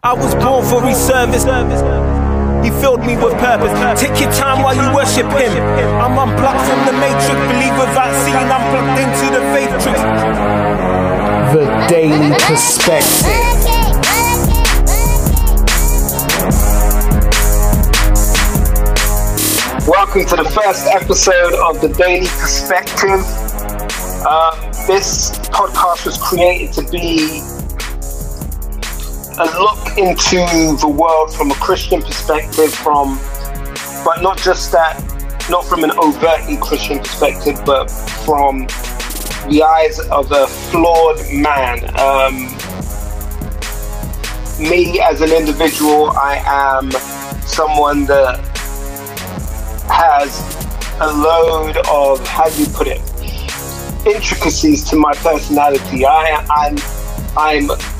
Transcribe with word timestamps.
I 0.00 0.12
was 0.14 0.32
born 0.36 0.64
for 0.64 0.80
his 0.86 0.96
service. 0.96 1.42
He 2.62 2.70
filled 2.80 3.00
me 3.00 3.16
with 3.16 3.34
purpose. 3.38 3.74
Take 4.00 4.20
your 4.20 4.30
time 4.30 4.62
while 4.62 4.76
you 4.76 4.94
worship 4.94 5.26
him. 5.26 5.50
I'm 5.98 6.16
unplugged 6.16 6.62
from 6.70 6.86
the 6.86 6.92
matrix. 6.92 7.34
Believe 7.50 7.74
without 7.74 8.14
seeing, 8.22 8.46
I'm 8.46 8.62
plugged 8.70 8.94
into 9.02 9.26
the 9.34 9.42
matrix. 9.50 9.98
The 11.50 11.66
Daily 11.88 12.30
Perspective. 12.46 13.26
Welcome 19.88 20.26
to 20.26 20.36
the 20.36 20.48
first 20.54 20.86
episode 20.86 21.54
of 21.54 21.80
the 21.80 21.88
Daily 21.98 22.28
Perspective. 22.38 23.20
Um, 24.24 24.54
this 24.86 25.32
podcast 25.48 26.06
was 26.06 26.18
created 26.18 26.72
to 26.74 26.82
be 26.88 27.57
a 29.40 29.44
look 29.44 29.96
into 29.96 30.76
the 30.80 30.88
world 30.88 31.32
from 31.32 31.50
a 31.50 31.54
Christian 31.54 32.02
perspective, 32.02 32.74
from 32.74 33.18
but 34.04 34.20
not 34.20 34.38
just 34.38 34.72
that, 34.72 34.98
not 35.48 35.64
from 35.64 35.84
an 35.84 35.92
overtly 35.92 36.56
Christian 36.56 36.98
perspective, 36.98 37.60
but 37.64 37.88
from 37.90 38.66
the 39.48 39.62
eyes 39.62 40.00
of 40.10 40.32
a 40.32 40.46
flawed 40.46 41.18
man. 41.32 41.84
Um, 41.98 42.48
me 44.58 45.00
as 45.00 45.20
an 45.20 45.30
individual, 45.30 46.10
I 46.10 46.42
am 46.44 46.90
someone 47.46 48.06
that 48.06 48.40
has 49.88 50.40
a 51.00 51.12
load 51.12 51.76
of 51.88 52.26
how 52.26 52.48
do 52.48 52.60
you 52.60 52.66
put 52.66 52.88
it 52.88 53.00
intricacies 54.04 54.82
to 54.90 54.96
my 54.96 55.12
personality. 55.14 56.04
I, 56.04 56.44
I'm 56.50 56.76
I'm 57.36 57.97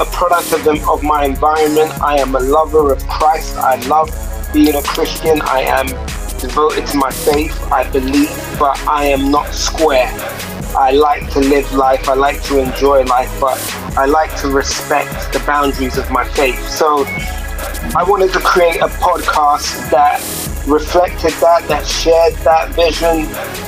a 0.00 0.04
product 0.06 0.52
of, 0.52 0.62
them, 0.64 0.78
of 0.88 1.02
my 1.02 1.24
environment. 1.24 1.90
I 2.00 2.18
am 2.18 2.34
a 2.34 2.40
lover 2.40 2.92
of 2.92 3.06
Christ. 3.08 3.56
I 3.56 3.76
love 3.86 4.08
being 4.52 4.74
a 4.76 4.82
Christian. 4.82 5.40
I 5.42 5.62
am 5.62 5.86
devoted 6.38 6.86
to 6.88 6.96
my 6.96 7.10
faith. 7.10 7.60
I 7.72 7.90
believe, 7.90 8.30
but 8.58 8.78
I 8.86 9.06
am 9.06 9.30
not 9.30 9.52
square. 9.52 10.08
I 10.76 10.92
like 10.92 11.28
to 11.32 11.40
live 11.40 11.72
life. 11.72 12.08
I 12.08 12.14
like 12.14 12.42
to 12.44 12.62
enjoy 12.62 13.02
life, 13.04 13.34
but 13.40 13.58
I 13.98 14.06
like 14.06 14.34
to 14.40 14.48
respect 14.48 15.32
the 15.32 15.42
boundaries 15.46 15.98
of 15.98 16.10
my 16.10 16.24
faith. 16.24 16.60
So 16.68 17.04
I 17.96 18.04
wanted 18.06 18.32
to 18.34 18.40
create 18.40 18.76
a 18.76 18.88
podcast 18.88 19.90
that 19.90 20.20
reflected 20.68 21.32
that, 21.40 21.66
that 21.66 21.86
shared 21.86 22.34
that 22.44 22.68
vision, 22.74 23.24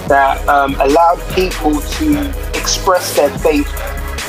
that 0.07 0.47
um, 0.49 0.75
allowed 0.81 1.21
people 1.35 1.81
to 1.81 2.31
express 2.57 3.17
their 3.17 3.31
faith 3.39 3.69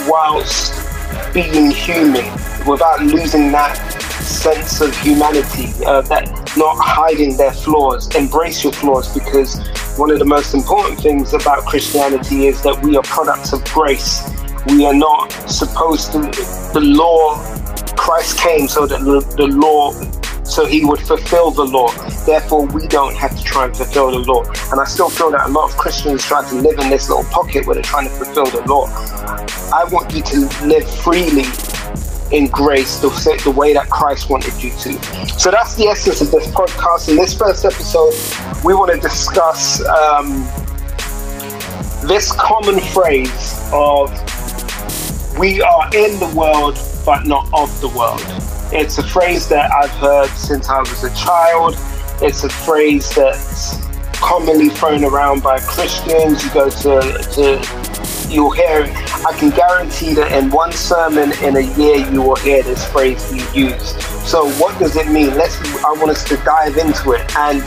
whilst 0.08 0.91
being 1.34 1.72
human 1.72 2.26
without 2.66 3.02
losing 3.02 3.52
that 3.52 3.76
sense 4.22 4.82
of 4.82 4.96
humanity, 4.98 5.74
uh, 5.86 6.02
that 6.02 6.28
not 6.58 6.76
hiding 6.78 7.38
their 7.38 7.52
flaws. 7.52 8.14
Embrace 8.16 8.64
your 8.64 8.74
flaws 8.74 9.14
because 9.14 9.60
one 9.98 10.12
of 10.12 10.20
the 10.20 10.26
most 10.26 10.54
important 10.54 11.00
things 11.00 11.34
about 11.34 11.66
Christianity 11.66 12.48
is 12.48 12.62
that 12.64 12.82
we 12.84 12.98
are 12.98 13.04
products 13.04 13.54
of 13.54 13.64
grace. 13.66 14.30
We 14.68 14.86
are 14.86 14.94
not 14.94 15.32
supposed 15.50 16.12
to, 16.14 16.20
the 16.74 16.82
law, 16.82 17.36
Christ 17.96 18.40
came 18.40 18.68
so 18.68 18.86
that 18.86 19.02
the, 19.02 19.20
the 19.36 19.48
law 19.48 19.92
so 20.44 20.66
he 20.66 20.84
would 20.86 21.00
fulfill 21.00 21.52
the 21.52 21.64
law. 21.64 21.92
Therefore, 22.26 22.66
we 22.68 22.88
don't 22.88 23.16
have 23.16 23.38
to 23.38 23.44
try 23.44 23.66
and 23.66 23.76
fulfill 23.76 24.12
the 24.12 24.20
law. 24.20 24.44
And 24.72 24.80
I 24.80 24.86
still 24.86 25.10
feel 25.10 25.32
that 25.32 25.48
a 25.48 25.52
lot 25.52 25.70
of 25.72 25.78
Christians 25.78 26.24
try 26.24 26.48
to 26.50 26.56
live 26.56 26.80
in 26.80 26.90
this 26.90 27.10
little 27.10 27.26
pocket 27.26 27.66
where 27.66 27.76
they're 27.76 27.84
trying 27.84 28.08
to 28.08 28.14
fulfill 28.14 28.46
the 28.46 28.68
law. 28.68 28.88
I 29.74 29.86
want 29.92 30.14
you 30.14 30.22
to 30.22 30.66
live 30.66 30.90
freely 31.02 31.46
in 32.32 32.48
grace 32.48 33.00
the, 33.00 33.10
the 33.44 33.52
way 33.52 33.74
that 33.74 33.90
Christ 33.90 34.30
wanted 34.30 34.62
you 34.64 34.72
to. 34.72 34.94
So 35.40 35.52
that's 35.52 35.76
the 35.76 35.88
essence 35.88 36.22
of 36.22 36.32
this 36.32 36.48
podcast. 36.48 37.10
In 37.10 37.16
this 37.16 37.34
first 37.34 37.66
episode, 37.66 38.14
we 38.64 38.74
want 38.74 38.92
to 38.92 39.00
discuss 39.00 39.86
um, 39.86 40.44
this 42.08 42.32
common 42.34 42.80
phrase 42.80 43.70
of 43.74 44.10
we 45.38 45.62
are 45.62 45.86
in 45.96 46.20
the 46.20 46.34
world 46.36 46.78
but 47.06 47.26
not 47.26 47.48
of 47.54 47.80
the 47.82 47.88
world. 47.90 48.22
It's 48.74 48.98
a 48.98 49.04
phrase 49.04 49.50
that 49.50 49.70
I've 49.72 49.92
heard 49.92 50.30
since 50.30 50.70
I 50.70 50.80
was 50.80 51.04
a 51.04 51.14
child. 51.14 51.76
It's 52.22 52.46
a 52.46 52.50
phrase 52.50 53.14
that's 53.14 53.86
commonly 54.14 54.70
thrown 54.70 55.04
around 55.04 55.44
by 55.44 55.60
Christians. 55.60 56.44
You 56.44 56.54
go 56.54 56.70
to, 56.70 57.02
to 57.34 58.28
you'll 58.30 58.52
hear 58.52 58.84
I 59.28 59.36
can 59.38 59.50
guarantee 59.50 60.14
that 60.14 60.32
in 60.32 60.50
one 60.52 60.72
sermon 60.72 61.34
in 61.44 61.58
a 61.58 61.78
year 61.78 61.98
you 62.12 62.22
will 62.22 62.38
hear 62.38 62.64
this 62.64 62.90
phrase 62.90 63.30
be 63.32 63.44
used. 63.54 64.02
So 64.26 64.50
what 64.52 64.80
does 64.80 64.96
it 64.96 65.12
mean? 65.12 65.36
Let's 65.36 65.60
I 65.84 65.92
want 65.92 66.12
us 66.12 66.24
to 66.30 66.38
dive 66.38 66.78
into 66.78 67.12
it. 67.12 67.36
And 67.36 67.62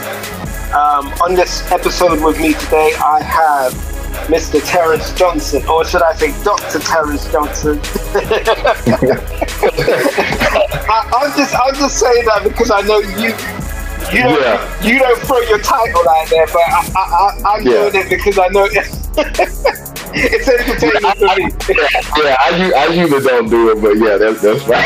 um, 0.73 1.13
on 1.23 1.35
this 1.35 1.71
episode 1.71 2.25
with 2.25 2.41
me 2.41 2.55
today, 2.55 2.93
I 3.05 3.23
have 3.23 3.94
Mr. 4.27 4.61
Terence 4.65 5.13
Johnson, 5.15 5.67
or 5.67 5.85
should 5.85 6.03
I 6.03 6.15
say 6.15 6.33
Dr. 6.43 6.79
Terence 6.79 7.31
Johnson. 7.31 7.81
I, 10.87 11.25
am 11.25 11.37
just 11.37 11.55
I'm 11.55 11.75
just 11.75 11.99
saying 11.99 12.25
that 12.27 12.43
because 12.45 12.71
I 12.71 12.81
know 12.83 12.99
you 12.99 13.35
you 14.13 14.23
don't 14.23 14.41
yeah. 14.41 14.83
you 14.83 14.99
don't 14.99 15.19
throw 15.21 15.41
your 15.41 15.59
title 15.61 16.09
out 16.09 16.29
there, 16.31 16.47
but 16.47 16.63
I, 16.63 17.41
I, 17.47 17.57
am 17.59 17.67
yeah. 17.67 17.91
doing 17.91 18.07
it 18.07 18.11
because 18.11 18.39
I 18.39 18.49
know 18.49 18.67
it's 20.17 20.49
entertaining 20.49 21.51
for 21.59 21.75
me. 21.75 22.25
yeah, 22.25 22.37
I, 22.39 22.73
I 22.77 22.93
usually 22.93 23.23
don't 23.23 23.51
do 23.51 23.71
it, 23.71 23.81
but 23.83 23.97
yeah, 23.97 24.17
that's 24.17 24.41
that's 24.41 24.67
right. 24.67 24.85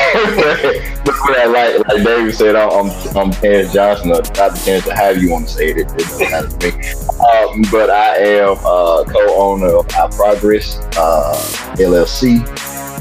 I 1.37 1.47
like. 1.47 1.87
Like 1.89 2.05
David 2.05 2.34
said, 2.34 2.56
I'm 2.56 2.91
I'm 3.16 3.31
Terence 3.31 3.72
Johnson, 3.72 4.11
or 4.11 4.22
Dr. 4.22 4.56
Terence, 4.65 4.87
or 4.87 4.94
however 4.94 5.19
you 5.19 5.31
want 5.31 5.49
to 5.49 5.55
say 5.55 5.71
it. 5.71 5.78
It 5.78 5.88
doesn't 5.88 6.31
matter 6.31 6.49
to 6.49 6.77
me. 6.77 6.84
Um, 7.19 7.62
but 7.71 7.91
I 7.91 8.17
am 8.19 8.56
uh, 8.59 9.05
co-owner 9.05 9.77
of 9.77 9.94
Our 9.94 10.09
Progress 10.11 10.78
uh, 10.97 11.34
LLC, 11.77 12.43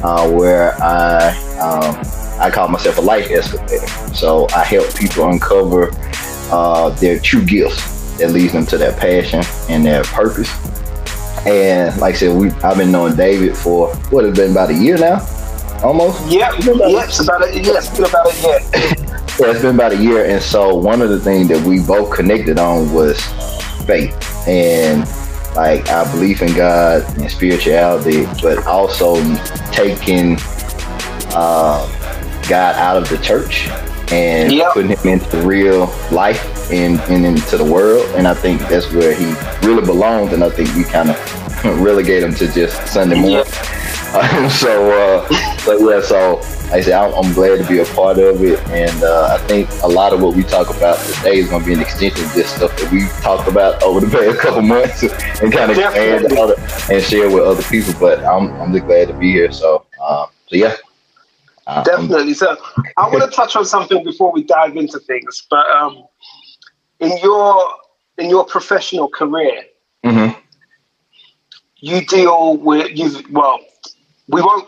uh, 0.03 0.29
where 0.29 0.73
I 0.81 1.29
um, 1.59 1.95
I 2.41 2.51
call 2.51 2.67
myself 2.67 2.97
a 2.97 3.01
life 3.01 3.29
excavator. 3.31 3.87
So 4.13 4.47
I 4.55 4.63
help 4.63 4.93
people 4.95 5.29
uncover 5.29 5.89
uh, 6.51 6.89
their 6.91 7.19
true 7.19 7.43
gifts 7.45 8.17
that 8.17 8.31
leads 8.31 8.53
them 8.53 8.65
to 8.67 8.77
their 8.77 8.93
passion 8.93 9.43
and 9.69 9.85
their 9.85 10.03
purpose. 10.03 10.49
And 11.47 11.97
like 11.99 12.15
I 12.15 12.17
said, 12.17 12.37
we 12.37 12.51
I've 12.51 12.77
been 12.77 12.91
knowing 12.91 13.15
David 13.15 13.55
for 13.55 13.95
what 14.09 14.25
has 14.25 14.35
been 14.35 14.51
about 14.51 14.69
a 14.69 14.73
year 14.73 14.97
now, 14.97 15.25
almost. 15.83 16.19
Yeah, 16.29 16.51
yeah, 16.59 17.03
it's 17.05 17.19
about 17.19 17.47
a, 17.47 17.53
yeah, 17.53 17.77
it's 17.77 17.89
been 17.89 18.05
about 18.05 18.31
a 18.31 18.41
year. 18.41 18.59
yeah, 19.39 19.51
it's 19.51 19.61
been 19.61 19.75
about 19.75 19.93
a 19.93 19.97
year, 19.97 20.25
and 20.25 20.41
so 20.41 20.75
one 20.75 21.01
of 21.01 21.09
the 21.09 21.19
things 21.19 21.47
that 21.47 21.65
we 21.65 21.79
both 21.79 22.13
connected 22.13 22.59
on 22.59 22.91
was 22.93 23.23
faith 23.85 24.45
and 24.47 25.07
like 25.55 25.89
our 25.89 26.05
belief 26.11 26.41
in 26.41 26.53
God 26.53 27.03
and 27.17 27.31
spirituality, 27.31 28.25
but 28.41 28.65
also 28.67 29.15
taking 29.71 30.37
uh, 31.33 31.87
God 32.47 32.75
out 32.75 32.97
of 32.97 33.09
the 33.09 33.17
church 33.17 33.67
and 34.11 34.53
yep. 34.53 34.71
putting 34.73 34.91
him 34.91 35.07
into 35.07 35.41
real 35.41 35.85
life 36.11 36.71
and, 36.71 36.99
and 37.01 37.25
into 37.25 37.57
the 37.57 37.63
world. 37.63 38.05
And 38.15 38.27
I 38.27 38.33
think 38.33 38.61
that's 38.61 38.91
where 38.93 39.13
he 39.13 39.25
really 39.67 39.85
belongs. 39.85 40.31
And 40.31 40.43
I 40.43 40.49
think 40.49 40.73
we 40.75 40.83
kind 40.83 41.09
of 41.09 41.17
relegate 41.81 42.21
them 42.21 42.33
to 42.35 42.51
just 42.51 42.87
Sunday 42.87 43.19
morning. 43.19 43.45
Yep. 43.45 43.47
Um, 44.07 44.49
so, 44.49 44.89
uh, 44.89 45.27
but 45.65 45.81
yeah, 45.81 46.01
so 46.01 46.35
like 46.67 46.79
I 46.79 46.81
said, 46.81 46.93
I'm, 46.93 47.13
I'm, 47.13 47.33
glad 47.33 47.57
to 47.57 47.67
be 47.67 47.79
a 47.79 47.85
part 47.85 48.17
of 48.17 48.41
it. 48.41 48.57
And 48.69 49.03
uh, 49.03 49.37
I 49.37 49.47
think 49.47 49.69
a 49.83 49.87
lot 49.87 50.13
of 50.13 50.21
what 50.21 50.33
we 50.33 50.43
talk 50.43 50.69
about 50.69 50.97
today 50.99 51.37
is 51.37 51.49
going 51.49 51.61
to 51.61 51.67
be 51.67 51.73
an 51.73 51.81
extension 51.81 52.25
of 52.25 52.33
this 52.33 52.49
stuff 52.49 52.75
that 52.77 52.91
we've 52.91 53.11
talked 53.21 53.49
about 53.49 53.83
over 53.83 53.99
the 53.99 54.07
past 54.17 54.39
couple 54.39 54.61
months 54.61 55.03
and 55.03 55.51
kind 55.51 55.71
of 55.71 55.77
expand 55.77 56.25
and 56.89 57.03
share 57.03 57.29
with 57.29 57.43
other 57.43 57.61
people. 57.63 57.93
But 57.99 58.23
I'm, 58.23 58.51
I'm 58.61 58.73
just 58.73 58.85
glad 58.85 59.09
to 59.09 59.13
be 59.13 59.31
here. 59.31 59.51
So, 59.51 59.85
uh, 60.01 60.27
so 60.47 60.55
yeah. 60.55 60.75
Um, 61.67 61.83
Definitely. 61.83 62.33
So 62.33 62.57
I 62.95 63.09
want 63.09 63.29
to 63.29 63.35
touch 63.35 63.55
on 63.55 63.65
something 63.65 64.03
before 64.03 64.31
we 64.31 64.43
dive 64.43 64.77
into 64.77 64.99
things. 64.99 65.45
But 65.49 65.69
um, 65.69 66.05
in 66.99 67.17
your 67.17 67.75
in 68.17 68.29
your 68.29 68.45
professional 68.45 69.09
career, 69.09 69.63
mm-hmm. 70.05 70.39
You 71.79 72.05
deal 72.05 72.57
with 72.57 72.97
you. 72.97 73.23
Well, 73.31 73.59
we 74.27 74.41
won't. 74.41 74.67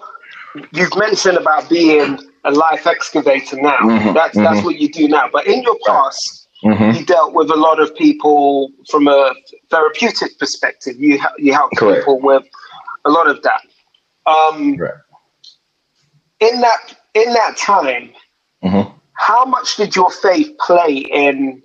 You've 0.73 0.97
mentioned 0.97 1.37
about 1.37 1.69
being 1.69 2.19
a 2.43 2.51
life 2.51 2.87
excavator 2.87 3.61
now. 3.61 3.77
Mm-hmm. 3.77 4.13
That's 4.13 4.35
mm-hmm. 4.35 4.43
that's 4.43 4.65
what 4.65 4.79
you 4.79 4.89
do 4.89 5.07
now. 5.07 5.29
But 5.31 5.47
in 5.47 5.61
your 5.63 5.77
past, 5.85 6.47
mm-hmm. 6.63 6.97
you 6.97 7.05
dealt 7.05 7.33
with 7.33 7.51
a 7.51 7.55
lot 7.55 7.79
of 7.79 7.95
people 7.95 8.71
from 8.89 9.07
a 9.07 9.33
therapeutic 9.69 10.39
perspective. 10.39 10.99
You 10.99 11.19
you 11.37 11.53
help 11.53 11.71
people 11.71 12.19
with 12.19 12.43
a 13.05 13.09
lot 13.09 13.27
of 13.27 13.41
that. 13.43 13.61
Um, 14.25 14.75
right 14.77 14.93
in 16.39 16.61
that 16.61 16.95
in 17.13 17.33
that 17.33 17.57
time, 17.57 18.11
mm-hmm. 18.63 18.91
how 19.13 19.45
much 19.45 19.75
did 19.75 19.95
your 19.95 20.11
faith 20.11 20.57
play 20.59 21.05
in 21.11 21.61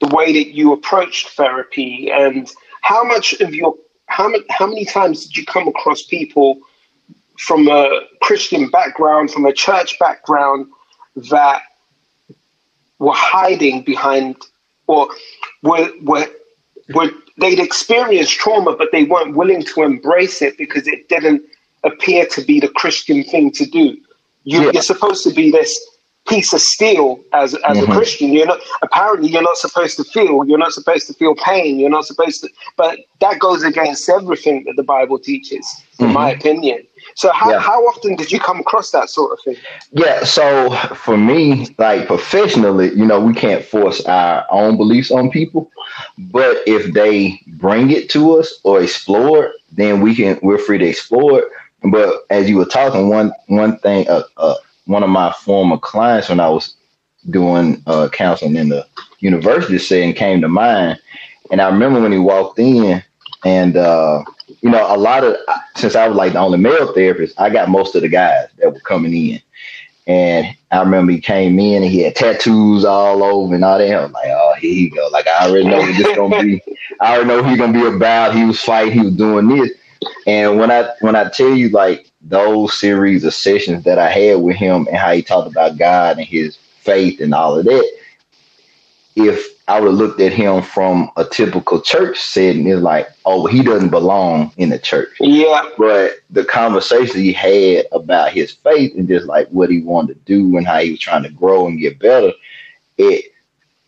the 0.00 0.08
way 0.08 0.32
that 0.32 0.54
you 0.54 0.72
approached 0.72 1.30
therapy, 1.30 2.10
and 2.10 2.50
how 2.82 3.04
much 3.04 3.32
of 3.40 3.54
your 3.54 3.74
how 4.08 4.28
many 4.28 4.44
how 4.50 4.66
many 4.66 4.84
times 4.84 5.26
did 5.26 5.36
you 5.36 5.44
come 5.44 5.68
across 5.68 6.02
people 6.02 6.58
from 7.38 7.68
a 7.68 8.00
Christian 8.20 8.68
background, 8.68 9.30
from 9.30 9.46
a 9.46 9.52
church 9.52 9.98
background, 9.98 10.66
that 11.30 11.62
were 12.98 13.14
hiding 13.14 13.82
behind 13.82 14.36
or 14.86 15.08
were 15.62 15.90
were 16.02 16.26
were 16.94 17.10
they'd 17.36 17.60
experienced 17.60 18.32
trauma 18.32 18.74
but 18.74 18.90
they 18.90 19.04
weren't 19.04 19.36
willing 19.36 19.62
to 19.62 19.82
embrace 19.82 20.42
it 20.42 20.58
because 20.58 20.88
it 20.88 21.08
didn't 21.08 21.42
appear 21.84 22.26
to 22.26 22.40
be 22.42 22.58
the 22.58 22.68
Christian 22.68 23.22
thing 23.22 23.52
to 23.52 23.64
do. 23.66 23.96
You, 24.44 24.62
Yeah. 24.62 24.70
You're 24.72 24.82
supposed 24.82 25.22
to 25.24 25.32
be 25.32 25.50
this 25.50 25.78
piece 26.28 26.52
of 26.52 26.60
steel 26.60 27.20
as 27.32 27.54
as 27.70 27.78
Mhm. 27.78 27.84
a 27.84 27.86
Christian. 27.86 28.32
You're 28.32 28.46
not 28.46 28.60
apparently 28.82 29.28
you're 29.30 29.42
not 29.42 29.56
supposed 29.56 29.96
to 29.98 30.04
feel. 30.04 30.44
You're 30.46 30.58
not 30.66 30.72
supposed 30.72 31.06
to 31.08 31.14
feel 31.14 31.34
pain. 31.34 31.78
You're 31.80 31.90
not 31.98 32.06
supposed 32.06 32.40
to. 32.42 32.48
But 32.76 33.00
that 33.20 33.38
goes 33.38 33.62
against 33.64 34.08
everything 34.08 34.64
that 34.66 34.76
the 34.76 34.82
Bible 34.82 35.18
teaches, 35.18 35.64
in 35.98 36.12
my 36.12 36.30
opinion. 36.30 36.86
So 37.14 37.30
how, 37.32 37.46
Mm-hmm. 37.46 37.50
Yeah. 37.50 37.60
how 37.60 37.80
often 37.90 38.16
did 38.16 38.30
you 38.32 38.38
come 38.40 38.60
across 38.60 38.90
that 38.90 39.08
sort 39.10 39.32
of 39.32 39.38
thing? 39.44 39.56
Yeah, 39.92 40.24
so 40.24 40.70
for 41.04 41.16
me, 41.16 41.74
like 41.78 42.06
professionally, 42.06 42.88
you 42.94 43.06
know, 43.06 43.20
we 43.20 43.34
can't 43.34 43.64
force 43.64 44.04
our 44.06 44.44
own 44.50 44.76
beliefs 44.76 45.10
on 45.10 45.30
people, 45.30 45.70
but 46.18 46.58
if 46.66 46.92
they 46.92 47.40
bring 47.46 47.90
it 47.90 48.08
to 48.10 48.38
us 48.38 48.60
or 48.64 48.82
explore 48.82 49.44
it, 49.46 49.52
then 49.72 50.00
we 50.00 50.14
can 50.14 50.38
we're 50.42 50.58
free 50.58 50.78
to 50.78 50.86
explore 50.86 51.40
it. 51.40 51.48
But 51.90 52.24
as 52.30 52.48
you 52.48 52.56
were 52.56 52.64
talking, 52.66 53.08
one 53.08 53.32
one 53.46 53.78
thing, 53.78 54.08
uh, 54.08 54.22
uh, 54.36 54.54
one 54.88 55.02
of 55.02 55.10
my 55.10 55.32
former 55.32 55.78
clients 55.78 56.30
when 56.30 56.40
I 56.40 56.48
was 56.48 56.76
doing 57.30 57.82
uh, 57.86 58.08
counseling 58.10 58.56
in 58.56 58.70
the 58.70 58.86
university 59.20 59.78
setting 59.78 60.14
came 60.14 60.40
to 60.40 60.48
mind, 60.48 61.00
and 61.50 61.60
I 61.60 61.68
remember 61.68 62.00
when 62.00 62.12
he 62.12 62.18
walked 62.18 62.58
in, 62.58 63.02
and 63.44 63.76
uh, 63.76 64.24
you 64.62 64.70
know, 64.70 64.94
a 64.94 64.96
lot 64.96 65.24
of 65.24 65.36
since 65.76 65.94
I 65.94 66.08
was 66.08 66.16
like 66.16 66.32
the 66.32 66.38
only 66.40 66.58
male 66.58 66.92
therapist, 66.94 67.38
I 67.40 67.50
got 67.50 67.68
most 67.68 67.94
of 67.94 68.02
the 68.02 68.08
guys 68.08 68.48
that 68.58 68.72
were 68.72 68.80
coming 68.80 69.14
in. 69.14 69.42
And 70.06 70.56
I 70.70 70.80
remember 70.80 71.12
he 71.12 71.20
came 71.20 71.58
in 71.58 71.82
and 71.82 71.92
he 71.92 72.00
had 72.00 72.16
tattoos 72.16 72.86
all 72.86 73.22
over 73.22 73.54
and 73.54 73.62
all 73.62 73.78
that. 73.78 73.94
I 73.94 74.02
was 74.04 74.12
like, 74.12 74.28
oh, 74.30 74.54
here 74.58 74.72
he 74.72 74.88
go. 74.88 75.06
Like 75.12 75.26
I 75.26 75.46
already 75.46 75.68
know 75.68 75.78
what 75.78 75.96
this 75.98 76.16
gonna 76.16 76.42
be. 76.42 76.62
I 77.00 77.14
already 77.14 77.28
know 77.28 77.44
he's 77.44 77.58
gonna 77.58 77.74
be 77.74 77.86
about. 77.86 78.34
He 78.34 78.44
was 78.44 78.60
fighting, 78.62 78.94
he 78.94 79.00
was 79.04 79.14
doing 79.16 79.48
this. 79.48 79.70
And 80.26 80.58
when 80.58 80.70
I 80.70 80.90
when 81.00 81.14
I 81.14 81.28
tell 81.28 81.52
you 81.52 81.68
like 81.70 82.07
those 82.20 82.78
series 82.78 83.24
of 83.24 83.34
sessions 83.34 83.84
that 83.84 83.98
I 83.98 84.10
had 84.10 84.36
with 84.40 84.56
him 84.56 84.86
and 84.88 84.96
how 84.96 85.12
he 85.12 85.22
talked 85.22 85.50
about 85.50 85.78
God 85.78 86.18
and 86.18 86.26
his 86.26 86.56
faith 86.80 87.20
and 87.20 87.34
all 87.34 87.58
of 87.58 87.64
that, 87.64 87.92
if 89.14 89.46
I 89.66 89.80
would 89.80 89.88
have 89.88 89.98
looked 89.98 90.20
at 90.20 90.32
him 90.32 90.62
from 90.62 91.10
a 91.16 91.24
typical 91.24 91.80
church 91.80 92.18
setting, 92.18 92.66
it's 92.66 92.80
like, 92.80 93.08
oh, 93.24 93.46
he 93.46 93.62
doesn't 93.62 93.90
belong 93.90 94.52
in 94.56 94.70
the 94.70 94.78
church. 94.78 95.10
Yeah, 95.20 95.68
but 95.76 96.20
the 96.30 96.44
conversation 96.44 97.20
he 97.20 97.32
had 97.32 97.86
about 97.92 98.32
his 98.32 98.52
faith 98.52 98.94
and 98.96 99.08
just 99.08 99.26
like 99.26 99.48
what 99.48 99.70
he 99.70 99.82
wanted 99.82 100.14
to 100.14 100.32
do 100.32 100.56
and 100.56 100.66
how 100.66 100.78
he 100.78 100.92
was 100.92 101.00
trying 101.00 101.24
to 101.24 101.30
grow 101.30 101.66
and 101.66 101.80
get 101.80 101.98
better, 101.98 102.32
it 102.96 103.32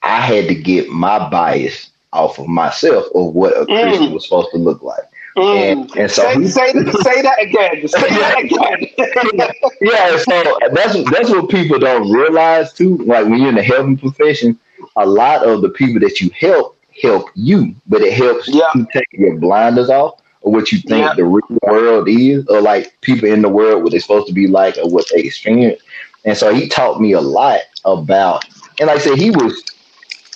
I 0.03 0.21
had 0.21 0.49
to 0.49 0.55
get 0.55 0.89
my 0.89 1.29
bias 1.29 1.91
off 2.13 2.39
of 2.39 2.47
myself 2.47 3.07
of 3.15 3.35
what 3.35 3.57
a 3.57 3.67
Christian 3.67 4.09
mm. 4.09 4.13
was 4.13 4.25
supposed 4.25 4.51
to 4.53 4.59
look 4.59 4.83
like. 4.83 5.05
Mm. 5.37 5.73
And, 5.73 5.97
and 5.97 6.11
so 6.11 6.23
say, 6.23 6.41
he, 6.41 6.49
say, 6.49 6.73
say 6.73 7.23
that 7.23 7.41
again. 7.41 7.87
Say 7.89 8.09
that 8.09 8.39
again. 8.45 9.61
yeah, 9.81 10.17
so 10.19 10.59
that's 10.73 11.11
that's 11.11 11.31
what 11.31 11.49
people 11.49 11.79
don't 11.79 12.11
realize 12.11 12.73
too. 12.73 12.97
Like 12.99 13.27
when 13.27 13.41
you're 13.41 13.51
in 13.51 13.55
the 13.55 13.63
helping 13.63 13.97
profession, 13.97 14.59
a 14.97 15.07
lot 15.07 15.47
of 15.47 15.63
the 15.63 15.69
people 15.71 16.01
that 16.01 16.21
you 16.21 16.31
help 16.39 16.77
help 17.03 17.31
you, 17.35 17.75
but 17.87 18.03
it 18.03 18.13
helps 18.13 18.49
Yeah. 18.49 18.63
you 18.75 18.87
take 18.93 19.07
your 19.13 19.39
blinders 19.39 19.89
off 19.89 20.21
of 20.45 20.53
what 20.53 20.73
you 20.73 20.79
think 20.81 21.07
Yeah. 21.07 21.15
the 21.15 21.25
real 21.25 21.59
world 21.63 22.09
is, 22.09 22.47
or 22.49 22.61
like 22.61 22.93
people 23.01 23.29
in 23.29 23.43
the 23.43 23.49
world 23.49 23.83
what 23.83 23.93
they're 23.93 24.01
supposed 24.01 24.27
to 24.29 24.35
be 24.35 24.49
like, 24.49 24.77
or 24.79 24.89
what 24.89 25.07
they 25.15 25.21
experience. 25.23 25.81
And 26.25 26.37
so 26.37 26.53
he 26.53 26.69
taught 26.69 27.01
me 27.01 27.13
a 27.13 27.21
lot 27.21 27.61
about, 27.85 28.45
and 28.79 28.89
like 28.89 28.97
I 28.97 29.01
said, 29.01 29.17
he 29.19 29.31
was, 29.31 29.63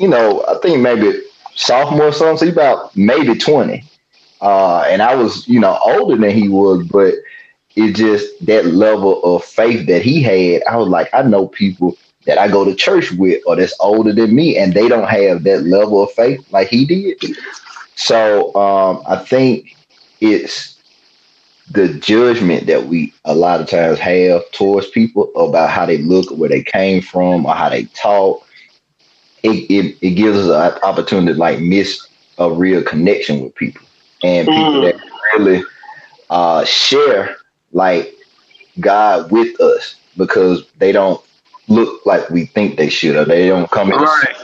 you 0.01 0.09
know, 0.09 0.45
I 0.49 0.55
think 0.63 0.81
maybe 0.81 1.21
sophomore 1.55 2.09
or 2.09 2.13
something, 2.13 2.39
so 2.39 2.47
he 2.47 2.53
about 2.53 2.97
maybe 2.97 3.37
twenty. 3.39 3.85
Uh, 4.41 4.81
and 4.89 5.03
I 5.03 5.15
was, 5.15 5.47
you 5.49 5.61
know, 5.61 5.79
older 5.85 6.17
than 6.17 6.31
he 6.37 6.49
was, 6.49 6.87
but 6.89 7.15
it 7.77 7.95
just 7.95 8.27
that 8.47 8.67
level 8.67 9.23
of 9.25 9.45
faith 9.45 9.87
that 9.89 10.03
he 10.03 10.23
had. 10.23 10.63
I 10.65 10.77
was 10.77 10.89
like, 10.89 11.13
I 11.15 11.23
know 11.23 11.49
people 11.49 11.97
that 12.27 12.39
I 12.39 12.49
go 12.49 12.65
to 12.65 12.75
church 12.75 13.13
with 13.13 13.43
or 13.47 13.57
that's 13.57 13.75
older 13.81 14.13
than 14.13 14.35
me, 14.35 14.57
and 14.59 14.75
they 14.75 14.89
don't 14.89 15.09
have 15.09 15.45
that 15.45 15.65
level 15.65 16.03
of 16.03 16.13
faith 16.13 16.45
like 16.53 16.69
he 16.69 16.85
did. 16.85 17.23
So 17.97 18.55
um, 18.55 19.03
I 19.07 19.17
think 19.19 19.77
it's 20.21 20.79
the 21.71 21.89
judgment 21.95 22.67
that 22.67 22.87
we 22.87 23.13
a 23.25 23.35
lot 23.35 23.61
of 23.61 23.69
times 23.69 23.99
have 23.99 24.51
towards 24.53 24.89
people 24.91 25.33
about 25.37 25.71
how 25.71 25.87
they 25.87 25.99
look, 25.99 26.31
where 26.31 26.49
they 26.49 26.63
came 26.63 27.03
from, 27.03 27.47
or 27.47 27.55
how 27.55 27.69
they 27.71 27.85
talk. 27.87 28.47
It, 29.43 29.71
it, 29.71 29.99
it 30.03 30.11
gives 30.13 30.39
us 30.39 30.75
an 30.75 30.81
opportunity 30.83 31.35
to 31.35 31.39
like 31.39 31.61
miss 31.61 32.07
a 32.39 32.51
real 32.51 32.83
connection 32.83 33.43
with 33.43 33.55
people 33.55 33.84
and 34.25 34.49
people 34.49 34.73
Mm. 34.73 34.83
that 34.93 34.97
really 35.35 35.63
uh, 36.31 36.65
share 36.65 37.37
like 37.73 38.15
God 38.81 39.31
with 39.31 39.61
us 39.61 39.97
because 40.17 40.67
they 40.79 40.91
don't 40.93 41.21
look 41.69 42.05
like 42.05 42.29
we 42.31 42.47
think 42.47 42.77
they 42.77 42.89
should, 42.89 43.17
or 43.17 43.25
they 43.25 43.49
don't 43.49 43.71
come 43.71 43.91
in, 43.93 43.99
right. 43.99 44.37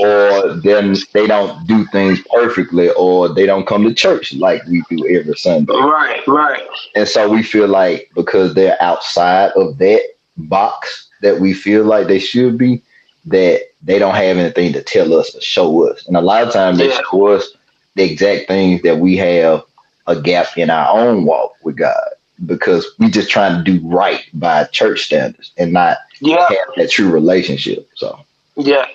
or 0.00 0.54
then 0.56 0.94
they 1.14 1.26
don't 1.26 1.66
do 1.66 1.86
things 1.86 2.20
perfectly, 2.34 2.90
or 2.90 3.28
they 3.32 3.46
don't 3.46 3.66
come 3.66 3.82
to 3.84 3.94
church 3.94 4.34
like 4.34 4.62
we 4.66 4.82
do 4.90 5.06
every 5.08 5.34
Sunday. 5.36 5.72
Right. 5.72 6.26
Right. 6.26 6.62
And 6.94 7.08
so 7.08 7.28
we 7.28 7.42
feel 7.42 7.66
like 7.68 8.10
because 8.14 8.54
they're 8.54 8.80
outside 8.82 9.52
of 9.56 9.78
that 9.78 10.02
box 10.36 11.08
that 11.22 11.40
we 11.40 11.52
feel 11.54 11.84
like 11.84 12.08
they 12.08 12.18
should 12.18 12.58
be, 12.58 12.82
that 13.26 13.62
they 13.82 13.98
don't 13.98 14.14
have 14.14 14.36
anything 14.36 14.72
to 14.74 14.82
tell 14.82 15.14
us 15.14 15.34
or 15.34 15.40
show 15.40 15.88
us. 15.88 16.06
And 16.06 16.16
a 16.16 16.20
lot 16.20 16.46
of 16.46 16.52
times 16.52 16.78
they 16.78 16.88
Yeah. 16.88 17.00
show 17.10 17.28
us 17.28 17.52
the 17.96 18.04
exact 18.04 18.48
things 18.48 18.82
that 18.82 18.98
we 18.98 19.16
have 19.18 19.64
a 20.06 20.20
gap 20.20 20.56
in 20.58 20.70
our 20.70 20.98
own 20.98 21.24
walk 21.24 21.56
with 21.64 21.76
God 21.76 22.10
because 22.46 22.86
we 22.98 23.10
just 23.10 23.30
trying 23.30 23.62
to 23.62 23.72
do 23.72 23.86
right 23.86 24.22
by 24.34 24.64
church 24.66 25.02
standards 25.02 25.52
and 25.58 25.72
not 25.72 25.98
Yeah. 26.20 26.48
have 26.48 26.58
that 26.76 26.90
true 26.90 27.10
relationship. 27.10 27.88
So 27.96 28.18
Yeah, 28.56 28.86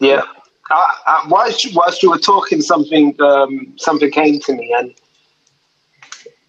yeah. 0.00 0.22
I, 0.70 0.96
I, 1.06 1.26
whilst 1.28 1.64
you, 1.64 1.72
whilst 1.74 2.02
you 2.02 2.10
were 2.10 2.18
talking, 2.18 2.62
something 2.62 3.20
um, 3.20 3.74
something 3.78 4.10
came 4.10 4.40
to 4.40 4.54
me, 4.54 4.74
and 4.78 4.94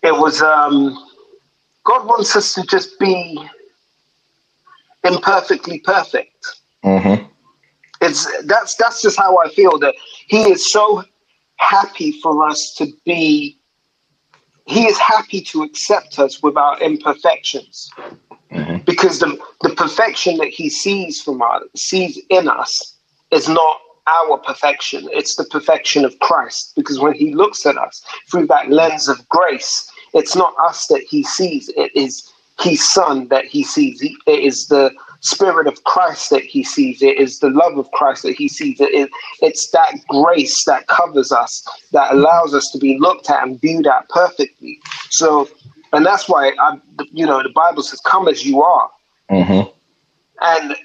it 0.03 0.15
was 0.15 0.41
um, 0.41 0.97
God 1.85 2.07
wants 2.07 2.35
us 2.35 2.53
to 2.55 2.63
just 2.63 2.99
be 2.99 3.39
imperfectly 5.05 5.79
perfect. 5.79 6.47
mhm. 6.83 7.29
It's 8.01 8.25
that's 8.45 8.75
that's 8.75 9.01
just 9.01 9.17
how 9.17 9.37
I 9.39 9.49
feel. 9.49 9.79
That 9.79 9.95
He 10.27 10.43
is 10.51 10.71
so 10.71 11.03
happy 11.57 12.19
for 12.21 12.47
us 12.47 12.73
to 12.77 12.87
be. 13.05 13.57
He 14.67 14.87
is 14.87 14.97
happy 14.97 15.41
to 15.41 15.63
accept 15.63 16.17
us 16.17 16.41
with 16.41 16.57
our 16.57 16.79
imperfections, 16.79 17.89
Mhm. 18.51 18.83
because 18.85 19.19
the 19.19 19.37
the 19.61 19.75
perfection 19.75 20.37
that 20.37 20.49
He 20.49 20.69
sees 20.69 21.21
from 21.21 21.41
us, 21.41 21.63
sees 21.75 22.19
in 22.29 22.47
us, 22.47 22.95
is 23.31 23.47
not 23.47 23.79
our 24.07 24.37
perfection. 24.37 25.09
It's 25.11 25.35
the 25.35 25.45
perfection 25.45 26.05
of 26.05 26.17
Christ. 26.19 26.73
Because 26.75 26.99
when 26.99 27.13
He 27.13 27.33
looks 27.33 27.65
at 27.65 27.77
us 27.77 28.03
through 28.29 28.47
that 28.47 28.69
lens 28.69 29.07
of 29.07 29.27
grace, 29.29 29.91
it's 30.13 30.35
not 30.35 30.53
us 30.59 30.87
that 30.87 31.01
He 31.01 31.23
sees. 31.23 31.69
It 31.69 31.91
is 31.95 32.31
His 32.59 32.87
Son 32.93 33.27
that 33.29 33.45
He 33.45 33.63
sees. 33.63 34.01
It 34.01 34.19
is 34.27 34.67
the 34.67 34.91
Spirit 35.25 35.67
of 35.67 35.83
Christ 35.85 36.29
that 36.29 36.43
He 36.43 36.63
sees. 36.63 37.01
It 37.01 37.17
is 37.19 37.39
the 37.39 37.49
love 37.49 37.77
of 37.77 37.89
Christ 37.91 38.23
that 38.23 38.35
He 38.35 38.47
sees. 38.47 38.79
It, 38.79 38.93
it, 38.93 39.09
it's 39.41 39.69
that 39.71 39.93
grace 40.07 40.63
that 40.65 40.87
covers 40.87 41.31
us, 41.31 41.63
that 41.91 42.13
allows 42.13 42.53
us 42.53 42.69
to 42.73 42.77
be 42.77 42.97
looked 42.99 43.29
at 43.29 43.41
and 43.43 43.59
viewed 43.59 43.87
at 43.87 44.07
perfectly. 44.09 44.79
So, 45.09 45.49
and 45.93 46.05
that's 46.05 46.29
why 46.29 46.53
I, 46.59 46.79
you 47.11 47.25
know, 47.25 47.41
the 47.41 47.49
Bible 47.49 47.81
says, 47.83 47.99
"Come 48.01 48.27
as 48.27 48.45
you 48.45 48.61
are." 48.63 48.89
Mhm. 49.31 49.71
and 50.41 50.75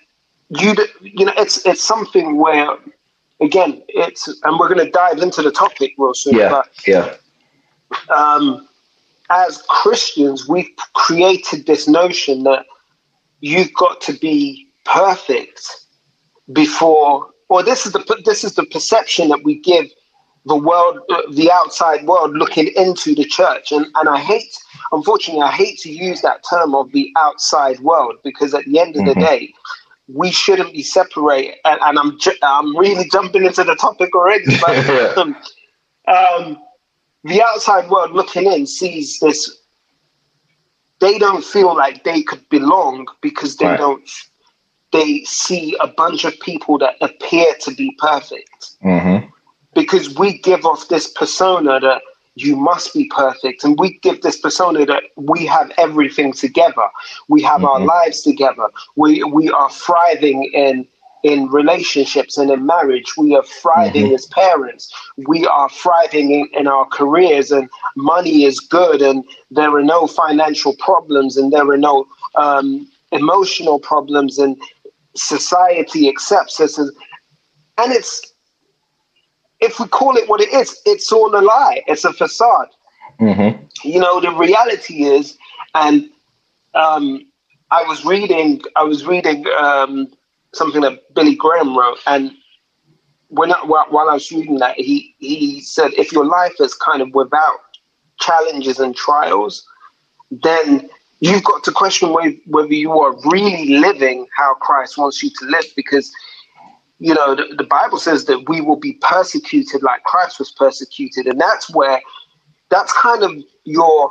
you 0.49 0.75
you 1.03 1.25
know 1.27 1.33
it's 1.37 1.65
it's 1.67 1.83
something 1.83 2.37
where 2.39 2.71
again 3.41 3.83
it's 3.89 4.27
and 4.45 4.59
we're 4.59 4.73
going 4.73 4.85
to 4.85 4.91
dive 4.91 5.19
into 5.19 5.43
the 5.43 5.51
topic 5.53 5.93
real 5.99 6.13
soon 6.15 6.35
Yeah. 6.37 6.49
but 6.49 6.69
Yeah. 6.87 7.17
um 8.09 8.67
as 9.29 9.63
christians 9.69 10.49
we've 10.49 10.71
created 10.95 11.67
this 11.67 11.87
notion 11.87 12.43
that 12.45 12.65
you've 13.41 13.73
got 13.75 14.01
to 14.03 14.13
be 14.15 14.69
perfect 14.85 15.87
before 16.53 17.31
or 17.49 17.63
this 17.63 17.87
is 17.87 17.93
the 17.93 18.23
this 18.25 18.45
is 18.45 18.55
the 18.55 18.65
perception 18.67 19.29
that 19.29 19.43
we 19.45 19.57
give 19.61 19.87
the 20.47 20.57
world 20.57 20.99
the 21.33 21.51
outside 21.53 22.07
world 22.07 22.33
looking 22.37 22.69
into 22.77 23.15
the 23.15 23.25
church. 23.25 23.73
And 23.73 23.87
and 23.97 24.09
i 24.09 24.19
hate 24.19 24.57
unfortunately 24.93 25.43
i 25.43 25.53
hate 25.53 25.79
to 25.81 25.93
use 25.93 26.23
that 26.23 26.45
term 26.49 26.75
of 26.75 26.93
the 26.93 27.13
outside 27.19 27.81
world 27.81 28.17
because 28.25 28.55
at 28.55 28.65
the 28.67 28.81
end 28.81 28.97
of 28.97 29.05
the 29.05 29.15
Mhm. 29.15 29.21
day 29.21 29.53
we 30.13 30.33
shouldn't 30.33 30.73
be 30.73 30.83
separated. 30.83 31.57
And, 31.65 31.81
and 31.83 31.99
i'm 31.99 32.19
i'm 32.43 32.77
really 32.77 33.09
jumping 33.09 33.45
into 33.45 33.65
the 33.65 33.77
topic 33.77 34.15
already 34.15 34.57
but 34.61 34.77
um, 35.19 35.37
um, 36.09 36.59
the 37.25 37.43
outside 37.43 37.91
world 37.91 38.13
looking 38.13 38.51
in 38.51 38.67
sees 38.67 39.19
this 39.21 39.60
they 41.01 41.19
don't 41.19 41.45
feel 41.45 41.75
like 41.77 42.05
they 42.05 42.23
could 42.23 42.49
belong 42.51 43.07
because 43.23 43.57
they 43.57 43.67
Right. 43.67 43.79
don't 43.79 44.09
they 44.93 45.23
see 45.25 45.77
a 45.81 45.87
bunch 45.87 46.25
of 46.25 46.39
people 46.41 46.79
that 46.79 46.97
appear 47.01 47.55
to 47.61 47.75
be 47.75 47.97
perfect 47.99 48.73
Mm-hmm. 48.85 49.27
because 49.75 50.15
we 50.19 50.39
give 50.39 50.65
off 50.67 50.89
this 50.89 51.09
persona 51.13 51.81
that 51.81 52.03
you 52.37 52.57
must 52.57 52.95
be 52.95 53.07
perfect 53.15 53.65
and 53.65 53.79
we 53.79 53.99
give 54.01 54.23
this 54.23 54.39
persona 54.39 54.87
that 54.87 55.05
we 55.17 55.47
have 55.47 55.71
everything 55.79 56.33
together 56.33 56.89
we 57.29 57.43
have 57.43 57.65
our 57.65 57.81
Mhm. 57.81 57.87
lives 57.87 58.23
together 58.23 58.67
we 58.97 59.23
we 59.25 59.51
are 59.51 59.71
thriving 59.71 60.45
in 60.55 60.87
in 61.23 61.49
relationships 61.49 62.39
and 62.39 62.51
in 62.51 62.65
marriage. 62.67 63.17
We 63.17 63.35
are 63.35 63.43
thriving 63.43 64.13
as 64.15 64.27
parents. 64.27 64.93
We 65.17 65.47
are 65.47 65.69
thriving 65.69 66.31
in, 66.33 66.49
in 66.55 66.67
our 66.67 66.87
careers 66.87 67.51
and 67.51 67.69
money 67.97 68.45
is 68.45 68.61
good 68.61 69.03
and 69.03 69.25
there 69.51 69.75
are 69.77 69.83
no 69.83 70.07
financial 70.07 70.75
problems 70.77 71.37
and 71.37 71.53
there 71.53 71.69
are 71.69 71.77
no 71.77 72.07
um, 72.37 72.91
emotional 73.13 73.79
problems 73.79 74.39
and 74.39 74.61
society 75.15 76.09
accepts 76.09 76.61
us 76.61 76.79
as, 76.79 76.91
and 77.79 77.93
it's 77.93 78.33
if 79.59 79.79
we 79.79 79.87
call 79.87 80.17
it 80.17 80.29
what 80.29 80.41
it 80.41 80.53
is 80.55 80.81
it's 80.87 81.13
all 81.13 81.35
a 81.37 81.43
lie. 81.43 81.83
It's 81.87 82.05
a 82.05 82.13
facade. 82.13 82.69
Mm-hmm. 83.21 83.67
you 83.85 84.01
know 84.01 84.19
the 84.19 84.31
reality 84.31 85.03
is 85.05 85.37
and 85.75 86.09
um, 86.73 87.27
i 87.71 87.83
was 87.83 88.03
reading 88.03 88.63
i 88.77 88.83
was 88.83 89.05
reading 89.05 89.45
um, 89.59 90.11
something 90.53 90.81
that 90.81 91.15
billy 91.15 91.35
graham 91.35 91.77
wrote 91.77 91.99
and 92.07 92.33
when 93.29 93.53
I, 93.53 93.65
while, 93.65 94.09
i 94.09 94.15
was 94.15 94.31
reading 94.33 94.59
that 94.59 94.77
he 94.77 95.15
he 95.19 95.61
said 95.61 95.93
if 95.95 96.13
your 96.13 96.25
life 96.25 96.55
is 96.61 96.75
kind 96.75 97.03
of 97.03 97.15
without 97.15 97.59
challenges 98.19 98.79
and 98.79 98.95
trials 98.95 99.67
then 100.31 100.89
you've 101.21 101.45
got 101.45 101.65
to 101.65 101.73
question 101.73 102.13
whether, 102.13 102.35
whether 102.47 102.73
you 102.73 102.93
are 102.93 103.15
really 103.31 103.79
living 103.79 104.27
how 104.37 104.55
christ 104.55 104.99
wants 104.99 105.23
you 105.23 105.31
to 105.31 105.47
live 105.47 105.65
because 105.77 106.13
you 106.99 107.15
know 107.15 107.35
the, 107.35 107.55
the 107.57 107.65
bible 107.65 107.99
says 107.99 108.27
that 108.27 108.49
we 108.49 108.61
will 108.61 108.77
be 108.77 108.95
persecuted 109.01 109.83
like 109.83 110.03
christ 110.05 110.39
was 110.39 110.51
persecuted 110.51 111.27
and 111.27 111.41
that's 111.41 111.71
where 111.71 112.01
that's 112.69 112.93
kind 112.93 113.23
of 113.23 113.33
your 113.65 114.11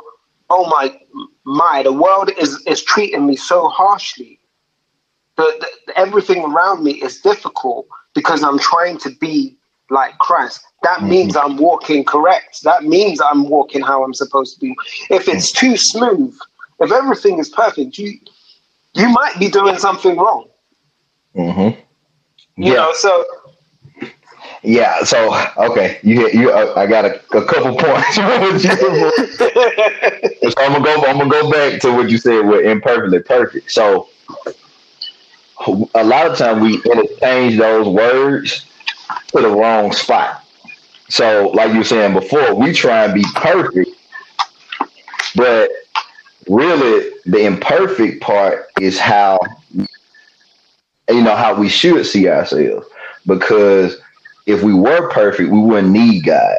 oh 0.50 0.66
my 0.68 0.98
my 1.44 1.82
the 1.82 1.92
world 1.92 2.30
is 2.38 2.62
is 2.66 2.82
treating 2.82 3.26
me 3.26 3.36
so 3.36 3.68
harshly 3.68 4.39
the, 5.40 5.66
the, 5.86 5.98
everything 5.98 6.44
around 6.44 6.84
me 6.84 6.92
is 7.02 7.20
difficult 7.20 7.86
because 8.14 8.42
i'm 8.42 8.58
trying 8.58 8.98
to 8.98 9.10
be 9.20 9.56
like 9.90 10.16
christ 10.18 10.60
that 10.82 11.02
means 11.02 11.36
i'm 11.36 11.56
walking 11.56 12.04
correct 12.04 12.62
that 12.64 12.84
means 12.84 13.20
i'm 13.20 13.48
walking 13.48 13.82
how 13.82 14.04
i'm 14.04 14.14
supposed 14.14 14.54
to 14.54 14.60
be 14.60 14.74
if 15.10 15.28
it's 15.28 15.52
too 15.52 15.76
smooth 15.76 16.34
if 16.80 16.92
everything 16.92 17.38
is 17.38 17.48
perfect 17.50 17.98
you 17.98 18.18
you 18.94 19.08
might 19.08 19.34
be 19.38 19.48
doing 19.48 19.78
something 19.78 20.16
wrong 20.16 20.46
Mm-hmm. 21.36 21.80
you 22.56 22.72
Yeah. 22.72 22.74
know 22.74 22.92
so 22.94 23.24
Yeah. 24.62 25.02
So 25.04 25.18
okay, 25.58 25.98
you 26.02 26.28
you. 26.30 26.50
Uh, 26.52 26.74
I 26.76 26.86
got 26.86 27.04
a, 27.04 27.14
a 27.36 27.44
couple 27.44 27.76
points. 27.86 28.16
so 28.16 28.24
I'm 30.58 30.72
gonna 30.72 30.84
go. 30.84 31.04
I'm 31.06 31.18
gonna 31.18 31.30
go 31.30 31.50
back 31.50 31.80
to 31.82 31.92
what 31.92 32.10
you 32.10 32.18
said 32.18 32.46
with 32.46 32.64
imperfectly 32.66 33.20
perfect. 33.22 33.70
So 33.70 34.08
a 35.94 36.04
lot 36.04 36.30
of 36.30 36.38
time 36.38 36.60
we 36.60 36.76
interchange 36.82 37.58
those 37.58 37.86
words 37.88 38.66
to 39.28 39.40
the 39.40 39.48
wrong 39.48 39.92
spot. 39.92 40.44
So 41.08 41.50
like 41.54 41.72
you 41.72 41.78
were 41.78 41.84
saying 41.84 42.14
before, 42.14 42.54
we 42.54 42.72
try 42.72 43.04
and 43.04 43.14
be 43.14 43.24
perfect, 43.34 43.90
but 45.34 45.70
really 46.48 47.10
the 47.26 47.44
imperfect 47.44 48.22
part 48.22 48.66
is 48.80 48.98
how 48.98 49.38
you 49.74 51.22
know 51.22 51.36
how 51.36 51.54
we 51.54 51.68
should 51.68 52.06
see 52.06 52.28
ourselves 52.28 52.86
because 53.26 53.98
if 54.46 54.62
we 54.62 54.72
were 54.72 55.08
perfect, 55.10 55.50
we 55.50 55.58
wouldn't 55.58 55.92
need 55.92 56.24
God. 56.24 56.56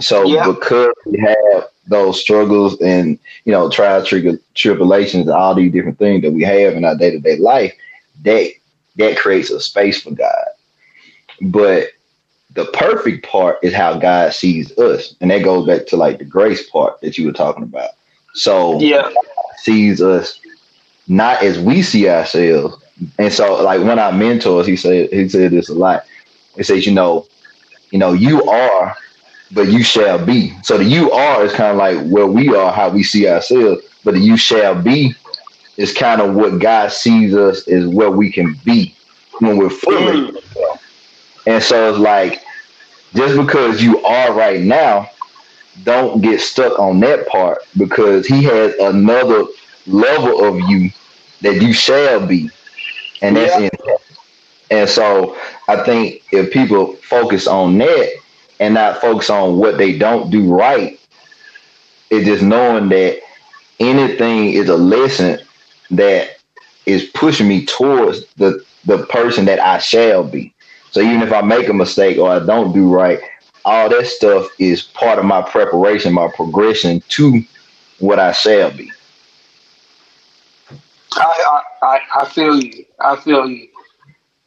So 0.00 0.24
Yeah. 0.24 0.46
because 0.46 0.92
we 1.06 1.18
have 1.20 1.68
those 1.86 2.20
struggles 2.20 2.80
and 2.80 3.18
you 3.44 3.52
know 3.52 3.70
trials, 3.70 4.08
tri- 4.08 4.38
tribulations, 4.54 5.28
all 5.28 5.54
these 5.54 5.72
different 5.72 5.98
things 5.98 6.22
that 6.22 6.32
we 6.32 6.42
have 6.42 6.74
in 6.74 6.84
our 6.84 6.96
day 6.96 7.10
to 7.12 7.18
day 7.20 7.36
life, 7.36 7.72
that 8.22 8.52
that 8.96 9.18
creates 9.18 9.50
a 9.50 9.60
space 9.60 10.02
for 10.02 10.12
God. 10.12 10.46
But 11.40 11.88
the 12.54 12.64
perfect 12.66 13.26
part 13.26 13.58
is 13.62 13.74
how 13.74 13.98
God 13.98 14.32
sees 14.32 14.76
us, 14.78 15.14
and 15.20 15.30
that 15.30 15.44
goes 15.44 15.66
back 15.66 15.86
to 15.88 15.96
like 15.96 16.18
the 16.18 16.24
grace 16.24 16.68
part 16.70 17.00
that 17.00 17.18
you 17.18 17.26
were 17.26 17.32
talking 17.32 17.64
about. 17.64 17.90
So 18.34 18.80
yeah 18.80 19.10
sees 19.58 20.02
us 20.02 20.40
not 21.08 21.42
as 21.42 21.58
we 21.58 21.82
see 21.82 22.08
ourselves. 22.08 22.82
And 23.18 23.32
so 23.32 23.62
like 23.62 23.80
one 23.80 23.90
of 23.90 23.98
our 23.98 24.12
mentors, 24.12 24.66
he 24.66 24.76
said 24.76 25.12
he 25.12 25.28
said 25.28 25.50
this 25.50 25.68
a 25.68 25.74
lot. 25.74 26.04
He 26.56 26.62
says, 26.62 26.86
you 26.86 26.92
know, 26.92 27.26
you 27.90 27.98
know, 27.98 28.12
you 28.12 28.42
are, 28.44 28.96
but 29.52 29.68
you 29.68 29.82
shall 29.82 30.24
be. 30.24 30.54
So 30.62 30.78
the 30.78 30.84
you 30.84 31.10
are 31.10 31.44
is 31.44 31.52
kind 31.52 31.72
of 31.72 31.76
like 31.76 32.10
where 32.10 32.26
we 32.26 32.54
are, 32.54 32.72
how 32.72 32.88
we 32.88 33.02
see 33.02 33.28
ourselves, 33.28 33.82
but 34.04 34.14
the 34.14 34.20
you 34.20 34.36
shall 34.36 34.80
be 34.80 35.14
is 35.76 35.92
kind 35.92 36.20
of 36.20 36.34
what 36.34 36.58
God 36.60 36.92
sees 36.92 37.34
us 37.34 37.66
is 37.66 37.86
where 37.86 38.10
we 38.10 38.32
can 38.32 38.54
be 38.64 38.98
when 39.38 39.56
we're 39.56 39.70
fully. 39.70 40.24
Mm. 40.24 40.78
And 41.46 41.62
so 41.62 41.90
it's 41.90 41.98
like 41.98 42.40
just 43.14 43.36
because 43.36 43.82
you 43.82 44.04
are 44.04 44.34
right 44.34 44.60
now, 44.60 45.10
don't 45.82 46.20
get 46.22 46.40
stuck 46.40 46.78
on 46.78 47.00
that 47.00 47.26
part 47.28 47.58
because 47.76 48.26
he 48.26 48.44
has 48.44 48.74
another 48.80 49.44
level 49.86 50.44
of 50.44 50.60
you 50.60 50.90
that 51.40 51.60
you 51.60 51.72
shall 51.72 52.26
be. 52.26 52.52
And 53.22 53.36
that's 53.36 53.56
Yeah. 53.56 53.58
in 53.58 53.70
and 54.70 54.88
so 54.88 55.36
I 55.68 55.82
think 55.84 56.22
if 56.32 56.52
people 56.52 56.98
focus 57.02 57.46
on 57.46 57.78
that 57.78 58.10
and 58.60 58.74
not 58.74 59.00
focus 59.00 59.30
on 59.30 59.56
what 59.58 59.78
they 59.78 59.96
don't 59.98 60.30
do 60.30 60.52
right, 60.52 60.98
it's 62.10 62.26
just 62.26 62.42
knowing 62.42 62.88
that 62.90 63.20
anything 63.80 64.52
is 64.52 64.68
a 64.68 64.76
lesson 64.76 65.45
that 65.90 66.38
is 66.86 67.04
pushing 67.14 67.48
me 67.48 67.66
towards 67.66 68.26
the 68.34 68.64
the 68.84 69.04
person 69.06 69.44
that 69.46 69.58
I 69.58 69.78
shall 69.78 70.24
be. 70.24 70.54
So 70.92 71.00
even 71.00 71.22
if 71.22 71.32
I 71.32 71.40
make 71.42 71.68
a 71.68 71.74
mistake 71.74 72.18
or 72.18 72.30
I 72.30 72.38
don't 72.38 72.72
do 72.72 72.88
right, 72.88 73.20
all 73.64 73.88
that 73.88 74.06
stuff 74.06 74.48
is 74.58 74.82
part 74.82 75.18
of 75.18 75.24
my 75.24 75.42
preparation, 75.42 76.12
my 76.12 76.28
progression 76.28 77.02
to 77.08 77.42
what 77.98 78.18
I 78.18 78.32
shall 78.32 78.70
be. 78.70 78.92
I, 81.12 81.62
I, 81.82 82.00
I, 82.14 82.28
feel 82.28 82.62
you. 82.62 82.84
I 83.00 83.16
feel 83.16 83.48
you. 83.48 83.68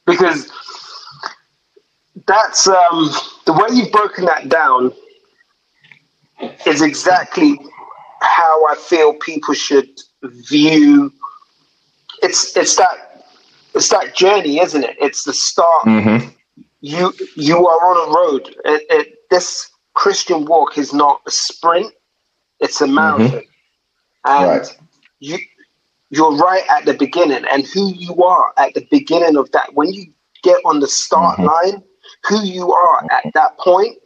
Because 0.06 0.52
that's 2.26 2.68
um, 2.68 3.10
the 3.46 3.54
way 3.54 3.68
you've 3.74 3.92
broken 3.92 4.26
that 4.26 4.50
down 4.50 4.94
is 6.66 6.82
exactly 6.82 7.60
how 8.22 8.66
I 8.68 8.76
feel 8.76 9.14
people 9.16 9.54
should 9.54 9.90
view 10.24 11.12
it's 12.22 12.56
it's 12.56 12.76
that 12.78 13.26
it's 13.76 13.90
that 13.90 14.16
journey, 14.16 14.60
isn't 14.60 14.84
it? 14.84 14.98
It's 15.00 15.24
the 15.24 15.34
start. 15.34 15.86
Mm-hmm. 15.86 16.30
You 16.82 17.14
you 17.36 17.68
are 17.68 17.82
on 17.90 18.10
a 18.10 18.14
road. 18.16 18.56
It, 18.66 18.86
it, 18.90 19.16
this 19.30 19.70
Christian 19.94 20.46
walk 20.46 20.78
is 20.78 20.94
not 20.94 21.22
a 21.28 21.32
sprint; 21.32 21.94
it's 22.60 22.82
a 22.82 22.88
marathon, 22.88 23.44
and 24.26 24.48
Right. 24.48 24.78
you 25.20 25.38
you're 26.10 26.36
right 26.38 26.64
at 26.70 26.86
the 26.86 26.94
beginning. 26.94 27.46
And 27.52 27.66
who 27.68 27.94
you 27.94 28.24
are 28.24 28.54
at 28.58 28.74
the 28.74 28.88
beginning 28.90 29.38
of 29.38 29.52
that, 29.52 29.74
when 29.76 29.94
you 29.94 30.06
get 30.44 30.58
on 30.66 30.80
the 30.80 30.88
start 30.88 31.38
Mhm. 31.38 31.46
line, 31.46 31.84
who 32.28 32.44
you 32.44 32.74
are 32.74 33.06
at 33.12 33.26
that 33.34 33.58
point 33.60 33.98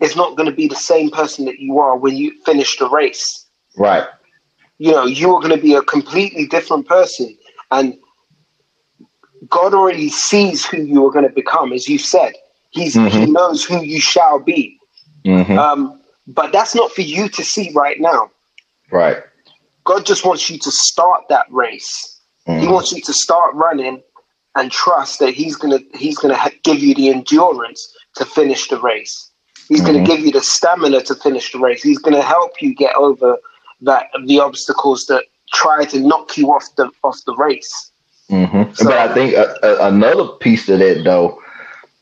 is 0.00 0.16
not 0.16 0.36
going 0.36 0.48
to 0.48 0.54
be 0.54 0.66
the 0.68 0.76
same 0.76 1.10
person 1.10 1.44
that 1.46 1.58
you 1.60 1.78
are 1.78 1.96
when 1.96 2.16
you 2.16 2.32
finish 2.44 2.76
the 2.78 2.88
race 2.88 3.46
Right. 3.76 4.06
you 4.78 4.90
know, 4.92 5.04
you 5.04 5.34
are 5.34 5.40
going 5.40 5.54
to 5.54 5.62
be 5.62 5.74
a 5.74 5.82
completely 5.82 6.46
different 6.46 6.86
person. 6.88 7.36
And 7.70 7.96
God 9.48 9.74
already 9.74 10.10
sees 10.10 10.64
who 10.66 10.82
you 10.82 11.06
are 11.06 11.10
going 11.10 11.26
to 11.26 11.34
become, 11.34 11.72
as 11.72 11.88
you 11.88 11.98
said. 11.98 12.34
He's, 12.70 12.94
He 12.94 13.00
Mhm. 13.00 13.32
knows 13.32 13.64
who 13.64 13.82
you 13.82 14.00
shall 14.00 14.38
be. 14.38 14.78
Mm-hmm. 15.24 15.58
Um, 15.58 16.00
but 16.26 16.52
that's 16.52 16.74
not 16.74 16.92
for 16.92 17.02
you 17.02 17.28
to 17.28 17.44
see 17.44 17.70
right 17.72 18.00
now. 18.00 18.30
right. 18.92 19.18
God 19.84 20.04
just 20.04 20.24
wants 20.26 20.50
you 20.50 20.58
to 20.58 20.70
start 20.70 21.22
that 21.28 21.46
race. 21.50 22.20
He 22.44 22.52
Mhm. 22.66 22.72
wants 22.72 22.92
you 22.92 23.00
to 23.02 23.12
start 23.12 23.54
running 23.54 24.02
and 24.56 24.70
trust 24.70 25.20
that 25.20 25.32
He's 25.32 25.54
going 25.56 25.78
to 25.78 25.98
He's 25.98 26.18
going 26.18 26.34
to 26.34 26.52
give 26.64 26.80
you 26.80 26.94
the 26.94 27.08
endurance 27.08 27.80
to 28.16 28.24
finish 28.24 28.68
the 28.68 28.80
race. 28.80 29.30
He's 29.68 29.80
going 29.80 29.94
Mhm. 29.96 30.04
to 30.06 30.10
give 30.10 30.20
you 30.26 30.32
the 30.32 30.42
stamina 30.42 31.02
to 31.04 31.14
finish 31.14 31.52
the 31.52 31.58
race. 31.60 31.82
He's 31.82 31.98
going 31.98 32.14
to 32.14 32.22
help 32.22 32.60
you 32.60 32.74
get 32.74 32.94
over 32.96 33.38
that 33.82 34.10
the 34.26 34.40
obstacles 34.40 35.06
that 35.06 35.24
try 35.52 35.84
to 35.86 36.00
knock 36.00 36.36
you 36.36 36.48
off 36.52 36.74
the 36.76 36.90
off 37.02 37.22
the 37.26 37.34
race. 37.36 37.90
hmm 38.28 38.62
So- 38.74 38.84
but 38.84 38.98
I 38.98 39.14
think 39.14 39.34
uh, 39.36 39.54
uh, 39.62 39.78
another 39.82 40.28
piece 40.28 40.66
to 40.66 40.76
that, 40.76 41.02
though, 41.04 41.40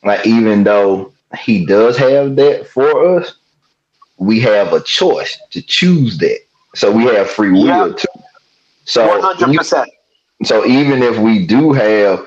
like 0.04 0.26
even 0.26 0.64
though 0.64 1.12
he 1.38 1.64
does 1.66 1.96
have 1.96 2.36
that 2.36 2.66
for 2.68 3.18
us, 3.18 3.34
we 4.18 4.40
have 4.40 4.72
a 4.72 4.80
choice 4.82 5.38
to 5.50 5.62
choose 5.62 6.18
that. 6.18 6.40
So 6.74 6.90
we 6.92 7.04
have 7.04 7.30
free 7.30 7.50
will 7.50 7.66
Yeah. 7.66 7.92
too. 7.96 8.08
So 8.84 9.06
One 9.08 9.20
hundred 9.22 9.56
percent. 9.56 9.90
So 10.44 10.64
even 10.66 11.02
if 11.02 11.18
we 11.18 11.46
do 11.46 11.72
have, 11.72 12.26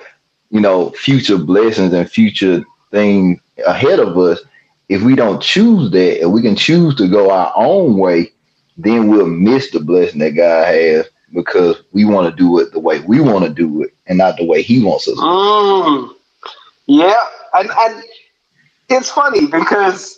you 0.49 0.59
know, 0.59 0.89
future 0.91 1.37
blessings 1.37 1.93
and 1.93 2.09
future 2.09 2.63
things 2.91 3.39
ahead 3.65 3.99
of 3.99 4.17
us, 4.17 4.41
if 4.89 5.01
we 5.01 5.15
don't 5.15 5.41
choose 5.41 5.89
that 5.91 6.21
and 6.21 6.33
we 6.33 6.41
can 6.41 6.55
choose 6.55 6.95
to 6.95 7.07
go 7.07 7.31
our 7.31 7.53
own 7.55 7.97
way, 7.97 8.31
then 8.77 9.07
we'll 9.07 9.27
miss 9.27 9.71
the 9.71 9.79
blessing 9.79 10.19
that 10.19 10.31
God 10.31 10.67
has 10.67 11.07
because 11.33 11.83
we 11.93 12.05
want 12.05 12.29
to 12.29 12.35
do 12.35 12.59
it 12.59 12.71
the 12.73 12.79
way 12.79 13.01
we 13.01 13.21
want 13.21 13.45
to 13.45 13.51
do 13.51 13.83
it 13.83 13.91
and 14.07 14.17
not 14.19 14.37
the 14.37 14.45
way 14.45 14.61
He 14.61 14.83
wants 14.83 15.07
us. 15.07 15.17
Mm. 15.19 16.15
Yeah, 16.87 17.25
and 17.53 17.71
and 17.71 18.03
it's 18.89 19.11
funny 19.11 19.47
because 19.47 20.17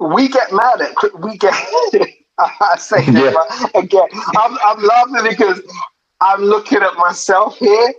we 0.00 0.28
get 0.28 0.52
mad 0.52 0.80
at 0.82 0.94
we 1.20 1.38
get. 1.38 1.54
I 2.38 2.76
say 2.78 3.06
Yeah. 3.06 3.32
again. 3.74 4.08
I'm 4.36 4.58
I'm 4.64 4.82
laughing 4.82 5.26
because 5.30 5.62
I'm 6.20 6.42
looking 6.42 6.78
at 6.82 6.94
myself 6.96 7.58
here. 7.58 7.94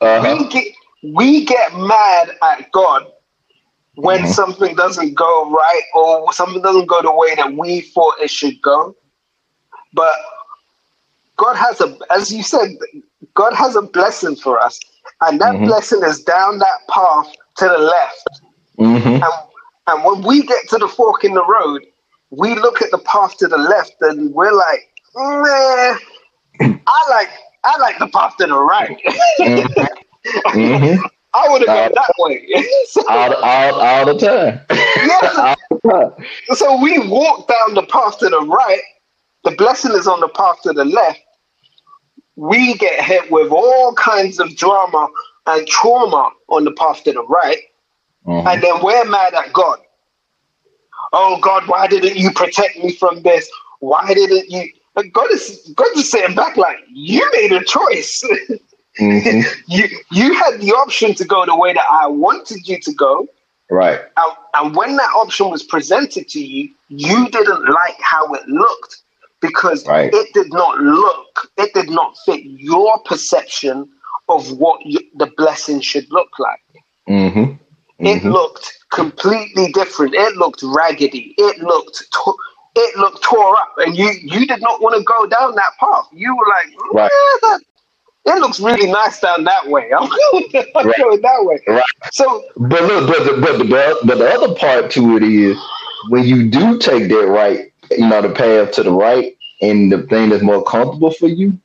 Uh-huh. 0.00 0.22
We 0.22 0.48
get 0.48 0.74
we 1.02 1.44
get 1.46 1.74
mad 1.76 2.30
at 2.42 2.72
God 2.72 3.06
when 3.96 4.24
Mhm. 4.24 4.26
something 4.26 4.76
doesn't 4.76 5.14
go 5.14 5.50
right 5.50 5.82
or 5.94 6.32
something 6.32 6.62
doesn't 6.62 6.86
go 6.86 7.02
the 7.02 7.12
way 7.12 7.34
that 7.36 7.54
we 7.54 7.82
thought 7.82 8.16
it 8.20 8.30
should 8.30 8.60
go. 8.62 8.96
But 9.94 10.12
God 11.36 11.56
has 11.56 11.80
a, 11.80 11.96
as 12.10 12.32
you 12.32 12.42
said, 12.42 12.76
God 13.34 13.54
has 13.54 13.76
a 13.76 13.82
blessing 13.82 14.36
for 14.36 14.58
us, 14.60 14.78
and 15.22 15.40
that 15.40 15.54
Mhm. 15.56 15.66
blessing 15.66 16.02
is 16.04 16.22
down 16.22 16.58
that 16.58 16.86
path 16.88 17.28
to 17.56 17.64
the 17.68 17.78
left. 17.78 18.28
hmm 18.78 18.96
And, 18.96 19.24
and 19.88 20.04
when 20.04 20.22
we 20.22 20.42
get 20.42 20.68
to 20.70 20.78
the 20.78 20.88
fork 20.88 21.24
in 21.24 21.34
the 21.34 21.44
road, 21.46 21.82
we 22.30 22.54
look 22.54 22.82
at 22.82 22.90
the 22.90 22.98
path 22.98 23.36
to 23.38 23.48
the 23.48 23.58
left, 23.58 23.94
and 24.00 24.32
we're 24.34 24.52
like, 24.52 24.80
"Meh, 25.14 25.96
I 26.86 27.10
like, 27.10 27.30
I 27.64 27.76
like 27.78 27.98
the 27.98 28.08
path 28.08 28.36
to 28.38 28.46
the 28.46 28.58
right. 28.58 28.98
hmm 29.40 30.96
I 31.34 31.48
would 31.48 31.62
have 31.62 31.70
gone 31.70 31.92
that 31.94 32.12
way." 32.18 32.46
So- 32.88 33.08
all, 33.08 33.34
all, 33.34 33.80
all 33.80 34.06
the 34.06 34.18
time. 34.18 34.60
the 34.68 35.80
time. 35.84 36.26
so 36.56 36.80
we 36.80 36.98
walk 37.08 37.48
down 37.48 37.74
the 37.74 37.82
path 37.84 38.18
to 38.18 38.28
the 38.28 38.40
right. 38.40 38.82
The 39.44 39.50
blessing 39.52 39.92
is 39.92 40.06
on 40.08 40.20
the 40.20 40.28
path 40.28 40.62
to 40.62 40.72
the 40.72 40.84
left. 40.84 41.20
We 42.36 42.74
get 42.74 43.02
hit 43.04 43.30
with 43.30 43.50
all 43.52 43.94
kinds 43.94 44.40
of 44.40 44.56
drama 44.56 45.08
and 45.46 45.66
trauma 45.68 46.30
on 46.48 46.64
the 46.64 46.72
path 46.72 47.04
to 47.04 47.12
the 47.12 47.24
right, 47.26 47.58
Mhm. 48.26 48.46
and 48.46 48.62
then 48.62 48.82
we're 48.82 49.04
mad 49.04 49.34
at 49.34 49.52
God. 49.52 49.78
Oh 51.12 51.38
God, 51.40 51.68
why 51.68 51.86
didn't 51.86 52.16
you 52.16 52.30
protect 52.32 52.76
me 52.78 52.92
from 52.92 53.22
this? 53.22 53.48
Why 53.80 54.12
didn't 54.14 54.50
you? 54.50 54.68
But 54.94 55.12
God 55.12 55.30
is 55.30 55.72
God 55.76 55.88
is 55.96 56.10
sitting 56.10 56.34
back 56.34 56.56
like 56.56 56.78
you 56.88 57.28
made 57.32 57.52
a 57.52 57.62
choice. 57.64 58.22
Mhm. 59.00 59.42
you 59.66 59.88
you 60.12 60.34
had 60.34 60.60
the 60.60 60.70
option 60.72 61.14
to 61.16 61.24
go 61.24 61.44
the 61.44 61.56
way 61.56 61.72
that 61.72 61.84
I 61.90 62.06
wanted 62.06 62.68
you 62.68 62.78
to 62.78 62.92
go. 62.92 63.26
Right. 63.68 63.98
And, 64.16 64.32
and 64.54 64.76
when 64.76 64.94
that 64.94 65.10
option 65.16 65.50
was 65.50 65.64
presented 65.64 66.28
to 66.28 66.40
you, 66.40 66.70
you 66.90 67.28
didn't 67.28 67.64
like 67.68 67.96
how 68.00 68.32
it 68.34 68.46
looked 68.46 69.02
because 69.48 69.86
Right. 69.86 70.10
it 70.12 70.32
did 70.34 70.52
not 70.52 70.78
look, 70.80 71.50
it 71.58 71.72
did 71.74 71.90
not 71.90 72.16
fit 72.24 72.42
your 72.44 72.98
perception 73.00 73.88
of 74.28 74.52
what 74.58 74.84
you, 74.86 75.00
the 75.16 75.30
blessing 75.36 75.80
should 75.80 76.06
look 76.10 76.30
like. 76.38 76.60
hmm 77.06 77.52
It 77.98 78.24
looked 78.24 78.66
completely 78.90 79.70
different. 79.72 80.14
It 80.14 80.36
looked 80.36 80.62
raggedy. 80.62 81.34
It 81.38 81.56
looked 81.62 81.96
to- 82.12 82.36
it 82.76 82.96
looked 82.96 83.22
tore 83.22 83.56
up, 83.56 83.72
and 83.78 83.96
you 83.96 84.08
you 84.34 84.46
did 84.46 84.60
not 84.60 84.80
want 84.82 84.94
to 84.96 85.02
go 85.04 85.26
down 85.26 85.54
that 85.54 85.72
path. 85.78 86.06
You 86.12 86.30
were 86.36 86.48
like, 86.56 86.68
Right. 86.92 87.10
"Yeah, 87.12 87.48
that- 87.48 87.60
it 88.26 88.38
looks 88.40 88.58
really 88.60 88.90
nice 88.90 89.20
down 89.20 89.44
that 89.44 89.68
way. 89.68 89.90
I'm 89.96 90.08
going, 90.08 90.44
I'm 90.76 90.86
Right. 90.88 90.96
going 90.98 91.20
that 91.20 91.44
way. 91.44 91.58
Right. 91.68 91.84
So 92.12 92.44
But 92.56 92.82
look, 92.84 93.02
but 93.12 93.20
the, 93.26 93.32
but 93.40 93.58
the 93.58 93.98
but 94.08 94.18
the 94.18 94.28
other 94.36 94.54
part 94.54 94.90
to 94.92 95.16
it 95.16 95.22
is 95.22 95.56
when 96.10 96.24
you 96.24 96.48
do 96.50 96.78
take 96.78 97.08
that 97.10 97.26
right, 97.28 97.70
you 97.98 98.08
know, 98.08 98.22
the 98.22 98.30
path 98.30 98.72
to 98.72 98.82
the 98.82 98.92
right, 98.92 99.36
and 99.60 99.90
the 99.90 100.02
thing 100.04 100.30
that's 100.30 100.42
more 100.42 100.64
comfortable 100.64 101.12
for 101.12 101.28
you, 101.28 101.58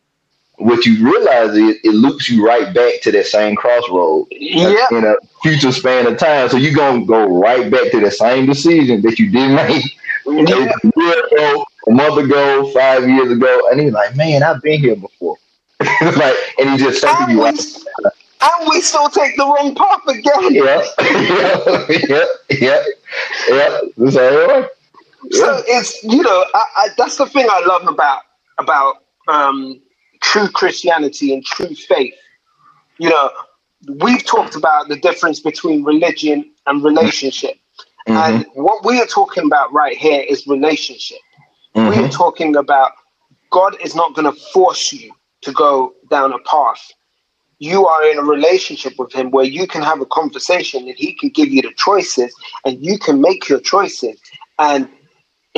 what 0.59 0.85
you 0.85 1.03
realize 1.03 1.55
is 1.55 1.77
it 1.83 1.93
loops 1.93 2.29
you 2.29 2.45
right 2.45 2.73
back 2.73 3.01
to 3.01 3.11
that 3.11 3.25
same 3.25 3.55
crossroad 3.55 4.27
yeah, 4.31 4.87
in 4.91 5.05
a 5.05 5.15
future 5.41 5.71
span 5.71 6.05
of 6.05 6.17
time. 6.17 6.49
So 6.49 6.57
you're 6.57 6.75
gonna 6.75 7.05
go 7.05 7.39
right 7.39 7.71
back 7.71 7.91
to 7.91 7.99
the 7.99 8.11
same 8.11 8.45
decision 8.45 9.01
that 9.01 9.17
you 9.19 9.31
did 9.31 9.51
make 9.51 9.85
yeah. 10.25 10.71
a 10.83 10.91
year 10.99 11.25
ago, 11.27 11.65
a 11.87 11.91
month 11.91 12.25
ago, 12.25 12.71
five 12.71 13.07
years 13.07 13.31
ago, 13.31 13.69
and 13.71 13.79
he's 13.79 13.93
like, 13.93 14.15
"Man, 14.15 14.43
I've 14.43 14.61
been 14.61 14.79
here 14.79 14.95
before." 14.95 15.37
like, 16.01 16.35
and 16.59 16.71
he 16.71 16.77
just 16.77 17.01
taking 17.01 17.23
and 17.23 17.31
you 17.31 17.43
right. 17.43 17.59
and 18.41 18.69
we 18.69 18.81
still 18.81 19.09
take 19.09 19.37
the 19.37 19.45
wrong 19.45 19.73
path 19.75 20.01
again. 20.07 20.53
Yeah, 20.53 20.85
yeah, 22.09 22.25
yeah, 22.49 22.83
yeah. 23.47 23.79
That's 23.97 24.15
how 24.15 24.23
it 24.23 24.71
So 25.31 25.63
it's 25.67 26.03
you 26.03 26.23
know 26.23 26.45
I, 26.53 26.65
I, 26.77 26.87
that's 26.97 27.17
the 27.17 27.27
thing 27.27 27.47
I 27.49 27.65
love 27.65 27.87
about 27.87 28.21
about 28.59 28.97
um, 29.27 29.81
true 30.21 30.49
Christianity 30.49 31.33
and 31.33 31.45
true 31.45 31.75
faith. 31.75 32.15
You 32.99 33.09
know, 33.09 33.31
we've 34.01 34.25
talked 34.25 34.55
about 34.55 34.89
the 34.89 34.97
difference 34.97 35.39
between 35.39 35.83
religion 35.83 36.51
and 36.67 36.83
relationship, 36.83 37.55
and 38.07 38.45
what 38.53 38.85
we 38.85 38.99
are 39.01 39.07
talking 39.07 39.45
about 39.45 39.73
right 39.73 39.97
here 39.97 40.21
is 40.21 40.47
relationship. 40.47 41.19
We 41.85 41.97
are 41.99 42.07
Mhm. 42.07 42.11
talking 42.11 42.55
about 42.55 42.93
God 43.51 43.77
is 43.81 43.95
not 43.95 44.15
going 44.15 44.31
to 44.33 44.39
force 44.53 44.93
you 44.93 45.13
to 45.41 45.51
go 45.53 45.95
down 46.09 46.33
a 46.33 46.39
path. 46.39 46.91
You 47.59 47.87
are 47.87 48.05
in 48.09 48.17
a 48.19 48.23
relationship 48.23 48.93
with 48.99 49.13
Him 49.13 49.31
where 49.31 49.45
you 49.45 49.67
can 49.67 49.83
have 49.83 50.01
a 50.01 50.07
conversation 50.07 50.87
and 50.87 50.97
He 50.97 51.13
can 51.13 51.29
give 51.29 51.49
you 51.49 51.61
the 51.63 51.73
choices 51.73 52.33
and 52.65 52.83
you 52.83 52.99
can 52.99 53.21
make 53.21 53.49
your 53.49 53.61
choices. 53.61 54.19
And 54.59 54.89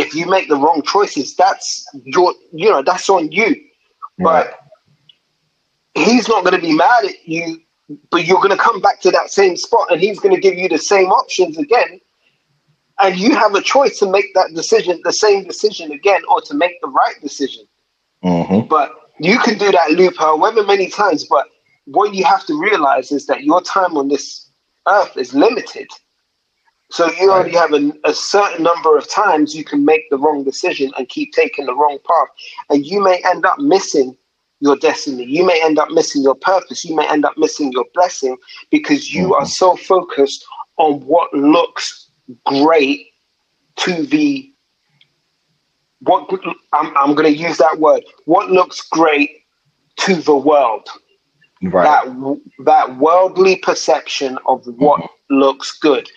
if 0.02 0.14
you 0.16 0.26
make 0.26 0.48
the 0.50 0.56
wrong 0.56 0.82
choices, 0.84 1.36
that's 1.36 1.86
your, 2.04 2.34
you 2.52 2.70
know, 2.70 2.82
that's 2.82 3.10
on 3.10 3.32
you. 3.32 3.56
But 4.18 4.60
He's 5.96 6.28
not 6.28 6.44
going 6.44 6.56
to 6.56 6.62
be 6.62 6.74
mad 6.74 7.06
at 7.06 7.28
you, 7.28 7.62
but 8.10 8.26
you're 8.26 8.38
going 8.38 8.58
to 8.58 8.64
come 8.68 8.80
back 8.82 9.02
to 9.02 9.12
that 9.12 9.30
same 9.30 9.56
spot 9.58 9.92
and 9.92 10.00
He's 10.00 10.20
going 10.20 10.36
to 10.36 10.42
give 10.42 10.56
you 10.56 10.70
the 10.70 10.78
same 10.78 11.10
options 11.12 11.58
again 11.58 12.00
and 13.02 13.18
you 13.18 13.36
have 13.36 13.56
a 13.56 13.62
choice 13.62 14.00
to 14.00 14.10
make 14.10 14.34
that 14.36 14.54
decision, 14.54 15.02
the 15.04 15.14
same 15.14 15.44
decision 15.44 15.92
again, 15.92 16.22
or 16.30 16.40
to 16.42 16.54
make 16.54 16.80
the 16.82 16.88
right 16.88 17.16
decision. 17.22 17.68
Mhm. 18.24 18.70
But 18.70 18.94
you 19.20 19.40
can 19.40 19.58
do 19.58 19.72
that 19.72 19.92
loop 19.92 20.18
however 20.18 20.64
many 20.64 20.88
times. 20.90 21.26
But 21.26 21.48
what 21.86 22.14
you 22.14 22.24
have 22.24 22.46
to 22.46 22.60
realize 22.60 23.12
is 23.12 23.26
that 23.26 23.44
your 23.44 23.62
time 23.62 23.98
on 23.98 24.08
this 24.08 24.48
earth 24.88 25.18
is 25.18 25.34
limited. 25.34 25.88
So 26.92 27.10
you 27.14 27.32
only 27.32 27.54
have 27.54 27.74
a, 27.74 27.92
a 28.04 28.14
certain 28.14 28.64
number 28.64 28.98
of 28.98 29.10
times 29.10 29.56
you 29.56 29.64
can 29.64 29.86
make 29.86 30.10
the 30.10 30.18
wrong 30.18 30.44
decision 30.44 30.92
and 30.98 31.08
keep 31.08 31.32
taking 31.34 31.66
the 31.66 31.76
wrong 31.76 31.98
path. 32.06 32.28
And 32.70 32.86
you 32.86 33.02
may 33.02 33.22
end 33.26 33.46
up 33.46 33.60
missing 33.60 34.18
your 34.60 34.76
destiny. 34.76 35.24
You 35.24 35.46
may 35.46 35.62
end 35.64 35.80
up 35.80 35.90
missing 35.92 36.22
your 36.22 36.36
purpose. 36.36 36.84
You 36.86 36.96
may 36.96 37.08
end 37.08 37.26
up 37.26 37.38
missing 37.38 37.72
your 37.72 37.86
blessing 37.94 38.38
because 38.70 39.14
you 39.14 39.24
mm-hmm. 39.24 39.34
are 39.34 39.46
so 39.46 39.76
focused 39.76 40.46
on 40.78 41.00
what 41.02 41.34
looks 41.34 42.10
great 42.46 43.08
to 43.78 44.04
the 44.04 44.48
what 46.00 46.30
I'm, 46.74 46.98
I'm 46.98 47.14
going 47.16 47.32
to 47.32 47.38
use 47.38 47.58
that 47.58 47.80
word 47.80 48.04
what 48.26 48.50
looks 48.50 48.82
great 48.90 49.44
to 49.98 50.16
the 50.16 50.36
world 50.36 50.88
Right. 51.64 51.84
that 51.84 52.42
that 52.66 52.98
worldly 52.98 53.58
perception 53.58 54.40
of 54.48 54.66
what 54.66 55.00
mm-hmm. 55.00 55.36
looks 55.36 55.78
good 55.78 56.10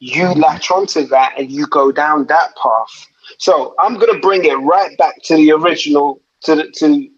you 0.00 0.28
latch 0.34 0.70
onto 0.70 1.06
that 1.06 1.34
and 1.38 1.50
you 1.50 1.66
go 1.66 1.90
down 1.92 2.26
that 2.26 2.54
path. 2.56 3.06
So 3.38 3.74
i'm 3.78 3.94
going 3.94 4.12
to 4.12 4.20
bring 4.20 4.44
it 4.44 4.54
right 4.54 4.96
back 4.98 5.22
to 5.24 5.36
the 5.36 5.52
original 5.52 6.20
to 6.42 6.54
the 6.56 6.70
to 6.72 7.08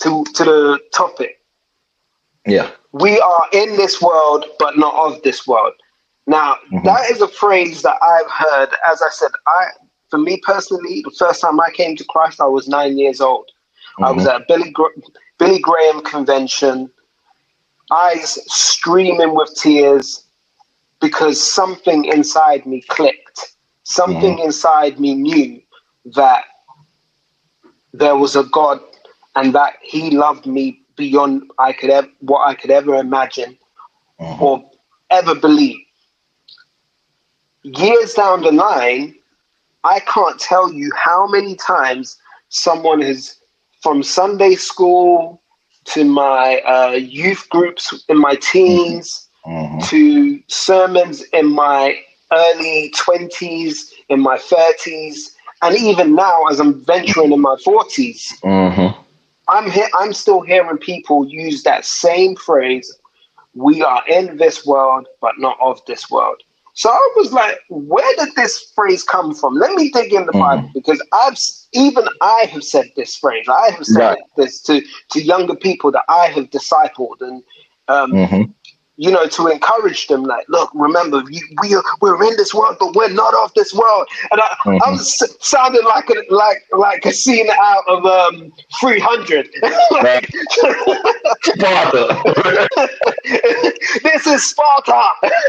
to 0.00 0.24
to 0.34 0.44
the 0.44 0.80
topic. 0.92 1.42
Yeah. 2.46 2.70
we 2.92 3.18
are 3.18 3.42
in 3.52 3.76
this 3.76 4.00
world 4.00 4.44
but 4.58 4.78
not 4.78 4.94
of 4.94 5.22
this 5.22 5.46
world. 5.46 5.74
Now 6.26 6.54
mm-hmm. 6.54 6.84
that 6.84 7.10
is 7.10 7.20
a 7.20 7.28
phrase 7.28 7.82
that 7.82 7.96
i've 8.02 8.30
heard. 8.30 8.76
As 8.90 9.02
i 9.02 9.10
said 9.10 9.30
i 9.46 9.66
for 10.10 10.18
me 10.18 10.38
personally 10.38 11.02
the 11.02 11.10
first 11.10 11.40
time 11.40 11.60
i 11.60 11.70
came 11.70 11.96
to 11.96 12.04
christ 12.04 12.40
i 12.40 12.46
was 12.46 12.68
nine 12.68 12.98
years 12.98 13.20
old. 13.20 13.50
I 13.98 14.12
was 14.12 14.26
mm-hmm. 14.26 14.36
at 14.36 14.42
a 14.42 14.44
billy, 14.46 14.70
Gra- 14.70 14.90
billy 15.38 15.58
graham 15.58 16.02
convention 16.02 16.90
eyes 17.90 18.38
streaming 18.52 19.34
with 19.34 19.54
tears 19.54 20.25
because 21.06 21.40
something 21.40 22.04
inside 22.06 22.66
me 22.66 22.80
clicked. 22.88 23.54
Something 23.84 24.34
mm-hmm. 24.38 24.46
inside 24.46 24.98
me 24.98 25.14
knew 25.14 25.62
that 26.16 26.46
there 27.92 28.16
was 28.16 28.34
a 28.34 28.42
god 28.42 28.80
and 29.36 29.54
that 29.54 29.74
he 29.82 30.10
loved 30.10 30.46
me 30.46 30.80
beyond 30.96 31.48
I 31.60 31.72
could 31.74 31.90
ever, 31.90 32.08
what 32.18 32.40
I 32.40 32.54
could 32.56 32.72
ever 32.72 32.96
imagine 32.96 33.56
mm-hmm. 34.20 34.42
or 34.42 34.68
ever 35.10 35.36
believe. 35.36 35.78
Years 37.62 38.14
down 38.14 38.42
the 38.42 38.50
line, 38.50 39.14
I 39.84 40.00
can't 40.00 40.40
tell 40.40 40.72
you 40.72 40.90
how 40.96 41.28
many 41.28 41.54
times 41.54 42.18
someone 42.48 43.00
has 43.02 43.38
from 43.80 44.02
Sunday 44.02 44.56
school 44.56 45.40
to 45.84 46.04
my 46.04 46.58
uh, 46.62 46.94
youth 46.94 47.48
groups 47.48 48.04
in 48.08 48.18
my 48.18 48.34
mm-hmm. 48.34 48.58
teens, 48.58 49.25
Mhm. 49.46 49.88
to 49.88 50.40
sermons 50.48 51.22
in 51.32 51.46
my 51.52 51.96
early 52.32 52.92
20s, 52.96 53.92
in 54.08 54.20
my 54.20 54.36
30s, 54.36 55.34
and 55.62 55.76
even 55.76 56.14
now 56.14 56.44
as 56.46 56.58
I'm 56.60 56.84
venturing 56.84 57.32
in 57.32 57.40
my 57.40 57.56
40s. 57.64 58.32
Mhm. 58.42 58.94
I'm 59.48 59.70
he- 59.70 59.92
I'm 59.98 60.12
still 60.12 60.40
hearing 60.40 60.78
people 60.78 61.24
use 61.26 61.62
that 61.62 61.84
same 61.84 62.34
phrase, 62.36 62.92
"We 63.54 63.82
are 63.82 64.02
in 64.08 64.36
this 64.36 64.66
world, 64.66 65.06
but 65.20 65.38
not 65.38 65.56
of 65.60 65.80
this 65.86 66.10
world." 66.10 66.42
So 66.74 66.90
I 66.90 67.08
was 67.16 67.32
like, 67.32 67.58
"Where 67.70 68.16
did 68.16 68.34
this 68.34 68.70
phrase 68.74 69.02
come 69.04 69.34
from?" 69.34 69.54
Let 69.54 69.72
me 69.74 69.90
dig 69.90 70.12
in 70.12 70.26
the 70.26 70.32
Mhm. 70.32 70.40
Bible 70.40 70.70
because 70.74 71.00
I've 71.12 71.38
even 71.72 72.06
I 72.20 72.46
have 72.50 72.64
said 72.64 72.90
this 72.96 73.16
phrase. 73.16 73.46
I 73.48 73.70
have 73.70 73.86
said 73.86 74.00
Right. 74.00 74.18
this 74.36 74.60
to 74.62 74.82
to 75.12 75.22
younger 75.22 75.54
people 75.54 75.90
that 75.92 76.04
I 76.08 76.26
have 76.26 76.50
discipled 76.50 77.20
and. 77.20 77.42
Um, 77.88 78.10
Mhm. 78.10 78.52
You 78.98 79.10
know, 79.10 79.26
to 79.26 79.48
encourage 79.48 80.06
them, 80.06 80.22
like, 80.24 80.48
look, 80.48 80.70
remember, 80.74 81.22
you, 81.28 81.40
we 81.60 81.74
are, 81.74 81.82
we're 82.00 82.22
in 82.24 82.34
this 82.38 82.54
world, 82.54 82.76
but 82.80 82.94
we're 82.94 83.10
not 83.10 83.34
of 83.34 83.52
this 83.54 83.74
world. 83.74 84.08
And 84.30 84.40
I, 84.40 84.56
Mhm. 84.64 84.80
I'm 84.84 84.94
s- 84.94 85.36
sounding 85.40 85.84
like 85.84 86.08
a 86.10 86.22
like 86.30 86.64
like 86.72 87.04
a 87.04 87.12
scene 87.12 87.48
out 87.60 87.84
of 87.88 88.04
um 88.06 88.52
300. 88.80 89.48
Right. 90.02 90.26
Sparta. 91.44 92.22
this 94.02 94.26
is 94.26 94.50
Sparta. 94.50 95.02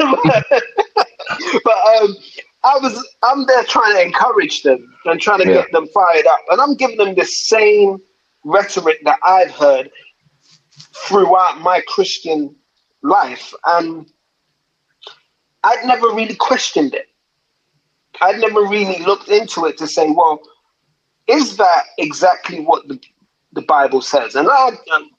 but 1.64 1.78
um, 2.02 2.16
I 2.64 2.78
was 2.80 3.06
I'm 3.22 3.46
there 3.46 3.64
trying 3.64 3.94
to 3.96 4.02
encourage 4.02 4.62
them 4.62 4.94
and 5.06 5.20
trying 5.20 5.40
to 5.40 5.48
Yeah. 5.48 5.54
get 5.62 5.72
them 5.72 5.88
fired 5.88 6.26
up, 6.26 6.40
and 6.50 6.60
I'm 6.60 6.74
giving 6.74 6.96
them 6.98 7.14
the 7.14 7.24
same 7.24 7.98
rhetoric 8.44 9.02
that 9.04 9.18
I've 9.22 9.50
heard 9.50 9.90
throughout 10.94 11.60
my 11.60 11.80
Christian 11.86 12.54
life, 13.02 13.54
and 13.66 14.10
I'd 15.64 15.86
never 15.86 16.08
really 16.08 16.36
questioned 16.36 16.94
it. 16.94 17.08
I'd 18.20 18.40
never 18.40 18.62
really 18.62 18.98
looked 19.04 19.28
into 19.28 19.66
it 19.66 19.78
to 19.78 19.86
say, 19.86 20.10
well, 20.10 20.40
is 21.28 21.56
that 21.58 21.84
exactly 21.98 22.60
what 22.60 22.88
the, 22.88 23.00
the 23.52 23.62
Bible 23.62 24.02
says? 24.02 24.34
And 24.34 24.48
I, 24.50 24.70
um, 24.94 25.10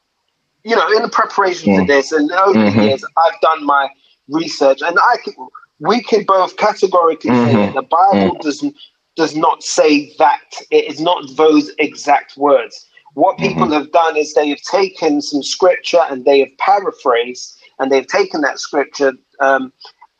you 0.63 0.75
know, 0.75 0.91
in 0.91 1.01
the 1.03 1.09
preparation 1.09 1.73
for 1.73 1.81
Mm. 1.81 1.87
this 1.87 2.11
and 2.11 2.31
over 2.31 2.59
Mhm. 2.59 2.73
the 2.73 2.81
years, 2.81 3.05
I've 3.17 3.41
done 3.41 3.65
my 3.65 3.89
research, 4.29 4.81
and 4.81 4.97
I 4.99 5.17
can, 5.23 5.33
we 5.79 6.01
can 6.03 6.23
both 6.25 6.57
categorically 6.57 7.33
say 7.35 7.55
Mhm. 7.55 7.65
that 7.67 7.73
the 7.75 7.81
Bible 7.83 8.35
doesn't 8.41 8.75
does 9.15 9.35
not 9.35 9.63
say 9.63 10.15
that. 10.17 10.41
It 10.71 10.85
is 10.85 11.01
not 11.01 11.35
those 11.35 11.71
exact 11.79 12.37
words. 12.37 12.85
What 13.15 13.37
people 13.37 13.69
have 13.71 13.91
done 13.91 14.15
is 14.15 14.33
they 14.33 14.49
have 14.49 14.61
taken 14.61 15.21
some 15.21 15.43
scripture 15.43 16.01
and 16.09 16.25
they 16.25 16.39
have 16.39 16.57
paraphrased, 16.57 17.59
and 17.79 17.91
they've 17.91 18.07
taken 18.07 18.41
that 18.41 18.59
scripture 18.59 19.13
um, 19.39 19.71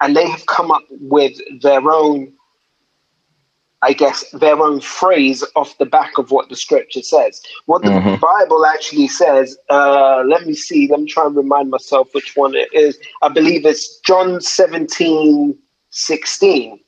and 0.02 0.16
they 0.16 0.28
have 0.30 0.46
come 0.46 0.72
up 0.72 0.84
with 0.90 1.40
their 1.62 1.90
own 1.92 2.34
I 3.82 3.94
guess, 3.94 4.30
their 4.32 4.62
own 4.62 4.82
phrase 4.82 5.42
off 5.56 5.78
the 5.78 5.86
back 5.86 6.18
of 6.18 6.32
what 6.32 6.50
the 6.50 6.56
scripture 6.58 7.02
says. 7.02 7.42
What 7.66 7.84
the 7.84 7.92
Mhm. 7.92 8.20
Bible 8.20 8.66
actually 8.66 9.08
says, 9.08 9.58
uh, 9.70 10.24
let 10.28 10.46
me 10.46 10.54
see, 10.54 10.90
let 10.90 11.00
me 11.00 11.08
try 11.08 11.26
and 11.26 11.36
remind 11.36 11.70
myself 11.70 12.14
which 12.14 12.36
one 12.36 12.56
it 12.56 12.68
is. 12.74 13.00
I 13.22 13.30
believe 13.30 13.66
it's 13.66 14.00
John 14.00 14.42
17, 14.42 15.58
16, 15.92 16.82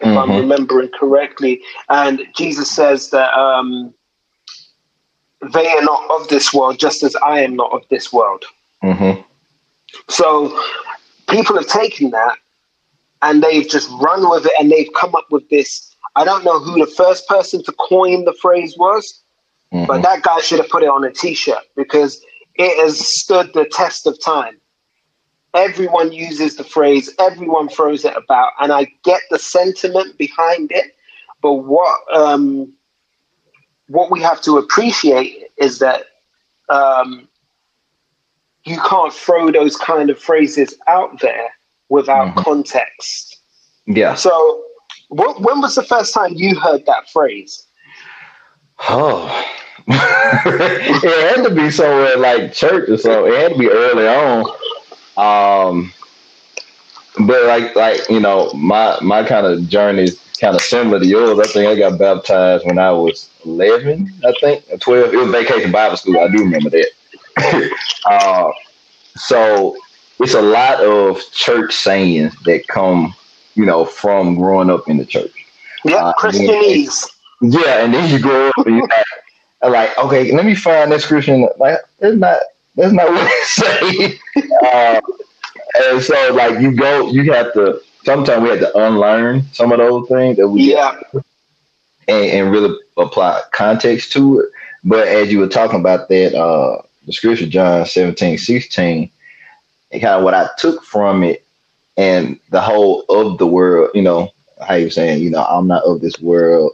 if 0.00 0.18
I'm 0.18 0.30
Mhm. 0.30 0.38
remembering 0.38 0.90
correctly. 0.98 1.62
And 1.88 2.26
Jesus 2.36 2.68
says 2.68 3.10
that 3.10 3.32
um, 3.38 3.94
they 5.52 5.68
are 5.68 5.82
not 5.82 6.10
of 6.10 6.26
this 6.26 6.52
world, 6.52 6.80
just 6.80 7.04
as 7.04 7.14
I 7.16 7.42
am 7.42 7.54
not 7.54 7.70
of 7.70 7.86
this 7.90 8.12
world. 8.12 8.44
Mhm. 8.82 9.24
So 10.08 10.58
people 11.28 11.56
have 11.56 11.66
taken 11.66 12.10
that 12.10 12.36
and 13.22 13.42
they've 13.42 13.68
just 13.68 13.90
run 13.92 14.28
with 14.28 14.46
it 14.46 14.52
and 14.58 14.70
they've 14.70 14.92
come 14.94 15.14
up 15.14 15.26
with 15.30 15.48
this. 15.48 15.94
I 16.16 16.24
don't 16.24 16.44
know 16.44 16.60
who 16.60 16.78
the 16.78 16.90
first 16.90 17.26
person 17.26 17.62
to 17.64 17.72
coin 17.72 18.24
the 18.24 18.34
phrase 18.34 18.76
was, 18.78 19.20
but 19.70 19.98
Mhm. 19.98 20.02
that 20.02 20.22
guy 20.22 20.40
should 20.40 20.58
have 20.60 20.68
put 20.68 20.82
it 20.82 20.88
on 20.88 21.04
a 21.04 21.10
t 21.10 21.34
shirt 21.34 21.64
because 21.76 22.22
it 22.54 22.78
has 22.82 22.98
stood 23.20 23.52
the 23.52 23.64
test 23.64 24.06
of 24.06 24.20
time. 24.20 24.60
Everyone 25.54 26.12
uses 26.12 26.56
the 26.56 26.64
phrase, 26.64 27.10
everyone 27.18 27.68
throws 27.68 28.04
it 28.04 28.16
about, 28.16 28.52
and 28.60 28.72
I 28.72 28.92
get 29.04 29.22
the 29.30 29.38
sentiment 29.38 30.18
behind 30.18 30.72
it. 30.72 30.96
But 31.42 31.54
what 31.54 32.00
um, 32.12 32.72
what 33.88 34.10
we 34.10 34.20
have 34.22 34.40
to 34.42 34.58
appreciate 34.58 35.46
is 35.56 35.78
that 35.78 36.06
um, 36.68 37.28
you 38.64 38.78
can't 38.88 39.12
throw 39.12 39.50
those 39.50 39.76
kind 39.76 40.10
of 40.10 40.18
phrases 40.18 40.74
out 40.86 41.20
there 41.20 41.48
without 41.88 42.34
Mhm. 42.34 42.44
context. 42.44 43.38
Yeah. 43.86 44.14
So, 44.14 44.64
wh- 45.10 45.38
when 45.40 45.60
was 45.60 45.74
the 45.74 45.82
first 45.84 46.14
time 46.14 46.32
you 46.34 46.58
heard 46.58 46.86
that 46.86 47.10
phrase? 47.10 47.66
Oh. 48.88 49.28
it 49.86 51.36
had 51.36 51.42
to 51.46 51.54
be 51.54 51.70
somewhere 51.70 52.16
like 52.16 52.52
church 52.54 52.88
or 52.88 52.96
something. 52.96 53.32
It 53.32 53.38
had 53.40 53.52
to 53.52 53.58
be 53.58 53.68
early 53.68 54.08
on. 54.08 54.44
Um, 55.16 55.92
but 57.26 57.44
like 57.44 57.76
like 57.76 58.00
you 58.08 58.20
know, 58.20 58.50
my 58.54 58.98
my 59.02 59.22
kind 59.24 59.46
of 59.46 59.68
journey 59.68 60.04
is 60.04 60.18
kind 60.40 60.54
of 60.56 60.62
similar 60.62 60.98
to 61.00 61.06
yours. 61.06 61.38
I 61.38 61.44
think 61.52 61.68
I 61.68 61.76
got 61.78 61.98
baptized 61.98 62.66
when 62.66 62.78
I 62.78 62.90
was 62.90 63.28
eleven, 63.44 64.10
I 64.26 64.32
think, 64.40 64.64
or 64.70 64.78
twelve. 64.78 65.12
It 65.14 65.18
was 65.18 65.30
vacation 65.30 65.70
Bible 65.70 65.96
school. 65.96 66.18
I 66.18 66.28
do 66.28 66.38
remember 66.44 66.70
that. 66.70 66.90
uh, 68.06 68.50
so 69.16 69.76
it's 70.20 70.34
a 70.34 70.42
lot 70.42 70.80
of 70.80 71.20
church 71.32 71.74
sayings 71.74 72.34
that 72.44 72.66
come, 72.68 73.14
you 73.54 73.64
know, 73.64 73.84
from 73.84 74.36
growing 74.36 74.70
up 74.70 74.88
in 74.88 74.96
the 74.98 75.04
church. 75.04 75.32
Yeah, 75.84 76.02
Uh, 76.02 76.12
Christianese. 76.18 77.06
Yeah, 77.40 77.84
and 77.84 77.92
then 77.94 78.10
you 78.10 78.20
grow 78.20 78.48
up 78.48 78.66
and 78.66 78.76
you're 78.76 78.86
like, 78.88 79.06
like, 79.72 79.98
okay, 79.98 80.32
let 80.32 80.44
me 80.44 80.54
find 80.54 80.90
this 80.92 81.04
scripture. 81.04 81.36
Like, 81.58 81.78
that's 81.98 82.16
not 82.16 82.38
that's 82.76 82.92
not 82.92 83.08
what 83.10 83.30
it 83.30 83.46
say. 83.46 84.18
uh, 84.72 85.00
and 85.74 86.02
so 86.02 86.32
like 86.34 86.60
you 86.60 86.74
go, 86.74 87.08
you 87.08 87.32
have 87.32 87.52
to. 87.54 87.80
Sometimes 88.04 88.42
we 88.42 88.50
have 88.50 88.60
to 88.60 88.78
unlearn 88.86 89.42
some 89.52 89.72
of 89.72 89.78
those 89.78 90.08
things 90.08 90.36
that 90.36 90.48
we 90.48 90.74
Yeah, 90.74 91.00
and, 92.08 92.24
and 92.26 92.50
really 92.50 92.76
apply 92.96 93.42
context 93.52 94.12
to 94.12 94.40
it. 94.40 94.46
But 94.84 95.08
as 95.08 95.32
you 95.32 95.38
were 95.40 95.48
talking 95.48 95.80
about 95.80 96.08
that, 96.08 96.34
uh, 96.34 96.82
the 97.06 97.12
scripture, 97.12 97.46
John 97.46 97.86
17, 97.86 98.38
16, 98.38 99.10
and 99.92 100.02
kind 100.02 100.14
of 100.14 100.24
what 100.24 100.34
I 100.34 100.48
took 100.58 100.82
from 100.84 101.22
it 101.24 101.44
and 101.96 102.38
the 102.50 102.60
whole 102.60 103.04
of 103.08 103.38
the 103.38 103.46
world, 103.46 103.90
you 103.94 104.02
know, 104.02 104.30
how 104.66 104.74
you 104.74 104.90
saying, 104.90 105.22
you 105.22 105.30
know, 105.30 105.44
I'm 105.44 105.66
not 105.68 105.84
of 105.84 106.00
this 106.00 106.20
world. 106.20 106.72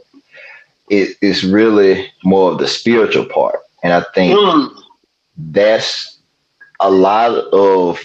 It, 0.89 1.17
it's 1.21 1.43
really 1.43 2.11
more 2.23 2.51
of 2.51 2.59
the 2.59 2.67
spiritual 2.67 3.25
part. 3.25 3.59
And 3.83 3.93
I 3.93 4.03
think 4.13 4.37
Mm, 4.37 4.75
that's 5.37 6.19
a 6.81 6.91
lot 6.91 7.31
of 7.53 7.99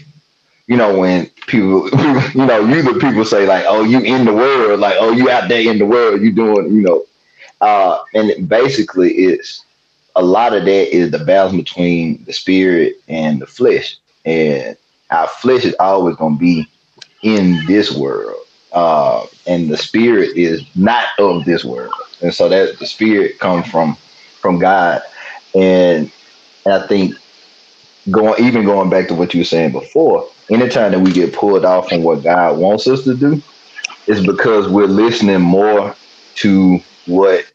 you 0.69 0.77
know 0.77 0.99
when 0.99 1.27
people 1.47 1.89
you 2.35 2.47
know 2.47 2.61
you 2.61 2.83
the 2.83 2.99
people 3.01 3.25
say 3.25 3.47
like 3.47 3.65
oh 3.69 3.85
you 3.85 4.01
in 4.01 4.25
the 4.25 4.35
world 4.35 4.81
like 4.81 4.97
oh 5.01 5.13
you 5.13 5.31
out 5.31 5.49
there 5.49 5.61
in 5.71 5.79
the 5.79 5.87
world 5.87 6.23
you 6.23 6.33
doing 6.33 6.75
you 6.75 6.83
know 6.83 7.05
uh 7.63 7.99
and 8.15 8.49
basically 8.49 9.13
it's 9.15 9.66
a 10.17 10.23
lot 10.25 10.55
of 10.55 10.67
that 10.67 10.97
is 10.97 11.13
the 11.13 11.21
balance 11.21 11.57
between 11.57 12.25
the 12.27 12.35
spirit 12.35 12.97
and 13.09 13.41
the 13.43 13.47
flesh. 13.47 13.99
And 14.27 14.77
our 15.11 15.29
flesh 15.29 15.67
is 15.67 15.77
always 15.81 16.17
going 16.17 16.37
to 16.37 16.41
be 16.41 16.69
in 17.23 17.67
this 17.67 17.93
world. 17.97 18.41
Uh 18.73 19.27
and 19.47 19.71
the 19.71 19.79
spirit 19.79 20.37
is 20.37 20.63
not 20.77 21.07
of 21.21 21.47
this 21.47 21.65
world. 21.65 21.95
And 22.23 22.35
so 22.35 22.49
that 22.51 22.79
the 22.81 22.87
spirit 22.87 23.41
comes 23.41 23.69
from 23.69 23.97
from 24.43 24.61
god. 24.61 25.03
And 25.57 26.13
and 26.67 26.75
i 26.75 26.87
think 26.89 27.17
going 28.11 28.45
even 28.45 28.65
going 28.67 28.91
back 28.91 29.09
to 29.09 29.15
what 29.15 29.35
you 29.35 29.43
were 29.43 29.47
saying 29.47 29.73
before, 29.73 30.29
anytime 30.51 30.93
that 30.93 31.01
we 31.01 31.13
get 31.13 31.35
pulled 31.35 31.67
off 31.67 31.91
from 31.91 32.05
what 32.05 32.25
God 32.25 32.59
wants 32.59 32.89
us 32.89 33.05
to 33.05 33.17
do, 33.17 33.43
is 34.07 34.27
because 34.27 34.69
we're 34.69 34.87
listening 34.87 35.43
more 35.43 35.97
to 36.37 36.81
what 37.07 37.47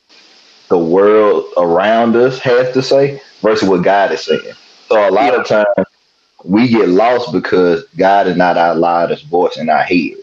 the 0.72 0.78
world 0.80 1.46
around 1.58 2.16
us 2.16 2.40
has 2.40 2.74
to 2.74 2.82
say 2.82 3.22
versus 3.42 3.68
what 3.68 3.84
God 3.84 4.12
is 4.14 4.22
saying. 4.22 4.54
So 4.88 5.08
a 5.08 5.12
lot 5.12 5.36
of 5.36 5.46
times 5.46 5.68
we 6.46 6.70
get 6.70 6.88
lost 6.90 7.34
because 7.34 7.84
God 7.98 8.28
is 8.28 8.38
not 8.38 8.58
our 8.58 8.74
loudest 8.74 9.26
voice 9.28 9.58
in 9.58 9.70
our 9.70 9.84
head. 9.84 10.16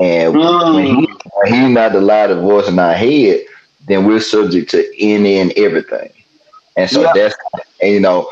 And 0.00 0.32
when 0.32 0.42
mm. 0.42 0.86
he 0.86 1.08
when 1.34 1.54
he's 1.54 1.70
not 1.74 1.92
the 1.92 2.00
loudest 2.00 2.40
voice 2.40 2.68
in 2.68 2.78
our 2.78 2.94
head, 2.94 3.42
then 3.86 4.06
we're 4.06 4.20
subject 4.20 4.70
to 4.70 4.90
any 4.98 5.38
and 5.38 5.52
everything. 5.56 6.10
And 6.76 6.90
so 6.90 7.02
Yeah. 7.02 7.12
that's 7.14 7.36
and 7.82 7.92
you 7.92 8.00
know, 8.00 8.30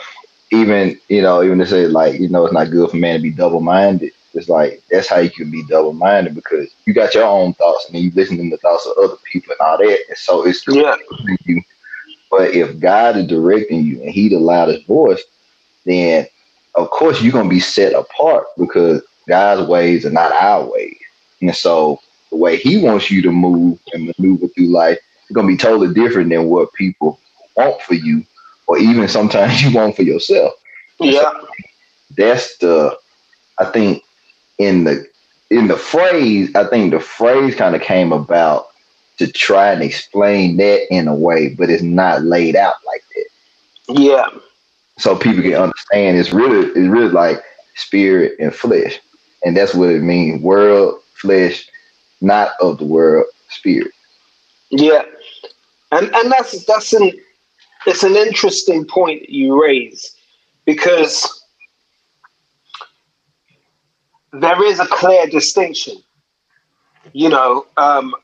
even 0.51 0.99
you 1.09 1.23
know, 1.23 1.43
even 1.43 1.59
to 1.59 1.67
say 1.67 1.87
like, 1.87 2.19
you 2.19 2.29
know, 2.31 2.47
it's 2.47 2.55
not 2.55 2.71
good 2.71 2.91
for 2.91 2.97
man 2.97 3.17
to 3.17 3.23
be 3.23 3.31
double 3.31 3.61
minded. 3.61 4.13
It's 4.35 4.49
like 4.49 4.83
that's 4.91 5.09
how 5.09 5.19
you 5.19 5.31
can 5.31 5.51
be 5.51 5.65
double 5.67 5.93
minded 5.93 6.35
because 6.35 6.75
you 6.87 6.95
got 6.95 7.15
your 7.15 7.25
own 7.25 7.55
thoughts 7.55 7.87
and 7.87 7.95
then 7.95 8.03
you 8.03 8.11
listen 8.15 8.39
to 8.39 8.51
the 8.51 8.57
thoughts 8.59 8.87
of 8.87 9.05
other 9.05 9.17
people 9.31 9.53
and 9.53 9.67
all 9.67 9.79
that. 9.79 9.99
And 10.09 10.17
so 10.17 10.47
it's 10.47 10.67
yeah, 10.67 10.97
you. 11.47 11.63
But 12.31 12.51
if 12.55 12.81
God 12.81 13.17
is 13.17 13.27
directing 13.27 13.85
you 13.85 14.03
and 14.03 14.11
He 14.11 14.29
the 14.29 14.39
loudest 14.39 14.87
voice, 14.87 15.23
then 15.85 16.27
of 16.75 16.91
course 16.91 17.21
you're 17.23 17.33
gonna 17.33 17.49
be 17.49 17.61
set 17.61 17.93
apart 17.93 18.47
because 18.57 19.03
God's 19.29 19.69
ways 19.69 20.07
are 20.07 20.11
not 20.11 20.33
our 20.33 20.65
ways. 20.65 20.97
And 21.43 21.55
so 21.55 22.01
the 22.31 22.37
way 22.37 22.57
he 22.57 22.83
wants 22.83 23.11
you 23.11 23.21
to 23.23 23.31
move 23.31 23.79
and 23.93 24.13
maneuver 24.17 24.49
through 24.49 24.69
life 24.69 24.99
is 25.29 25.35
gonna 25.35 25.49
be 25.49 25.57
totally 25.57 25.93
different 25.93 26.31
than 26.31 26.47
what 26.47 26.73
people 26.73 27.21
want 27.57 27.81
for 27.83 27.95
you, 27.95 28.25
or 28.67 28.79
even 28.79 29.07
sometimes 29.09 29.63
you 29.63 29.75
want 29.77 29.97
for 29.97 30.03
yourself. 30.03 30.55
Yeah. 30.99 31.21
So 31.21 31.47
that's 32.17 32.57
the 32.59 32.99
I 33.59 33.67
think 33.67 34.02
in 34.63 34.85
the 34.85 35.09
in 35.51 35.69
the 35.69 35.77
phrase, 35.77 36.55
I 36.55 36.65
think 36.69 36.93
the 36.93 37.01
phrase 37.01 37.55
kind 37.55 37.77
of 37.77 37.83
came 37.83 38.13
about 38.13 38.71
to 39.19 39.31
try 39.31 39.73
and 39.73 39.83
explain 39.83 40.57
that 40.57 40.93
in 40.93 41.07
a 41.09 41.15
way, 41.15 41.51
but 41.51 41.69
it's 41.69 41.83
not 41.83 42.23
laid 42.23 42.57
out 42.57 42.77
like 42.87 43.05
that. 43.15 44.01
Yeah. 44.01 44.29
So 44.99 45.17
people 45.17 45.43
can 45.43 45.55
understand 45.55 46.17
it's 46.17 46.33
really 46.33 46.69
it's 46.69 46.89
really 46.89 47.11
like 47.11 47.45
spirit 47.75 48.37
and 48.39 48.55
flesh. 48.55 48.99
And 49.45 49.57
that's 49.57 49.75
what 49.75 49.91
it 49.91 50.03
means. 50.03 50.41
World, 50.41 51.03
flesh, 51.15 51.69
not 52.21 52.53
of 52.61 52.79
the 52.79 52.85
world, 52.85 53.27
spirit. 53.49 53.93
Yeah. 54.71 55.05
And 55.91 56.15
and 56.15 56.33
that's 56.33 56.65
that's 56.65 56.93
an 56.93 57.13
it's 57.87 58.05
an 58.05 58.17
interesting 58.17 58.87
point 58.87 59.29
you 59.29 59.61
raise 59.61 60.15
because 60.65 61.42
there 64.33 64.63
is 64.65 64.81
a 64.81 64.87
clear 64.87 65.27
distinction. 65.27 65.97
You 67.13 67.29
know, 67.29 67.67
um, 67.77 68.15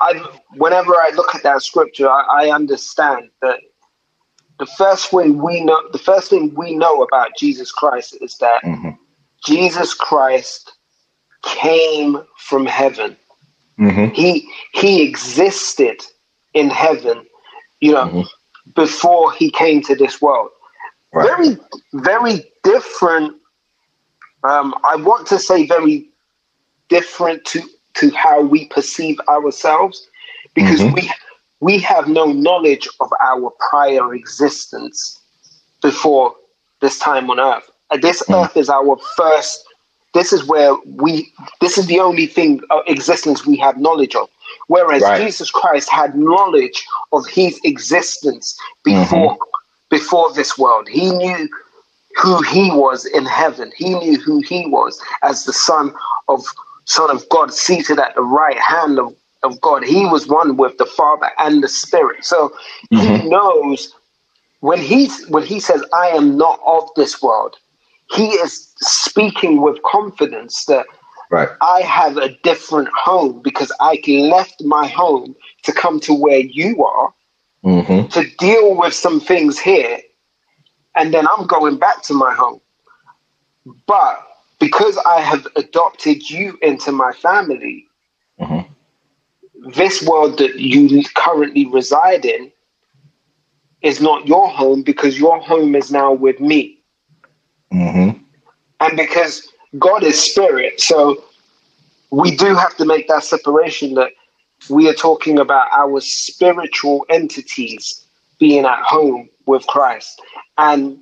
I 0.00 0.24
whenever 0.56 0.94
I 0.94 1.10
look 1.14 1.34
at 1.34 1.42
that 1.42 1.62
scripture, 1.62 2.08
I, 2.08 2.46
I 2.46 2.50
understand 2.54 3.30
that 3.42 3.60
the 4.58 4.66
first 4.66 5.08
thing 5.10 5.42
we 5.42 5.60
know, 5.62 5.80
the 5.90 5.98
first 5.98 6.30
thing 6.30 6.54
we 6.54 6.74
know 6.76 7.02
about 7.02 7.30
Jesus 7.36 7.72
Christ 7.72 8.16
is 8.20 8.36
that 8.38 8.62
Mm-hmm. 8.62 8.90
Jesus 9.44 9.92
Christ 9.92 10.72
came 11.42 12.22
from 12.38 12.64
heaven. 12.66 13.16
Mm-hmm. 13.78 14.14
He 14.14 14.48
he 14.72 15.02
existed 15.02 16.00
in 16.54 16.70
heaven, 16.70 17.26
you 17.80 17.92
know, 17.92 18.06
Mhm. 18.06 18.28
before 18.74 19.32
he 19.32 19.50
came 19.50 19.82
to 19.82 19.94
this 19.96 20.22
world. 20.22 20.50
Right. 21.12 21.26
Very 21.26 21.58
very 21.94 22.44
different. 22.62 23.36
Um, 24.44 24.74
I 24.84 24.96
want 24.96 25.26
to 25.28 25.38
say 25.38 25.66
very 25.66 26.08
different 26.88 27.44
to 27.46 27.62
to 27.94 28.10
how 28.10 28.42
we 28.42 28.66
perceive 28.66 29.18
ourselves, 29.28 30.06
because 30.54 30.80
Mhm. 30.80 30.94
we 30.94 31.10
we 31.60 31.78
have 31.78 32.08
no 32.08 32.26
knowledge 32.26 32.88
of 33.00 33.10
our 33.22 33.52
prior 33.70 34.14
existence 34.14 35.18
before 35.82 36.34
this 36.80 36.98
time 36.98 37.30
on 37.30 37.40
earth. 37.40 37.70
This 38.02 38.22
Mm. 38.28 38.44
earth 38.44 38.56
is 38.56 38.68
our 38.68 38.98
first. 39.16 39.64
This 40.14 40.32
is 40.32 40.44
where 40.44 40.74
we. 40.86 41.32
This 41.60 41.78
is 41.78 41.86
the 41.86 42.00
only 42.00 42.26
thing 42.26 42.60
uh, 42.70 42.80
existence 42.86 43.46
we 43.46 43.56
have 43.58 43.78
knowledge 43.78 44.14
of. 44.16 44.28
Whereas 44.68 45.02
Right. 45.02 45.20
Jesus 45.22 45.50
Christ 45.50 45.88
had 45.90 46.16
knowledge 46.16 46.84
of 47.12 47.26
his 47.26 47.60
existence 47.64 48.56
before 48.84 49.38
before 49.90 50.32
this 50.34 50.58
world. 50.58 50.88
He 50.88 51.10
knew 51.10 51.48
who 52.16 52.42
he 52.42 52.70
was 52.70 53.04
in 53.06 53.26
heaven. 53.26 53.72
He 53.76 53.94
knew 53.94 54.20
who 54.20 54.40
he 54.40 54.66
was 54.66 55.00
as 55.22 55.44
the 55.44 55.52
son 55.52 55.94
of 56.28 56.44
son 56.86 57.10
of 57.10 57.28
God 57.30 57.52
seated 57.52 57.98
at 57.98 58.14
the 58.14 58.22
right 58.22 58.58
hand 58.58 58.98
of, 58.98 59.14
of 59.42 59.60
God. 59.60 59.84
He 59.84 60.04
was 60.06 60.28
one 60.28 60.56
with 60.56 60.76
the 60.78 60.86
Father 60.86 61.30
and 61.38 61.62
the 61.62 61.68
Spirit. 61.68 62.24
So 62.24 62.54
he 62.90 63.28
knows 63.28 63.94
when 64.60 64.80
he 64.80 65.08
when 65.28 65.44
he 65.44 65.60
says, 65.60 65.84
I 65.92 66.08
am 66.08 66.36
not 66.36 66.60
of 66.66 66.88
this 66.96 67.22
world, 67.22 67.56
he 68.12 68.28
is 68.28 68.72
speaking 68.80 69.62
with 69.62 69.82
confidence 69.82 70.64
that 70.66 70.86
Right. 71.30 71.48
I 71.62 71.80
have 71.80 72.16
a 72.18 72.28
different 72.44 72.88
home 72.94 73.40
because 73.42 73.72
I 73.80 74.00
left 74.06 74.62
my 74.62 74.86
home 74.86 75.34
to 75.64 75.72
come 75.72 75.98
to 76.00 76.14
where 76.14 76.38
you 76.40 76.84
are 76.84 77.12
Mm-hmm. 77.64 78.08
to 78.08 78.30
deal 78.36 78.76
with 78.76 78.92
some 78.94 79.20
things 79.20 79.58
here, 79.58 80.00
and 80.96 81.12
then 81.12 81.26
I'm 81.26 81.46
going 81.46 81.76
back 81.76 82.02
to 82.04 82.14
my 82.14 82.32
home. 82.32 82.60
But 83.86 84.26
because 84.58 84.96
I 84.98 85.20
have 85.20 85.46
adopted 85.56 86.28
you 86.30 86.58
into 86.62 86.92
my 86.92 87.12
family, 87.12 87.86
Mhm. 88.40 88.66
this 89.74 90.02
world 90.02 90.38
that 90.38 90.58
you 90.58 91.02
currently 91.14 91.66
reside 91.66 92.24
in 92.24 92.52
is 93.82 94.00
not 94.00 94.26
your 94.26 94.48
home 94.48 94.82
because 94.82 95.18
your 95.18 95.38
home 95.40 95.74
is 95.74 95.90
now 95.90 96.12
with 96.12 96.40
me. 96.40 96.78
Mm-hmm. 97.72 98.18
And 98.80 98.96
because 98.96 99.48
God 99.78 100.02
is 100.02 100.20
spirit, 100.20 100.80
so 100.80 101.22
we 102.10 102.34
do 102.36 102.54
have 102.54 102.76
to 102.76 102.84
make 102.84 103.08
that 103.08 103.24
separation 103.24 103.94
that 103.94 104.12
we 104.70 104.88
are 104.88 104.94
talking 104.94 105.38
about 105.38 105.68
our 105.72 106.00
spiritual 106.00 107.04
entities 107.10 108.04
being 108.38 108.64
at 108.64 108.82
home 108.82 109.28
with 109.46 109.66
Christ. 109.66 110.20
And 110.58 111.00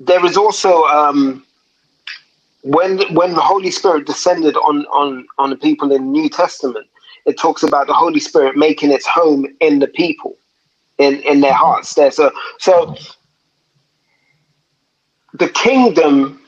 there 0.00 0.24
is 0.26 0.36
also 0.36 0.84
um, 0.84 1.44
when 2.62 3.00
when 3.14 3.34
the 3.34 3.40
Holy 3.42 3.70
Spirit 3.70 4.06
descended 4.06 4.56
on 4.56 4.86
on 4.86 5.26
on 5.38 5.50
the 5.50 5.56
people 5.56 5.92
in 5.92 6.02
the 6.04 6.10
New 6.20 6.28
Testament, 6.30 6.86
it 7.26 7.38
talks 7.38 7.62
about 7.62 7.86
the 7.88 7.94
Holy 7.94 8.20
Spirit 8.20 8.56
making 8.56 8.92
its 8.92 9.06
home 9.06 9.46
in 9.60 9.80
the 9.80 9.88
people, 9.88 10.36
in 10.98 11.20
in 11.22 11.40
their 11.40 11.54
hearts. 11.54 11.94
There, 11.94 12.10
so 12.12 12.32
so 12.58 12.96
the 15.34 15.48
kingdom. 15.50 16.40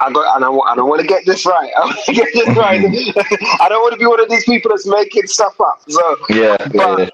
I 0.00 0.12
got, 0.12 0.36
and 0.36 0.44
I, 0.44 0.48
and 0.50 0.80
I 0.80 0.84
want 0.84 1.00
to 1.02 1.06
get 1.08 1.26
this 1.26 1.46
right. 1.46 1.72
I 1.78 1.80
want 1.86 1.98
to 2.06 2.14
get 2.14 2.28
this 2.34 2.56
right. 2.56 2.80
I 3.60 3.68
don't 3.68 3.82
want 3.82 3.94
to 3.94 3.98
be 3.98 4.06
one 4.06 4.20
of 4.20 4.30
these 4.30 4.44
people 4.44 4.70
that's 4.70 4.86
making 4.86 5.26
stuff 5.28 5.60
up. 5.60 5.80
So, 5.88 6.16
Yeah. 6.28 6.56
yeah. 6.74 7.08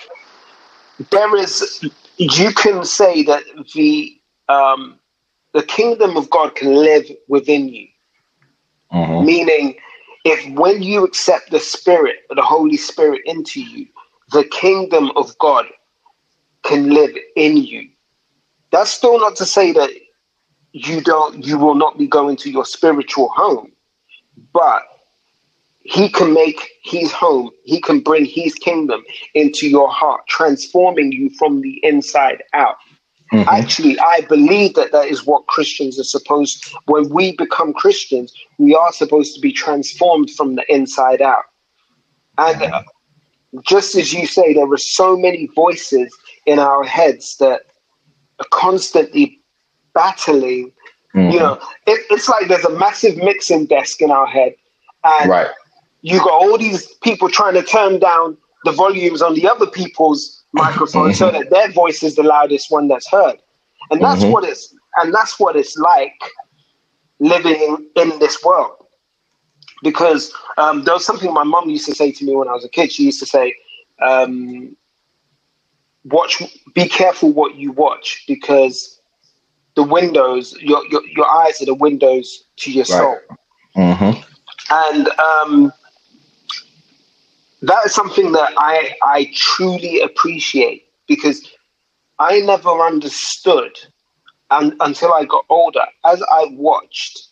There 1.11 1.37
is, 1.37 1.85
you 2.17 2.53
can 2.55 2.85
say 2.85 3.23
that 3.25 3.45
the 3.75 4.21
um, 4.49 4.99
the 5.53 5.63
kingdom 5.63 6.17
of 6.17 6.31
God 6.31 6.55
can 6.57 6.75
live 6.75 7.07
within 7.29 7.69
you. 7.69 7.89
Mhm. 8.93 9.25
Meaning, 9.25 9.77
if 10.25 10.49
when 10.55 10.83
you 10.83 11.05
accept 11.05 11.51
the 11.51 11.61
Spirit, 11.61 12.17
the 12.31 12.43
Holy 12.43 12.77
Spirit 12.77 13.23
into 13.27 13.63
you, 13.63 13.89
the 14.33 14.45
kingdom 14.45 15.13
of 15.17 15.37
God 15.39 15.67
can 16.63 16.91
live 16.91 17.17
in 17.37 17.57
you. 17.57 17.91
That's 18.71 18.91
still 18.91 19.19
not 19.21 19.37
to 19.37 19.45
say 19.47 19.73
that 19.73 19.91
you 20.73 21.01
don't, 21.03 21.45
you 21.45 21.59
will 21.59 21.75
not 21.75 21.99
be 21.99 22.07
going 22.09 22.37
to 22.37 22.51
your 22.51 22.65
spiritual 22.65 23.29
home, 23.31 23.73
but 24.53 24.83
He 25.85 26.09
can 26.09 26.33
make 26.33 26.71
His 26.85 27.13
home. 27.13 27.51
He 27.65 27.81
can 27.81 28.01
bring 28.01 28.25
His 28.25 28.55
kingdom 28.55 29.03
into 29.35 29.69
your 29.69 29.91
heart, 29.91 30.27
transforming 30.29 31.13
you 31.13 31.31
from 31.39 31.61
the 31.61 31.81
inside 31.83 32.43
out. 32.53 32.77
Mhm. 33.33 33.47
Actually, 33.47 33.99
I 33.99 34.21
believe 34.29 34.75
that 34.75 34.93
that 34.93 35.09
is 35.09 35.25
what 35.25 35.47
Christians 35.47 35.99
are 35.99 36.05
supposed. 36.05 36.65
When 36.85 37.09
we 37.09 37.35
become 37.37 37.73
Christians, 37.73 38.33
we 38.59 38.75
are 38.75 38.93
supposed 38.93 39.35
to 39.35 39.41
be 39.41 39.53
transformed 39.53 40.31
from 40.31 40.55
the 40.55 40.65
inside 40.73 41.23
out. 41.23 41.45
And 42.37 42.63
uh, 42.63 42.83
just 43.67 43.95
as 43.95 44.13
you 44.13 44.27
say, 44.27 44.53
there 44.53 44.71
are 44.71 44.77
so 44.77 45.17
many 45.17 45.47
voices 45.55 46.15
in 46.47 46.59
our 46.59 46.85
heads 46.85 47.37
that 47.39 47.63
are 48.39 48.47
constantly 48.51 49.41
battling. 49.95 50.73
Mhm. 51.15 51.33
You 51.33 51.39
know, 51.41 51.59
it, 51.87 52.05
it's 52.11 52.29
like 52.29 52.49
there's 52.49 52.65
a 52.65 52.79
massive 52.79 53.17
mixing 53.17 53.67
desk 53.67 54.01
in 54.03 54.11
our 54.11 54.27
head, 54.27 54.55
and 55.05 55.31
Right. 55.31 55.51
You 56.03 56.19
got 56.21 56.33
all 56.33 56.59
these 56.59 56.87
people 57.03 57.31
trying 57.31 57.55
to 57.55 57.65
turn 57.65 58.01
down 58.01 58.39
the 58.65 58.73
volumes 58.73 59.23
on 59.23 59.35
the 59.35 59.49
other 59.49 59.69
people's 59.69 60.45
microphones 60.55 61.19
so 61.19 61.33
that 61.33 61.51
their 61.51 61.71
voice 61.73 62.03
is 62.05 62.17
the 62.17 62.25
loudest 62.25 62.71
one 62.73 62.89
that's 62.89 63.09
heard. 63.11 63.39
And 63.91 64.03
that's 64.03 64.25
Mhm. 64.25 64.31
what 64.31 64.45
it's 64.45 64.75
and 64.99 65.15
that's 65.15 65.41
what 65.41 65.57
it's 65.57 65.77
like 65.79 66.15
living 67.21 67.91
in, 67.97 68.19
this 68.21 68.43
world. 68.45 68.77
Because 69.83 70.33
um, 70.59 70.85
there 70.85 70.95
was 70.95 71.05
something 71.07 71.33
my 71.35 71.45
mum 71.45 71.71
used 71.71 71.87
to 71.87 71.95
say 71.95 72.13
to 72.13 72.25
me 72.25 72.37
when 72.37 72.49
I 72.49 72.53
was 72.53 72.65
a 72.65 72.71
kid. 72.71 72.93
She 72.93 73.05
used 73.05 73.21
to 73.21 73.27
say, 73.27 73.55
um, 74.03 74.77
"Watch, 76.05 76.43
be 76.75 76.89
careful 76.89 77.33
what 77.33 77.57
you 77.57 77.73
watch, 77.73 78.25
because 78.29 79.01
the 79.77 79.83
windows, 79.85 80.55
your 80.61 80.87
your, 80.89 81.07
your 81.09 81.29
eyes 81.29 81.63
are 81.63 81.67
the 81.67 81.75
windows 81.75 82.45
to 82.59 82.73
your 82.73 82.87
soul." 82.87 83.19
Mm-hmm. 83.77 84.21
and 84.71 85.09
um, 85.21 85.73
that 87.63 87.87
is 87.87 87.95
something 87.95 88.33
that 88.33 88.55
I 88.59 88.95
I 89.03 89.31
truly 89.35 90.01
appreciate 90.03 90.87
because 91.09 91.51
I 92.19 92.41
never 92.41 92.71
understood 92.71 93.79
un, 94.51 94.77
until 94.81 95.13
I 95.15 95.25
got 95.27 95.45
older. 95.51 95.87
As 96.05 96.23
I 96.31 96.47
watched, 96.53 97.29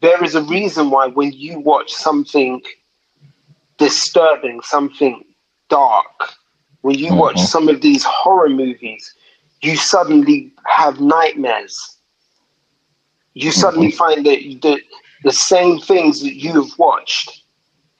there 0.00 0.22
is 0.24 0.34
a 0.34 0.42
reason 0.42 0.90
why 0.90 1.08
when 1.08 1.32
you 1.32 1.60
watch 1.60 1.92
something 1.92 2.62
disturbing, 3.78 4.60
something 4.62 5.24
dark, 5.68 6.34
when 6.82 6.98
you 6.98 7.14
watch 7.14 7.40
Mhm. 7.40 7.46
some 7.46 7.68
of 7.68 7.80
these 7.82 8.04
horror 8.04 8.48
movies, 8.50 9.14
you 9.62 9.76
suddenly 9.76 10.52
have 10.66 11.00
nightmares. 11.00 11.98
You 13.34 13.52
suddenly 13.52 13.90
find 13.92 14.26
that 14.26 14.40
the, 14.62 14.80
the 15.24 15.32
same 15.32 15.80
things 15.80 16.22
that 16.22 16.34
you 16.34 16.52
have 16.62 16.78
watched 16.78 17.42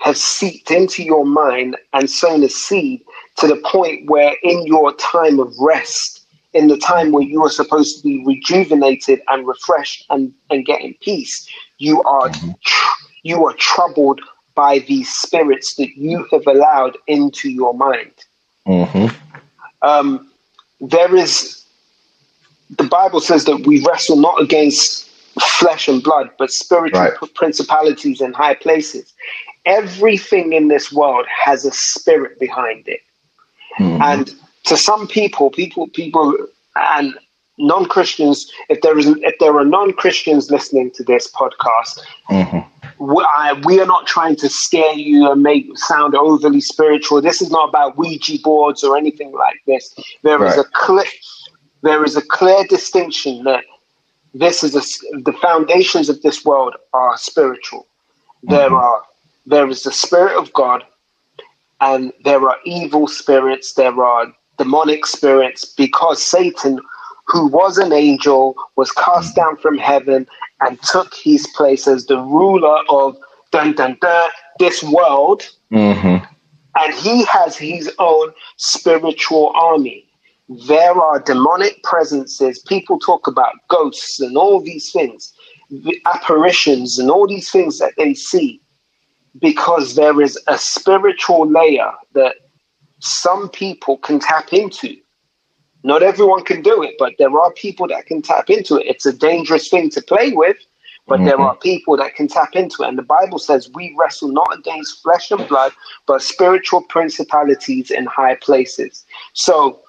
have 0.01 0.17
seeped 0.17 0.71
into 0.71 1.03
your 1.03 1.25
mind 1.27 1.77
and 1.93 2.09
sown 2.11 2.43
a 2.45 2.49
seed 2.49 3.03
to 3.37 3.47
the 3.47 3.57
point 3.65 4.09
where, 4.09 4.37
in 4.43 4.67
your 4.67 4.93
time 4.95 5.39
of 5.41 5.53
rest, 5.61 6.27
in 6.55 6.69
the 6.69 6.79
time 6.79 7.13
where 7.13 7.23
you 7.23 7.43
are 7.45 7.51
supposed 7.51 7.97
to 7.99 8.03
be 8.03 8.25
rejuvenated 8.25 9.21
and 9.29 9.47
refreshed 9.47 10.05
and, 10.11 10.33
and 10.51 10.65
getting 10.65 10.95
peace, 11.01 11.49
you 11.79 12.03
are 12.05 12.31
tr- 12.31 13.05
you 13.23 13.45
are 13.47 13.55
troubled 13.55 14.21
by 14.55 14.79
these 14.81 15.09
spirits 15.13 15.75
that 15.77 15.91
you 15.97 16.27
have 16.33 16.47
allowed 16.47 16.97
into 17.07 17.51
your 17.51 17.75
mind. 17.75 18.13
Mm-hmm. 18.67 19.15
Um, 19.83 20.31
there 20.81 21.15
is 21.15 21.65
the 22.71 22.85
Bible 22.85 23.21
says 23.21 23.45
that 23.47 23.67
we 23.67 23.85
wrestle 23.85 24.17
not 24.17 24.41
against 24.41 25.09
flesh 25.41 25.89
and 25.89 26.03
blood, 26.03 26.31
but 26.39 26.51
spiritual 26.51 27.01
Right. 27.01 27.35
principalities 27.35 28.21
in 28.21 28.33
high 28.33 28.55
places. 28.55 29.13
Everything 29.69 30.53
in 30.55 30.69
this 30.69 30.91
world 30.93 31.27
has 31.45 31.65
a 31.65 31.73
spirit 31.73 32.39
behind 32.41 32.89
it. 32.89 33.03
Mhm. 33.79 34.01
And 34.11 34.35
to 34.65 34.77
some 34.77 35.07
people, 35.07 35.51
people, 35.51 35.87
people, 35.89 36.27
and 36.77 37.09
non-Christians, 37.59 38.51
if 38.69 38.81
there 38.83 38.97
is, 38.99 39.07
if 39.31 39.35
there 39.41 39.55
are 39.61 39.65
non-Christians 39.65 40.51
listening 40.51 40.91
to 40.93 41.03
this 41.05 41.25
podcast, 41.41 41.95
Mhm. 42.31 42.65
we, 42.99 43.23
I, 43.45 43.53
we 43.67 43.75
are 43.83 43.87
not 43.95 44.07
trying 44.07 44.37
to 44.37 44.49
scare 44.49 44.95
you 44.95 45.31
and 45.31 45.43
make 45.43 45.65
sound 45.91 46.15
overly 46.15 46.61
spiritual. 46.61 47.21
This 47.21 47.41
is 47.45 47.51
not 47.51 47.69
about 47.69 47.97
Ouija 47.99 48.39
boards 48.43 48.83
or 48.87 48.97
anything 48.97 49.33
like 49.33 49.61
this. 49.67 49.85
There 50.23 50.43
is 50.47 50.57
Right. 50.57 50.65
a 50.67 50.69
clear, 50.85 51.11
there 51.83 52.03
is 52.09 52.17
a 52.17 52.23
clear 52.23 52.65
distinction 52.77 53.45
that 53.45 53.65
this 54.35 54.63
is 54.67 54.73
a, 54.83 54.83
the 55.29 55.33
foundations 55.33 56.09
of 56.09 56.23
this 56.23 56.45
world 56.45 56.75
are 56.93 57.17
spiritual. 57.19 57.87
There 58.45 58.73
are 58.87 59.03
there 59.49 59.69
is 59.69 59.83
the 59.83 59.93
spirit 59.93 60.37
of 60.37 60.53
God, 60.53 60.85
and 61.81 62.13
there 62.25 62.43
are 62.49 62.57
evil 62.65 63.09
spirits. 63.09 63.73
There 63.75 64.03
are 64.05 64.27
demonic 64.59 65.07
spirits 65.07 65.65
because 65.65 66.23
Satan, 66.23 66.79
who 67.27 67.47
was 67.47 67.79
an 67.79 67.93
angel, 67.93 68.55
was 68.77 68.91
cast 68.93 69.37
down 69.37 69.57
from 69.57 69.79
heaven 69.79 70.27
and 70.61 70.81
took 70.83 71.15
his 71.15 71.47
place 71.57 71.87
as 71.89 72.07
the 72.07 72.19
ruler 72.19 72.79
of 72.91 73.17
dun 73.53 73.75
dun 73.75 73.97
dun 74.01 74.31
this 74.59 74.83
world 74.83 75.49
Mhm. 75.71 76.27
and 76.81 76.95
he 76.95 77.25
has 77.25 77.57
his 77.57 77.91
own 77.99 78.33
spiritual 78.57 79.53
army. 79.55 80.05
There 80.49 81.01
are 81.01 81.21
demonic 81.21 81.83
presences. 81.83 82.59
People 82.59 82.99
talk 82.99 83.27
about 83.27 83.55
ghosts 83.69 84.21
and 84.21 84.37
all 84.37 84.61
these 84.61 84.91
things, 84.91 85.33
the 85.71 86.01
apparitions 86.07 86.99
and 86.99 87.11
all 87.11 87.27
these 87.27 87.51
things 87.51 87.79
that 87.79 87.95
they 87.97 88.15
see, 88.15 88.61
because 89.41 89.95
there 89.95 90.21
is 90.21 90.39
a 90.47 90.59
spiritual 90.59 91.49
layer 91.49 91.93
that 92.15 92.37
some 93.01 93.49
people 93.51 93.99
can 93.99 94.21
tap 94.21 94.53
into. 94.53 94.97
Not 95.85 96.03
everyone 96.03 96.45
can 96.45 96.63
do 96.63 96.83
it, 96.83 96.95
but 96.99 97.15
there 97.19 97.39
are 97.41 97.53
people 97.53 97.89
that 97.89 98.07
can 98.07 98.23
tap 98.23 98.51
into 98.51 98.77
it. 98.77 98.87
It's 98.87 99.07
a 99.07 99.13
dangerous 99.13 99.69
thing 99.69 99.91
to 99.91 100.03
play 100.03 100.33
with, 100.33 100.59
but 101.09 101.25
there 101.25 101.39
Mhm. 101.39 101.45
are 101.47 101.57
people 101.57 101.97
that 101.97 102.15
can 102.17 102.29
tap 102.29 102.55
into 102.57 102.83
it. 102.83 102.89
And 102.89 102.99
the 102.99 103.03
Bible 103.03 103.39
says 103.39 103.71
we 103.75 103.95
wrestle 103.99 104.29
not 104.29 104.53
against 104.59 105.03
flesh 105.03 105.31
and 105.31 105.47
blood, 105.49 105.73
but 106.07 106.23
spiritual 106.23 106.83
principalities 106.83 107.91
in 107.91 108.07
high 108.07 108.37
places. 108.37 109.05
So 109.35 109.81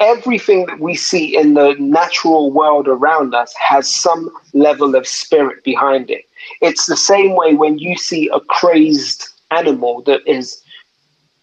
everything 0.00 0.66
that 0.66 0.80
we 0.80 0.94
see 0.96 1.36
in 1.36 1.54
the 1.54 1.74
natural 1.78 2.50
world 2.52 2.88
around 2.88 3.34
us 3.34 3.54
has 3.54 3.94
some 4.02 4.30
level 4.54 4.96
of 4.96 5.06
spirit 5.06 5.64
behind 5.64 6.10
it. 6.10 6.26
It's 6.60 6.86
the 6.86 6.96
same 6.96 7.36
way 7.36 7.54
when 7.54 7.78
you 7.78 7.96
see 7.96 8.28
a 8.28 8.40
crazed 8.40 9.28
animal 9.50 10.02
that 10.02 10.20
is, 10.26 10.62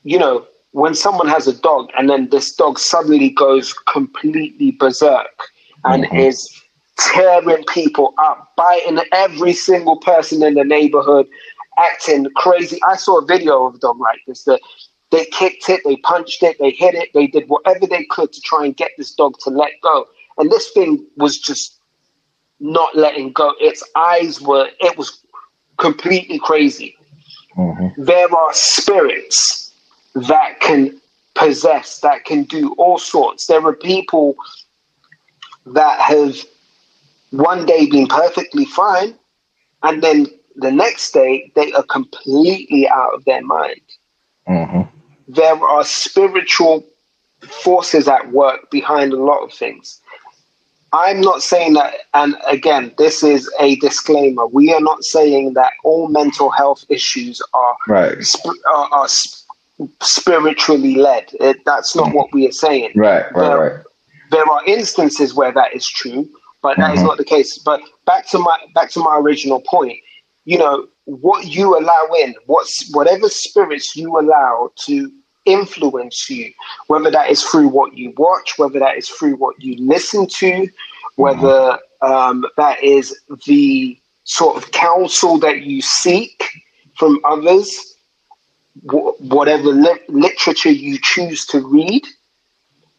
you 0.03 0.17
know, 0.17 0.45
when 0.71 0.95
someone 0.95 1.27
has 1.27 1.47
a 1.47 1.53
dog 1.53 1.89
and 1.97 2.09
then 2.09 2.29
this 2.29 2.53
dog 2.55 2.79
suddenly 2.79 3.29
goes 3.29 3.73
completely 3.73 4.71
berserk 4.71 5.49
and 5.83 6.05
Mhm. 6.05 6.27
is 6.27 6.49
tearing 6.97 7.63
people 7.65 8.13
up, 8.17 8.53
biting 8.55 8.99
every 9.11 9.53
single 9.53 9.97
person 9.97 10.43
in 10.43 10.53
the 10.53 10.63
neighborhood, 10.63 11.27
acting 11.77 12.27
crazy. 12.35 12.79
I 12.87 12.95
saw 12.95 13.17
a 13.19 13.25
video 13.25 13.65
of 13.65 13.75
a 13.75 13.79
dog 13.79 13.99
like 13.99 14.19
this 14.27 14.43
that 14.43 14.61
they 15.11 15.25
kicked 15.25 15.67
it, 15.69 15.81
they 15.83 15.97
punched 15.97 16.41
it, 16.43 16.57
they 16.59 16.71
hit 16.71 16.95
it, 16.95 17.09
they 17.13 17.27
did 17.27 17.49
whatever 17.49 17.85
they 17.85 18.05
could 18.05 18.31
to 18.31 18.41
try 18.41 18.65
and 18.65 18.77
get 18.77 18.91
this 18.97 19.11
dog 19.11 19.37
to 19.39 19.49
let 19.49 19.73
go. 19.81 20.07
And 20.37 20.49
this 20.49 20.71
thing 20.71 21.05
was 21.17 21.37
just 21.37 21.80
not 22.62 22.95
letting 22.95 23.34
go. 23.34 23.54
Its 23.60 23.84
eyes 23.95 24.39
were, 24.39 24.69
it 24.80 24.97
was 24.97 25.26
completely 25.78 26.39
crazy. 26.39 26.95
Mhm. 27.58 27.93
There 27.97 28.34
are 28.34 28.54
spirits 28.54 29.74
that 30.13 30.60
can 30.60 31.02
possess, 31.34 32.00
that 32.00 32.24
can 32.24 32.43
do 32.43 32.74
all 32.78 32.97
sorts. 32.97 33.47
There 33.47 33.65
are 33.65 33.74
people 33.74 34.36
that 35.65 36.00
have 36.00 36.45
one 37.32 37.65
day 37.65 37.88
been 37.88 38.08
perfectly 38.08 38.65
fine, 38.65 39.17
and 39.84 40.04
then 40.04 40.28
the 40.56 40.71
next 40.71 41.13
day 41.13 41.52
they 41.56 41.71
are 41.74 41.84
completely 41.84 42.88
out 42.88 43.13
of 43.13 43.26
their 43.26 43.41
mind. 43.41 43.82
Mhm. 44.47 44.88
There 45.28 45.63
are 45.63 45.84
spiritual 45.84 46.86
forces 47.63 48.08
at 48.08 48.32
work 48.32 48.69
behind 48.69 49.13
a 49.13 49.24
lot 49.24 49.41
of 49.43 49.54
things. 49.54 50.00
I'm 50.93 51.21
not 51.21 51.41
saying 51.41 51.73
that, 51.73 51.93
and 52.13 52.36
again, 52.47 52.93
this 52.97 53.23
is 53.23 53.49
a 53.60 53.75
disclaimer. 53.77 54.45
We 54.47 54.73
are 54.73 54.82
not 54.82 55.04
saying 55.04 55.54
that 55.54 55.73
all 55.86 56.10
mental 56.10 56.49
health 56.49 56.84
issues 56.89 57.41
are 57.54 57.75
Right. 57.88 58.21
sp- 58.27 58.60
are, 58.73 58.89
are 58.91 59.08
sp- 59.08 59.47
spiritually 60.01 60.95
led. 60.95 61.25
It, 61.39 61.63
that's 61.65 61.95
not 61.95 62.13
what 62.13 62.27
we 62.34 62.47
are 62.47 62.51
saying. 62.51 62.91
Right. 62.95 63.23
Right. 63.34 63.47
There- 63.47 63.60
Right. 63.60 63.86
There 64.32 64.49
are 64.49 64.63
instances 64.65 65.34
where 65.34 65.51
that 65.51 65.73
is 65.75 65.86
true, 65.86 66.25
but 66.62 66.77
that 66.77 66.93
is 66.93 67.01
Mhm. 67.01 67.08
not 67.08 67.17
the 67.17 67.25
case. 67.25 67.58
But 67.58 67.82
back 68.06 68.25
to 68.30 68.39
my 68.39 68.58
back 68.73 68.89
to 68.91 69.01
my 69.01 69.17
original 69.17 69.60
point. 69.60 69.99
You 70.45 70.58
know 70.58 70.88
what 71.04 71.47
you 71.47 71.77
allow 71.77 72.04
in, 72.21 72.34
what's 72.45 72.89
whatever 72.93 73.27
spirits 73.27 73.93
you 73.97 74.17
allow 74.17 74.71
to 74.86 75.12
influence 75.45 76.30
you, 76.30 76.54
whether 76.88 77.12
that 77.12 77.30
is 77.30 77.43
through 77.43 77.69
what 77.69 77.97
you 77.97 78.13
watch, 78.17 78.54
whether 78.58 78.80
that 78.80 78.97
is 78.97 79.10
through 79.10 79.36
what 79.36 79.62
you 79.62 79.75
listen 79.77 80.27
to, 80.27 80.67
whether 81.15 81.80
um, 82.01 82.45
that 82.58 82.84
is 82.84 83.19
the 83.45 83.99
sort 84.23 84.58
of 84.58 84.71
counsel 84.71 85.38
that 85.39 85.62
you 85.62 85.82
seek 85.82 86.43
from 86.95 87.19
others, 87.25 87.95
wh- 88.89 89.19
whatever 89.21 89.69
li- 89.69 89.99
literature 90.08 90.71
you 90.71 90.97
choose 91.01 91.45
to 91.47 91.60
read, 91.65 92.06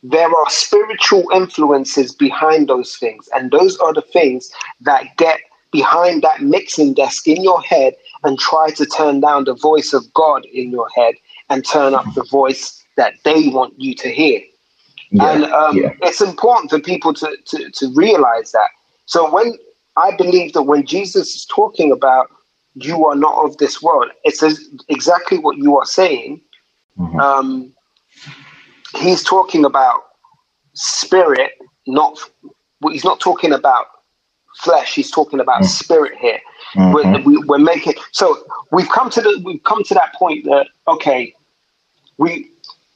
there 0.03 0.29
are 0.29 0.51
spiritual 0.51 1.25
influences 1.33 2.15
behind 2.15 2.69
those 2.69 2.97
things. 2.97 3.29
And 3.35 3.51
those 3.51 3.79
are 3.79 3.95
the 3.95 4.03
things 4.03 4.51
that 4.81 5.17
get 5.17 5.41
behind 5.71 6.23
that 6.23 6.43
mixing 6.43 6.93
desk 6.95 7.27
in 7.29 7.43
your 7.43 7.63
head 7.63 7.95
and 8.25 8.39
try 8.39 8.71
to 8.73 8.85
turn 8.87 9.21
down 9.21 9.45
the 9.45 9.55
voice 9.55 9.93
of 9.93 10.13
God 10.13 10.45
in 10.47 10.71
your 10.71 10.89
head 10.95 11.15
and 11.53 11.65
turn 11.67 11.95
up 11.95 12.07
the 12.15 12.25
voice 12.25 12.83
that 12.97 13.15
they 13.25 13.49
want 13.49 13.75
you 13.79 13.95
to 13.95 14.09
hear. 14.11 14.41
Yeah. 15.11 15.31
And 15.31 15.45
um, 15.45 15.77
yeah. 15.77 15.93
it's 16.01 16.21
important 16.23 16.71
for 16.71 16.81
people 16.81 17.13
to, 17.15 17.37
to, 17.47 17.71
to 17.71 17.93
realize 17.95 18.53
that. 18.53 18.71
So 19.05 19.31
when 19.31 19.59
I 19.97 20.17
believe 20.17 20.55
that 20.55 20.63
when 20.63 20.87
Jesus 20.87 21.35
is 21.35 21.45
talking 21.47 21.93
about 21.93 22.31
you 22.75 23.05
are 23.07 23.15
not 23.15 23.45
of 23.45 23.59
this 23.59 23.83
world, 23.83 24.11
it's 24.25 24.43
exactly 24.89 25.39
what 25.39 25.59
you 25.59 25.77
are 25.79 25.85
saying. 25.85 26.41
Mhm. 26.99 27.21
Um, 27.21 27.73
he's 28.97 29.23
talking 29.23 29.65
about 29.65 30.01
spirit, 30.75 31.53
not 31.87 32.19
well, 32.81 32.93
he's 32.93 33.05
not 33.05 33.21
talking 33.21 33.53
about 33.53 33.87
flesh. 34.57 34.95
He's 34.95 35.11
talking 35.11 35.41
about 35.41 35.63
Mm. 35.63 35.67
spirit 35.67 36.15
here. 36.19 36.41
Mhm. 36.75 36.95
We're, 36.95 37.21
we, 37.27 37.37
we're 37.49 37.59
making 37.59 37.95
so 38.13 38.25
we've 38.71 38.89
come 38.89 39.11
to 39.11 39.21
the 39.21 39.41
we've 39.45 39.63
come 39.65 39.83
to 39.85 39.95
that 39.95 40.15
point 40.15 40.45
that 40.45 40.69
okay, 40.89 41.35
we 42.23 42.51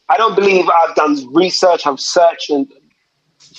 I 0.08 0.16
don't 0.16 0.36
believe 0.36 0.66
I've 0.68 0.94
done 0.94 1.14
research. 1.34 1.86
I've 1.86 2.00
searched 2.00 2.48
and 2.50 2.66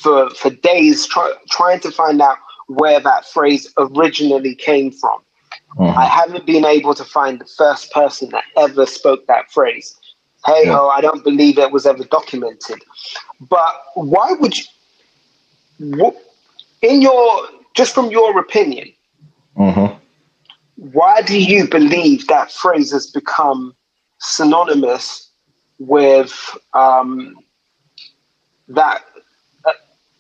for 0.04 0.30
for 0.32 0.50
days 0.50 1.06
try, 1.06 1.34
trying 1.50 1.80
to 1.82 1.92
find 1.92 2.22
out 2.22 2.38
where 2.68 3.00
that 3.00 3.26
phrase 3.26 3.64
originally 3.78 4.56
came 4.56 4.92
from. 4.92 5.20
Mhm. 5.78 5.96
I 6.04 6.06
haven't 6.06 6.46
been 6.46 6.66
able 6.66 6.94
to 7.02 7.04
find 7.04 7.40
the 7.40 7.50
first 7.62 7.92
person 7.92 8.30
that 8.32 8.46
ever 8.66 8.86
spoke 8.86 9.28
that 9.28 9.52
phrase. 9.52 9.96
Hey 10.46 10.66
ho, 10.66 10.88
I 10.98 11.02
don't 11.02 11.24
believe 11.24 11.58
it 11.58 11.72
was 11.72 11.86
ever 11.86 12.04
documented. 12.06 12.80
But 13.56 13.74
why 13.96 14.34
would 14.40 14.54
you, 14.58 14.66
wh- 16.00 16.18
in 16.82 17.02
your, 17.02 17.48
just 17.74 17.94
from 17.94 18.10
your 18.12 18.40
opinion, 18.40 18.88
Mhm. 19.58 20.00
why 20.78 21.22
do 21.22 21.38
you 21.52 21.68
believe 21.68 22.28
that 22.28 22.52
phrase 22.52 22.92
has 22.92 23.08
become 23.08 23.76
synonymous 24.20 25.27
with 25.80 26.34
um, 26.74 27.38
that, 28.68 29.04
uh, 29.66 29.72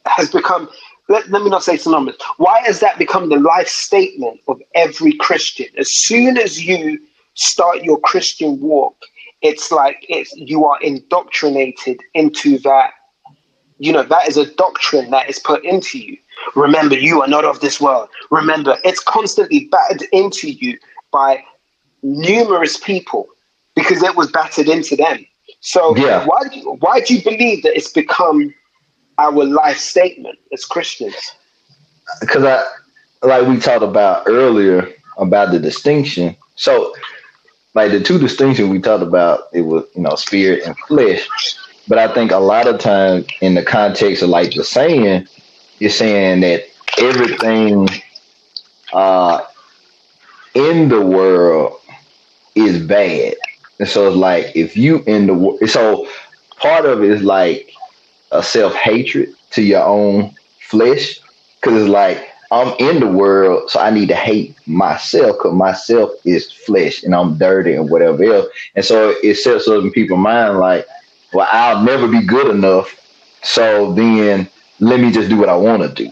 has 0.06 0.32
become 0.32 0.70
let, 1.10 1.30
let 1.30 1.42
me 1.42 1.50
not 1.50 1.64
say 1.64 1.78
synonymous. 1.78 2.18
Why 2.38 2.62
has 2.66 2.80
that 2.82 2.98
become 2.98 3.30
the 3.30 3.38
life 3.40 3.68
statement 3.68 4.42
of 4.48 4.62
every 4.76 5.14
Christian? 5.14 5.68
As 5.78 5.90
soon 5.90 6.38
as 6.38 6.66
you 6.66 7.00
start 7.36 7.84
your 7.84 8.00
Christian 8.00 8.60
walk, 8.60 8.98
it's 9.42 9.72
like 9.72 10.06
it's 10.10 10.36
you 10.36 10.66
are 10.66 10.82
indoctrinated 10.82 12.02
into 12.14 12.58
that. 12.60 12.92
You 13.80 13.94
know, 13.94 14.04
that 14.04 14.28
is 14.28 14.38
a 14.38 14.52
doctrine 14.56 15.12
that 15.12 15.30
is 15.30 15.40
put 15.40 15.64
into 15.64 16.00
you. 16.00 16.18
Remember, 16.56 16.96
you 16.98 17.22
are 17.22 17.28
not 17.28 17.46
of 17.46 17.60
this 17.60 17.80
world. 17.80 18.10
Remember, 18.32 18.78
it's 18.84 19.00
constantly 19.00 19.70
battered 19.72 20.04
into 20.12 20.50
you 20.50 20.78
by 21.12 21.44
numerous 22.02 22.78
people 22.78 23.28
because 23.76 24.02
it 24.02 24.16
was 24.16 24.32
battered 24.32 24.68
into 24.68 24.96
them. 24.96 25.26
So 25.68 25.96
Yeah. 25.98 26.26
why 26.26 26.40
do 26.52 26.60
you, 26.60 26.72
why 26.80 27.02
do 27.02 27.16
you 27.16 27.24
believe 27.24 27.64
that 27.64 27.76
it's 27.78 27.92
become 27.92 28.54
our 29.20 29.44
life 29.46 29.78
statement 29.78 30.40
as 30.54 30.66
Christians? 30.66 31.16
because 32.22 32.44
I 32.46 32.64
like 33.24 33.48
we 33.48 33.60
talked 33.60 33.84
about 33.84 34.24
earlier 34.28 34.94
about 35.18 35.52
the 35.52 35.60
distinction. 35.60 36.38
So 36.56 36.94
like 37.76 37.92
the 37.92 38.02
two 38.02 38.20
distinctions 38.20 38.70
we 38.70 38.80
talked 38.82 39.04
about, 39.04 39.46
it 39.54 39.62
was 39.62 39.86
you 39.96 40.04
know 40.04 40.16
spirit 40.16 40.64
and 40.66 40.78
flesh. 40.88 41.30
But 41.88 42.00
I 42.00 42.14
think 42.14 42.32
a 42.32 42.38
lot 42.38 42.68
of 42.68 42.80
times 42.80 43.28
in 43.42 43.56
the 43.56 43.64
context 43.64 44.24
of 44.24 44.30
like 44.30 44.54
the 44.56 44.64
saying, 44.64 45.28
you're 45.80 45.90
saying 45.92 46.42
that 46.42 46.64
everything 46.98 47.88
uh 48.94 49.42
in 50.56 50.90
the 50.90 51.02
world 51.02 51.82
is 52.56 52.86
bad. 52.86 53.36
And 53.80 53.88
so 53.88 54.08
it's 54.08 54.18
like 54.18 54.56
if 54.56 54.76
you 54.76 55.04
in 55.06 55.28
the 55.28 55.34
world, 55.34 55.60
so 55.70 56.08
part 56.58 56.86
of 56.86 57.04
it 57.04 57.10
is 57.10 57.22
like 57.22 57.72
a 58.32 58.42
self 58.42 58.74
hatred 58.74 59.34
to 59.52 59.62
your 59.62 59.84
own 59.84 60.34
flesh, 60.62 61.20
because 61.56 61.82
it's 61.84 61.90
like 61.90 62.30
I'm 62.52 62.74
in 62.80 63.00
the 63.02 63.08
world, 63.08 63.70
so 63.70 63.80
I 63.80 63.90
need 63.90 64.08
to 64.10 64.16
hate 64.16 64.56
myself 64.68 65.38
because 65.38 65.54
myself 65.54 66.12
is 66.24 66.52
flesh 66.52 67.04
and 67.04 67.14
I'm 67.14 67.38
dirty 67.38 67.74
and 67.74 67.90
whatever 67.90 68.24
else. 68.24 68.48
And 68.76 68.86
so 68.86 69.16
it 69.22 69.36
sets 69.36 69.68
up 69.68 69.84
in 69.84 69.92
people's 69.92 70.20
mind 70.20 70.60
like, 70.60 70.88
well, 71.34 71.48
I'll 71.52 71.84
never 71.84 72.08
be 72.08 72.26
good 72.26 72.48
enough. 72.48 72.94
So 73.44 73.94
then 73.94 74.50
let 74.80 75.00
me 75.00 75.12
just 75.12 75.30
do 75.30 75.38
what 75.38 75.50
I 75.50 75.58
want 75.58 75.84
to 75.84 75.90
do. 75.90 76.10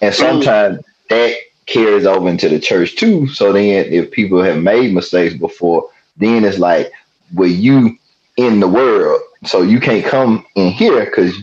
And 0.00 0.12
mm. 0.12 0.18
sometimes 0.18 0.80
that 1.08 1.36
carries 1.66 2.04
over 2.04 2.28
into 2.28 2.48
the 2.48 2.58
church 2.58 2.96
too. 2.96 3.28
So 3.28 3.52
then 3.52 3.86
if 3.92 4.10
people 4.10 4.42
have 4.42 4.60
made 4.60 4.92
mistakes 4.92 5.34
before, 5.34 5.88
then 6.16 6.44
it's 6.44 6.58
like, 6.58 6.92
well, 7.34 7.48
you 7.48 7.98
in 8.36 8.60
the 8.60 8.68
world, 8.68 9.20
so 9.44 9.62
you 9.62 9.80
can't 9.80 10.04
come 10.04 10.44
in 10.54 10.72
here 10.72 11.04
because 11.04 11.36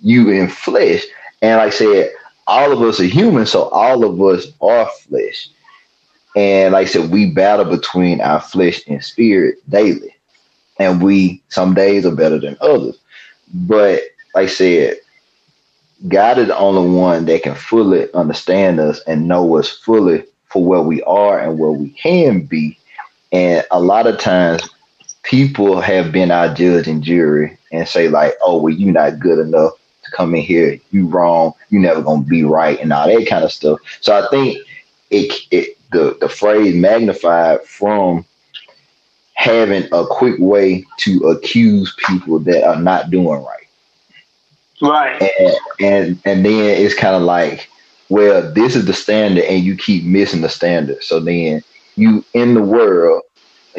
you 0.00 0.30
in 0.30 0.48
flesh. 0.48 1.02
And 1.42 1.58
like 1.58 1.68
I 1.68 1.76
said, 1.76 2.12
all 2.46 2.72
of 2.72 2.82
us 2.82 3.00
are 3.00 3.04
human, 3.04 3.46
so 3.46 3.64
all 3.68 4.04
of 4.04 4.20
us 4.22 4.46
are 4.60 4.88
flesh. 5.02 5.50
And 6.36 6.72
like 6.72 6.86
I 6.86 6.90
said, 6.90 7.10
we 7.10 7.30
battle 7.30 7.64
between 7.64 8.20
our 8.20 8.40
flesh 8.40 8.82
and 8.86 9.02
spirit 9.02 9.58
daily. 9.68 10.14
And 10.78 11.02
we 11.02 11.42
some 11.48 11.74
days 11.74 12.06
are 12.06 12.14
better 12.14 12.38
than 12.38 12.56
others. 12.60 12.98
But 13.52 14.02
like 14.34 14.44
I 14.44 14.46
said, 14.46 14.96
God 16.06 16.38
is 16.38 16.46
the 16.48 16.56
only 16.56 16.96
one 16.96 17.24
that 17.26 17.42
can 17.42 17.56
fully 17.56 18.12
understand 18.14 18.78
us 18.78 19.00
and 19.06 19.26
know 19.26 19.56
us 19.56 19.68
fully 19.70 20.24
for 20.46 20.64
where 20.64 20.80
we 20.82 21.02
are 21.02 21.40
and 21.40 21.58
where 21.58 21.72
we 21.72 21.90
can 21.90 22.42
be. 22.42 22.78
And 23.32 23.64
a 23.70 23.80
lot 23.80 24.06
of 24.06 24.18
times 24.18 24.62
people 25.28 25.80
have 25.80 26.10
been 26.10 26.30
our 26.30 26.52
judge 26.54 26.88
and 26.88 27.02
jury 27.02 27.58
and 27.70 27.86
say 27.86 28.08
like, 28.08 28.34
oh, 28.42 28.60
well, 28.60 28.72
you're 28.72 28.92
not 28.92 29.18
good 29.20 29.38
enough 29.38 29.72
to 30.04 30.10
come 30.12 30.34
in 30.34 30.40
here. 30.40 30.80
You 30.90 31.06
wrong. 31.06 31.52
You 31.68 31.78
never 31.80 32.02
gonna 32.02 32.24
be 32.24 32.44
right 32.44 32.80
and 32.80 32.92
all 32.92 33.06
that 33.08 33.28
kind 33.28 33.44
of 33.44 33.52
stuff. 33.52 33.78
So 34.00 34.18
I 34.18 34.28
think 34.30 34.58
it, 35.10 35.32
it 35.50 35.78
the 35.92 36.16
the 36.20 36.28
phrase 36.28 36.74
magnified 36.74 37.62
from 37.64 38.24
having 39.34 39.84
a 39.92 40.04
quick 40.06 40.34
way 40.38 40.84
to 40.98 41.28
accuse 41.28 41.94
people 42.06 42.40
that 42.40 42.64
are 42.64 42.80
not 42.80 43.10
doing 43.10 43.44
right 43.44 43.68
Right. 44.82 45.22
and 45.22 45.56
and 45.80 46.22
and 46.24 46.44
then 46.44 46.64
it's 46.82 46.94
kind 46.94 47.14
of 47.14 47.22
like 47.22 47.68
well 48.08 48.52
this 48.52 48.74
is 48.76 48.84
the 48.86 48.92
standard 48.92 49.44
and 49.44 49.62
you 49.64 49.76
keep 49.76 50.04
missing 50.04 50.40
the 50.40 50.48
standard 50.48 51.02
so 51.02 51.20
then 51.20 51.62
you 51.96 52.24
in 52.34 52.54
the 52.54 52.62
world 52.62 53.22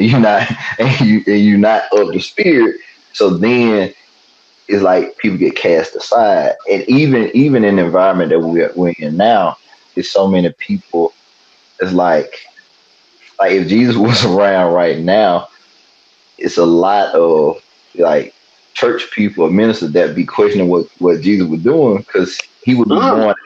you're 0.00 0.20
not 0.20 0.48
and 0.80 1.00
you 1.02 1.22
and 1.26 1.40
you're 1.44 1.58
not 1.58 1.84
of 1.92 2.12
the 2.12 2.20
spirit 2.20 2.76
so 3.14 3.38
then 3.38 3.94
it's 4.68 4.82
like 4.82 5.16
people 5.18 5.38
get 5.38 5.56
cast 5.56 5.96
aside 5.96 6.54
and 6.70 6.84
even 6.88 7.30
even 7.34 7.64
in 7.64 7.76
the 7.76 7.84
environment 7.84 8.30
that 8.30 8.40
we're, 8.40 8.72
we're 8.76 8.94
in 8.98 9.16
now 9.16 9.56
there's 9.94 10.10
so 10.12 10.28
many 10.28 10.52
people 10.58 11.16
it's 11.80 11.92
like 11.92 12.32
like 13.40 13.52
if 13.52 13.68
jesus 13.68 13.96
was 13.98 14.24
around 14.24 14.72
right 14.74 14.98
now 15.00 15.38
it's 16.38 16.58
a 16.58 16.66
lot 16.66 17.14
of 17.14 17.56
like 17.94 18.34
church 18.74 19.10
people 19.12 19.44
or 19.44 19.50
ministers 19.50 19.92
that 19.92 20.14
be 20.16 20.24
questioning 20.24 20.68
what, 20.68 20.86
what 20.98 21.20
Jesus 21.20 21.46
was 21.48 21.60
doing 21.60 21.98
because 21.98 22.38
he 22.62 22.74
would 22.74 22.88
be 22.90 23.00
Mm. 23.00 23.10
going 23.10 23.28
out. 23.30 23.36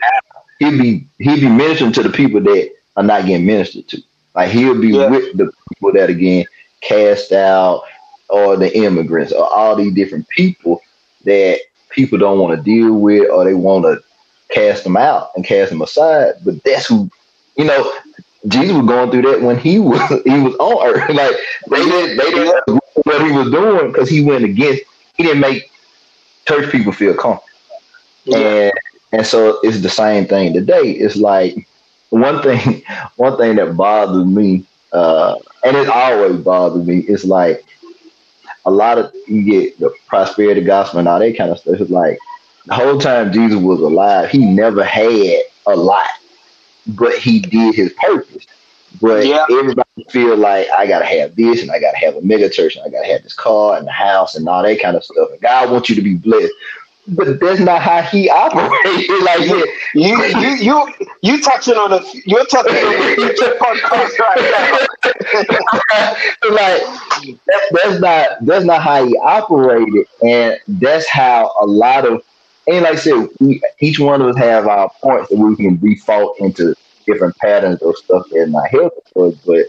He'd 0.60 0.78
be 0.80 1.08
he'd 1.18 1.40
be 1.40 1.48
ministering 1.50 1.92
to 1.94 2.02
the 2.04 2.10
people 2.10 2.40
that 2.42 2.70
are 2.96 3.02
not 3.04 3.26
getting 3.26 3.46
ministered 3.46 3.88
to. 3.90 4.02
Like 4.34 4.50
he'll 4.50 4.80
be 4.80 4.88
Yeah. 4.88 5.08
with 5.08 5.36
the 5.36 5.50
people 5.72 5.92
that 5.92 6.10
again 6.10 6.46
cast 6.80 7.32
out 7.32 7.82
or 8.28 8.56
the 8.56 8.74
immigrants 8.76 9.32
or 9.32 9.44
all 9.46 9.76
these 9.76 9.94
different 9.94 10.28
people 10.28 10.80
that 11.24 11.60
people 11.90 12.18
don't 12.18 12.38
want 12.38 12.56
to 12.56 12.62
deal 12.62 12.92
with 12.94 13.30
or 13.30 13.44
they 13.44 13.54
want 13.54 13.84
to 13.84 14.02
cast 14.54 14.84
them 14.84 14.96
out 14.96 15.30
and 15.36 15.44
cast 15.44 15.70
them 15.70 15.82
aside. 15.82 16.34
But 16.44 16.62
that's 16.64 16.86
who 16.86 17.10
you 17.56 17.64
know, 17.64 17.92
Jesus 18.48 18.76
was 18.76 18.86
going 18.86 19.10
through 19.10 19.22
that 19.22 19.42
when 19.42 19.58
he 19.58 19.78
was 19.80 20.00
he 20.24 20.38
was 20.40 20.54
on 20.56 20.86
earth. 20.86 21.08
Like 21.14 21.36
they 21.70 21.84
didn't 21.84 22.16
they 22.18 22.30
didn't 22.30 22.80
what 23.04 23.24
he 23.24 23.32
was 23.32 23.50
doing 23.50 23.88
because 23.92 24.08
he 24.08 24.22
went 24.22 24.44
against 24.44 24.82
he 25.14 25.22
didn't 25.24 25.40
make 25.40 25.70
church 26.48 26.70
people 26.70 26.92
feel 26.92 27.14
comfortable. 27.14 27.48
Yeah. 28.24 28.38
And 28.38 28.72
and 29.12 29.26
so 29.26 29.58
it's 29.62 29.80
the 29.82 29.88
same 29.90 30.26
thing 30.26 30.52
today. 30.52 30.90
It's 30.92 31.16
like 31.16 31.66
one 32.20 32.42
thing 32.42 32.82
one 33.16 33.36
thing 33.36 33.56
that 33.56 33.76
bothers 33.76 34.24
me, 34.24 34.66
uh, 34.92 35.36
and 35.64 35.76
it 35.76 35.88
always 35.88 36.36
bothers 36.38 36.86
me, 36.86 36.98
is 37.00 37.24
like 37.24 37.64
a 38.64 38.70
lot 38.70 38.98
of 38.98 39.12
you 39.26 39.44
get 39.44 39.78
the 39.78 39.94
prosperity 40.06 40.62
gospel 40.62 41.00
and 41.00 41.08
all 41.08 41.18
that 41.18 41.36
kind 41.36 41.50
of 41.50 41.58
stuff. 41.58 41.80
It's 41.80 41.90
like 41.90 42.18
the 42.66 42.74
whole 42.74 42.98
time 42.98 43.32
Jesus 43.32 43.60
was 43.60 43.80
alive, 43.80 44.30
he 44.30 44.38
never 44.38 44.84
had 44.84 45.42
a 45.66 45.76
lot, 45.76 46.08
but 46.86 47.14
he 47.18 47.40
did 47.40 47.74
his 47.74 47.92
purpose. 47.94 48.46
But 49.00 49.26
Yeah. 49.26 49.44
everybody 49.50 49.88
feel 50.10 50.36
like 50.36 50.68
I 50.70 50.86
gotta 50.86 51.04
have 51.04 51.34
this 51.34 51.62
and 51.62 51.70
I 51.70 51.80
gotta 51.80 51.98
have 51.98 52.16
a 52.16 52.22
mega 52.22 52.48
church 52.48 52.76
and 52.76 52.84
I 52.86 52.90
gotta 52.90 53.06
have 53.12 53.22
this 53.24 53.34
car 53.34 53.76
and 53.76 53.86
the 53.86 53.92
house 53.92 54.36
and 54.36 54.48
all 54.48 54.62
that 54.62 54.80
kind 54.80 54.96
of 54.96 55.04
stuff. 55.04 55.30
And 55.32 55.40
God 55.40 55.70
wants 55.72 55.88
you 55.90 55.96
to 55.96 56.02
be 56.02 56.14
blessed. 56.14 56.52
But 57.06 57.38
that's 57.40 57.60
not 57.60 57.82
how 57.82 58.02
he 58.02 58.30
operates. 58.30 59.08
like 59.22 59.40
yeah, 59.40 59.62
You 59.94 60.24
you 60.24 60.54
you 60.56 60.94
you 61.22 61.40
touching 61.42 61.74
on 61.74 61.92
a 61.92 62.00
you're 62.24 62.46
touching 62.46 62.82
on 62.82 62.94
a 62.96 63.14
future 63.14 63.54
podcast 63.60 64.18
right 64.18 64.50
now. 64.50 64.78
like 66.50 66.82
that, 67.46 67.62
that's 67.72 68.00
not 68.00 68.28
that's 68.42 68.64
not 68.64 68.82
how 68.82 69.04
he 69.06 69.16
operated, 69.18 70.06
and 70.22 70.58
that's 70.66 71.08
how 71.08 71.52
a 71.60 71.66
lot 71.66 72.06
of 72.06 72.22
and 72.66 72.82
like 72.82 72.94
I 72.94 72.96
said, 72.96 73.28
we, 73.40 73.60
each 73.80 73.98
one 74.00 74.22
of 74.22 74.28
us 74.28 74.36
have 74.38 74.66
our 74.66 74.90
points 75.02 75.28
that 75.30 75.36
we 75.36 75.56
can 75.56 75.76
default 75.78 76.40
into 76.40 76.74
different 77.06 77.36
patterns 77.36 77.82
or 77.82 77.94
stuff 77.96 78.26
that's 78.32 78.50
not 78.50 78.70
for 79.12 79.28
us. 79.28 79.34
But 79.44 79.66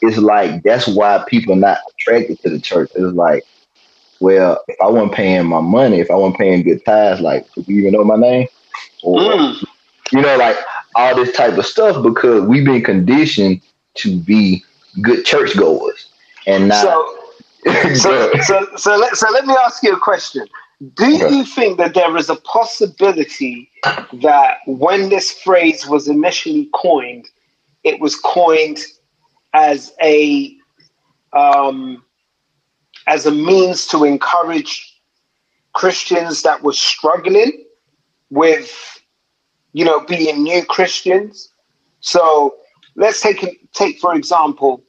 it's 0.00 0.18
like 0.18 0.62
that's 0.62 0.88
why 0.88 1.24
people 1.28 1.54
are 1.54 1.56
not 1.58 1.78
attracted 1.90 2.40
to 2.40 2.50
the 2.50 2.60
church. 2.60 2.90
It's 2.94 3.14
like, 3.14 3.44
well, 4.22 4.62
if 4.68 4.76
I 4.80 4.88
wasn't 4.88 5.12
paying 5.12 5.46
my 5.46 5.60
money, 5.60 6.00
if 6.00 6.10
I 6.10 6.14
wasn't 6.14 6.38
paying 6.38 6.62
good 6.62 6.84
tithes, 6.84 7.20
like, 7.20 7.46
do 7.54 7.64
you 7.68 7.80
even 7.82 7.94
know 7.94 8.04
my 8.04 8.16
name? 8.16 8.48
Or. 9.02 9.20
Mm. 9.20 9.64
you 10.12 10.22
know, 10.22 10.36
like 10.36 10.56
all 10.94 11.16
this 11.16 11.34
type 11.36 11.58
of 11.58 11.66
stuff 11.66 12.02
because 12.02 12.44
we've 12.46 12.64
been 12.64 12.82
conditioned 12.82 13.62
to 13.94 14.18
be 14.20 14.64
good 15.00 15.24
churchgoers 15.24 16.08
and 16.46 16.68
not. 16.68 16.82
So 16.82 17.18
so 17.94 18.32
so 18.42 18.68
so 18.76 18.96
let, 18.96 19.16
so 19.16 19.30
let 19.30 19.46
me 19.46 19.54
ask 19.64 19.82
you 19.82 19.94
a 19.94 20.00
question. 20.00 20.46
Do 20.94 21.04
Okay. 21.14 21.34
you 21.34 21.44
think 21.44 21.78
that 21.78 21.94
there 21.94 22.16
is 22.16 22.28
a 22.28 22.36
possibility 22.36 23.70
that 24.14 24.58
when 24.66 25.10
this 25.10 25.30
phrase 25.30 25.86
was 25.86 26.08
initially 26.08 26.68
coined, 26.74 27.28
it 27.84 28.00
was 28.00 28.16
coined 28.16 28.80
as 29.54 29.92
a 30.02 30.56
um, 31.32 32.04
as 33.06 33.26
a 33.26 33.30
means 33.30 33.86
to 33.88 34.04
encourage 34.04 35.00
Christians 35.72 36.42
that 36.42 36.62
were 36.62 36.72
struggling 36.72 37.64
with, 38.30 39.00
you 39.72 39.84
know, 39.84 40.00
being 40.00 40.42
new 40.42 40.64
Christians? 40.64 41.52
So 42.00 42.56
let's 42.96 43.20
take 43.20 43.72
take 43.72 43.98
for 43.98 44.14
example 44.14 44.82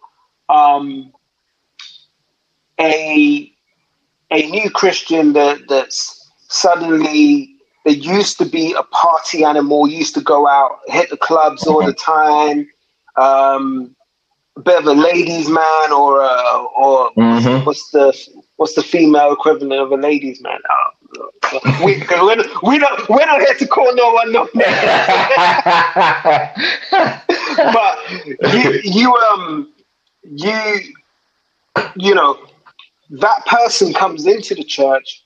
um, 0.49 1.14
a 2.80 3.51
a 4.32 4.49
new 4.49 4.70
Christian 4.70 5.34
that 5.34 5.68
that's 5.68 6.30
suddenly 6.47 7.55
they 7.86 7.91
used 7.91 8.38
to 8.38 8.45
be 8.45 8.74
a 8.74 8.84
party 8.84 9.43
animal, 9.43 9.88
used 9.88 10.14
to 10.16 10.22
go 10.22 10.47
out, 10.47 10.80
hit 10.88 11.09
the 11.09 11.18
clubs 11.18 11.68
all 11.68 11.86
the 11.86 11.93
time. 11.93 12.70
Um, 13.16 13.95
bit 14.62 14.78
of 14.80 14.86
a 14.86 14.93
ladies' 14.93 15.49
man, 15.49 15.91
or 15.91 16.22
a, 16.22 16.64
or 16.78 17.12
Mhm. 17.18 17.66
what's 17.66 17.89
the 17.91 18.14
what's 18.58 18.76
the 18.76 18.84
female 18.84 19.34
equivalent 19.34 19.74
of 19.82 19.91
a 19.91 19.95
ladies' 19.97 20.39
man? 20.41 20.60
Uh, 20.70 21.60
we, 21.84 21.97
we're, 22.10 22.43
we're, 22.64 22.80
not, 22.80 23.10
we're 23.10 23.26
not 23.26 23.41
here 23.41 23.54
to 23.56 23.68
call 23.68 23.93
no 23.95 24.14
one 24.14 24.32
no 24.32 24.47
name. 24.54 24.66
but 27.74 27.97
you, 28.54 28.80
you 28.84 29.16
um 29.16 29.74
you 30.24 30.80
you 31.95 32.16
know 32.16 32.38
that 33.10 33.45
person 33.45 33.93
comes 33.93 34.26
into 34.26 34.56
the 34.56 34.64
church 34.64 35.24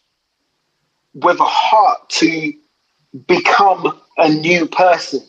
with 1.14 1.40
a 1.40 1.46
heart 1.46 2.10
to 2.10 2.54
become 3.28 4.00
a 4.18 4.30
new 4.30 4.68
person 4.68 5.22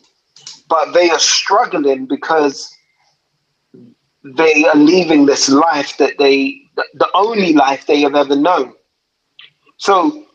but 0.67 0.91
they 0.93 1.09
are 1.09 1.19
struggling 1.19 2.05
because 2.05 2.69
they 4.23 4.65
are 4.65 4.75
leaving 4.75 5.25
this 5.25 5.49
life 5.49 5.97
that 5.97 6.17
they 6.17 6.61
the 6.75 7.09
only 7.13 7.53
life 7.53 7.85
they 7.87 8.01
have 8.01 8.15
ever 8.15 8.35
known 8.35 8.73
so 9.77 10.25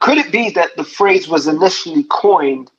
could 0.00 0.18
it 0.18 0.32
be 0.32 0.50
that 0.50 0.76
the 0.76 0.84
phrase 0.84 1.28
was 1.28 1.46
initially 1.46 2.04
coined 2.10 2.70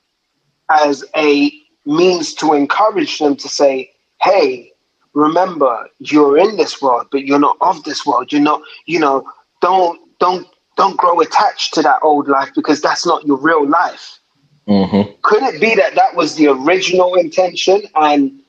as 0.69 1.03
a 1.15 1.51
means 1.85 2.33
to 2.35 2.53
encourage 2.53 3.19
them 3.19 3.35
to 3.37 3.47
say, 3.47 3.91
hey, 4.21 4.71
remember, 5.13 5.87
you're 5.99 6.37
in 6.37 6.57
this 6.57 6.81
world, 6.81 7.07
but 7.11 7.25
you're 7.25 7.39
not 7.39 7.57
of 7.61 7.83
this 7.83 8.05
world. 8.05 8.31
You're 8.31 8.41
not, 8.41 8.61
you 8.85 8.99
know, 8.99 9.29
don't 9.61 9.99
don't 10.19 10.47
don't 10.77 10.97
grow 10.97 11.19
attached 11.21 11.73
to 11.75 11.81
that 11.81 11.99
old 12.03 12.27
life 12.27 12.49
because 12.55 12.81
that's 12.81 13.05
not 13.05 13.25
your 13.25 13.37
real 13.37 13.67
life. 13.67 14.19
hmm 14.67 15.01
Could 15.21 15.43
it 15.43 15.61
be 15.61 15.75
that 15.75 15.95
that 15.95 16.15
was 16.15 16.35
the 16.35 16.47
original 16.47 17.15
intention 17.15 17.83
and 17.95 18.41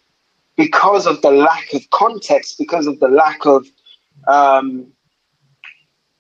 because 0.57 1.07
of 1.07 1.20
the 1.22 1.30
lack 1.30 1.72
of 1.74 1.88
context, 1.90 2.59
because 2.59 2.86
of 2.86 2.98
the 3.00 3.09
lack 3.09 3.44
of 3.46 3.66
um, 4.26 4.86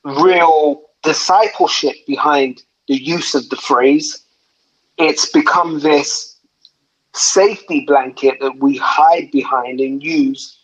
real 0.04 0.82
discipleship 1.02 1.94
behind 2.06 2.62
the 2.88 2.96
use 2.96 3.34
of 3.34 3.48
the 3.48 3.56
phrase, 3.56 4.22
it's 4.98 5.30
become 5.30 5.80
this 5.80 6.38
safety 7.14 7.84
blanket 7.86 8.38
that 8.40 8.58
we 8.58 8.76
hide 8.76 9.30
behind 9.30 9.80
and 9.80 10.02
use 10.02 10.58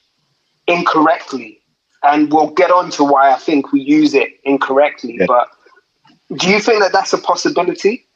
incorrectly. 0.67 1.61
And 2.05 2.33
we'll 2.33 2.51
get 2.51 2.71
on 2.71 2.91
to 2.93 3.05
why 3.05 3.33
I 3.33 3.37
think 3.37 3.73
we 3.73 3.81
use 3.81 4.13
it 4.15 4.33
incorrectly. 4.45 5.17
Yeah. 5.19 5.27
But 5.27 5.49
do 6.37 6.49
you 6.51 6.61
think 6.61 6.81
that 6.81 6.93
that's 6.93 7.13
a 7.13 7.19
possibility? 7.19 8.07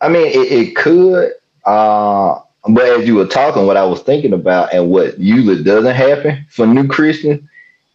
I 0.00 0.08
mean, 0.08 0.26
it, 0.26 0.52
it 0.52 0.76
could. 0.76 1.32
Uh, 1.66 2.40
but 2.68 2.84
as 2.84 3.06
you 3.06 3.14
were 3.14 3.26
talking, 3.26 3.66
what 3.66 3.76
I 3.76 3.84
was 3.84 4.02
thinking 4.02 4.32
about 4.32 4.72
and 4.74 4.90
what 4.90 5.18
usually 5.18 5.62
doesn't 5.62 5.94
happen 5.94 6.46
for 6.50 6.66
new 6.66 6.86
Christians 6.86 7.48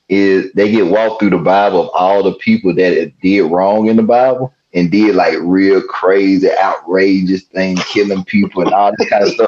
is 0.10 0.52
they 0.54 0.72
get 0.72 0.88
walked 0.88 1.20
through 1.20 1.32
the 1.32 1.38
Bible 1.38 1.84
of 1.84 1.90
all 1.94 2.24
the 2.24 2.34
people 2.34 2.74
that 2.76 3.14
did 3.22 3.42
wrong 3.44 3.88
in 3.88 3.96
the 3.96 4.04
Bible 4.04 4.54
and 4.74 4.92
did 4.92 5.16
like 5.16 5.36
real 5.42 5.82
crazy, 5.82 6.50
outrageous 6.62 7.44
things, 7.44 7.84
killing 7.86 8.24
people 8.26 8.62
and 8.62 8.74
all 8.74 8.92
this 8.98 9.10
kind 9.10 9.24
of 9.24 9.30
stuff. 9.30 9.48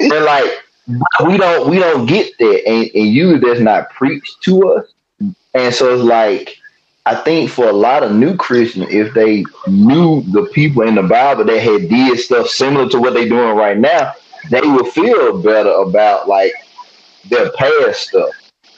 And 0.00 0.10
they're 0.10 0.24
like, 0.24 0.64
we 1.24 1.36
don't, 1.36 1.68
we 1.68 1.78
don't 1.78 2.06
get 2.06 2.36
that, 2.38 2.66
and, 2.66 2.90
and 2.94 3.08
usually 3.08 3.38
that's 3.38 3.60
not 3.60 3.90
preached 3.90 4.42
to 4.42 4.74
us. 4.74 4.86
And 5.54 5.74
so 5.74 5.94
it's 5.94 6.02
like, 6.02 6.56
I 7.06 7.14
think 7.14 7.50
for 7.50 7.68
a 7.68 7.72
lot 7.72 8.02
of 8.02 8.12
new 8.12 8.36
Christians, 8.36 8.86
if 8.90 9.14
they 9.14 9.44
knew 9.66 10.22
the 10.22 10.48
people 10.52 10.82
in 10.82 10.96
the 10.96 11.02
Bible 11.02 11.44
that 11.44 11.60
had 11.60 11.88
did 11.88 12.18
stuff 12.18 12.48
similar 12.48 12.88
to 12.90 12.98
what 12.98 13.14
they're 13.14 13.28
doing 13.28 13.56
right 13.56 13.78
now, 13.78 14.14
they 14.48 14.60
will 14.60 14.84
feel 14.84 15.40
better 15.42 15.70
about 15.70 16.28
like 16.28 16.52
their 17.28 17.50
past 17.52 18.08
stuff. 18.08 18.30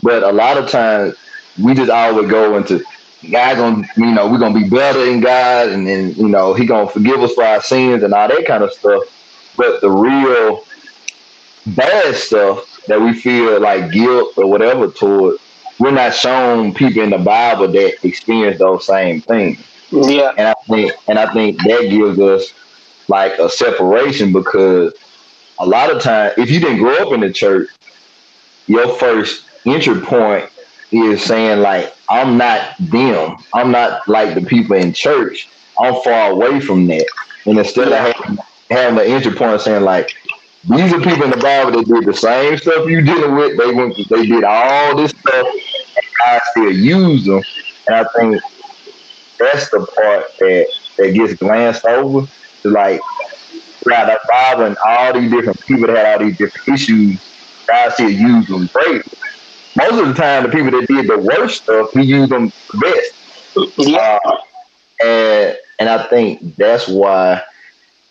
But 0.03 0.23
a 0.23 0.33
lot 0.33 0.59
of 0.59 0.69
times 0.71 1.15
we 1.63 1.75
just 1.75 1.91
always 1.91 2.31
go 2.31 2.57
into 2.57 2.83
God 3.31 3.57
gonna 3.57 3.89
you 3.97 4.13
know, 4.13 4.31
we're 4.31 4.39
gonna 4.39 4.59
be 4.59 4.69
better 4.69 5.05
in 5.07 5.21
God 5.21 5.69
and 5.69 5.87
then 5.87 6.15
you 6.15 6.29
know, 6.29 6.55
he 6.55 6.67
gonna 6.67 6.91
forgive 6.91 7.21
us 7.23 7.35
for 7.35 7.45
our 7.45 7.63
sins 7.63 8.03
and 8.03 8.13
all 8.13 8.29
that 8.29 8.47
kind 8.47 8.65
of 8.65 8.73
stuff. 8.73 9.03
But 9.57 9.81
the 9.81 9.91
real 9.91 10.65
bad 11.77 12.15
stuff 12.17 12.85
that 12.87 13.01
we 13.01 13.15
feel 13.15 13.61
like 13.61 13.93
guilt 13.93 14.37
or 14.37 14.47
whatever 14.47 14.89
toward, 14.89 15.37
we're 15.79 15.93
not 15.93 16.15
shown 16.15 16.75
people 16.75 17.03
in 17.03 17.11
the 17.11 17.19
Bible 17.19 17.69
that 17.69 18.05
experience 18.05 18.59
those 18.59 18.87
same 18.87 19.21
things. 19.21 19.65
Yeah. 19.91 20.33
And 20.37 20.49
I 20.49 20.55
think 20.67 20.93
and 21.09 21.19
I 21.19 21.33
think 21.33 21.59
that 21.63 21.89
gives 21.91 22.19
us 22.19 22.53
like 23.09 23.39
a 23.39 23.49
separation 23.49 24.33
because 24.33 24.95
a 25.61 25.67
lot 25.67 25.95
of 25.95 26.03
times 26.03 26.35
if 26.39 26.51
you 26.51 26.61
didn't 26.61 26.79
grow 26.79 26.97
up 26.97 27.13
in 27.15 27.21
the 27.21 27.33
church, 27.33 27.69
your 28.67 28.97
first 28.99 29.51
entry 29.67 30.01
point 30.03 30.51
is 30.93 31.25
saying 31.25 31.61
like 31.61 31.95
I'm 32.09 32.39
not 32.39 32.75
them. 32.81 33.37
I'm 33.55 33.71
not 33.73 34.03
like 34.09 34.35
the 34.35 34.43
people 34.43 34.77
in 34.77 34.93
church. 34.95 35.51
I'm 35.81 36.03
far 36.03 36.33
away 36.33 36.61
from 36.61 36.87
that. 36.89 37.07
And 37.47 37.59
instead 37.59 37.89
of 37.89 37.95
having, 37.95 38.39
having 38.71 38.97
the 38.97 39.07
entry 39.07 39.35
point 39.35 39.61
saying 39.63 39.85
like 39.85 40.09
these 40.65 40.93
are 40.93 41.01
people 41.01 41.25
in 41.25 41.31
the 41.31 41.39
Bible 41.39 41.73
that 41.73 41.87
did 41.89 42.07
the 42.07 42.15
same 42.17 42.57
stuff 42.59 42.87
you 42.89 43.03
dealing 43.03 43.35
with. 43.37 43.59
They 43.59 43.73
went, 43.73 43.97
they 44.11 44.27
did 44.27 44.45
all 44.45 44.97
this 44.97 45.11
stuff, 45.11 45.47
and 45.97 46.05
God 46.25 46.41
still 46.53 46.73
used 46.73 47.27
them. 47.27 47.45
And 47.89 47.97
I 47.97 48.07
think 48.19 48.43
that's 49.39 49.71
the 49.71 49.87
part 50.03 50.27
that 50.41 50.67
that 50.99 51.13
gets 51.13 51.35
glanced 51.35 51.85
over. 51.87 52.27
To 52.65 52.71
like, 52.71 53.01
throughout 53.83 54.19
Bible 54.31 54.65
and 54.67 54.77
all 54.87 55.13
these 55.13 55.31
different 55.31 55.59
people 55.69 55.87
that 55.89 55.97
had 55.97 56.21
all 56.21 56.27
these 56.27 56.37
different 56.37 56.69
issues, 56.75 57.21
God 57.69 57.93
still 57.93 58.11
used 58.11 58.49
them 58.49 58.69
great. 58.75 59.03
Most 59.77 60.01
of 60.01 60.09
the 60.09 60.15
time, 60.15 60.43
the 60.45 60.49
people 60.51 60.71
that 60.73 60.87
did 60.89 61.09
the 61.09 61.19
worst 61.19 61.63
stuff, 61.63 61.89
He 61.95 62.03
used 62.05 62.31
them 62.31 62.51
the 62.73 62.79
best. 62.79 63.13
Yeah. 63.79 64.19
Uh, 64.25 64.37
and 65.03 65.59
and 65.79 65.89
I 65.89 66.07
think 66.09 66.57
that's 66.57 66.89
why 66.89 67.43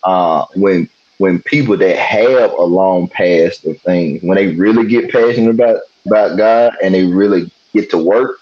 uh, 0.03 0.45
when 0.55 0.89
when 1.17 1.41
people 1.43 1.77
that 1.77 1.97
have 1.97 2.51
a 2.51 2.63
long 2.63 3.07
past 3.09 3.65
of 3.65 3.77
things, 3.85 4.21
when 4.23 4.35
they 4.35 4.55
really 4.55 4.87
get 4.87 5.11
passionate 5.11 5.51
about 5.51 5.77
about 6.07 6.37
God 6.37 6.73
and 6.83 6.93
they 6.93 7.05
really 7.05 7.51
get 7.73 7.89
to 7.91 7.97
work, 7.97 8.37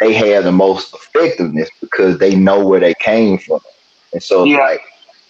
they 0.00 0.12
have 0.14 0.44
the 0.44 0.52
most 0.52 0.94
effectiveness 0.94 1.70
because 1.80 2.18
they 2.18 2.34
know 2.34 2.66
where 2.66 2.80
they 2.80 2.94
came 3.00 3.38
from. 3.38 3.60
And 4.12 4.22
so 4.22 4.44
Yeah. 4.44 4.58
like 4.58 4.82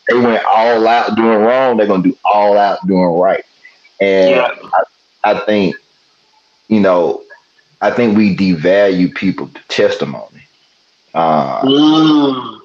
they 0.08 0.18
went 0.18 0.42
all 0.44 0.86
out 0.86 1.16
doing 1.16 1.38
wrong, 1.40 1.76
they're 1.76 1.86
gonna 1.86 2.02
do 2.02 2.16
all 2.24 2.58
out 2.58 2.86
doing 2.86 3.04
right. 3.18 3.44
And 4.00 4.30
Yeah. 4.36 4.48
I, 5.24 5.32
I 5.32 5.40
think, 5.40 5.76
you 6.68 6.80
know, 6.80 7.22
I 7.80 7.90
think 7.90 8.16
we 8.16 8.36
devalue 8.36 9.14
people's 9.14 9.52
testimony. 9.68 10.42
Uh, 11.14 11.62
Mm. 11.64 12.60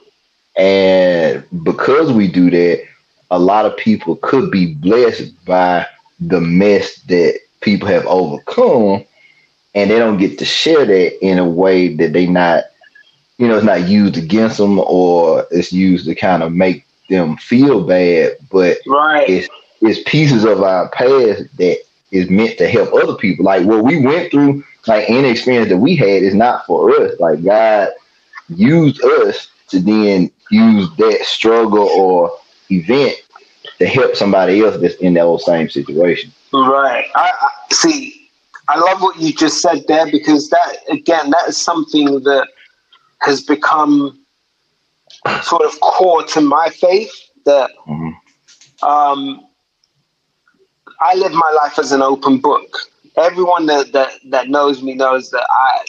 and 0.58 1.46
because 1.64 2.12
we 2.12 2.28
do 2.28 2.50
that, 2.50 2.84
a 3.32 3.40
lot 3.40 3.66
of 3.66 3.78
people 3.78 4.16
could 4.18 4.52
be 4.52 4.74
blessed 4.76 5.34
by 5.46 5.86
the 6.20 6.42
mess 6.42 6.96
that 7.04 7.40
people 7.62 7.88
have 7.88 8.06
overcome, 8.08 9.06
and 9.76 9.90
they 9.90 10.00
don't 10.00 10.18
get 10.18 10.38
to 10.40 10.46
share 10.46 10.86
that 10.86 11.26
in 11.26 11.38
a 11.40 11.48
way 11.48 11.96
that 11.96 12.14
they 12.14 12.26
not, 12.28 12.66
you 13.38 13.48
know, 13.48 13.56
it's 13.58 13.66
not 13.66 13.88
used 13.88 14.18
against 14.18 14.58
them 14.58 14.80
or 14.80 15.46
it's 15.52 15.72
used 15.72 16.06
to 16.08 16.16
kind 16.16 16.44
of 16.44 16.54
make 16.54 16.86
them 17.10 17.38
feel 17.38 17.84
bad, 17.84 18.38
but 18.52 18.78
Right. 18.88 19.30
it's 19.30 19.50
it's 19.82 20.02
pieces 20.10 20.44
of 20.44 20.62
our 20.62 20.90
past 20.90 21.44
that 21.58 21.80
is 22.12 22.30
meant 22.30 22.58
to 22.58 22.68
help 22.68 22.94
other 22.94 23.16
people. 23.16 23.46
Like 23.46 23.66
what 23.66 23.84
we 23.84 24.02
went 24.06 24.32
through, 24.32 24.64
like 24.88 25.10
any 25.10 25.30
experience 25.30 25.70
that 25.70 25.78
we 25.78 25.96
had 25.96 26.24
is 26.24 26.36
not 26.36 26.66
for 26.66 26.92
us. 26.92 27.20
Like 27.20 27.44
God 27.44 27.90
used 28.50 29.04
us 29.04 29.48
to 29.70 29.80
then 29.80 30.32
use 30.50 30.90
that 30.98 31.20
struggle 31.24 31.88
or 31.88 32.38
event 32.72 33.16
to 33.78 33.88
help 33.88 34.16
somebody 34.16 34.62
else 34.62 34.78
that's 34.82 34.96
in 34.96 35.14
that 35.14 35.22
old 35.22 35.42
same 35.42 35.70
situation. 35.70 36.32
Right. 36.54 37.08
I, 37.16 37.32
I 37.40 37.74
see. 37.74 38.30
I 38.68 38.78
love 38.78 39.02
what 39.02 39.20
you 39.20 39.34
just 39.34 39.62
said 39.62 39.84
there 39.88 40.12
because 40.12 40.50
that 40.50 40.78
again, 40.90 41.32
that 41.32 41.48
is 41.48 41.58
something 41.60 42.06
that 42.24 42.48
has 43.22 43.42
become 43.42 44.20
sort 45.44 45.64
of 45.64 45.80
core 45.82 46.24
to 46.24 46.42
my 46.42 46.70
faith. 46.70 47.12
That 47.46 47.72
Mhm. 47.88 48.14
um, 48.84 49.46
I 51.02 51.16
live 51.16 51.32
my 51.32 51.52
life 51.64 51.80
as 51.80 51.92
an 51.92 52.02
open 52.02 52.40
book. 52.40 52.78
Everyone 53.18 53.66
that, 53.68 53.92
that 53.94 54.12
that 54.30 54.50
knows 54.50 54.82
me 54.82 54.94
knows 54.94 55.30
that 55.32 55.46
I. 55.50 55.86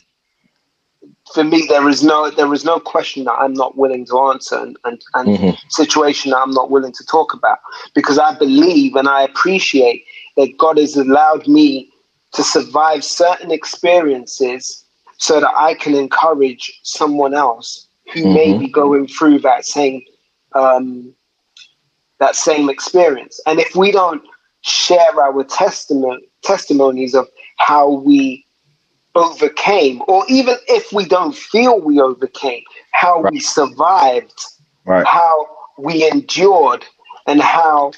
For 1.35 1.45
me, 1.45 1.67
there 1.69 1.89
is 1.89 2.03
no 2.03 2.31
there 2.31 2.53
is 2.53 2.65
no 2.65 2.81
question 2.81 3.25
that 3.25 3.33
I'm 3.35 3.53
not 3.55 3.77
willing 3.77 4.05
to 4.07 4.19
answer 4.33 4.59
and, 4.59 4.77
and, 4.85 5.01
and 5.15 5.29
Mhm. 5.29 5.59
situation 5.69 6.31
that 6.31 6.39
I'm 6.39 6.51
not 6.53 6.71
willing 6.71 6.93
to 6.93 7.05
talk 7.05 7.33
about 7.35 7.59
because 7.95 8.19
I 8.19 8.35
believe 8.35 8.97
and 8.97 9.09
I 9.09 9.23
appreciate 9.23 10.05
that 10.37 10.57
God 10.59 10.79
has 10.79 10.97
allowed 10.97 11.47
me 11.47 11.91
to 12.33 12.43
survive 12.43 13.05
certain 13.05 13.51
experiences 13.51 14.85
so 15.19 15.41
that 15.41 15.53
I 15.57 15.75
can 15.75 15.95
encourage 15.95 16.81
someone 16.83 17.35
else 17.35 17.87
who 18.13 18.33
may 18.33 18.55
Mhm. 18.55 18.61
be 18.61 18.69
going 18.69 19.07
through 19.09 19.41
that 19.41 19.67
same 19.67 20.03
um, 20.55 21.15
that 22.21 22.37
same 22.37 22.71
experience. 22.71 23.41
And 23.47 23.61
if 23.61 23.77
we 23.77 23.93
don't 23.93 24.23
share 24.63 25.21
our 25.23 25.45
testament 25.45 26.25
testimonies 26.43 27.15
of 27.15 27.29
how 27.59 27.91
we 27.91 28.45
overcame, 29.15 30.03
or 30.09 30.25
even 30.29 30.57
if 30.69 30.93
we 30.93 31.05
don't 31.07 31.37
feel 31.37 31.81
we 31.81 32.01
overcame, 32.01 32.63
how 32.93 33.23
right. 33.23 33.33
we 33.33 33.41
survived, 33.41 34.45
right. 34.87 35.07
how 35.07 35.47
we 35.79 36.09
endured, 36.11 36.85
and 37.27 37.41
how 37.43 37.93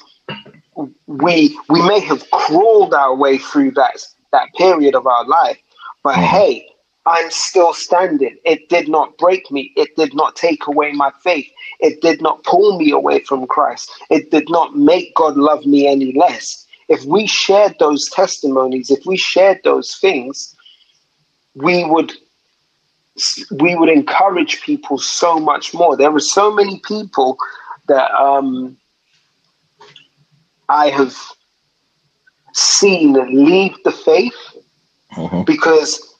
we 1.07 1.57
we 1.69 1.87
may 1.87 1.99
have 2.01 2.29
crawled 2.31 2.93
our 2.93 3.15
way 3.15 3.37
through 3.37 3.71
that 3.71 4.05
that 4.31 4.49
period 4.57 4.95
of 4.95 5.07
our 5.07 5.25
life, 5.27 5.59
but 6.03 6.15
mm-hmm. 6.15 6.25
hey, 6.25 6.67
I'm 7.05 7.29
still 7.31 7.73
standing. 7.73 8.37
It 8.45 8.69
did 8.69 8.87
not 8.87 9.17
break 9.17 9.51
me. 9.51 9.73
It 9.75 9.95
did 9.95 10.13
not 10.13 10.35
take 10.35 10.67
away 10.67 10.93
my 10.93 11.11
faith. 11.21 11.51
It 11.79 12.01
did 12.01 12.21
not 12.21 12.43
pull 12.43 12.77
me 12.77 12.91
away 12.91 13.19
from 13.19 13.45
Christ. 13.45 13.91
It 14.09 14.31
did 14.31 14.49
not 14.49 14.77
make 14.77 15.13
God 15.15 15.35
love 15.35 15.65
me 15.65 15.87
any 15.87 16.13
less. 16.13 16.65
If 16.87 17.03
we 17.05 17.27
shared 17.27 17.75
those 17.79 18.09
testimonies, 18.09 18.89
if 18.89 19.05
we 19.05 19.17
shared 19.17 19.61
those 19.63 19.95
things, 19.95 20.55
we 21.55 21.83
would 21.83 22.13
we 23.51 23.75
would 23.75 23.89
encourage 23.89 24.61
people 24.61 24.97
so 24.97 25.39
much 25.39 25.73
more. 25.73 25.95
There 25.95 26.13
are 26.13 26.19
so 26.19 26.51
many 26.51 26.79
people 26.79 27.37
that 27.87 28.11
um, 28.11 28.75
I 30.67 30.89
have 30.89 31.15
seen 32.53 33.13
leave 33.13 33.75
the 33.83 33.91
faith 33.91 34.33
mm-hmm. 35.15 35.43
because 35.43 36.12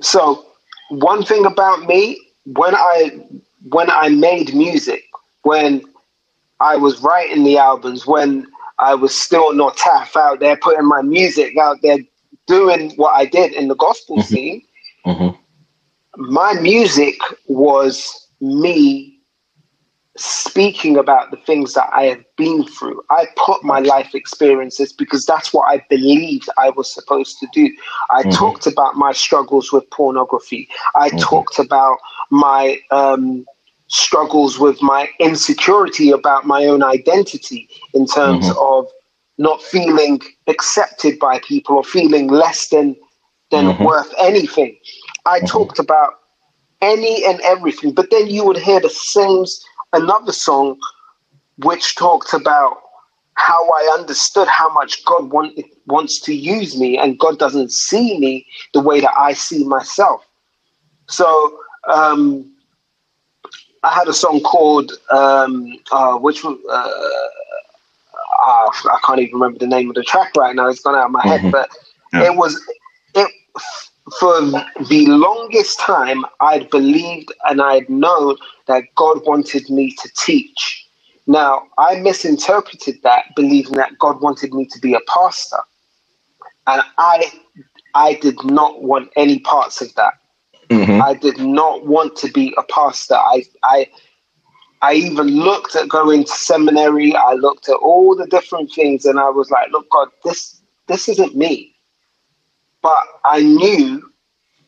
so 0.00 0.46
one 0.90 1.24
thing 1.24 1.46
about 1.46 1.86
me 1.86 2.20
when 2.44 2.74
I 2.74 3.20
when 3.68 3.90
I 3.90 4.08
made 4.08 4.54
music, 4.54 5.04
when 5.42 5.82
I 6.60 6.76
was 6.76 7.00
writing 7.02 7.44
the 7.44 7.58
albums, 7.58 8.06
when 8.06 8.46
I 8.78 8.94
was 8.94 9.14
still 9.14 9.52
not 9.52 9.76
taff 9.76 10.16
out 10.16 10.40
there 10.40 10.56
putting 10.56 10.86
my 10.86 11.02
music 11.02 11.56
out 11.58 11.78
there, 11.82 11.98
doing 12.46 12.92
what 12.96 13.14
I 13.14 13.26
did 13.26 13.52
in 13.52 13.68
the 13.68 13.76
gospel 13.76 14.16
mm-hmm. 14.16 14.34
scene, 14.34 14.62
mm-hmm. 15.06 16.32
my 16.32 16.54
music 16.54 17.18
was 17.46 18.26
me 18.40 19.19
speaking 20.20 20.98
about 20.98 21.30
the 21.30 21.36
things 21.38 21.72
that 21.72 21.88
I 21.92 22.04
have 22.04 22.22
been 22.36 22.66
through. 22.66 23.02
I 23.08 23.26
put 23.36 23.64
my 23.64 23.78
life 23.78 24.14
experiences 24.14 24.92
because 24.92 25.24
that's 25.24 25.54
what 25.54 25.66
I 25.66 25.82
believed 25.88 26.48
I 26.58 26.70
was 26.70 26.92
supposed 26.92 27.38
to 27.38 27.48
do. 27.54 27.74
I 28.10 28.22
mm-hmm. 28.22 28.30
talked 28.32 28.66
about 28.66 28.96
my 28.96 29.12
struggles 29.12 29.72
with 29.72 29.88
pornography. 29.90 30.68
I 30.94 31.08
mm-hmm. 31.08 31.18
talked 31.18 31.58
about 31.58 31.98
my 32.30 32.78
um, 32.90 33.46
struggles 33.88 34.58
with 34.58 34.82
my 34.82 35.08
insecurity 35.20 36.10
about 36.10 36.46
my 36.46 36.66
own 36.66 36.82
identity 36.82 37.70
in 37.94 38.06
terms 38.06 38.46
mm-hmm. 38.46 38.58
of 38.58 38.90
not 39.38 39.62
feeling 39.62 40.20
accepted 40.48 41.18
by 41.18 41.40
people 41.40 41.76
or 41.76 41.84
feeling 41.84 42.28
less 42.28 42.68
than 42.68 42.94
than 43.50 43.64
mm-hmm. 43.64 43.84
worth 43.84 44.12
anything. 44.18 44.78
I 45.24 45.38
mm-hmm. 45.38 45.46
talked 45.46 45.78
about 45.78 46.12
any 46.82 47.24
and 47.24 47.40
everything, 47.40 47.92
but 47.92 48.10
then 48.10 48.26
you 48.26 48.44
would 48.44 48.58
hear 48.58 48.80
the 48.80 48.90
same 48.90 49.46
another 49.92 50.32
song 50.32 50.78
which 51.58 51.96
talked 51.96 52.32
about 52.32 52.82
how 53.34 53.68
I 53.68 53.96
understood 53.98 54.48
how 54.48 54.72
much 54.72 55.04
God 55.04 55.30
want, 55.30 55.58
wants 55.86 56.20
to 56.20 56.34
use 56.34 56.78
me, 56.78 56.98
and 56.98 57.18
God 57.18 57.38
doesn't 57.38 57.72
see 57.72 58.18
me 58.18 58.46
the 58.74 58.80
way 58.80 59.00
that 59.00 59.12
I 59.18 59.32
see 59.32 59.64
myself. 59.64 60.26
So 61.08 61.58
um, 61.88 62.50
I 63.82 63.94
had 63.94 64.08
a 64.08 64.12
song 64.12 64.40
called 64.40 64.92
um, 65.10 65.78
uh, 65.90 66.16
which 66.18 66.44
uh, 66.44 66.50
uh, 66.50 66.90
I 68.46 68.98
can't 69.04 69.20
even 69.20 69.34
remember 69.34 69.58
the 69.58 69.66
name 69.66 69.88
of 69.88 69.96
the 69.96 70.02
track 70.02 70.36
right 70.36 70.54
now. 70.54 70.68
It's 70.68 70.80
gone 70.80 70.94
out 70.94 71.06
of 71.06 71.10
my 71.10 71.20
mm-hmm. 71.22 71.28
head, 71.28 71.52
but 71.52 71.70
yeah. 72.12 72.24
it 72.24 72.36
was 72.36 72.60
it 73.14 73.30
for 74.18 74.40
the 74.40 75.06
longest 75.06 75.78
time, 75.80 76.24
I'd 76.40 76.70
believed 76.70 77.32
and 77.48 77.60
I'd 77.60 77.88
known 77.88 78.36
that 78.66 78.84
God 78.96 79.24
wanted 79.26 79.68
me 79.70 79.92
to 79.92 80.10
teach. 80.16 80.86
Now, 81.26 81.66
I 81.78 81.96
misinterpreted 82.00 83.02
that, 83.02 83.26
believing 83.36 83.74
that 83.74 83.98
God 83.98 84.20
wanted 84.20 84.52
me 84.52 84.66
to 84.66 84.78
be 84.80 84.94
a 84.94 85.00
pastor. 85.08 85.58
And 86.66 86.82
I 86.98 87.30
I 87.94 88.14
did 88.14 88.42
not 88.44 88.82
want 88.82 89.10
any 89.16 89.40
parts 89.40 89.80
of 89.80 89.94
that. 89.96 90.14
Mm-hmm. 90.68 91.02
I 91.02 91.14
did 91.14 91.38
not 91.38 91.86
want 91.86 92.16
to 92.16 92.30
be 92.30 92.54
a 92.56 92.62
pastor. 92.62 93.16
I 93.16 93.44
I 93.62 93.86
I 94.82 94.94
even 94.94 95.26
looked 95.26 95.76
at 95.76 95.88
going 95.88 96.24
to 96.24 96.32
seminary. 96.32 97.14
I 97.14 97.34
looked 97.34 97.68
at 97.68 97.76
all 97.76 98.14
the 98.16 98.26
different 98.26 98.72
things 98.72 99.04
and 99.04 99.18
I 99.18 99.28
was 99.30 99.50
like, 99.50 99.70
look, 99.72 99.90
God, 99.90 100.08
this 100.24 100.60
this 100.86 101.08
isn't 101.08 101.36
me 101.36 101.69
but 102.82 103.02
I 103.24 103.40
knew 103.40 104.10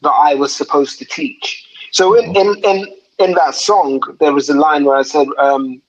that 0.02 0.10
I 0.10 0.34
was 0.34 0.54
supposed 0.54 0.98
to 0.98 1.04
teach. 1.04 1.66
So 1.92 2.18
in 2.18 2.36
in 2.36 2.56
in, 2.64 2.86
in 3.18 3.32
that 3.34 3.54
song, 3.54 4.02
there 4.20 4.32
was 4.32 4.48
a 4.48 4.54
line 4.54 4.84
where 4.84 4.96
I 4.96 5.02
said, 5.02 5.28
um, 5.38 5.80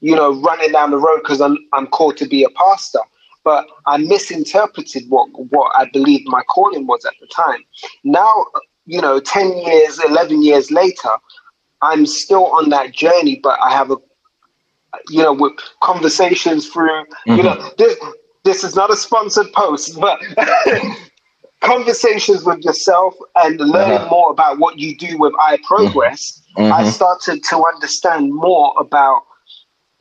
you 0.00 0.14
know, 0.14 0.32
running 0.40 0.72
down 0.72 0.90
the 0.90 0.98
road 0.98 1.20
because 1.22 1.40
I'm 1.40 1.56
I'm 1.72 1.86
called 1.86 2.16
to 2.18 2.26
be 2.26 2.44
a 2.44 2.50
pastor. 2.50 3.00
But 3.44 3.66
I 3.86 3.96
misinterpreted 3.96 5.08
what 5.08 5.28
what 5.50 5.72
I 5.74 5.88
believed 5.90 6.28
my 6.28 6.42
calling 6.44 6.86
was 6.86 7.04
at 7.04 7.14
the 7.20 7.26
time. 7.26 7.64
Now, 8.04 8.46
you 8.86 9.00
know, 9.00 9.18
ten 9.20 9.56
years, 9.58 9.98
eleven 10.04 10.42
years 10.42 10.70
later, 10.70 11.10
I'm 11.80 12.06
still 12.06 12.46
on 12.46 12.70
that 12.70 12.92
journey, 12.92 13.40
but 13.42 13.58
I 13.60 13.72
have 13.72 13.90
a 13.90 13.96
you 15.08 15.22
know, 15.22 15.32
with 15.32 15.52
conversations 15.80 16.68
through, 16.68 16.88
mm-hmm. 16.88 17.36
you 17.36 17.42
know, 17.42 17.70
this 17.78 17.98
this 18.44 18.64
is 18.64 18.74
not 18.74 18.90
a 18.90 18.96
sponsored 18.96 19.52
post, 19.52 19.98
but 20.00 20.20
conversations 21.62 22.44
with 22.44 22.64
yourself 22.64 23.14
and 23.36 23.58
learning 23.58 23.98
uh-huh. 23.98 24.10
more 24.10 24.30
about 24.30 24.58
what 24.58 24.78
you 24.78 24.96
do 24.96 25.16
with 25.18 25.32
iProgress, 25.34 26.40
mm-hmm. 26.56 26.72
I 26.72 26.90
started 26.90 27.42
to 27.44 27.64
understand 27.72 28.34
more 28.34 28.74
about 28.78 29.22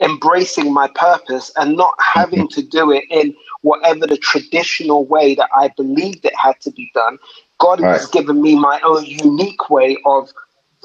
embracing 0.02 0.74
my 0.74 0.90
purpose 0.96 1.52
and 1.56 1.78
not 1.78 1.94
having 2.00 2.48
mm-hmm. 2.48 2.62
to 2.62 2.64
do 2.64 2.92
it 2.92 3.06
in 3.10 3.36
whatever 3.62 4.08
the 4.08 4.18
traditional 4.18 5.06
way 5.06 5.36
that 5.36 5.50
I 5.56 5.70
believed 5.70 6.26
it 6.26 6.36
had 6.36 6.60
to 6.62 6.72
be 6.72 6.92
done. 6.96 7.20
God 7.60 7.80
right. 7.80 7.92
has 7.92 8.08
given 8.08 8.42
me 8.42 8.56
my 8.56 8.82
own 8.82 9.06
unique 9.06 9.70
way 9.70 9.98
of 10.06 10.32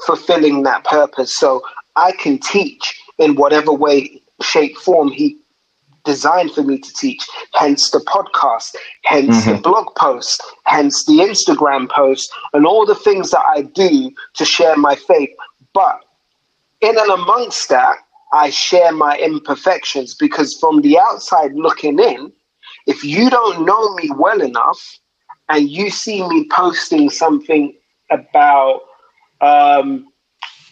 fulfilling 0.05 0.61
that 0.63 0.83
purpose. 0.83 1.35
So 1.35 1.63
I 1.95 2.11
can 2.11 2.37
teach 2.37 3.01
in 3.17 3.35
whatever 3.35 3.71
way, 3.71 4.21
shape, 4.41 4.77
form 4.77 5.09
He 5.09 5.37
designed 6.07 6.51
for 6.53 6.63
me 6.63 6.79
to 6.79 6.93
teach, 6.93 7.23
hence 7.53 7.91
the 7.91 7.99
podcast, 7.99 8.75
hence 9.03 9.35
mm-hmm. 9.41 9.51
the 9.51 9.61
blog 9.61 9.93
post, 9.95 10.41
hence 10.63 11.05
the 11.05 11.19
Instagram 11.19 11.87
post, 11.89 12.33
and 12.53 12.65
all 12.65 12.85
the 12.85 12.95
things 12.95 13.29
that 13.31 13.45
I 13.55 13.61
do 13.61 14.11
to 14.33 14.45
share 14.45 14.75
my 14.77 14.95
faith. 14.95 15.29
But 15.73 15.99
in 16.81 16.97
and 16.97 17.11
amongst 17.11 17.69
that, 17.69 17.97
I 18.33 18.49
share 18.49 18.91
my 18.91 19.17
imperfections 19.17 20.15
because 20.15 20.57
from 20.57 20.81
the 20.81 20.97
outside 20.97 21.53
looking 21.53 21.99
in, 21.99 22.31
if 22.87 23.03
you 23.03 23.29
don't 23.29 23.65
know 23.65 23.93
me 23.95 24.09
well 24.15 24.41
enough 24.41 24.97
and 25.49 25.69
you 25.69 25.89
see 25.89 26.27
me 26.27 26.47
posting 26.51 27.09
something 27.09 27.75
about, 28.09 28.81
um, 29.41 30.07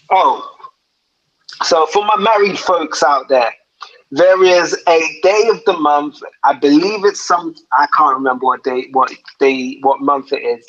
oh, 0.09 0.51
so 1.63 1.85
for 1.87 2.03
my 2.05 2.17
married 2.17 2.59
folks 2.59 3.03
out 3.03 3.29
there, 3.29 3.53
there 4.11 4.43
is 4.43 4.77
a 4.87 5.19
day 5.21 5.49
of 5.49 5.63
the 5.65 5.77
month. 5.77 6.21
I 6.43 6.53
believe 6.53 7.05
it's 7.05 7.25
some. 7.25 7.55
I 7.73 7.87
can't 7.95 8.15
remember 8.15 8.45
what 8.45 8.63
day, 8.63 8.87
what 8.91 9.11
day, 9.39 9.77
what 9.81 10.01
month 10.01 10.31
it 10.31 10.43
is, 10.43 10.65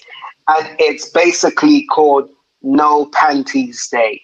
and 0.48 0.76
it's 0.78 1.08
basically 1.10 1.86
called 1.86 2.30
No 2.62 3.06
Panties 3.06 3.88
Day. 3.88 4.22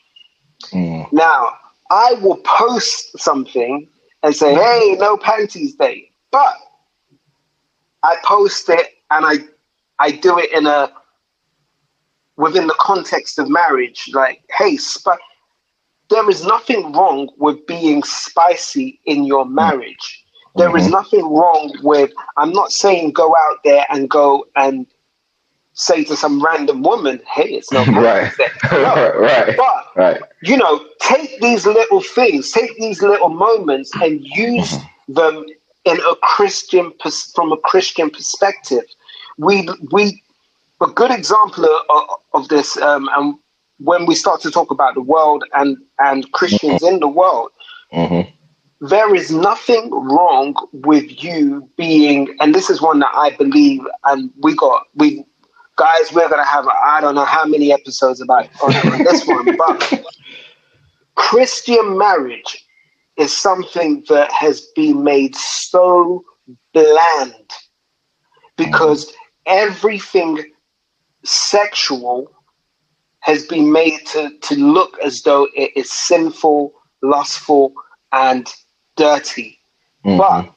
Mm. 0.73 1.13
Now, 1.13 1.57
I 1.91 2.15
will 2.15 2.39
post 2.39 3.19
something 3.19 3.89
and 4.23 4.35
say, 4.35 4.55
"Hey, 4.55 4.97
No 4.99 5.17
Panties 5.17 5.75
Day," 5.75 6.11
but 6.31 6.55
I 8.03 8.17
post 8.25 8.69
it 8.69 8.89
and 9.11 9.27
I 9.27 9.39
I 9.99 10.11
do 10.13 10.39
it 10.39 10.51
in 10.53 10.67
a 10.67 10.91
within 12.37 12.67
the 12.67 12.77
context 12.81 13.39
of 13.39 13.49
marriage. 13.49 14.11
Like, 14.13 14.43
hey, 14.57 14.77
sp- 14.81 15.21
there 16.13 16.29
is 16.29 16.45
nothing 16.45 16.93
wrong 16.93 17.29
with 17.39 17.67
being 17.67 18.03
spicy 18.03 19.01
in 19.07 19.25
your 19.25 19.45
mm. 19.45 19.53
marriage. 19.53 20.25
There 20.57 20.69
mm-hmm. 20.69 20.77
is 20.77 20.89
nothing 20.91 21.25
wrong 21.25 21.75
with, 21.83 22.13
I'm 22.37 22.53
not 22.53 22.71
saying 22.73 23.13
go 23.13 23.35
out 23.49 23.59
there 23.65 23.87
and 23.89 24.11
go 24.11 24.47
and 24.55 24.87
say 25.73 26.05
to 26.05 26.15
some 26.15 26.45
random 26.45 26.83
woman, 26.83 27.23
hey, 27.35 27.55
it's 27.55 27.73
not 27.73 27.87
right. 28.09 28.31
No. 28.73 29.15
right. 29.19 29.57
But, 29.57 29.87
right. 29.97 30.23
you 30.43 30.59
know, 30.59 30.87
take 31.01 31.41
these 31.41 31.65
little 31.65 32.03
things, 32.03 32.51
take 32.53 32.77
these 32.77 33.01
little 33.01 33.31
moments 33.31 33.91
and 34.03 34.23
use 34.23 34.73
mm-hmm. 34.73 35.13
them 35.15 35.47
in 35.85 35.99
a 35.99 36.17
Christian, 36.17 36.93
from 37.35 37.53
a 37.53 37.57
Christian 37.57 38.11
perspective. 38.11 38.85
We, 39.39 39.67
we, 39.91 40.23
a 40.83 40.87
good 40.87 41.11
example 41.11 41.65
of, 41.65 42.05
of 42.35 42.49
this, 42.49 42.77
um, 42.77 43.09
and 43.17 43.39
when 43.85 44.07
we 44.07 44.15
start 44.15 44.41
to 44.43 44.51
talk 44.51 44.71
about 44.71 44.95
the 44.95 45.03
world 45.03 45.45
and 45.55 45.77
and 45.99 46.31
Christians 46.33 46.83
in 46.83 47.01
the 47.01 47.09
world, 47.09 47.51
Mm-hmm. 47.93 48.31
There 48.87 49.15
is 49.15 49.31
nothing 49.31 49.91
wrong 49.91 50.57
with 50.73 51.23
you 51.23 51.69
being, 51.77 52.35
and 52.41 52.55
this 52.55 52.69
is 52.69 52.83
one 52.83 52.99
that 52.99 53.15
I 53.15 53.31
believe, 53.31 53.81
and 54.05 54.31
we 54.39 54.57
got 54.57 54.87
we 54.97 55.25
guys, 55.77 56.13
we're 56.13 56.29
gonna 56.29 56.45
have 56.45 56.67
I 56.67 57.01
don't 57.01 57.15
know 57.15 57.25
how 57.25 57.45
many 57.45 57.73
episodes 57.73 58.21
about 58.21 58.49
on, 58.63 58.75
on 58.93 59.05
this 59.05 59.27
one, 59.27 59.57
but 59.57 60.05
Christian 61.15 61.97
marriage 61.97 62.67
is 63.17 63.37
something 63.37 64.05
that 64.09 64.33
has 64.33 64.63
been 64.75 65.05
made 65.05 65.37
so 65.37 66.25
bland 66.73 67.51
because 68.57 69.13
everything 69.47 70.43
sexual 71.25 72.33
has 73.23 73.47
been 73.47 73.73
made 73.73 74.05
to, 74.07 74.31
to 74.39 74.55
look 74.57 74.99
as 75.01 75.23
though 75.23 75.49
it 75.55 75.73
is 75.77 75.91
sinful, 75.91 76.75
lustful, 77.03 77.73
and 78.13 78.53
dirty. 78.97 79.59
Mhm. 80.05 80.19
But 80.19 80.53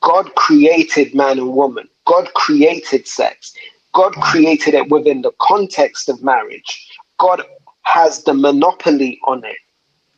God 0.00 0.34
created 0.36 1.14
man 1.14 1.38
and 1.38 1.54
woman. 1.54 1.88
God 2.06 2.32
created 2.34 3.08
sex. 3.08 3.54
God 3.92 4.14
created 4.14 4.74
it 4.74 4.88
within 4.90 5.22
the 5.22 5.32
context 5.40 6.08
of 6.08 6.22
marriage. 6.22 6.86
God 7.18 7.42
has 7.82 8.24
the 8.24 8.34
monopoly 8.34 9.20
on 9.24 9.44
it. 9.44 9.58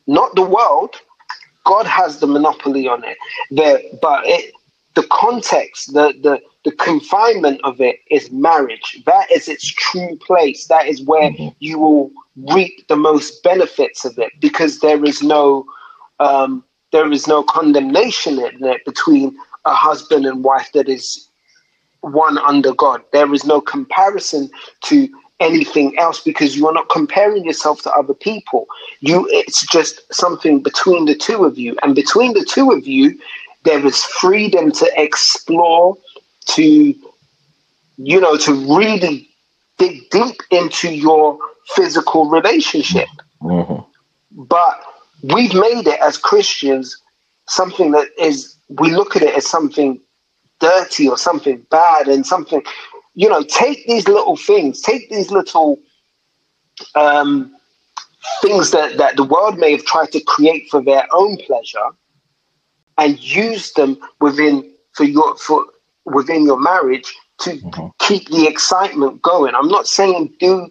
Not 0.07 0.35
the 0.35 0.43
world. 0.45 1.01
God 1.65 1.85
has 1.87 2.19
the 2.19 2.27
monopoly 2.27 2.87
on 2.87 3.03
it. 3.03 3.17
The, 3.51 3.97
but 4.01 4.25
it, 4.25 4.53
the 4.95 5.07
context, 5.11 5.93
the, 5.93 6.13
the, 6.23 6.41
the 6.63 6.71
confinement 6.77 7.61
of 7.63 7.81
it 7.81 7.99
is 8.09 8.31
marriage. 8.31 9.03
That 9.05 9.29
is 9.31 9.47
its 9.47 9.65
true 9.67 10.17
place. 10.17 10.67
That 10.67 10.87
is 10.87 11.03
where 11.03 11.31
you 11.59 11.79
will 11.79 12.11
reap 12.53 12.87
the 12.87 12.95
most 12.95 13.43
benefits 13.43 14.05
of 14.05 14.17
it 14.17 14.31
because 14.39 14.79
there 14.79 15.03
is 15.05 15.21
no 15.21 15.65
um, 16.19 16.63
there 16.91 17.11
is 17.11 17.27
no 17.27 17.43
condemnation 17.43 18.39
in 18.39 18.63
it 18.63 18.85
between 18.85 19.37
a 19.65 19.73
husband 19.73 20.25
and 20.25 20.43
wife 20.45 20.71
that 20.73 20.87
is 20.87 21.27
one 22.01 22.37
under 22.37 22.73
God. 22.73 23.01
There 23.11 23.33
is 23.33 23.45
no 23.45 23.59
comparison 23.59 24.49
to 24.85 25.09
anything 25.41 25.97
else 25.97 26.21
because 26.21 26.55
you 26.55 26.67
are 26.67 26.73
not 26.73 26.87
comparing 26.89 27.43
yourself 27.43 27.81
to 27.81 27.91
other 27.91 28.13
people. 28.13 28.67
You 29.01 29.27
it's 29.31 29.67
just 29.67 30.01
something 30.13 30.61
between 30.61 31.05
the 31.05 31.15
two 31.15 31.43
of 31.43 31.57
you. 31.57 31.75
And 31.83 31.95
between 31.95 32.33
the 32.33 32.45
two 32.45 32.71
of 32.71 32.87
you, 32.87 33.19
there 33.65 33.85
is 33.85 34.03
freedom 34.03 34.71
to 34.71 34.91
explore, 34.95 35.97
to 36.45 36.95
you 37.97 38.19
know, 38.19 38.37
to 38.37 38.53
really 38.77 39.29
dig 39.77 40.09
deep 40.09 40.41
into 40.51 40.93
your 40.93 41.37
physical 41.75 42.29
relationship. 42.29 43.07
Mhm. 43.41 43.85
But 44.31 44.81
we've 45.23 45.53
made 45.53 45.87
it 45.87 45.99
as 45.99 46.17
Christians 46.17 46.97
something 47.47 47.91
that 47.91 48.07
is 48.17 48.55
we 48.69 48.91
look 48.91 49.15
at 49.15 49.21
it 49.21 49.35
as 49.35 49.47
something 49.47 49.99
dirty 50.59 51.07
or 51.07 51.17
something 51.17 51.57
bad 51.69 52.07
and 52.07 52.25
something 52.25 52.63
you 53.13 53.29
know 53.29 53.43
take 53.43 53.85
these 53.87 54.07
little 54.07 54.35
things 54.35 54.81
take 54.81 55.09
these 55.09 55.29
little 55.29 55.79
um, 56.95 57.55
things 58.41 58.71
that, 58.71 58.97
that 58.97 59.15
the 59.15 59.23
world 59.23 59.57
may 59.57 59.71
have 59.71 59.85
tried 59.85 60.11
to 60.11 60.19
create 60.21 60.69
for 60.69 60.81
their 60.83 61.05
own 61.13 61.37
pleasure 61.37 61.89
and 62.97 63.19
use 63.21 63.71
them 63.73 63.97
within 64.21 64.69
for 64.93 65.03
your 65.03 65.35
for 65.37 65.65
within 66.05 66.45
your 66.45 66.59
marriage 66.59 67.13
to 67.39 67.51
Mhm. 67.57 67.91
keep 67.99 68.29
the 68.29 68.47
excitement 68.47 69.21
going 69.21 69.53
i'm 69.55 69.67
not 69.67 69.87
saying 69.87 70.33
do 70.39 70.69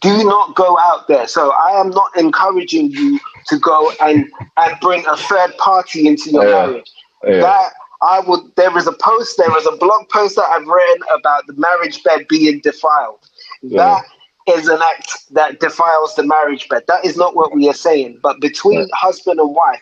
do 0.00 0.24
not 0.24 0.54
go 0.54 0.78
out 0.78 1.08
there 1.08 1.26
so 1.26 1.52
i 1.52 1.72
am 1.80 1.90
not 1.90 2.10
encouraging 2.16 2.90
you 2.90 3.18
to 3.46 3.58
go 3.58 3.90
and 4.00 4.30
and 4.58 4.80
bring 4.80 5.04
a 5.06 5.16
third 5.16 5.56
party 5.58 6.06
into 6.06 6.30
your 6.30 6.46
Yeah. 6.46 6.66
marriage 6.66 6.90
Yeah. 7.26 7.40
that 7.40 7.72
I 8.02 8.20
would. 8.20 8.54
There 8.56 8.76
is 8.76 8.86
a 8.86 8.92
post. 8.92 9.38
There 9.38 9.56
is 9.56 9.66
a 9.66 9.76
blog 9.76 10.10
post 10.10 10.36
that 10.36 10.44
I've 10.44 10.66
written 10.66 11.02
about 11.10 11.46
the 11.46 11.54
marriage 11.54 12.02
bed 12.02 12.26
being 12.28 12.60
defiled. 12.60 13.20
Yeah. 13.62 14.00
That 14.46 14.56
is 14.58 14.68
an 14.68 14.82
act 14.82 15.32
that 15.32 15.58
defiles 15.58 16.14
the 16.14 16.22
marriage 16.22 16.68
bed. 16.68 16.82
That 16.86 17.02
is 17.02 17.16
not 17.16 17.34
what 17.34 17.54
we 17.54 17.66
are 17.70 17.72
saying. 17.88 18.18
But 18.22 18.40
between 18.42 18.90
husband 18.92 19.40
and 19.40 19.54
wife, 19.54 19.80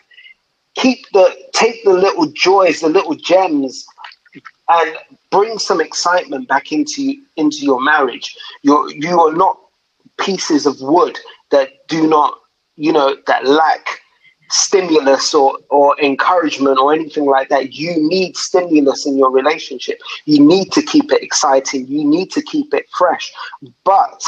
keep 0.75 1.05
the 1.13 1.35
take 1.53 1.83
the 1.83 1.93
little 1.93 2.27
joys, 2.27 2.81
the 2.81 2.89
little 2.89 3.15
gems, 3.15 3.85
and 4.69 4.97
bring 5.31 5.57
some 5.59 5.81
excitement 5.81 6.47
back 6.47 6.71
into 6.71 7.15
into 7.37 7.57
your 7.57 7.81
marriage. 7.81 8.35
You 8.61 8.89
you 8.91 9.19
are 9.19 9.33
not 9.33 9.59
pieces 10.19 10.65
of 10.65 10.79
wood 10.81 11.19
that 11.51 11.87
do 11.87 12.07
not 12.07 12.39
you 12.75 12.91
know 12.91 13.17
that 13.27 13.45
lack 13.45 14.01
stimulus 14.49 15.33
or, 15.33 15.57
or 15.69 15.99
encouragement 15.99 16.77
or 16.77 16.93
anything 16.93 17.25
like 17.25 17.49
that. 17.49 17.73
You 17.73 17.95
need 18.07 18.37
stimulus 18.37 19.05
in 19.05 19.17
your 19.17 19.31
relationship. 19.31 19.99
You 20.25 20.45
need 20.45 20.71
to 20.73 20.81
keep 20.83 21.11
it 21.11 21.23
exciting. 21.23 21.87
You 21.87 22.05
need 22.05 22.29
to 22.31 22.41
keep 22.41 22.71
it 22.73 22.85
fresh. 22.91 23.33
But 23.83 24.23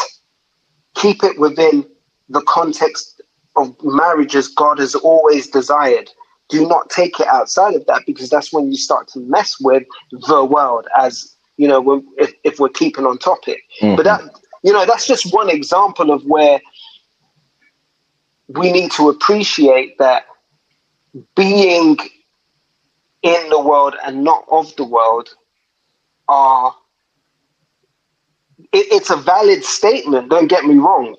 keep 0.95 1.23
it 1.23 1.39
within 1.39 1.85
the 2.29 2.41
context 2.41 3.21
of 3.55 3.75
marriage 3.83 4.35
as 4.35 4.47
God 4.47 4.79
has 4.79 4.95
always 4.95 5.47
desired. 5.47 6.09
Do 6.49 6.67
not 6.67 6.89
take 6.89 7.19
it 7.19 7.27
outside 7.27 7.73
of 7.75 7.85
that 7.87 8.03
because 8.05 8.29
that's 8.29 8.53
when 8.53 8.69
you 8.69 8.77
start 8.77 9.07
to 9.09 9.19
mess 9.19 9.59
with 9.59 9.83
the 10.11 10.45
world 10.45 10.87
as 10.97 11.35
you 11.57 11.67
know 11.67 12.03
if, 12.17 12.33
if 12.43 12.59
we're 12.59 12.69
keeping 12.69 13.05
on 13.05 13.17
topic. 13.17 13.63
Mhm. 13.81 13.95
But 13.95 14.03
that 14.03 14.21
you 14.63 14.71
know 14.71 14.85
that's 14.85 15.07
just 15.07 15.33
one 15.33 15.49
example 15.49 16.11
of 16.11 16.23
where 16.25 16.61
we 18.49 18.71
need 18.71 18.91
to 18.91 19.09
appreciate 19.09 19.97
that 19.97 20.25
being 21.35 21.97
in 23.23 23.49
the 23.49 23.59
world 23.59 23.95
and 24.05 24.23
not 24.23 24.45
of 24.51 24.75
the 24.75 24.83
world 24.83 25.29
are 26.27 26.75
it, 28.71 28.85
it's 28.91 29.09
a 29.09 29.15
valid 29.15 29.63
statement 29.63 30.29
don't 30.29 30.47
get 30.47 30.65
me 30.65 30.75
wrong 30.75 31.15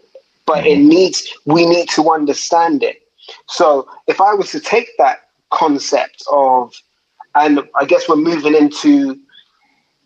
but 0.47 0.66
it 0.66 0.79
needs 0.79 1.33
we 1.47 1.66
need 1.66 1.89
to 1.89 2.11
understand 2.11 2.83
it 2.83 3.03
so 3.49 3.89
if 4.07 4.21
i 4.21 4.35
was 4.35 4.51
to 4.51 4.61
take 4.61 4.91
that 4.99 5.29
concept 5.51 6.23
of 6.31 6.75
and 7.35 7.61
i 7.77 7.85
guess 7.85 8.09
we're 8.09 8.17
moving 8.17 8.55
into 8.55 9.19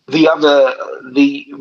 the 0.07 0.27
other 0.27 0.73
the 1.13 1.51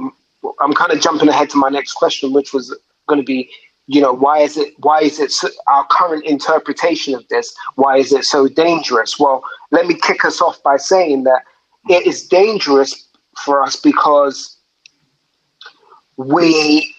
i'm 0.61 0.73
kind 0.75 0.93
of 0.93 1.01
jumping 1.01 1.29
ahead 1.29 1.49
to 1.51 1.57
my 1.57 1.69
next 1.69 1.95
question 1.95 2.33
which 2.33 2.53
was 2.53 2.77
going 3.07 3.21
to 3.21 3.25
be 3.25 3.51
you 3.91 4.01
know 4.01 4.13
why 4.13 4.39
is 4.39 4.57
it 4.57 4.73
why 4.79 5.01
is 5.01 5.19
it 5.19 5.33
our 5.67 5.85
current 5.89 6.25
interpretation 6.25 7.13
of 7.13 7.27
this 7.27 7.53
why 7.75 7.97
is 7.97 8.13
it 8.13 8.25
so 8.25 8.47
dangerous? 8.47 9.19
Well 9.19 9.43
let 9.73 9.87
me 9.87 9.95
kick 9.95 10.25
us 10.25 10.41
off 10.41 10.63
by 10.63 10.77
saying 10.77 11.25
that 11.25 11.43
it 11.89 12.07
is 12.07 12.29
dangerous 12.29 13.09
for 13.45 13.63
us 13.65 13.75
because 13.75 14.59
we 16.17 16.95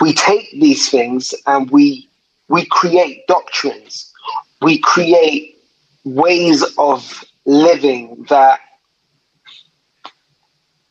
we 0.00 0.12
take 0.12 0.50
these 0.52 0.88
things 0.88 1.32
and 1.46 1.70
we 1.70 2.08
we 2.52 2.64
create 2.66 3.26
doctrines 3.26 4.12
we 4.60 4.78
create 4.78 5.58
ways 6.04 6.62
of 6.78 7.24
living 7.46 8.24
that 8.28 8.60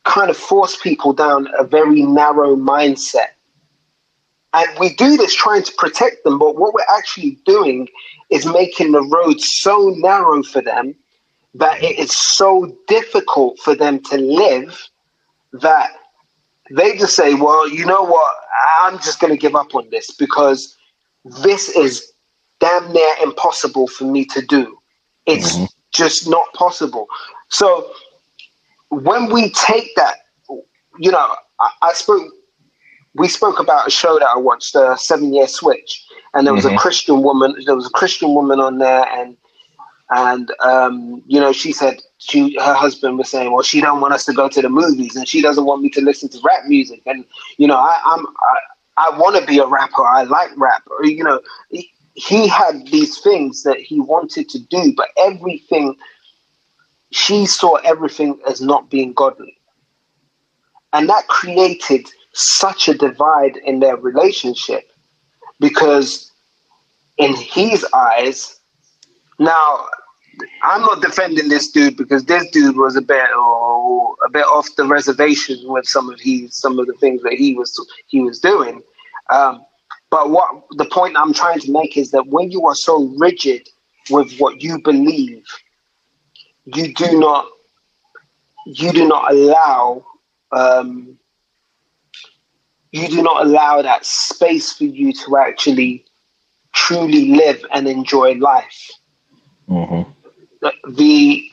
kind 0.04 0.28
of 0.30 0.36
force 0.36 0.76
people 0.76 1.12
down 1.12 1.48
a 1.58 1.64
very 1.64 2.02
narrow 2.02 2.54
mindset 2.54 3.30
and 4.54 4.78
we 4.78 4.90
do 4.94 5.16
this 5.16 5.34
trying 5.34 5.62
to 5.62 5.72
protect 5.78 6.24
them, 6.24 6.38
but 6.38 6.56
what 6.56 6.74
we're 6.74 6.96
actually 6.96 7.38
doing 7.46 7.88
is 8.30 8.44
making 8.44 8.92
the 8.92 9.02
road 9.02 9.40
so 9.40 9.94
narrow 9.96 10.42
for 10.42 10.60
them 10.60 10.94
that 11.54 11.82
it 11.82 11.98
is 11.98 12.12
so 12.12 12.76
difficult 12.86 13.58
for 13.60 13.74
them 13.74 14.02
to 14.04 14.16
live 14.16 14.88
that 15.52 15.90
they 16.70 16.96
just 16.96 17.16
say, 17.16 17.34
well, 17.34 17.68
you 17.68 17.84
know 17.86 18.02
what? 18.02 18.34
I'm 18.82 18.98
just 18.98 19.20
going 19.20 19.32
to 19.32 19.38
give 19.38 19.54
up 19.54 19.74
on 19.74 19.88
this 19.90 20.10
because 20.10 20.76
this 21.24 21.68
is 21.70 22.12
damn 22.60 22.92
near 22.92 23.14
impossible 23.22 23.88
for 23.88 24.04
me 24.04 24.24
to 24.26 24.42
do. 24.42 24.78
It's 25.26 25.56
Mhm. 25.56 25.68
just 25.92 26.28
not 26.28 26.52
possible. 26.54 27.08
So 27.48 27.92
when 28.90 29.30
we 29.32 29.50
take 29.50 29.94
that, 29.96 30.16
you 30.98 31.10
know, 31.10 31.36
I, 31.60 31.70
I 31.82 31.92
spoke 31.92 32.32
we 33.14 33.28
spoke 33.28 33.58
about 33.60 33.86
a 33.86 33.90
show 33.90 34.18
that 34.18 34.28
I 34.28 34.38
watched, 34.38 34.74
uh, 34.74 34.96
Seven 34.96 35.34
Year 35.34 35.46
Switch, 35.46 36.02
and 36.34 36.46
there 36.46 36.54
was 36.54 36.64
a 36.64 36.70
Mhm. 36.70 36.78
Christian 36.78 37.22
woman. 37.22 37.54
There 37.66 37.76
was 37.76 37.86
a 37.86 37.90
Christian 37.90 38.34
woman 38.34 38.58
on 38.60 38.78
there, 38.78 39.04
and 39.10 39.36
and 40.10 40.50
um, 40.60 41.22
you 41.26 41.40
know, 41.40 41.52
she 41.52 41.72
said 41.72 42.02
she 42.18 42.56
her 42.58 42.74
husband 42.74 43.18
was 43.18 43.30
saying, 43.30 43.52
well, 43.52 43.62
she 43.62 43.80
don't 43.80 44.00
want 44.00 44.14
us 44.14 44.24
to 44.26 44.32
go 44.32 44.48
to 44.48 44.62
the 44.62 44.68
movies, 44.70 45.16
and 45.16 45.28
she 45.28 45.42
doesn't 45.42 45.64
want 45.64 45.82
me 45.82 45.90
to 45.90 46.00
listen 46.00 46.28
to 46.30 46.40
rap 46.42 46.64
music, 46.66 47.02
and 47.06 47.24
you 47.58 47.66
know, 47.66 47.76
I, 47.76 48.00
I'm 48.04 48.26
I, 48.26 48.56
I 49.02 49.18
want 49.18 49.36
to 49.36 49.46
be 49.46 49.58
a 49.58 49.66
rapper. 49.66 50.06
I 50.06 50.24
like 50.24 50.50
rap. 50.56 50.84
Or, 50.90 51.06
you 51.06 51.24
know, 51.24 51.40
he, 51.70 51.90
he 52.14 52.48
had 52.48 52.86
these 52.88 53.18
things 53.20 53.64
that 53.64 53.78
he 53.80 54.00
wanted 54.00 54.48
to 54.50 54.60
do, 54.60 54.94
but 54.96 55.08
everything 55.18 55.96
she 57.12 57.46
saw 57.46 57.74
everything 57.76 58.40
as 58.48 58.60
not 58.62 58.90
being 58.90 59.12
godly. 59.14 59.58
And 60.92 61.08
that 61.08 61.28
created 61.28 62.08
such 62.34 62.88
a 62.88 62.94
divide 62.94 63.56
in 63.58 63.80
their 63.80 63.96
relationship 63.96 64.90
because, 65.60 66.32
in 67.18 67.34
his 67.36 67.86
eyes, 67.94 68.58
Now, 69.38 69.86
I'm 70.62 70.82
not 70.82 71.02
defending 71.02 71.48
this 71.48 71.70
dude 71.70 71.96
because 71.96 72.24
this 72.24 72.50
dude 72.50 72.76
was 72.76 72.96
a 72.96 73.02
bit 73.02 73.26
oh, 73.34 74.16
a 74.26 74.30
bit 74.30 74.44
off 74.46 74.68
the 74.76 74.86
reservation 74.86 75.58
with 75.64 75.86
some 75.86 76.10
of 76.10 76.20
he 76.20 76.48
some 76.48 76.78
of 76.78 76.86
the 76.86 76.94
things 76.94 77.22
that 77.22 77.34
he 77.34 77.54
was 77.54 77.78
he 78.08 78.20
was 78.22 78.40
doing. 78.40 78.82
Um, 79.30 79.64
but 80.10 80.30
what 80.30 80.48
the 80.72 80.84
point 80.84 81.16
I'm 81.16 81.32
trying 81.32 81.60
to 81.60 81.72
make 81.72 81.96
is 81.96 82.10
that 82.10 82.26
when 82.26 82.50
you 82.50 82.66
are 82.66 82.74
so 82.74 83.04
rigid 83.16 83.68
with 84.10 84.36
what 84.38 84.62
you 84.62 84.80
believe, 84.80 85.46
you 86.64 86.92
do 86.94 87.18
not 87.18 87.46
you 88.66 88.92
do 88.92 89.08
not 89.08 89.32
allow 89.32 90.04
um, 90.52 91.18
you 92.92 93.08
do 93.08 93.22
not 93.22 93.44
allow 93.46 93.82
that 93.82 94.04
space 94.04 94.72
for 94.72 94.84
you 94.84 95.12
to 95.14 95.36
actually 95.38 96.04
truly 96.72 97.34
live 97.34 97.64
and 97.72 97.88
enjoy 97.88 98.34
life. 98.34 98.90
Mm-hmm. 99.68 100.10
The 100.92 101.50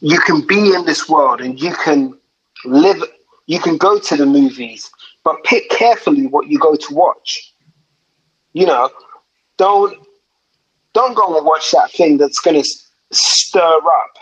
you 0.00 0.20
can 0.20 0.46
be 0.46 0.74
in 0.74 0.84
this 0.84 1.08
world 1.08 1.40
and 1.40 1.60
you 1.60 1.72
can 1.72 2.16
live. 2.64 3.02
You 3.46 3.58
can 3.58 3.76
go 3.76 3.98
to 3.98 4.16
the 4.16 4.26
movies, 4.26 4.90
but 5.24 5.42
pick 5.44 5.68
carefully 5.70 6.26
what 6.26 6.48
you 6.48 6.58
go 6.58 6.74
to 6.76 6.94
watch. 6.94 7.54
You 8.52 8.66
know, 8.66 8.90
don't 9.56 9.96
don't 10.94 11.14
go 11.14 11.36
and 11.36 11.46
watch 11.46 11.70
that 11.72 11.90
thing 11.92 12.16
that's 12.18 12.40
going 12.40 12.60
to 12.60 12.68
stir 13.12 13.76
up 13.76 14.18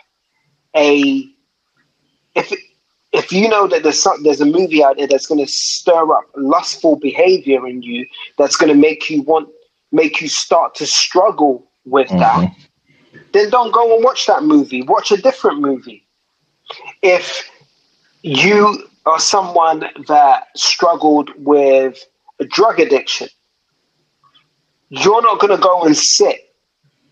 a 0.77 1.27
if 2.35 2.53
if 3.13 3.33
you 3.33 3.49
know 3.49 3.67
that 3.67 3.83
there's 3.83 4.03
some, 4.03 4.23
there's 4.23 4.41
a 4.41 4.47
movie 4.47 4.85
out 4.85 4.97
there 4.99 5.07
that's 5.07 5.27
going 5.27 5.45
to 5.45 5.51
stir 5.51 6.13
up 6.13 6.25
lustful 6.37 6.97
behavior 6.97 7.67
in 7.67 7.83
you, 7.83 8.07
that's 8.37 8.57
going 8.57 8.69
to 8.69 8.79
make 8.79 9.09
you 9.09 9.23
want 9.23 9.49
make 9.93 10.21
you 10.21 10.29
start 10.29 10.75
to 10.75 10.87
struggle 10.87 11.67
with 11.85 12.09
mm-hmm. 12.09 12.19
that, 12.19 12.55
then 13.33 13.49
don't 13.51 13.73
go 13.73 13.95
and 13.95 14.05
watch 14.05 14.27
that 14.27 14.43
movie. 14.43 14.83
Watch 14.83 15.11
a 15.13 15.17
different 15.17 15.61
movie. 15.61 16.07
If 17.03 17.49
you 18.23 18.89
are 19.07 19.21
someone 19.21 19.85
that 20.09 20.49
struggled 20.57 21.31
with 21.39 22.05
a 22.41 22.45
drug 22.45 22.81
addiction, 22.81 23.29
you're 24.89 25.23
not 25.23 25.41
going 25.41 25.57
to 25.57 25.63
go 25.63 25.85
and 25.85 25.97
sit 25.97 26.55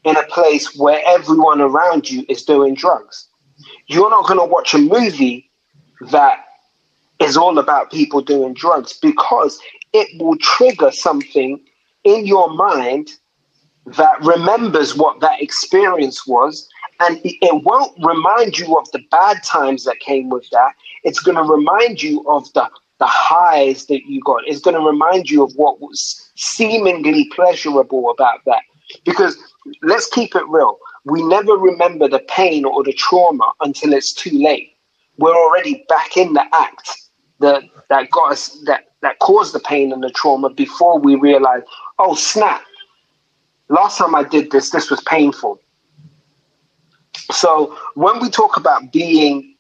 in 0.04 0.16
a 0.16 0.22
place 0.24 0.76
where 0.76 1.00
everyone 1.06 1.60
around 1.60 2.10
you 2.10 2.26
is 2.28 2.44
doing 2.44 2.74
drugs. 2.74 3.28
You're 3.86 4.10
not 4.10 4.26
going 4.26 4.38
to 4.38 4.44
watch 4.44 4.74
a 4.74 4.78
movie 4.78 5.50
that 6.10 6.44
is 7.20 7.36
all 7.36 7.58
about 7.58 7.90
people 7.90 8.20
doing 8.20 8.54
drugs 8.54 8.98
because 9.00 9.58
it 9.92 10.08
will 10.20 10.36
trigger 10.38 10.90
something 10.90 11.60
in 12.02 12.26
your 12.26 12.52
mind 12.52 13.12
that 13.86 14.20
remembers 14.22 14.96
what 14.96 15.20
that 15.20 15.40
experience 15.40 16.26
was 16.26 16.68
and 17.00 17.20
it 17.24 17.64
won't 17.64 17.92
remind 18.04 18.58
you 18.58 18.78
of 18.78 18.90
the 18.92 19.00
bad 19.10 19.42
times 19.42 19.84
that 19.84 20.00
came 20.00 20.28
with 20.28 20.48
that. 20.50 20.74
It's 21.02 21.20
going 21.20 21.36
to 21.36 21.42
remind 21.42 22.02
you 22.02 22.24
of 22.28 22.52
the 22.52 22.70
the 23.00 23.06
highs 23.06 23.86
that 23.86 24.06
you 24.06 24.20
got. 24.22 24.42
It's 24.46 24.60
going 24.60 24.76
to 24.76 24.80
remind 24.80 25.28
you 25.28 25.42
of 25.42 25.52
what 25.56 25.80
was 25.80 26.30
seemingly 26.36 27.28
pleasurable 27.34 28.08
about 28.08 28.38
that. 28.46 28.62
Because 29.04 29.36
let's 29.82 30.08
keep 30.10 30.36
it 30.36 30.46
real. 30.46 30.78
We 31.04 31.22
never 31.24 31.54
remember 31.54 32.08
the 32.08 32.20
pain 32.28 32.64
or 32.64 32.84
the 32.84 32.92
trauma 32.92 33.52
until 33.60 33.92
it's 33.92 34.12
too 34.12 34.38
late. 34.38 34.76
We're 35.18 35.34
already 35.36 35.84
back 35.88 36.16
in 36.16 36.34
the 36.34 36.44
act 36.54 36.88
that 37.40 37.64
that 37.90 38.10
got 38.10 38.32
us 38.32 38.56
that 38.64 38.92
that 39.02 39.18
caused 39.18 39.54
the 39.54 39.60
pain 39.60 39.92
and 39.92 40.02
the 40.02 40.10
trauma 40.10 40.50
before 40.50 40.98
we 40.98 41.16
realize 41.16 41.62
oh 41.98 42.14
snap. 42.14 42.62
Last 43.68 43.98
time 43.98 44.14
i 44.14 44.22
did 44.22 44.50
this 44.50 44.70
this 44.70 44.90
was 44.90 45.00
painful 45.02 45.60
so 47.30 47.76
when 47.94 48.20
we 48.20 48.28
talk 48.28 48.56
about 48.56 48.92
being 48.92 49.54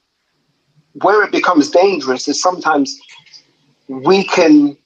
where 1.02 1.22
it 1.22 1.32
becomes 1.32 1.70
dangerous 1.70 2.28
is 2.28 2.40
sometimes 2.40 2.96
we 3.88 4.24
can 4.24 4.76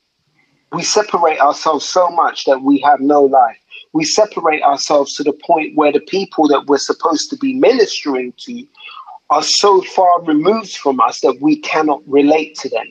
we 0.72 0.82
separate 0.82 1.40
ourselves 1.40 1.86
so 1.86 2.10
much 2.10 2.44
that 2.44 2.62
we 2.62 2.78
have 2.78 3.00
no 3.00 3.22
life 3.22 3.58
we 3.92 4.04
separate 4.04 4.62
ourselves 4.62 5.14
to 5.14 5.22
the 5.22 5.32
point 5.32 5.76
where 5.76 5.92
the 5.92 6.00
people 6.00 6.46
that 6.48 6.66
we're 6.66 6.78
supposed 6.78 7.30
to 7.30 7.36
be 7.36 7.54
ministering 7.54 8.32
to 8.38 8.66
are 9.30 9.42
so 9.42 9.82
far 9.82 10.22
removed 10.22 10.76
from 10.76 11.00
us 11.00 11.20
that 11.20 11.38
we 11.40 11.58
cannot 11.60 12.02
relate 12.06 12.54
to 12.56 12.68
them. 12.68 12.86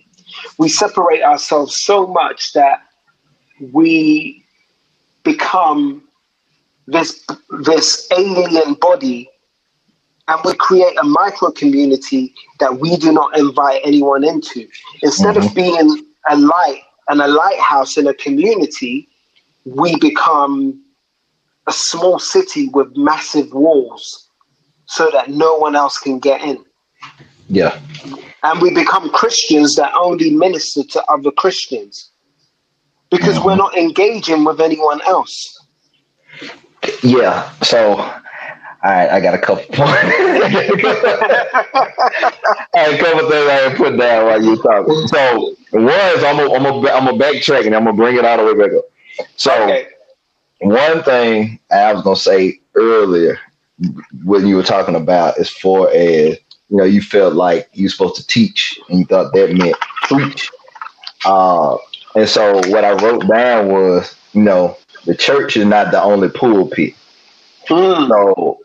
We 0.58 0.70
separate 0.70 1.24
ourselves 1.24 1.84
so 1.84 2.08
much 2.08 2.54
that 2.54 2.82
we 3.72 4.44
become 5.24 6.04
this 6.86 7.26
this 7.64 8.08
alien 8.12 8.76
body 8.76 9.30
and 10.28 10.40
we 10.44 10.54
create 10.56 10.98
a 11.00 11.04
micro 11.04 11.52
community 11.52 12.34
that 12.60 12.80
we 12.80 12.98
do 12.98 13.12
not 13.12 13.38
invite 13.38 13.82
anyone 13.84 14.24
into. 14.24 14.68
Instead 15.02 15.36
mm-hmm. 15.36 15.48
of 15.48 15.56
being 15.56 16.04
a 16.30 16.38
light 16.38 16.82
and 17.08 17.22
a 17.22 17.28
lighthouse 17.28 17.98
in 17.98 18.08
a 18.08 18.14
community, 18.14 19.08
we 19.66 19.96
become 20.00 20.84
a 21.68 21.72
small 21.72 22.20
city 22.20 22.70
with 22.70 22.96
massive 22.96 23.54
walls 23.54 24.30
so 24.86 25.10
that 25.12 25.30
no 25.30 25.58
one 25.58 25.76
else 25.76 25.98
can 25.98 26.20
get 26.20 26.42
in. 26.42 26.64
Yeah. 27.50 27.80
And 28.44 28.62
we 28.62 28.74
become 28.74 29.10
Christians 29.10 29.76
that 29.76 29.94
only 30.00 30.32
minister 30.32 30.84
to 30.84 31.04
other 31.06 31.32
Christians 31.32 32.10
because 33.10 33.36
mm-hmm. 33.36 33.46
we're 33.46 33.56
not 33.56 33.78
engaging 33.78 34.44
with 34.44 34.60
anyone 34.60 35.02
else. 35.08 35.54
Yeah. 37.04 37.52
So, 37.64 38.14
all 38.88 38.94
right, 38.94 39.10
I 39.10 39.20
got 39.20 39.34
a 39.34 39.38
couple 39.38 39.66
points. 39.66 39.76
I 42.74 42.86
a 42.86 42.98
couple 42.98 43.30
things 43.30 43.50
I 43.50 43.74
put 43.76 43.98
down 43.98 44.26
while 44.28 44.42
you 44.42 44.56
talking. 44.62 45.08
So, 45.08 45.56
one 45.72 45.90
is 45.90 46.24
I'm 46.24 46.38
gonna 46.38 46.54
I'm 46.54 46.64
gonna 46.64 46.90
I'm 46.92 47.06
gonna 47.06 47.18
backtrack 47.18 47.66
and 47.66 47.76
I'm 47.76 47.84
gonna 47.84 47.98
bring 47.98 48.16
it 48.16 48.24
all 48.24 48.38
the 48.38 48.46
way 48.46 48.54
back 48.68 48.78
up. 48.78 48.86
So, 49.36 49.52
okay. 49.64 49.90
one 50.62 51.04
thing 51.04 51.60
I 51.70 51.92
was 51.92 52.02
gonna 52.04 52.16
say 52.16 52.62
earlier 52.76 53.38
when 54.24 54.48
you 54.48 54.56
were 54.56 54.64
talking 54.64 54.96
about 54.96 55.38
as 55.38 55.50
far 55.50 55.90
as 55.90 56.38
you 56.70 56.78
know 56.78 56.86
you 56.86 57.02
felt 57.02 57.34
like 57.34 57.68
you 57.74 57.86
were 57.86 57.90
supposed 57.90 58.16
to 58.16 58.28
teach 58.28 58.80
and 58.88 59.00
you 59.00 59.06
thought 59.06 59.34
that 59.34 59.54
meant 59.54 59.76
preach 60.04 60.50
uh, 61.26 61.78
and 62.16 62.28
so 62.28 62.56
what 62.70 62.84
i 62.84 62.92
wrote 62.94 63.28
down 63.28 63.70
was 63.70 64.16
you 64.34 64.42
know 64.42 64.78
the 65.06 65.16
church 65.16 65.58
is 65.58 65.66
not 65.66 65.92
the 65.92 66.02
only 66.02 66.30
pulpit 66.30 66.94
mm. 67.70 68.08
so 68.10 68.60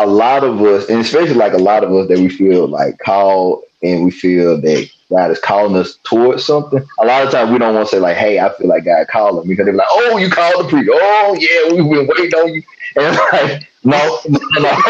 a 0.00 0.06
lot 0.06 0.44
of 0.44 0.60
us 0.62 0.88
and 0.88 1.00
especially 1.00 1.34
like 1.34 1.52
a 1.52 1.58
lot 1.58 1.84
of 1.84 1.92
us 1.92 2.08
that 2.08 2.18
we 2.18 2.28
feel 2.30 2.66
like 2.66 2.98
called 2.98 3.62
and 3.82 4.04
we 4.04 4.10
feel 4.10 4.60
that 4.60 4.90
God 5.10 5.30
is 5.30 5.40
calling 5.40 5.76
us 5.76 5.98
towards 6.04 6.44
something. 6.44 6.82
A 7.00 7.04
lot 7.04 7.24
of 7.24 7.32
times 7.32 7.50
we 7.50 7.58
don't 7.58 7.74
want 7.74 7.88
to 7.88 7.96
say 7.96 8.00
like, 8.00 8.16
"Hey, 8.16 8.38
I 8.38 8.52
feel 8.54 8.68
like 8.68 8.84
God 8.84 9.08
calling 9.08 9.46
me," 9.46 9.54
because 9.54 9.66
they're 9.66 9.74
like, 9.74 9.86
"Oh, 9.90 10.16
you 10.16 10.30
called 10.30 10.64
the 10.64 10.68
preach. 10.68 10.88
Oh, 10.90 11.36
yeah, 11.38 11.72
we've 11.72 11.90
been 11.90 12.06
waiting 12.06 12.38
on 12.38 12.54
you." 12.54 12.62
And 12.96 13.16
like, 13.32 13.68
no, 13.84 14.18
no, 14.28 14.40
no. 14.58 14.70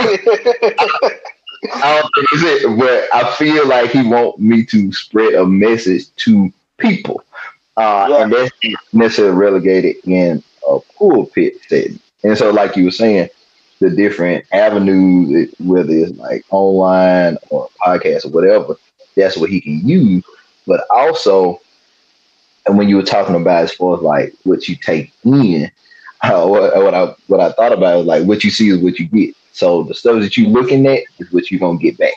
I 1.75 2.01
don't 2.01 2.11
think 2.15 2.29
it's 2.33 2.65
it, 2.65 2.79
but 2.79 3.13
I 3.13 3.35
feel 3.37 3.69
like 3.69 3.91
he 3.91 4.03
want 4.03 4.39
me 4.39 4.65
to 4.65 4.91
spread 4.93 5.35
a 5.35 5.45
message 5.45 6.07
to 6.25 6.51
people, 6.79 7.23
uh, 7.77 8.07
yeah. 8.09 8.23
and 8.23 8.33
that's 8.33 8.51
necessarily 8.95 9.37
relegated 9.37 9.97
in 10.05 10.43
a 10.67 10.79
pulpit 10.97 11.59
setting. 11.69 12.01
And 12.25 12.39
so, 12.39 12.51
like 12.51 12.75
you 12.77 12.87
were 12.87 12.91
saying, 12.91 13.29
the 13.81 13.91
different 13.91 14.45
avenues, 14.53 15.53
whether 15.59 15.93
it's 15.93 16.16
like 16.18 16.45
online 16.51 17.39
or 17.49 17.68
podcast 17.85 18.26
or 18.26 18.28
whatever, 18.28 18.76
that's 19.16 19.37
what 19.37 19.51
he 19.51 19.61
can 19.61 19.87
use. 19.87 20.22
But 20.66 20.85
also, 20.91 21.61
and 22.66 22.76
when 22.76 22.89
you 22.89 22.97
were 22.97 23.03
talking 23.03 23.35
about 23.35 23.64
as 23.64 23.72
far 23.72 23.97
as 23.97 24.03
like 24.03 24.35
what 24.45 24.68
you 24.68 24.76
take 24.76 25.12
in, 25.24 25.70
uh, 26.22 26.47
what, 26.47 26.76
what, 26.76 26.95
I 26.95 27.14
what 27.26 27.41
I 27.41 27.53
thought 27.53 27.72
about 27.72 27.99
was 27.99 28.07
like 28.07 28.24
what 28.24 28.45
you 28.45 28.51
see 28.51 28.68
is 28.68 28.78
what 28.78 28.99
you 28.99 29.07
get. 29.07 29.35
So 29.53 29.83
the 29.83 29.95
stuff 29.95 30.20
that 30.20 30.37
you're 30.37 30.49
looking 30.49 30.87
at 30.87 31.01
is 31.18 31.33
what 31.33 31.51
you're 31.51 31.61
gonna 31.61 31.78
get 31.78 31.99
back. 31.99 32.12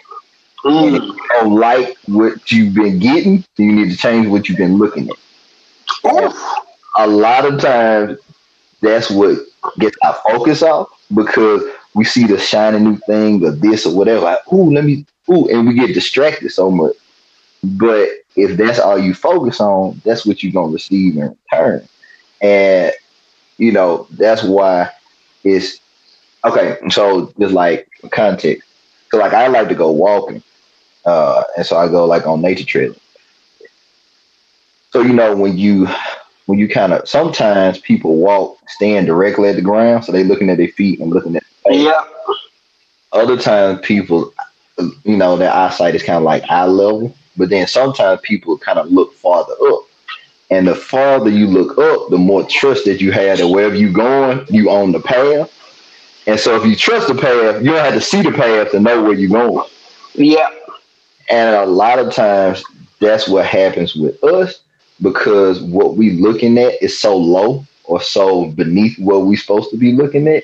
Mm. 0.66 0.95
If 0.95 1.03
you 1.03 1.28
don't 1.32 1.55
like 1.55 1.97
what 2.07 2.51
you've 2.51 2.74
been 2.74 2.99
getting, 2.99 3.43
you 3.57 3.72
need 3.72 3.89
to 3.89 3.97
change 3.97 4.28
what 4.28 4.47
you've 4.47 4.57
been 4.57 4.78
looking 4.78 5.09
at. 5.09 5.18
A 6.97 7.07
lot 7.07 7.45
of 7.45 7.59
times, 7.59 8.20
that's 8.82 9.09
what 9.09 9.39
gets 9.80 9.97
our 10.03 10.14
focus 10.26 10.61
off 10.61 10.89
because 11.16 11.64
we 11.93 12.05
see 12.05 12.26
the 12.26 12.38
shiny 12.39 12.80
new 12.80 12.97
thing 12.97 13.43
or 13.45 13.51
this 13.51 13.86
or 13.86 13.95
whatever. 13.95 14.22
Like, 14.26 14.51
ooh, 14.53 14.72
let 14.72 14.84
me 14.86 15.05
ooh, 15.32 15.47
and 15.49 15.68
we 15.68 15.74
get 15.76 15.93
distracted 15.93 16.49
so 16.51 16.70
much. 16.72 16.93
But 17.64 18.09
if 18.36 18.57
that's 18.57 18.80
all 18.80 18.97
you 18.99 19.14
focus 19.14 19.59
on, 19.59 20.01
that's 20.05 20.26
what 20.26 20.43
you're 20.43 20.53
gonna 20.53 20.72
receive 20.74 21.18
in 21.18 21.36
return. 21.51 21.88
And 22.41 22.91
you 23.57 23.72
know, 23.72 24.07
that's 24.11 24.43
why 24.43 24.89
it's 25.43 25.80
okay. 26.45 26.78
So 26.89 27.34
just 27.39 27.53
like 27.53 27.88
context. 28.11 28.68
So 29.11 29.18
like 29.18 29.34
I 29.34 29.47
like 29.47 29.70
to 29.70 29.76
go 29.76 29.91
walking. 29.91 30.43
Uh 31.05 31.43
and 31.57 31.66
so 31.66 31.78
I 31.78 31.88
go 31.88 32.05
like 32.05 32.28
on 32.28 32.41
nature 32.41 32.66
trails. 32.66 32.97
So 34.91 35.01
you 35.01 35.14
know 35.14 35.36
when 35.36 35.57
you 35.57 35.88
when 36.46 36.60
you 36.60 36.68
kind 36.68 36.94
of 36.94 37.08
sometimes 37.08 37.80
people 37.80 38.18
walk 38.18 38.58
stand 38.70 39.08
directly 39.08 39.50
at 39.50 39.56
the 39.56 39.62
ground, 39.62 40.04
so 40.04 40.12
they 40.12 40.24
looking 40.24 40.50
at 40.50 40.58
their 40.58 40.70
feet 40.70 41.00
and 41.00 41.12
looking 41.12 41.36
at. 41.36 41.44
Yeah. 41.70 42.04
Other 43.12 43.38
times 43.38 43.80
people, 43.84 44.34
you 45.04 45.18
know, 45.18 45.38
their 45.38 45.54
eyesight 45.54 45.96
is 45.96 46.04
kind 46.04 46.18
of 46.18 46.24
like 46.24 46.44
eye 46.50 46.66
level, 46.66 47.16
but 47.38 47.50
then 47.50 47.68
sometimes 47.68 48.22
people 48.22 48.58
kind 48.58 48.80
of 48.80 48.91
look 48.91 49.14
farther 49.14 49.54
up. 49.68 49.82
And 50.50 50.68
the 50.68 50.76
farther 50.76 51.30
you 51.30 51.48
look 51.48 51.78
up, 51.78 52.10
the 52.10 52.18
more 52.18 52.44
trust 52.44 52.86
that 52.86 53.00
you 53.02 53.12
have 53.12 53.38
that 53.38 53.48
wherever 53.48 53.76
you 53.76 53.91
going, 53.91 54.46
you 54.50 54.70
own 54.70 54.91
the 54.91 55.00
path. 55.00 55.52
And 56.28 56.39
so 56.39 56.56
if 56.56 56.66
you 56.66 56.76
trust 56.76 57.08
the 57.08 57.16
path, 57.16 57.64
you 57.64 57.72
don't 57.72 57.84
have 57.84 57.94
to 57.94 58.02
see 58.02 58.22
the 58.22 58.32
path 58.32 58.72
to 58.72 58.80
know 58.80 59.02
where 59.02 59.14
you're 59.14 59.30
going. 59.30 59.68
Yeah. 60.14 60.50
And 61.30 61.56
a 61.56 61.66
lot 61.66 62.00
of 62.00 62.14
times 62.14 62.64
that's 63.00 63.28
what 63.28 63.46
happens 63.46 63.96
with 63.96 64.24
us 64.24 64.62
because 65.02 65.62
what 65.62 65.96
we 65.96 66.12
looking 66.12 66.58
at 66.58 66.82
is 66.82 66.98
so 67.00 67.16
low 67.18 67.66
or 67.86 68.02
so 68.02 68.46
beneath 68.52 68.98
what 69.00 69.26
we 69.26 69.36
supposed 69.36 69.70
to 69.72 69.78
be 69.78 69.91
looking 69.91 70.28
at. 70.28 70.44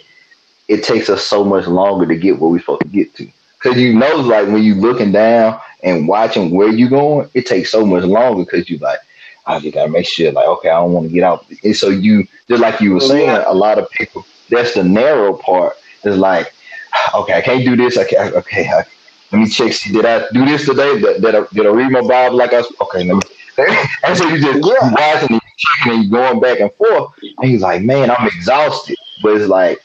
It 0.68 0.84
takes 0.84 1.10
us 1.10 1.24
so 1.24 1.43
much 1.43 1.66
longer 1.68 2.06
to 2.06 2.16
get 2.16 2.39
where 2.39 2.50
we're 2.50 2.60
supposed 2.60 2.82
to 2.82 2.88
get 2.88 3.16
to. 3.16 3.28
Cause 3.60 3.78
you 3.78 3.93
know, 3.93 4.16
like 4.16 4.47
when 4.47 4.64
you 4.64 4.76
looking 4.76 5.12
down 5.12 5.60
and 5.84 6.08
watching 6.08 6.52
where 6.52 6.70
you 6.70 6.89
going, 6.89 7.30
it 7.34 7.45
takes 7.45 7.72
so 7.72 7.86
much 7.86 8.04
longer 8.06 8.45
because 8.45 8.70
you 8.70 8.78
like, 8.78 9.00
I 9.45 9.60
just 9.60 9.74
gotta 9.74 9.89
make 9.89 10.06
sure, 10.06 10.32
like, 10.32 10.47
okay, 10.47 10.70
I 10.70 10.80
don't 10.80 10.93
want 10.93 11.08
to 11.08 11.14
get 11.14 11.24
out. 11.24 11.45
And 11.64 11.76
so 11.76 11.89
you 11.89 12.28
just 12.47 12.62
like 12.62 12.80
you 12.80 12.93
were 12.93 13.00
saying, 13.00 13.30
a 13.30 13.54
lot 13.54 13.80
of 13.80 13.89
people, 13.91 14.26
that's 14.50 14.76
the 14.76 14.84
narrow 14.84 15.34
part. 15.34 15.76
Is 16.04 16.18
like, 16.18 16.54
okay, 17.16 17.34
I 17.34 17.41
can't 17.41 17.66
do 17.66 17.76
this. 17.76 17.97
I 17.97 18.06
can't, 18.06 18.34
okay, 18.36 18.70
I, 18.70 18.84
let 19.32 19.39
me 19.39 19.47
check. 19.50 19.74
See, 19.74 19.91
did 19.91 20.06
I 20.06 20.28
do 20.32 20.45
this 20.45 20.66
today? 20.66 21.00
Did, 21.02 21.22
did, 21.22 21.36
I, 21.36 21.45
did 21.52 21.66
I 21.66 21.70
read 21.70 21.91
my 21.91 22.02
Bible 22.02 22.38
like 22.38 22.54
I 22.54 22.60
was? 22.60 22.74
Okay, 22.82 23.04
let 23.04 23.16
me. 23.16 23.36
And 24.03 24.18
so 24.18 24.28
you 24.28 24.39
just 24.39 24.60
Yeah. 24.64 24.91
watching 24.91 25.30
and 25.32 25.41
checking 25.57 25.93
and 25.93 26.03
you 26.05 26.12
going 26.12 26.39
back 26.39 26.60
and 26.60 26.72
forth. 26.74 27.14
And 27.41 27.49
he's 27.49 27.62
like, 27.62 27.84
man, 27.84 28.12
I'm 28.12 28.28
exhausted. 28.28 28.97
But 29.22 29.38
it's 29.38 29.47
like, 29.47 29.80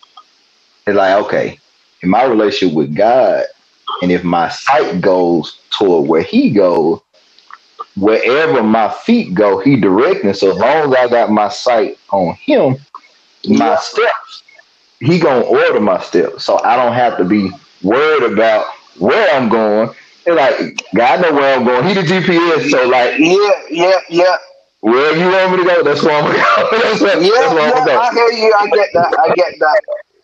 it's 0.87 0.97
like, 0.97 1.25
okay, 1.27 1.59
in 2.03 2.11
my 2.11 2.25
relationship 2.25 2.77
with 2.77 2.95
God, 2.95 3.45
and 4.03 4.13
if 4.13 4.25
my 4.25 4.49
sight 4.51 5.01
goes 5.01 5.61
toward 5.79 6.09
where 6.09 6.23
He 6.23 6.51
goes, 6.51 7.01
wherever 7.97 8.63
my 8.63 8.91
feet 8.91 9.35
go, 9.35 9.59
He 9.61 9.77
directing. 9.77 10.35
So 10.35 10.51
as 10.53 10.59
long 10.59 10.93
as 10.93 10.95
I 10.95 11.09
got 11.09 11.31
my 11.31 11.49
sight 11.49 11.99
on 12.13 12.37
Him, 12.47 12.87
my 13.47 13.77
Yeah. 13.77 13.77
steps, 13.77 14.43
He 15.01 15.19
gonna 15.19 15.45
order 15.45 15.81
my 15.81 16.01
steps. 16.01 16.45
So 16.45 16.61
I 16.65 16.77
don't 16.77 16.95
have 16.95 17.19
to 17.19 17.25
be 17.25 17.51
worried 17.83 18.33
about 18.33 18.67
where 18.97 19.35
I'm 19.35 19.49
going. 19.49 19.95
Like 20.27 20.77
God 20.95 21.23
know 21.23 21.33
where 21.35 21.57
I'm 21.59 21.65
going. 21.65 21.87
He 21.87 21.95
the 21.95 22.03
GPS. 22.03 22.71
So 22.71 22.89
like 22.89 23.19
Yeah. 23.19 23.51
Yeah. 23.71 24.01
Yeah. 24.11 24.37
where 24.81 25.17
you 25.17 25.27
want 25.31 25.53
me 25.53 25.59
to 25.59 25.65
go, 25.65 25.83
that's 25.85 26.03
where 26.03 26.17
I'm 26.17 26.25
gonna 26.33 26.71
that's 26.83 27.01
where, 27.01 27.21
Yeah. 27.21 27.31
that's 27.35 27.53
where 27.53 27.63
I'm 27.63 27.73
yeah. 27.73 27.85
gonna. 27.85 28.03
I 28.03 28.11
hear 28.15 28.33
you. 28.33 28.55
I 28.59 28.69
get 28.73 28.91
that. 28.95 29.13
I 29.19 29.31
get 29.31 29.55
that. 29.61 29.81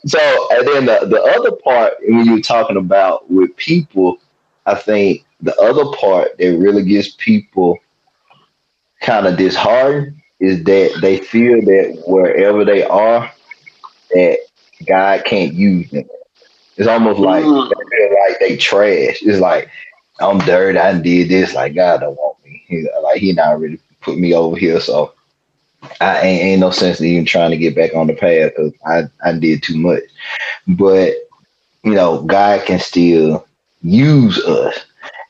So, 0.07 0.49
and 0.53 0.67
then 0.69 0.87
the, 0.87 1.07
the 1.07 1.23
other 1.23 1.53
part, 1.57 1.95
when 2.03 2.25
you're 2.27 2.41
talking 2.41 2.77
about 2.77 3.31
with 3.31 3.55
people, 3.57 4.19
I 4.67 4.75
think 4.75 5.25
the 5.41 5.57
other 5.61 5.87
part 5.97 6.39
that 6.39 6.59
really 6.59 6.85
gets 6.85 7.11
people 7.19 7.79
kind 9.01 9.27
of 9.27 9.37
disheartened 9.37 10.21
is 10.41 10.65
that 10.65 10.99
they 11.03 11.19
feel 11.19 11.63
that 11.63 12.03
wherever 12.07 12.65
they 12.65 12.85
are, 12.85 13.33
that 14.11 14.39
God 14.87 15.25
can't 15.25 15.55
use 15.55 15.91
them. 15.91 16.09
It's 16.77 16.89
almost 16.89 17.21
like 17.21 17.45
Mm. 17.45 17.71
like 17.75 18.39
they 18.41 18.57
trash. 18.57 19.21
It's 19.23 19.41
like 19.41 19.71
I'm 20.21 20.39
dirty. 20.39 20.79
I 20.79 20.99
did 20.99 21.29
this. 21.29 21.55
Like 21.55 21.75
God 21.75 22.01
don't 22.01 22.17
want 22.17 22.45
me. 22.45 22.65
He, 22.67 22.87
like 23.03 23.21
He 23.21 23.33
not 23.33 23.61
really 23.61 23.81
put 24.01 24.19
me 24.19 24.35
over 24.35 24.57
here. 24.57 24.81
So 24.81 25.15
I 26.01 26.21
ain't, 26.21 26.43
ain't 26.43 26.61
no 26.61 26.71
sense 26.71 27.01
in 27.01 27.07
even 27.07 27.25
trying 27.25 27.51
to 27.51 27.57
get 27.57 27.75
back 27.75 27.95
on 27.95 28.07
the 28.07 28.15
path 28.15 28.53
because 28.57 28.73
I, 28.87 29.05
I 29.29 29.33
did 29.39 29.63
too 29.63 29.79
much. 29.79 30.03
But 30.69 31.15
you 31.83 31.95
know, 31.95 32.23
God 32.23 32.65
can 32.67 32.79
still 32.79 33.47
use 33.83 34.39
us, 34.45 34.85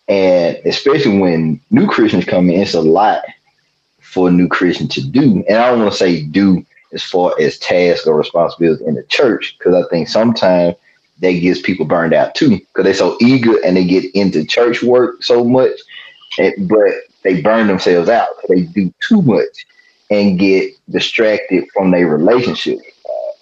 and 0.08 0.56
especially 0.66 1.18
when 1.18 1.60
new 1.70 1.86
Christians 1.86 2.24
come 2.24 2.50
in, 2.50 2.60
it's 2.60 2.74
a 2.74 2.80
lot 2.80 3.24
for 4.00 4.28
a 4.28 4.32
new 4.32 4.48
Christian 4.48 4.88
to 4.88 5.06
do. 5.06 5.44
And 5.48 5.58
I 5.58 5.70
don't 5.70 5.80
want 5.80 5.92
to 5.92 5.98
say 5.98 6.22
do 6.22 6.64
as 6.92 7.02
far 7.02 7.40
as 7.40 7.58
task 7.58 8.06
or 8.06 8.16
responsibility 8.16 8.84
in 8.84 8.94
the 8.94 9.04
church 9.04 9.56
because 9.58 9.74
I 9.74 9.88
think 9.88 10.08
sometimes 10.08 10.74
that 11.20 11.32
gets 11.32 11.60
people 11.60 11.86
burned 11.86 12.14
out 12.14 12.34
too 12.34 12.58
because 12.58 12.84
they're 12.84 12.94
so 12.94 13.16
eager 13.20 13.62
and 13.64 13.76
they 13.76 13.84
get 13.84 14.04
into 14.14 14.44
church 14.44 14.82
work 14.82 15.22
so 15.22 15.44
much, 15.44 15.78
and, 16.38 16.68
but 16.68 16.92
they 17.22 17.40
burn 17.40 17.66
themselves 17.66 18.08
out. 18.08 18.28
They 18.48 18.62
do 18.62 18.92
too 19.06 19.22
much 19.22 19.66
and 20.10 20.38
get 20.38 20.72
distracted 20.88 21.68
from 21.72 21.90
their 21.90 22.06
relationship. 22.06 22.78
Uh, 23.04 23.32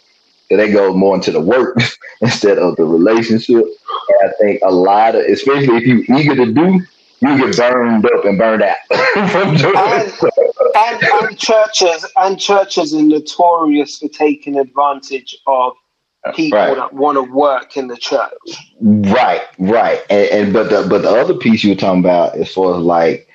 so 0.49 0.57
they 0.57 0.72
go 0.72 0.93
more 0.93 1.14
into 1.14 1.31
the 1.31 1.41
work 1.41 1.79
instead 2.20 2.59
of 2.59 2.76
the 2.76 2.85
relationship. 2.85 3.64
And 3.64 4.31
I 4.31 4.33
think 4.41 4.61
a 4.62 4.72
lot 4.72 5.14
of, 5.14 5.22
especially 5.22 5.76
if 5.76 5.85
you're 5.85 6.18
eager 6.18 6.37
to 6.37 6.53
do, 6.53 6.81
you 7.20 7.37
get 7.37 7.57
burned 7.57 8.07
up 8.07 8.24
and 8.24 8.39
burned 8.39 8.62
out 8.62 8.76
And, 9.16 9.64
and, 10.76 11.03
and 11.03 11.39
churches 11.39 12.07
and 12.16 12.39
churches 12.39 12.95
are 12.95 13.03
notorious 13.03 13.99
for 13.99 14.09
taking 14.09 14.59
advantage 14.59 15.37
of 15.47 15.72
people 16.35 16.59
Right. 16.59 16.76
that 16.76 16.93
want 16.93 17.16
to 17.16 17.22
work 17.22 17.76
in 17.76 17.89
the 17.89 17.97
church. 17.97 18.33
Right, 18.81 19.43
right, 19.59 20.01
and, 20.11 20.29
and 20.31 20.53
but 20.53 20.70
the 20.70 20.87
but 20.89 21.03
the 21.03 21.11
other 21.11 21.35
piece 21.35 21.64
you 21.64 21.70
were 21.70 21.76
talking 21.81 22.01
about 22.01 22.35
as 22.37 22.53
far 22.53 22.76
as 22.76 22.83
like 22.83 23.29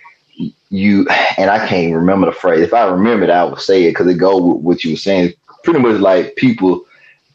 you 0.70 1.08
and 1.38 1.50
I 1.50 1.60
can't 1.60 1.84
even 1.84 1.96
remember 1.96 2.28
the 2.28 2.34
phrase. 2.34 2.62
If 2.62 2.74
I 2.74 2.86
remember 2.86 3.26
it, 3.26 3.30
I 3.30 3.44
would 3.44 3.60
say 3.60 3.86
it 3.86 3.92
because 3.92 4.08
it 4.08 4.16
go 4.16 4.38
with 4.38 4.64
what 4.64 4.84
you 4.84 4.92
were 4.92 4.98
saying. 4.98 5.34
Pretty 5.64 5.80
much 5.80 6.00
like 6.00 6.36
people, 6.36 6.86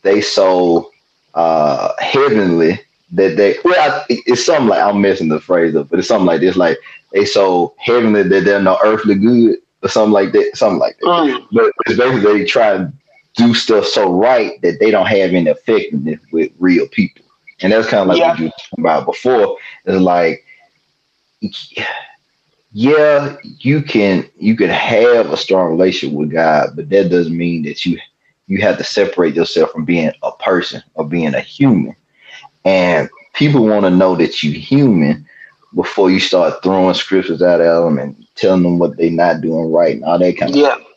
they 0.03 0.21
so 0.21 0.91
uh 1.35 1.93
heavenly 1.99 2.81
that 3.13 3.37
they 3.37 3.57
well, 3.65 3.75
I, 3.79 4.05
it's 4.09 4.45
something 4.45 4.69
like 4.69 4.83
I'm 4.83 5.01
messing 5.01 5.29
the 5.29 5.41
phrase 5.41 5.75
up, 5.77 5.89
but 5.89 5.99
it's 5.99 6.09
something 6.09 6.27
like 6.27 6.41
this: 6.41 6.57
like 6.57 6.79
they 7.13 7.25
so 7.25 7.75
heavenly 7.79 8.23
that 8.25 8.45
they're 8.45 8.61
no 8.63 8.79
earthly 8.85 9.15
good 9.15 9.59
or 9.83 9.89
something 9.89 10.13
like 10.13 10.33
that, 10.33 10.57
something 10.57 10.79
like 10.79 10.99
that. 10.99 11.07
Mm. 11.07 11.47
But 11.53 11.73
it's 11.87 11.99
basically 11.99 12.41
they 12.41 12.45
try 12.45 12.87
do 13.39 13.55
stuff 13.55 13.87
so 13.87 14.13
right 14.13 14.61
that 14.63 14.81
they 14.81 14.93
don't 14.93 15.07
have 15.07 15.33
any 15.35 15.51
effectiveness 15.51 16.21
with 16.33 16.53
real 16.61 16.89
people. 16.89 17.25
And 17.63 17.73
that's 17.73 17.89
kind 17.89 18.03
of 18.03 18.09
like 18.09 18.19
Yeah. 18.19 18.31
what 18.31 18.39
you 18.41 18.47
were 18.47 18.53
talking 18.53 18.81
about 18.85 19.07
before. 19.07 19.59
It's 19.87 20.01
like, 20.03 20.45
yeah, 22.73 23.37
you 23.61 23.83
can 23.83 24.29
you 24.39 24.57
can 24.57 24.71
have 24.71 25.33
a 25.33 25.37
strong 25.39 25.71
relationship 25.73 26.17
with 26.17 26.31
God, 26.33 26.71
but 26.77 26.91
that 26.91 27.11
doesn't 27.11 27.37
mean 27.37 27.65
that 27.65 27.87
you 27.87 27.99
you 28.49 28.61
have 28.63 28.79
to 28.79 28.85
separate 28.85 29.35
yourself 29.37 29.73
from 29.73 29.87
being 29.87 30.13
a 30.23 30.33
person 30.33 30.83
or 30.95 31.07
being 31.09 31.35
a 31.35 31.41
human. 31.41 31.97
And 32.65 33.09
people 33.35 33.65
want 33.67 33.85
to 33.87 33.91
know 33.91 34.17
that 34.17 34.43
you're 34.43 34.55
human 34.55 35.27
before 35.75 36.11
you 36.11 36.21
start 36.21 36.63
throwing 36.63 36.95
scriptures 36.95 37.43
at 37.43 37.59
them 37.59 37.99
and 37.99 38.27
telling 38.37 38.63
them 38.65 38.79
what 38.79 38.97
they're 38.97 39.11
not 39.11 39.43
doing 39.43 39.73
right 39.73 39.97
and 39.97 40.05
all 40.05 40.19
that 40.19 40.39
kind 40.39 40.53
of 40.57 40.57
Yeah. 40.57 40.77
Well, 40.79 40.88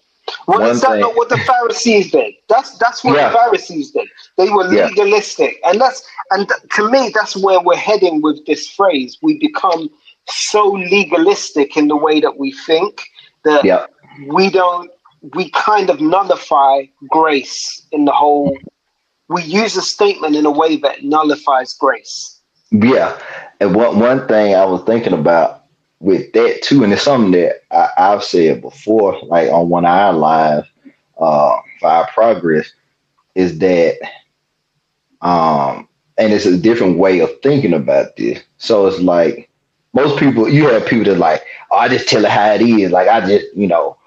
One 0.46 0.64
is 0.64 0.82
that 0.82 1.00
not 1.00 1.16
what 1.16 1.30
the 1.30 1.38
Pharisees 1.40 2.12
did? 2.12 2.34
That's 2.50 2.78
that's 2.78 3.04
what 3.04 3.16
Yeah. 3.16 3.30
the 3.30 3.36
Pharisees 3.36 3.92
did. 3.92 4.08
They 4.38 4.50
were 4.50 4.72
Yeah. 4.74 4.88
legalistic, 4.88 5.60
and 5.66 5.80
that's 5.80 6.04
and 6.32 6.50
to 6.76 6.90
me, 6.90 7.12
that's 7.14 7.36
where 7.36 7.60
we're 7.60 7.76
heading 7.76 8.22
with 8.22 8.46
this 8.46 8.68
phrase. 8.70 9.18
We 9.22 9.38
become 9.38 9.90
so 10.28 10.66
legalistic 10.72 11.76
in 11.78 11.88
the 11.88 11.96
way 11.96 12.20
that 12.20 12.38
we 12.38 12.52
think 12.52 13.02
that 13.44 13.64
Yeah. 13.66 13.86
we 14.28 14.50
don't. 14.50 14.92
We 15.34 15.52
kind 15.52 15.90
of 15.90 16.02
nullify 16.02 16.86
grace 17.10 17.86
in 17.92 18.06
the 18.06 18.12
whole. 18.12 18.58
We 19.30 19.44
use 19.44 19.78
a 19.78 19.82
statement 19.82 20.36
in 20.36 20.46
a 20.46 20.52
way 20.52 20.76
that 20.78 21.04
nullifies 21.04 21.74
grace. 21.74 22.40
Yeah, 22.72 23.18
and 23.60 23.76
one 23.76 24.00
one 24.00 24.28
thing 24.28 24.56
I 24.56 24.66
was 24.66 24.82
thinking 24.84 25.14
about 25.14 25.61
with 26.02 26.34
that 26.34 26.62
too, 26.64 26.84
and 26.84 26.92
it's 26.92 27.04
something 27.04 27.32
that 27.32 27.62
I, 27.72 27.90
I've 27.98 28.24
said 28.24 28.62
before, 28.62 29.22
like 29.24 29.50
on 29.50 29.70
one 29.70 29.86
of 29.86 29.92
our 29.92 30.14
live 30.14 30.66
uh, 31.20 31.60
for 31.80 31.88
our 31.88 32.08
progress, 32.12 32.74
is 33.36 33.60
that, 33.60 33.98
um, 35.22 35.88
and 36.18 36.34
it's 36.34 36.46
a 36.48 36.58
different 36.58 36.98
way 36.98 37.20
of 37.20 37.30
thinking 37.42 37.74
about 37.74 38.16
this. 38.18 38.44
So 38.58 38.88
it's 38.88 39.00
like 39.00 39.50
most 39.94 40.20
people, 40.20 40.50
you 40.50 40.68
have 40.70 40.88
people 40.88 41.06
that 41.06 41.20
like, 41.20 41.44
oh, 41.70 41.78
I 41.78 41.88
just 41.88 42.10
tell 42.10 42.26
it 42.26 42.32
how 42.32 42.54
it 42.54 42.62
is. 42.62 42.92
Like 42.92 43.08
I 43.08 43.22
just, 43.22 43.54
you 43.56 43.68
know, 43.68 43.98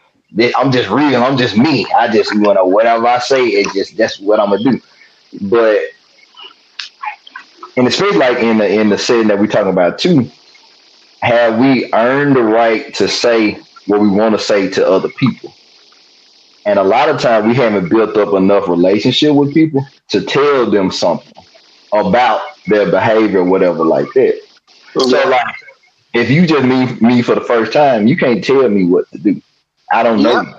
I'm 0.57 0.73
just 0.73 0.91
real. 0.91 1.23
I'm 1.23 1.37
just 1.37 1.57
me. 1.57 1.87
I 1.97 2.09
just, 2.09 2.33
you 2.35 2.41
know, 2.41 2.65
whatever 2.65 3.07
I 3.07 3.21
say, 3.21 3.47
it 3.47 3.73
just 3.73 3.97
that's 3.97 4.19
what 4.19 4.41
I'm 4.41 4.51
gonna 4.51 4.65
do. 4.65 4.81
But 5.43 5.79
and 7.77 7.87
especially 7.87 8.19
like 8.19 8.39
in 8.39 8.59
the 8.59 8.69
in 8.69 8.89
the 8.89 8.99
setting 8.99 9.29
that 9.29 9.39
we're 9.39 9.47
talking 9.47 9.73
about 9.73 9.99
too, 9.99 10.29
have 11.25 11.59
we 11.59 11.93
earned 11.95 12.37
the 12.37 12.45
right 12.45 12.95
to 12.97 13.09
say 13.09 13.59
what 13.87 14.01
we 14.01 14.09
want 14.09 14.37
to 14.37 14.41
say 14.41 14.71
to 14.71 14.89
other 14.89 15.11
people? 15.11 15.55
And 16.67 16.79
a 16.79 16.85
lot 16.85 17.09
of 17.11 17.21
times 17.21 17.47
we 17.47 17.55
haven't 17.55 17.91
built 17.91 18.17
up 18.17 18.35
enough 18.35 18.69
relationship 18.69 19.35
with 19.35 19.55
people 19.55 19.87
to 20.11 20.25
tell 20.25 20.71
them 20.71 20.91
something 20.91 21.33
about 21.93 22.43
their 22.67 22.91
behavior 22.91 23.41
or 23.41 23.45
whatever 23.45 23.85
like 23.85 24.13
that. 24.15 24.41
So 25.03 25.29
like 25.29 25.47
if 26.15 26.31
you 26.31 26.47
just 26.47 26.65
meet 26.67 27.03
me 27.03 27.23
for 27.23 27.35
the 27.35 27.41
first 27.43 27.73
time, 27.73 28.09
you 28.09 28.17
can't 28.17 28.45
tell 28.45 28.69
me 28.69 28.85
what 28.87 29.11
to 29.13 29.19
do. 29.19 29.43
I 29.93 30.03
don't 30.03 30.23
know 30.23 30.33
Yeah. 30.33 30.43
you. 30.43 30.55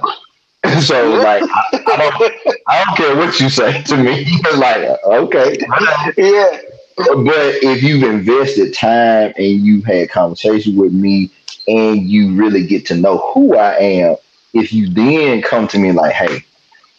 so 0.82 1.16
like, 1.16 1.46
I, 1.54 1.64
I, 1.88 1.98
don't, 1.98 2.34
I 2.68 2.84
don't 2.86 2.98
care 2.98 3.16
what 3.18 3.40
you 3.40 3.50
say 3.50 3.84
to 3.84 3.98
me. 3.98 4.28
like, 4.58 4.98
okay, 5.06 5.58
yeah. 6.18 6.60
But 6.98 7.56
if 7.64 7.84
you've 7.84 8.04
invested 8.04 8.74
time 8.74 9.34
and 9.38 9.46
you've 9.66 9.86
had 9.86 10.10
conversation 10.10 10.78
with 10.78 10.94
me 10.94 11.32
and 11.68 12.04
you 12.10 12.36
really 12.36 12.66
get 12.66 12.86
to 12.88 12.96
know 12.96 13.18
who 13.34 13.56
I 13.58 13.76
am, 13.76 14.16
if 14.54 14.74
you 14.74 14.90
then 14.90 15.42
come 15.42 15.68
to 15.70 15.80
me 15.80 15.92
like, 15.92 16.14
hey, 16.14 16.46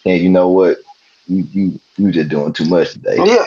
and 0.04 0.20
you 0.22 0.28
know 0.30 0.48
what, 0.48 0.78
you 1.28 1.46
you 1.52 1.80
you 1.96 2.12
just 2.12 2.28
doing 2.30 2.52
too 2.52 2.66
much 2.66 2.92
today. 2.92 3.16
Yeah. 3.24 3.46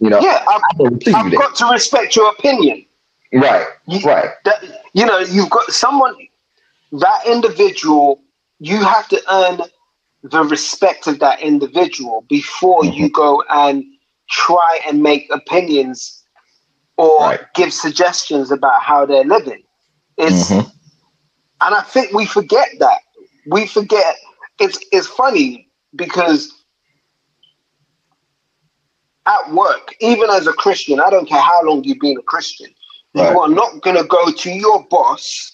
You 0.00 0.10
know, 0.10 0.20
Yeah, 0.20 0.44
I've, 0.48 0.62
I 0.62 0.74
don't 0.78 1.02
see 1.04 1.12
I've 1.14 1.32
got 1.36 1.56
to 1.56 1.66
respect 1.66 2.16
your 2.16 2.30
opinion. 2.30 2.86
Right, 3.32 3.66
You, 3.86 4.00
right. 4.00 4.30
That, 4.44 4.64
you 4.94 5.06
know, 5.06 5.18
you've 5.20 5.50
got 5.50 5.70
someone, 5.72 6.16
that 6.92 7.26
individual, 7.26 8.22
you 8.60 8.78
have 8.84 9.08
to 9.08 9.22
earn 9.32 9.60
the 10.22 10.44
respect 10.44 11.06
of 11.06 11.20
that 11.20 11.40
individual 11.40 12.22
before 12.28 12.84
Mm-hmm. 12.84 12.92
you 12.92 13.10
go 13.10 13.42
and 13.50 13.84
try 14.30 14.80
and 14.86 15.02
make 15.02 15.28
opinions 15.32 16.24
or 16.96 17.20
Right. 17.20 17.40
give 17.54 17.72
suggestions 17.72 18.50
about 18.50 18.82
how 18.82 19.06
they're 19.06 19.24
living. 19.24 19.62
It's, 20.16 20.50
Mhm. 20.50 20.72
and 21.60 21.74
I 21.74 21.82
think 21.82 22.12
we 22.12 22.26
forget 22.26 22.70
that. 22.80 23.00
We 23.46 23.66
forget. 23.66 24.16
It's 24.58 24.78
it's 24.92 25.06
funny 25.06 25.70
because 25.94 26.52
at 29.26 29.52
work, 29.52 29.94
even 30.00 30.30
as 30.30 30.46
a 30.46 30.52
Christian, 30.52 31.00
I 31.00 31.10
don't 31.10 31.28
care 31.28 31.40
how 31.40 31.62
long 31.64 31.84
you've 31.84 31.98
been 32.00 32.16
a 32.18 32.22
Christian, 32.22 32.74
Right. 33.14 33.30
you 33.32 33.40
are 33.40 33.48
not 33.48 33.82
going 33.82 33.96
to 33.96 34.04
go 34.04 34.30
to 34.32 34.50
your 34.50 34.84
boss 34.88 35.52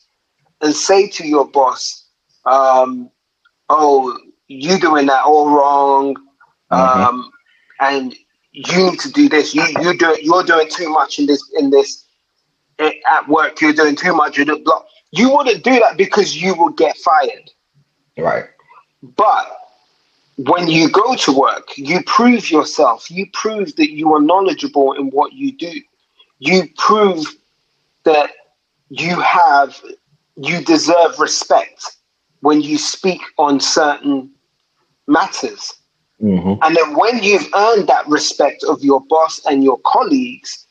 and 0.63 0.75
say 0.75 1.09
to 1.09 1.27
your 1.27 1.47
boss, 1.49 2.07
um, 2.45 3.11
"Oh, 3.69 4.17
you're 4.49 4.79
doing 4.79 5.07
that 5.07 5.25
all 5.25 5.51
wrong," 5.51 6.17
Mhm. 6.73 7.09
um, 7.09 7.33
and 7.81 8.15
you 8.53 8.91
need 8.91 9.01
to 9.01 9.11
do 9.11 9.29
this. 9.29 9.55
You 9.55 9.65
you 9.81 9.97
do 9.97 10.17
you're 10.21 10.45
doing 10.45 10.69
too 10.69 10.91
much 10.91 11.19
in 11.19 11.27
this 11.27 11.43
in 11.59 11.71
this 11.71 12.05
eh, 12.79 12.93
at 13.11 13.29
work. 13.29 13.61
You're 13.61 13.73
doing 13.73 13.97
too 13.97 14.15
much. 14.15 14.37
You 14.37 14.45
do 14.45 14.59
blah. 14.59 14.83
You 15.11 15.31
wouldn't 15.31 15.63
do 15.63 15.79
that 15.81 15.97
because 15.97 16.37
you 16.37 16.55
would 16.55 16.77
get 16.77 16.97
fired. 16.99 17.51
Right. 18.17 18.45
But 19.03 19.59
when 20.37 20.69
you 20.69 20.89
go 20.91 21.15
to 21.15 21.33
work, 21.33 21.77
you 21.77 22.03
prove 22.05 22.51
yourself. 22.51 23.11
You 23.11 23.27
prove 23.33 23.77
that 23.77 23.91
you 23.91 24.13
are 24.15 24.21
knowledgeable 24.21 24.93
in 24.93 25.11
what 25.11 25.33
you 25.33 25.53
do. 25.53 25.81
You 26.39 26.69
prove 26.77 27.25
that 28.05 28.31
you 28.89 29.21
have, 29.21 29.81
you 30.37 30.63
deserve 30.65 31.19
respect 31.19 31.97
when 32.41 32.61
you 32.61 32.79
speak 32.79 33.21
on 33.39 33.61
certain 33.61 34.31
matters. 35.07 35.75
Hmm 36.23 36.55
And 36.63 36.77
then 36.77 36.97
when 36.97 37.23
you've 37.23 37.49
earned 37.55 37.89
that 37.89 38.09
respect 38.09 38.65
of 38.65 38.83
your 38.85 39.03
boss 39.11 39.41
and 39.47 39.65
your 39.65 39.81
colleagues, 39.87 40.67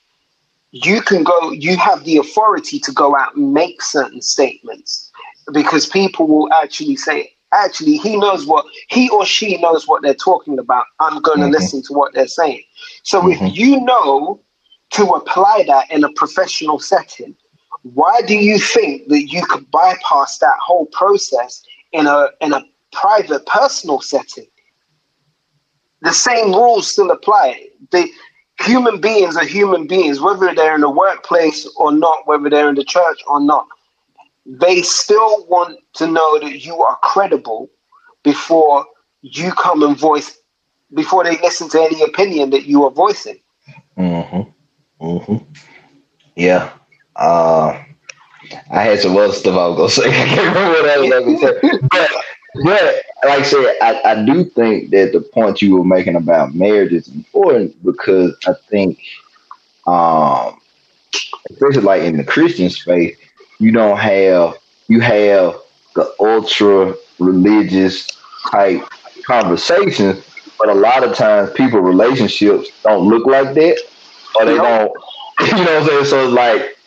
you 0.72 1.02
can 1.04 1.24
go, 1.24 1.52
you 1.52 1.78
have 1.78 2.06
the 2.06 2.18
authority 2.18 2.80
to 2.82 2.94
go 2.94 3.18
out 3.18 3.36
and 3.36 3.54
make 3.54 3.82
certain 3.82 4.22
statements 4.22 5.12
because 5.54 5.88
people 5.88 6.28
will 6.28 6.54
actually 6.54 6.98
say, 6.98 7.34
actually, 7.54 7.98
he 7.98 8.18
knows 8.18 8.48
what, 8.48 8.66
he 8.90 9.10
or 9.12 9.26
she 9.26 9.58
knows 9.58 9.88
what 9.88 10.04
they're 10.04 10.16
talking 10.16 10.60
about. 10.60 10.86
I'm 11.02 11.22
going 11.22 11.42
to 11.42 11.48
Mhm. 11.48 11.52
listen 11.52 11.84
to 11.84 11.94
what 11.94 12.14
they're 12.14 12.28
saying. 12.28 12.64
So 13.04 13.22
Mhm. 13.22 13.34
if 13.50 13.58
you 13.58 13.82
know 13.82 14.42
to 14.92 15.06
apply 15.08 15.66
that 15.68 15.92
in 15.92 16.06
a 16.06 16.14
professional 16.14 16.80
setting, 16.80 17.36
why 17.84 18.22
do 18.28 18.36
you 18.36 18.60
think 18.60 19.10
that 19.10 19.24
you 19.32 19.46
could 19.48 19.72
bypass 19.72 20.40
that 20.40 20.58
whole 20.60 20.88
process 20.88 21.64
in 21.94 22.08
a 22.08 22.30
in 22.42 22.54
a 22.54 22.64
private 22.94 23.46
personal 23.48 24.02
setting? 24.02 24.48
The 26.02 26.14
same 26.14 26.52
rules 26.52 26.92
still 26.92 27.12
apply. 27.12 27.68
The 27.92 28.10
human 28.60 29.00
beings 29.00 29.36
are 29.38 29.46
human 29.46 29.88
beings, 29.88 30.20
whether 30.20 30.54
they're 30.54 30.76
in 30.76 30.82
the 30.82 30.90
workplace 30.90 31.68
or 31.78 31.92
not, 31.92 32.28
whether 32.28 32.50
they're 32.50 32.70
in 32.70 32.76
the 32.76 32.84
church 32.84 33.22
or 33.28 33.40
not. 33.40 33.68
They 34.46 34.82
still 34.82 35.46
want 35.48 35.80
to 35.94 36.08
know 36.08 36.40
that 36.40 36.66
you 36.66 36.82
are 36.82 36.98
credible 37.04 37.70
before 38.24 38.86
you 39.22 39.52
come 39.52 39.84
and 39.84 39.98
voice, 39.98 40.38
before 40.94 41.24
they 41.24 41.38
listen 41.42 41.70
to 41.70 41.82
any 41.82 42.02
opinion 42.02 42.50
that 42.52 42.66
you 42.66 42.84
are 42.84 42.92
voicing. 42.92 43.40
hmm 43.96 44.42
hmm 45.00 45.38
Yeah. 46.36 46.74
Uh, 47.16 47.84
I 48.72 48.82
had 48.84 49.00
some 49.00 49.16
other 49.16 49.34
stuff 49.34 49.56
I 49.56 49.68
was 49.68 49.78
gonna 49.78 49.90
say. 49.90 50.10
I 50.22 50.26
can't 50.26 50.56
remember 50.56 50.82
what 50.82 50.90
I 50.90 51.00
was 51.00 51.10
gonna 51.10 51.38
say. 51.38 51.80
But, 51.92 52.10
but 52.64 53.04
like 53.24 53.40
I 53.40 53.44
said, 53.44 53.76
I, 53.82 54.02
I 54.04 54.26
do 54.26 54.46
think 54.46 54.90
that 54.92 55.12
the 55.14 55.22
point 55.22 55.62
you 55.62 55.78
were 55.78 55.84
making 55.84 56.16
about 56.16 56.56
marriage 56.56 56.94
is 56.94 57.08
important 57.10 57.82
because 57.84 58.36
I 58.48 58.54
think, 58.70 59.00
um, 59.88 60.60
especially 61.52 61.84
like 61.84 62.04
in 62.04 62.18
the 62.18 62.24
Christian 62.24 62.70
space, 62.70 63.18
you 63.60 63.72
don't 63.72 63.98
have 63.98 64.58
you 64.88 65.02
have 65.02 65.56
the 65.96 66.14
ultra 66.20 66.96
religious 67.20 68.08
type 68.52 68.82
conversations, 69.26 70.26
but 70.58 70.70
a 70.70 70.74
lot 70.74 71.04
of 71.04 71.16
times 71.16 71.52
people 71.54 71.80
relationships 71.80 72.70
don't 72.84 73.08
look 73.08 73.26
like 73.28 73.54
that, 73.56 73.80
or 74.36 74.46
they 74.46 74.56
don't. 74.56 74.92
You 75.42 75.48
know 75.54 75.58
what 75.58 75.70
I'm 75.70 75.88
saying? 75.88 76.06
So 76.06 76.26
it's 76.26 76.34
like 76.34 76.78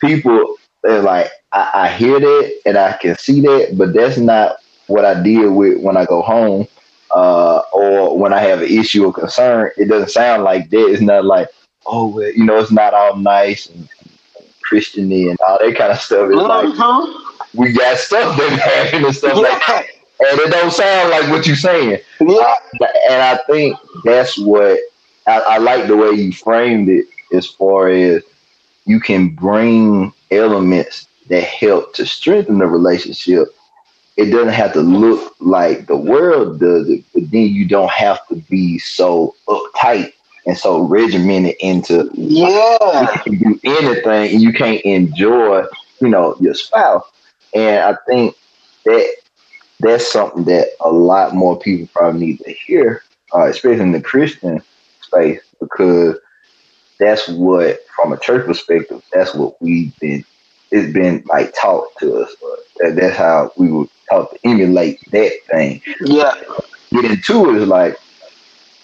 people 0.00 0.56
they're 0.82 1.02
like, 1.02 1.30
I, 1.52 1.70
I 1.74 1.88
hear 1.88 2.20
that 2.20 2.60
and 2.66 2.76
I 2.76 2.92
can 2.98 3.16
see 3.18 3.40
that, 3.40 3.74
but 3.76 3.92
that's 3.94 4.16
not 4.18 4.58
what 4.86 5.04
I 5.04 5.22
deal 5.22 5.52
with 5.52 5.80
when 5.80 5.96
I 5.96 6.04
go 6.04 6.22
home. 6.22 6.66
Uh, 7.14 7.62
or 7.72 8.18
when 8.18 8.32
I 8.32 8.40
have 8.40 8.60
an 8.62 8.68
issue 8.68 9.06
or 9.06 9.12
concern, 9.12 9.70
it 9.76 9.88
doesn't 9.88 10.10
sound 10.10 10.42
like 10.42 10.68
that. 10.70 10.88
It's 10.90 11.00
not 11.00 11.24
like, 11.24 11.48
oh, 11.86 12.08
well, 12.08 12.28
you 12.30 12.44
know, 12.44 12.58
it's 12.58 12.72
not 12.72 12.92
all 12.92 13.16
nice 13.16 13.66
and 13.68 13.88
Christiany 14.68 15.30
and 15.30 15.38
all 15.46 15.58
that 15.60 15.76
kind 15.76 15.92
of 15.92 16.00
stuff. 16.00 16.28
It's 16.30 16.36
like 16.40 16.66
Mhm. 16.68 17.20
we 17.54 17.72
got 17.72 17.98
stuff 17.98 18.36
that 18.36 18.50
happened 18.58 19.04
and 19.06 19.14
stuff 19.14 19.36
like 19.36 19.66
that, 19.66 19.86
and 20.20 20.40
it 20.40 20.50
don't 20.50 20.72
sound 20.72 21.10
like 21.10 21.30
what 21.30 21.46
you're 21.46 21.56
saying. 21.56 22.00
Yeah. 22.20 22.54
And 23.10 23.22
I 23.22 23.38
think 23.48 23.78
that's 24.04 24.38
what 24.38 24.80
I, 25.26 25.40
I 25.40 25.58
like 25.58 25.86
the 25.86 25.96
way 25.96 26.10
you 26.12 26.32
framed 26.32 26.88
it 26.88 27.06
as 27.32 27.46
far 27.46 27.88
as 27.88 28.22
you 28.86 29.00
can 29.00 29.28
bring 29.30 30.12
elements 30.30 31.06
that 31.28 31.44
help 31.44 31.94
to 31.94 32.06
strengthen 32.06 32.58
the 32.58 32.66
relationship. 32.66 33.53
It 34.16 34.26
doesn't 34.26 34.52
have 34.52 34.72
to 34.74 34.80
look 34.80 35.34
like 35.40 35.86
the 35.86 35.96
world 35.96 36.60
does 36.60 36.88
it, 36.88 37.04
but 37.12 37.30
then 37.30 37.48
you 37.48 37.66
don't 37.66 37.90
have 37.90 38.26
to 38.28 38.36
be 38.36 38.78
so 38.78 39.34
uptight 39.48 40.12
and 40.46 40.56
so 40.56 40.80
regimented 40.80 41.56
into 41.60 42.10
Yeah. 42.14 43.12
you 43.24 43.38
can 43.38 43.38
do 43.38 43.60
anything 43.64 44.32
and 44.34 44.42
you 44.42 44.52
can't 44.52 44.80
enjoy, 44.82 45.64
you 46.00 46.08
know, 46.08 46.36
your 46.40 46.54
spouse. 46.54 47.04
And 47.54 47.84
I 47.84 47.96
think 48.06 48.36
that 48.84 49.14
that's 49.80 50.10
something 50.10 50.44
that 50.44 50.68
a 50.80 50.90
lot 50.90 51.34
more 51.34 51.58
people 51.58 51.88
probably 51.94 52.20
need 52.26 52.38
to 52.40 52.52
hear, 52.52 53.02
uh, 53.34 53.46
especially 53.46 53.82
in 53.82 53.92
the 53.92 54.00
Christian 54.00 54.62
space, 55.00 55.40
because 55.60 56.16
that's 56.98 57.28
what, 57.28 57.80
from 57.96 58.12
a 58.12 58.18
church 58.18 58.46
perspective, 58.46 59.02
that's 59.12 59.34
what 59.34 59.60
we've 59.60 59.98
been. 59.98 60.24
It's 60.74 60.92
been 60.92 61.22
like 61.26 61.54
taught 61.54 61.86
to 62.00 62.24
us. 62.24 62.34
That's 62.80 63.16
how 63.16 63.52
we 63.56 63.70
were 63.70 63.86
taught 64.10 64.32
to 64.32 64.38
emulate 64.44 64.98
that 65.12 65.32
thing. 65.50 65.80
Yeah. 66.00 66.34
Getting 66.90 67.22
to 67.22 67.50
it 67.50 67.62
is 67.62 67.68
like 67.68 67.96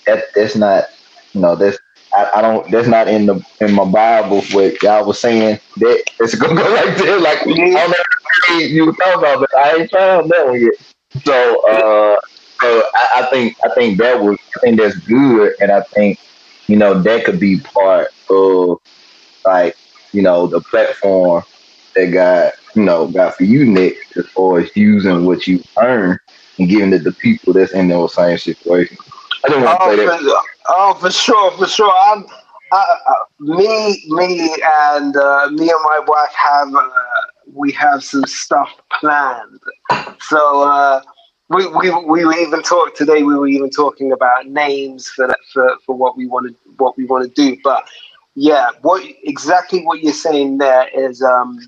that. 0.07 0.25
That's 0.37 0.55
not, 0.55 0.85
you 1.33 1.41
know, 1.41 1.57
that's 1.57 1.79
I, 2.15 2.31
I 2.37 2.43
don't. 2.43 2.71
That's 2.71 2.89
not 2.89 3.09
in 3.09 3.27
the 3.27 3.45
in 3.61 3.73
my 3.73 3.85
Bible. 3.85 4.43
What 4.53 4.83
y'all 4.83 5.05
was 5.05 5.19
saying 5.21 5.59
that 5.79 6.05
it's 6.21 6.35
gonna 6.37 6.55
go 6.55 6.69
like 6.75 6.97
this. 6.97 7.23
Like 7.23 7.39
I 7.47 7.73
don't 7.73 7.91
know 7.91 8.59
you 8.59 8.87
were 8.87 8.93
talking 8.93 9.19
about, 9.19 9.41
but 9.41 9.57
I 9.57 9.77
ain't 9.77 9.91
found 9.91 10.31
that 10.31 10.47
one 10.47 10.61
yet. 10.61 10.75
So, 11.25 11.69
uh, 11.69 12.21
so 12.61 12.85
I, 12.95 13.23
I 13.23 13.27
think 13.31 13.57
I 13.65 13.69
think 13.75 13.99
that 13.99 14.21
was 14.21 14.39
I 14.57 14.61
think 14.61 14.81
that's 14.81 14.97
good, 14.99 15.55
and 15.61 15.71
I 15.71 15.83
think 15.83 16.19
you 16.69 16.77
know 16.77 17.01
that 17.03 17.25
could 17.25 17.41
be 17.41 17.61
part 17.61 18.09
of 18.29 18.79
like 19.45 19.77
you 20.12 20.23
know 20.23 20.47
the 20.47 20.61
platform 20.61 21.45
that 21.95 22.07
got 22.12 22.55
you 22.75 22.83
know 22.83 23.09
got 23.09 23.35
for 23.35 23.45
you 23.45 23.65
next 23.67 24.17
as 24.17 24.27
far 24.29 24.61
as 24.61 24.75
using 24.77 25.25
what 25.25 25.47
you 25.47 25.62
earn 25.79 26.19
and 26.59 26.69
giving 26.69 26.93
it 26.93 27.05
to 27.05 27.12
people 27.12 27.53
that's 27.53 27.73
in 27.73 27.89
those 27.89 28.15
same 28.15 28.39
situation. 28.39 28.97
I 29.45 29.49
didn't 29.49 29.65
want 29.65 29.79
to 29.81 29.85
Oh, 29.85 29.97
say 29.97 30.07
that. 30.07 30.21
for, 30.21 30.41
oh, 30.69 30.95
for 30.95 31.11
sure, 31.11 31.51
for 31.53 31.67
sure. 31.67 31.93
I'm, 32.07 32.27
uh, 32.73 32.77
uh, 32.77 33.12
me, 33.41 34.05
me, 34.09 34.57
and 34.93 35.17
uh, 35.17 35.49
me 35.51 35.71
and 35.71 35.83
my 35.83 36.01
wife 36.07 36.33
have 36.35 36.75
uh, 36.75 36.91
we 37.53 37.73
have 37.73 38.05
some 38.05 38.25
stuff 38.27 38.71
planned. 39.01 39.61
So 40.21 40.62
uh, 40.62 41.03
we 41.49 41.67
we 41.67 41.91
we 42.05 42.25
were 42.25 42.35
even 42.35 42.62
talk 42.62 42.95
today. 42.95 43.23
We 43.23 43.35
were 43.35 43.49
even 43.49 43.71
talking 43.71 44.12
about 44.12 44.47
names 44.47 45.09
for 45.09 45.27
that 45.27 45.39
for, 45.53 45.77
for 45.87 45.97
what 45.97 46.17
we 46.17 46.27
want 46.27 46.49
to 46.49 46.57
what 46.77 46.97
we 46.97 47.07
want 47.07 47.25
to 47.25 47.31
do. 47.31 47.59
But 47.65 47.89
yeah, 48.35 48.71
what 48.83 49.03
exactly 49.25 49.85
what 49.85 50.01
you're 50.03 50.12
saying 50.12 50.59
there 50.59 50.89
is. 50.95 51.23
Um, 51.23 51.59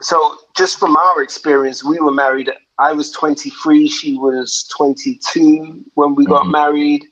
so 0.00 0.36
just 0.56 0.78
from 0.78 0.96
our 0.96 1.22
experience, 1.22 1.84
we 1.84 2.00
were 2.00 2.12
married 2.12 2.50
I 2.82 2.92
was 2.92 3.12
23, 3.12 3.88
she 3.88 4.16
was 4.16 4.68
22 4.76 5.84
when 5.94 6.16
we 6.16 6.24
got 6.24 6.42
mm-hmm. 6.42 6.50
married. 6.50 7.04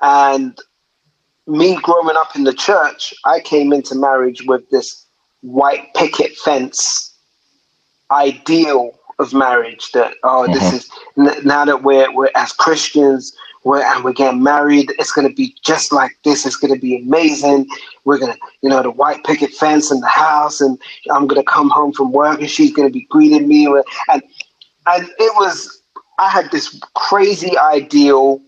And 0.00 0.58
me 1.46 1.76
growing 1.82 2.16
up 2.16 2.34
in 2.34 2.42
the 2.42 2.52
church, 2.52 3.14
I 3.24 3.38
came 3.38 3.72
into 3.72 3.94
marriage 3.94 4.42
with 4.46 4.68
this 4.70 5.06
white 5.42 5.94
picket 5.94 6.36
fence 6.38 7.14
ideal 8.10 8.98
of 9.18 9.32
marriage 9.32 9.92
that 9.92 10.14
oh 10.22 10.46
this 10.52 10.72
is 10.72 10.90
now 11.44 11.64
that 11.64 11.82
we're 11.82 12.12
we're 12.12 12.30
as 12.34 12.52
Christians 12.52 13.36
we're 13.62 13.82
and 13.82 14.04
we're 14.04 14.12
getting 14.12 14.42
married 14.42 14.92
it's 14.98 15.12
going 15.12 15.28
to 15.28 15.34
be 15.34 15.54
just 15.62 15.92
like 15.92 16.12
this. 16.24 16.44
It's 16.44 16.56
going 16.56 16.74
to 16.74 16.80
be 16.80 16.98
amazing. 16.98 17.66
We're 18.04 18.18
going 18.18 18.32
to 18.32 18.38
you 18.60 18.68
know 18.68 18.82
the 18.82 18.90
white 18.90 19.24
picket 19.24 19.52
fence 19.52 19.90
and 19.90 20.02
the 20.02 20.08
house 20.08 20.60
and 20.60 20.78
I'm 21.10 21.26
going 21.26 21.40
to 21.42 21.50
come 21.50 21.70
home 21.70 21.92
from 21.92 22.12
work 22.12 22.40
and 22.40 22.50
she's 22.50 22.72
going 22.72 22.88
to 22.88 22.92
be 22.92 23.06
greeting 23.10 23.48
me. 23.48 23.66
And 23.66 24.22
and 24.86 25.08
it 25.18 25.34
was 25.36 25.82
I 26.18 26.28
had 26.28 26.50
this 26.50 26.80
crazy 26.94 27.56
ideal 27.58 28.40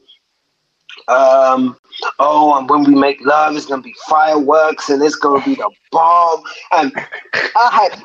um, 1.09 1.79
oh, 2.19 2.59
and 2.59 2.69
when 2.69 2.85
we 2.85 2.95
make 2.95 3.25
love, 3.25 3.57
it's 3.57 3.67
gonna 3.67 3.83
be 3.83 3.95
fireworks 4.09 4.89
and 4.89 5.03
it's 5.03 5.17
gonna 5.17 5.45
be 5.45 5.55
the 5.55 5.71
bomb. 5.93 6.43
And 6.73 6.93
I 7.35 7.89
had, 7.91 8.03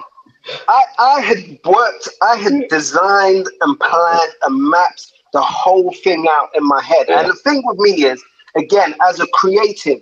I, 0.67 0.83
I 0.99 1.21
had 1.21 1.59
worked, 1.65 2.09
I 2.21 2.35
had 2.35 2.67
designed 2.69 3.47
and 3.61 3.79
planned 3.79 4.33
and 4.43 4.69
mapped 4.69 5.11
the 5.33 5.41
whole 5.41 5.93
thing 6.03 6.27
out 6.29 6.49
in 6.55 6.65
my 6.67 6.81
head. 6.81 7.09
And 7.09 7.29
the 7.29 7.35
thing 7.35 7.61
with 7.65 7.77
me 7.79 8.03
is, 8.03 8.23
again, 8.55 8.95
as 9.07 9.19
a 9.19 9.27
creative, 9.33 10.01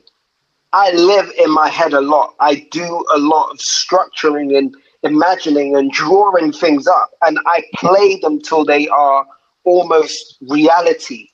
I 0.73 0.91
live 0.91 1.31
in 1.37 1.51
my 1.51 1.69
head 1.69 1.93
a 1.93 2.01
lot. 2.01 2.35
I 2.39 2.67
do 2.71 3.05
a 3.13 3.17
lot 3.17 3.51
of 3.51 3.57
structuring 3.59 4.57
and 4.57 4.75
imagining 5.03 5.75
and 5.75 5.91
drawing 5.91 6.51
things 6.51 6.87
up, 6.87 7.11
and 7.25 7.39
I 7.45 7.63
play 7.75 8.19
them 8.19 8.41
till 8.41 8.65
they 8.65 8.87
are 8.89 9.25
almost 9.63 10.37
reality. 10.41 11.29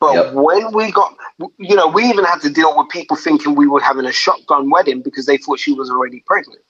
But 0.00 0.14
Yep. 0.14 0.32
when 0.32 0.72
we 0.72 0.90
got, 0.90 1.14
you 1.58 1.76
know, 1.76 1.86
we 1.86 2.04
even 2.04 2.24
had 2.24 2.40
to 2.40 2.50
deal 2.50 2.76
with 2.76 2.88
people 2.88 3.16
thinking 3.16 3.54
we 3.54 3.68
were 3.68 3.80
having 3.80 4.06
a 4.06 4.12
shotgun 4.12 4.70
wedding 4.70 5.02
because 5.02 5.26
they 5.26 5.36
thought 5.36 5.58
she 5.58 5.72
was 5.72 5.90
already 5.90 6.20
pregnant 6.26 6.62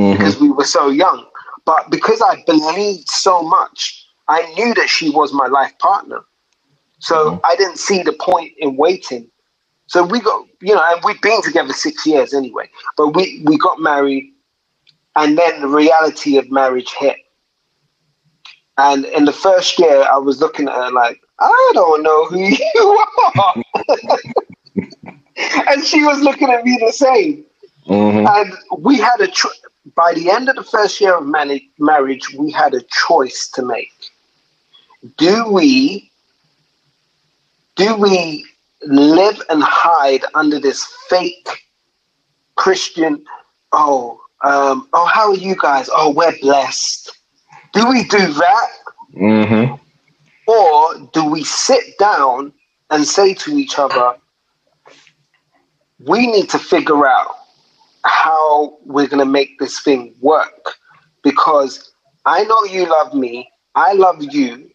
Mhm. 0.00 0.12
because 0.18 0.40
we 0.40 0.50
were 0.50 0.64
so 0.64 0.88
young. 0.90 1.26
But 1.66 1.90
because 1.90 2.22
I 2.22 2.42
believed 2.46 3.08
so 3.10 3.42
much, 3.42 4.06
I 4.28 4.42
knew 4.54 4.74
that 4.74 4.90
she 4.90 5.10
was 5.10 5.32
my 5.34 5.48
life 5.48 5.78
partner. 5.80 6.22
So 7.00 7.40
I 7.44 7.56
didn't 7.56 7.78
see 7.78 8.02
the 8.02 8.14
point 8.14 8.52
in 8.58 8.76
waiting. 8.76 9.30
So 9.88 10.04
we 10.04 10.20
got, 10.20 10.46
you 10.62 10.74
know, 10.74 10.82
and 10.92 11.02
we've 11.04 11.20
been 11.22 11.42
together 11.42 11.72
six 11.72 12.06
years 12.06 12.34
anyway. 12.34 12.70
But 12.96 13.08
we 13.16 13.42
we 13.46 13.58
got 13.58 13.80
married, 13.80 14.32
and 15.16 15.38
then 15.38 15.62
the 15.62 15.68
reality 15.68 16.38
of 16.38 16.50
marriage 16.50 16.92
hit. 16.98 17.18
And 18.78 19.04
in 19.06 19.26
the 19.26 19.32
first 19.32 19.78
year, 19.78 20.04
I 20.10 20.18
was 20.18 20.40
looking 20.40 20.68
at 20.68 20.74
her 20.74 20.90
like, 20.92 21.20
I 21.40 21.72
don't 21.74 22.02
know 22.02 22.26
who 22.26 22.40
you 22.74 23.04
are. 23.38 23.54
and 25.68 25.84
she 25.84 26.04
was 26.04 26.20
looking 26.22 26.50
at 26.50 26.64
me 26.64 26.78
the 26.84 26.92
same. 26.92 27.46
Mhm. 27.88 28.26
And 28.40 28.54
we 28.82 28.98
had 28.98 29.20
a 29.20 29.28
cho- 29.28 29.50
by 29.94 30.12
the 30.14 30.30
end 30.30 30.48
of 30.48 30.56
the 30.56 30.62
first 30.62 31.00
year 31.00 31.16
of 31.16 31.26
marriage, 31.78 32.34
we 32.34 32.50
had 32.50 32.74
a 32.74 32.82
choice 33.08 33.48
to 33.54 33.62
make. 33.64 33.92
Do 35.16 35.50
we 35.50 36.10
do 37.76 37.96
we 37.96 38.44
live 38.82 39.40
and 39.48 39.62
hide 39.62 40.24
under 40.34 40.58
this 40.58 40.84
fake 41.08 41.48
Christian? 42.56 43.24
Oh, 43.72 44.20
um, 44.42 44.88
oh, 44.92 45.06
how 45.06 45.30
are 45.30 45.36
you 45.36 45.56
guys? 45.56 45.88
Oh, 45.94 46.10
we're 46.10 46.38
blessed. 46.40 47.12
Do 47.72 47.88
we 47.88 48.04
do 48.04 48.32
that, 48.32 48.70
Mhm. 49.14 49.80
or 50.46 50.94
do 51.12 51.24
we 51.24 51.44
sit 51.44 51.96
down 51.98 52.52
and 52.90 53.06
say 53.06 53.32
to 53.34 53.56
each 53.56 53.78
other, 53.78 54.16
we 56.00 56.26
need 56.26 56.50
to 56.50 56.58
figure 56.58 57.06
out 57.06 57.36
how 58.04 58.78
we're 58.84 59.06
going 59.06 59.24
to 59.24 59.30
make 59.30 59.58
this 59.58 59.80
thing 59.80 60.14
work? 60.20 60.74
Because 61.22 61.92
I 62.26 62.44
know 62.44 62.64
you 62.64 62.88
love 62.88 63.14
me, 63.14 63.50
I 63.74 63.92
love 63.92 64.22
you, 64.22 64.70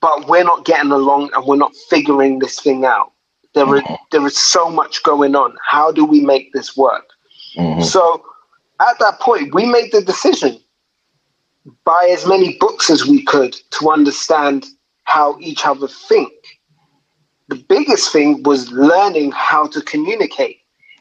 but 0.00 0.28
we're 0.28 0.44
not 0.44 0.64
getting 0.64 0.92
along 0.92 1.30
and 1.34 1.44
we're 1.46 1.56
not 1.56 1.74
figuring 1.88 2.38
this 2.38 2.60
thing 2.60 2.84
out. 2.84 3.12
There, 3.54 3.66
are, 3.66 3.98
there 4.12 4.26
is 4.26 4.38
so 4.38 4.70
much 4.70 5.02
going 5.02 5.34
on. 5.34 5.56
How 5.64 5.90
do 5.90 6.04
we 6.04 6.20
make 6.20 6.52
this 6.52 6.76
work? 6.76 7.06
Mhm. 7.56 7.82
So 7.82 8.24
at 8.80 8.98
that 9.00 9.20
point, 9.20 9.54
we 9.54 9.66
made 9.66 9.92
the 9.92 10.00
decision 10.02 10.58
buy 11.84 12.08
as 12.10 12.26
many 12.26 12.56
books 12.58 12.88
as 12.90 13.06
we 13.06 13.22
could 13.22 13.54
to 13.72 13.90
understand 13.90 14.66
how 15.04 15.36
each 15.40 15.66
other 15.66 15.88
think. 15.88 16.32
The 17.48 17.56
biggest 17.56 18.12
thing 18.12 18.42
was 18.44 18.70
learning 18.70 19.32
how 19.32 19.66
to 19.68 19.82
communicate. 19.82 20.59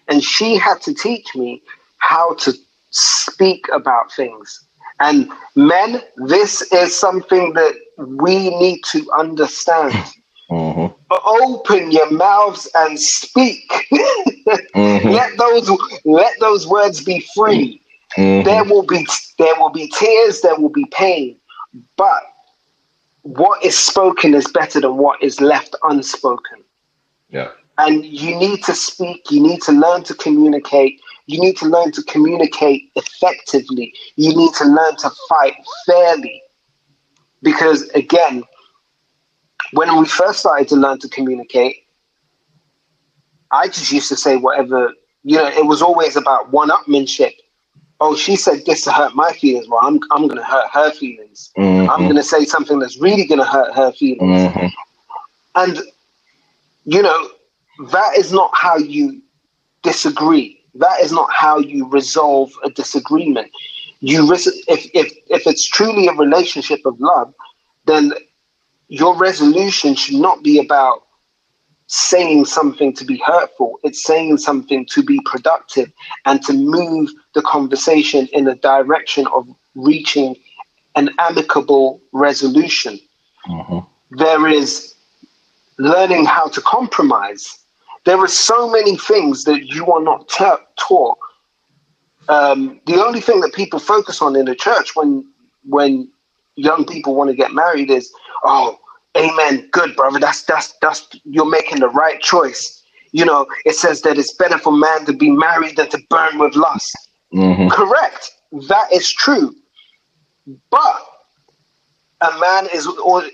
And 0.10 0.24
she 0.24 0.58
had 0.58 0.82
to 0.82 0.94
teach 0.94 1.36
me 1.36 1.62
how 2.00 2.34
to 2.36 2.54
speak 2.92 3.66
about 3.72 4.12
things. 4.12 4.66
And 5.00 5.32
men, 5.56 6.02
this 6.18 6.62
is 6.74 6.98
something 6.98 7.54
that 7.54 7.74
we 7.98 8.50
need 8.60 8.82
to 8.92 9.10
understand. 9.18 9.94
Mhm. 10.52 10.92
Open 11.12 11.92
your 11.92 12.10
mouths 12.10 12.68
and 12.74 13.00
speak. 13.00 13.70
Mhm. 14.74 15.12
let 15.14 15.38
those 15.38 15.70
let 16.06 16.34
those 16.40 16.68
words 16.68 17.04
be 17.04 17.20
free. 17.36 17.80
Mhm. 18.18 18.46
There 18.46 18.64
will 18.64 18.82
be 18.82 19.06
there 19.38 19.54
will 19.60 19.70
be 19.70 19.88
tears, 19.90 20.42
there 20.42 20.56
will 20.60 20.70
be 20.70 20.86
pain, 20.86 21.38
but 21.98 22.24
what 23.22 23.64
is 23.64 23.78
spoken 23.78 24.34
is 24.34 24.48
better 24.48 24.82
than 24.82 24.98
what 24.98 25.22
is 25.22 25.40
left 25.40 25.76
unspoken. 25.84 26.64
Yeah. 27.30 27.50
And 27.80 28.04
you 28.06 28.36
need 28.36 28.62
to 28.66 28.76
speak, 28.76 29.32
you 29.32 29.42
need 29.42 29.62
to 29.62 29.72
learn 29.72 30.04
to 30.04 30.14
communicate, 30.14 31.00
you 31.28 31.40
need 31.40 31.56
to 31.58 31.66
learn 31.66 31.94
to 31.94 32.04
communicate 32.04 32.92
effectively, 32.98 33.94
you 34.18 34.36
need 34.36 34.54
to 34.56 34.66
learn 34.66 34.98
to 34.98 35.10
fight 35.30 35.56
fairly. 35.86 36.44
Because 37.42 37.84
again, 37.92 38.44
when 39.72 39.98
we 39.98 40.06
first 40.06 40.40
started 40.42 40.68
to 40.70 40.76
learn 40.76 41.00
to 41.00 41.08
communicate, 41.08 41.78
I 43.52 43.68
just 43.68 43.94
used 43.94 44.10
to 44.10 44.18
say 44.18 44.36
whatever, 44.36 44.94
you 45.24 45.38
know, 45.38 45.48
it 45.48 45.66
was 45.66 45.82
always 45.82 46.18
about 46.18 46.52
one 46.52 46.70
upmanship. 46.70 47.32
Oh, 48.02 48.14
she 48.14 48.36
said 48.36 48.66
this 48.66 48.84
to 48.84 48.92
hurt 48.92 49.16
my 49.16 49.32
feelings. 49.32 49.70
Well, 49.70 49.80
I'm, 49.84 50.02
I'm 50.12 50.28
going 50.28 50.38
to 50.38 50.44
hurt 50.44 50.70
her 50.74 50.92
feelings. 50.92 51.52
I'm 51.58 51.64
Mhm. 51.64 51.98
going 52.04 52.16
to 52.16 52.24
say 52.24 52.44
something 52.44 52.80
that's 52.80 52.98
really 52.98 53.26
going 53.26 53.40
to 53.40 53.46
hurt 53.46 53.74
her 53.74 53.94
feelings. 53.94 54.54
Mhm. 54.54 54.72
And, 55.56 55.82
you 56.84 57.02
know, 57.02 57.30
that 57.92 58.18
is 58.18 58.32
not 58.34 58.52
how 58.54 58.78
you 58.78 59.22
disagree. 59.84 60.62
That 60.76 61.02
is 61.02 61.12
not 61.12 61.32
how 61.34 61.60
you 61.60 61.88
resolve 61.90 62.52
a 62.64 62.70
disagreement. 62.70 63.52
You 64.02 64.30
res- 64.30 64.48
if, 64.48 64.90
if, 64.94 65.14
if 65.28 65.48
it's 65.48 65.68
truly 65.68 66.08
a 66.08 66.14
relationship 66.14 66.82
of 66.86 67.00
love, 67.00 67.34
then 67.86 68.14
your 68.90 69.16
resolution 69.18 69.96
should 69.96 70.16
not 70.20 70.44
be 70.44 70.60
about 70.60 71.04
saying 71.88 72.46
something 72.46 72.94
to 72.94 73.06
be 73.06 73.22
hurtful. 73.26 73.80
It's 73.84 74.04
saying 74.04 74.38
something 74.38 74.86
to 74.88 75.04
be 75.04 75.20
productive 75.26 75.92
and 76.26 76.42
to 76.44 76.54
move 76.54 77.10
the 77.34 77.42
conversation 77.42 78.28
in 78.34 78.48
a 78.48 78.56
direction 78.56 79.28
of 79.28 79.48
reaching 79.76 80.36
an 80.96 81.10
amicable 81.20 82.02
resolution. 82.14 83.00
Mhm. 83.48 83.88
There 84.12 84.48
is 84.48 84.94
learning 85.78 86.26
how 86.26 86.50
to 86.50 86.62
compromise. 86.62 87.59
There 88.06 88.18
are 88.18 88.28
so 88.28 88.70
many 88.70 88.98
things 88.98 89.44
that 89.44 89.66
you 89.68 89.92
are 89.92 90.02
not 90.02 90.30
ta- 90.30 90.62
taught. 90.80 91.18
Um, 92.28 92.80
the 92.86 93.04
only 93.04 93.22
thing 93.22 93.40
that 93.42 93.54
people 93.54 93.80
focus 93.80 94.22
on 94.22 94.36
in 94.36 94.46
the 94.46 94.56
church 94.56 94.96
when 94.96 95.26
when 95.66 96.10
young 96.56 96.86
people 96.86 97.16
want 97.16 97.30
to 97.30 97.36
get 97.36 97.52
married 97.54 97.90
is, 97.90 98.12
oh, 98.44 98.78
amen, 99.18 99.68
good 99.72 99.96
brother. 99.96 100.20
That's 100.20 100.44
that's 100.44 100.74
that's 100.82 101.08
you're 101.26 101.50
making 101.50 101.80
the 101.80 101.90
right 101.90 102.20
choice. 102.22 102.84
You 103.12 103.26
know, 103.26 103.48
it 103.66 103.76
says 103.76 104.02
that 104.04 104.18
it's 104.18 104.34
better 104.34 104.60
for 104.60 104.72
man 104.72 105.06
to 105.06 105.14
be 105.14 105.32
married 105.32 105.78
than 105.78 105.90
to 105.90 106.00
burn 106.10 106.38
with 106.38 106.56
lust. 106.56 106.96
Mhm. 107.34 107.72
Correct. 107.72 108.32
That 108.68 108.92
is 108.94 109.12
true. 109.12 109.54
But 110.70 110.96
a 112.22 112.40
man 112.40 112.68
is 112.74 112.88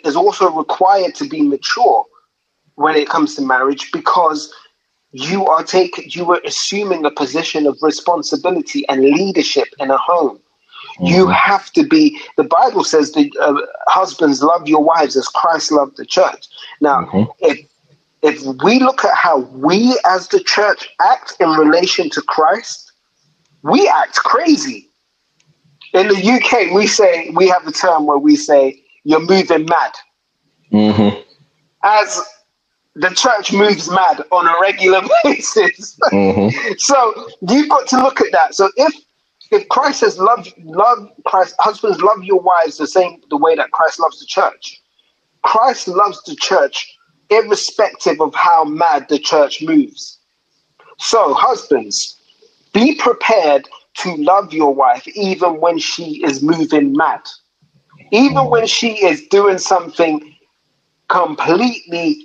is 0.03 0.15
also 0.15 0.49
required 0.51 1.15
to 1.15 1.27
be 1.27 1.41
mature 1.41 2.05
when 2.75 2.95
it 2.95 3.07
comes 3.09 3.35
to 3.35 3.41
marriage 3.41 3.91
because 3.91 4.53
you 5.11 5.45
are 5.47 5.63
taking 5.63 6.05
you 6.09 6.31
are 6.31 6.41
assuming 6.45 7.05
a 7.05 7.11
position 7.11 7.65
of 7.67 7.77
responsibility 7.81 8.87
and 8.89 9.01
leadership 9.01 9.67
in 9.79 9.89
a 9.91 9.97
home. 9.97 10.39
You 11.01 11.27
have 11.27 11.71
to 11.73 11.83
be. 11.85 12.19
The 12.37 12.43
Bible 12.43 12.83
says 12.83 13.11
that 13.13 13.29
uh, 13.41 13.59
husbands 13.87 14.41
love 14.41 14.67
your 14.67 14.83
wives 14.83 15.17
as 15.17 15.27
Christ 15.27 15.71
loved 15.71 15.97
the 15.97 16.05
church. 16.05 16.47
Now, 16.79 17.01
Mhm. 17.05 17.27
if 17.39 17.65
if 18.21 18.41
we 18.63 18.79
look 18.79 19.03
at 19.05 19.15
how 19.15 19.39
we 19.39 19.99
as 20.05 20.29
the 20.29 20.39
church 20.41 20.89
act 21.01 21.33
in 21.39 21.49
relation 21.49 22.09
to 22.11 22.21
Christ, 22.21 22.91
we 23.63 23.87
act 23.87 24.15
crazy. 24.15 24.89
in 25.93 26.09
the 26.09 26.21
UK, 26.21 26.73
we 26.73 26.87
say 26.87 27.29
we 27.35 27.47
have 27.47 27.65
a 27.65 27.71
term 27.71 28.05
where 28.05 28.17
we 28.17 28.35
say 28.35 28.77
you're 29.05 29.21
moving 29.21 29.65
mad. 29.65 29.93
Mm-hmm. 30.73 31.21
As 31.83 32.21
the 32.95 33.09
church 33.09 33.51
moves 33.51 33.89
mad 33.89 34.23
on 34.31 34.47
a 34.47 34.59
regular 34.61 35.01
basis. 35.23 35.97
Mm-hmm. 36.11 36.73
so 36.77 37.29
you've 37.47 37.69
got 37.69 37.87
to 37.89 37.97
look 37.97 38.21
at 38.21 38.31
that. 38.31 38.55
So 38.55 38.69
if 38.77 38.93
if 39.51 39.67
Christ 39.69 39.99
says 39.99 40.17
love 40.17 40.47
love 40.63 41.09
Christ 41.25 41.55
husbands 41.59 42.01
love 42.01 42.23
your 42.23 42.41
wives 42.41 42.77
the 42.77 42.87
same 42.87 43.21
the 43.29 43.37
way 43.37 43.55
that 43.55 43.71
Christ 43.71 43.99
loves 43.99 44.19
the 44.19 44.25
church. 44.25 44.81
Christ 45.43 45.87
loves 45.87 46.23
the 46.23 46.35
church 46.35 46.97
irrespective 47.29 48.19
of 48.21 48.33
how 48.33 48.63
mad 48.63 49.07
the 49.09 49.19
church 49.19 49.61
moves. 49.61 50.19
So 50.97 51.33
husbands, 51.33 52.19
be 52.73 52.95
prepared 52.95 53.67
to 53.95 54.15
love 54.15 54.53
your 54.53 54.73
wife 54.73 55.07
even 55.09 55.59
when 55.59 55.77
she 55.77 56.23
is 56.23 56.41
moving 56.41 56.93
mad. 56.93 57.21
Even 58.11 58.49
when 58.49 58.67
she 58.67 59.03
is 59.03 59.25
doing 59.27 59.57
something 59.57 60.35
completely 61.07 62.24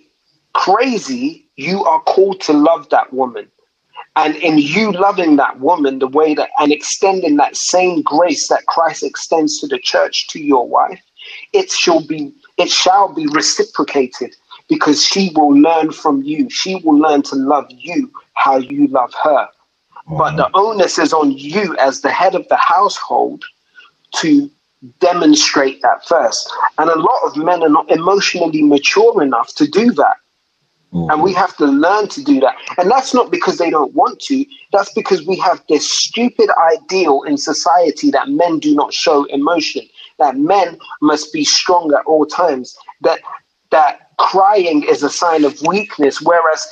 crazy, 0.52 1.46
you 1.56 1.84
are 1.84 2.00
called 2.02 2.40
to 2.42 2.52
love 2.52 2.88
that 2.90 3.12
woman. 3.12 3.50
And 4.16 4.36
in 4.36 4.58
you 4.58 4.92
loving 4.92 5.36
that 5.36 5.60
woman, 5.60 5.98
the 5.98 6.08
way 6.08 6.34
that 6.34 6.50
and 6.58 6.72
extending 6.72 7.36
that 7.36 7.56
same 7.56 8.02
grace 8.02 8.48
that 8.48 8.66
Christ 8.66 9.02
extends 9.02 9.58
to 9.60 9.66
the 9.66 9.78
church 9.78 10.26
to 10.28 10.40
your 10.40 10.66
wife, 10.66 11.00
it 11.52 11.70
shall 11.70 12.04
be 12.04 12.34
it 12.58 12.70
shall 12.70 13.12
be 13.14 13.26
reciprocated 13.28 14.34
because 14.68 15.04
she 15.04 15.30
will 15.34 15.54
learn 15.54 15.92
from 15.92 16.22
you. 16.22 16.48
She 16.50 16.76
will 16.76 16.98
learn 16.98 17.22
to 17.22 17.36
love 17.36 17.66
you 17.70 18.10
how 18.34 18.56
you 18.56 18.88
love 18.88 19.14
her. 19.22 19.48
But 20.08 20.36
the 20.36 20.50
onus 20.54 20.98
is 20.98 21.12
on 21.12 21.32
you 21.32 21.76
as 21.76 22.00
the 22.00 22.10
head 22.10 22.34
of 22.34 22.48
the 22.48 22.56
household 22.56 23.44
to 24.16 24.50
demonstrate 24.98 25.82
that 25.82 26.06
first. 26.06 26.52
And 26.78 26.90
a 26.90 26.98
lot 26.98 27.20
of 27.24 27.36
men 27.36 27.62
are 27.62 27.68
not 27.68 27.90
emotionally 27.90 28.62
mature 28.62 29.22
enough 29.22 29.54
to 29.56 29.68
do 29.68 29.92
that. 29.92 30.16
And 30.92 31.22
we 31.22 31.32
have 31.34 31.56
to 31.58 31.66
learn 31.66 32.08
to 32.08 32.22
do 32.22 32.40
that. 32.40 32.56
And 32.76 32.90
that's 32.90 33.14
not 33.14 33.30
because 33.30 33.58
they 33.58 33.70
don't 33.70 33.94
want 33.94 34.18
to, 34.22 34.44
that's 34.72 34.92
because 34.92 35.24
we 35.24 35.36
have 35.36 35.62
this 35.68 35.88
stupid 35.88 36.50
ideal 36.72 37.22
in 37.22 37.36
society 37.38 38.10
that 38.10 38.28
men 38.28 38.58
do 38.58 38.74
not 38.74 38.92
show 38.92 39.24
emotion, 39.26 39.82
that 40.18 40.36
men 40.36 40.78
must 41.00 41.32
be 41.32 41.44
strong 41.44 41.92
at 41.94 42.04
all 42.06 42.26
times, 42.26 42.76
that 43.02 43.20
that 43.70 44.10
crying 44.18 44.82
is 44.82 45.04
a 45.04 45.10
sign 45.10 45.44
of 45.44 45.60
weakness, 45.62 46.20
whereas 46.20 46.66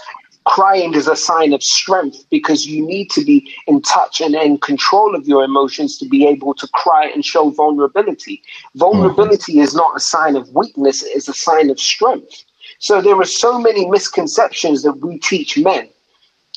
crying 0.45 0.95
is 0.95 1.07
a 1.07 1.15
sign 1.15 1.53
of 1.53 1.62
strength 1.62 2.24
because 2.31 2.66
you 2.66 2.85
need 2.85 3.11
to 3.11 3.24
be 3.24 3.55
in 3.66 3.81
touch 3.82 4.20
and 4.20 4.35
in 4.35 4.59
control 4.59 5.15
of 5.15 5.28
your 5.28 5.45
emotions 5.45 5.97
to 5.99 6.09
be 6.09 6.27
able 6.27 6.55
to 6.55 6.66
cry 6.69 7.09
and 7.09 7.24
show 7.24 7.51
vulnerability. 7.51 8.43
Vulnerability 8.74 9.61
is 9.61 9.74
not 9.74 9.97
a 9.97 10.01
sign 10.01 10.35
of 10.35 10.49
weakness, 10.55 11.03
it 11.03 11.15
is 11.15 11.28
a 11.28 11.35
sign 11.35 11.70
of 11.70 11.78
strength. 11.78 12.45
So 12.78 13.00
there 13.00 13.16
are 13.16 13.24
so 13.24 13.59
many 13.59 13.88
misconceptions 13.88 14.82
that 14.82 14.98
we 15.00 15.18
teach 15.18 15.59
men 15.59 15.88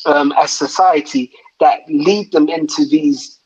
um, 0.05 0.33
as 0.37 0.51
society 0.51 1.31
that 1.59 1.81
lead 1.87 2.31
them 2.31 2.49
into 2.49 2.85
these 2.85 3.39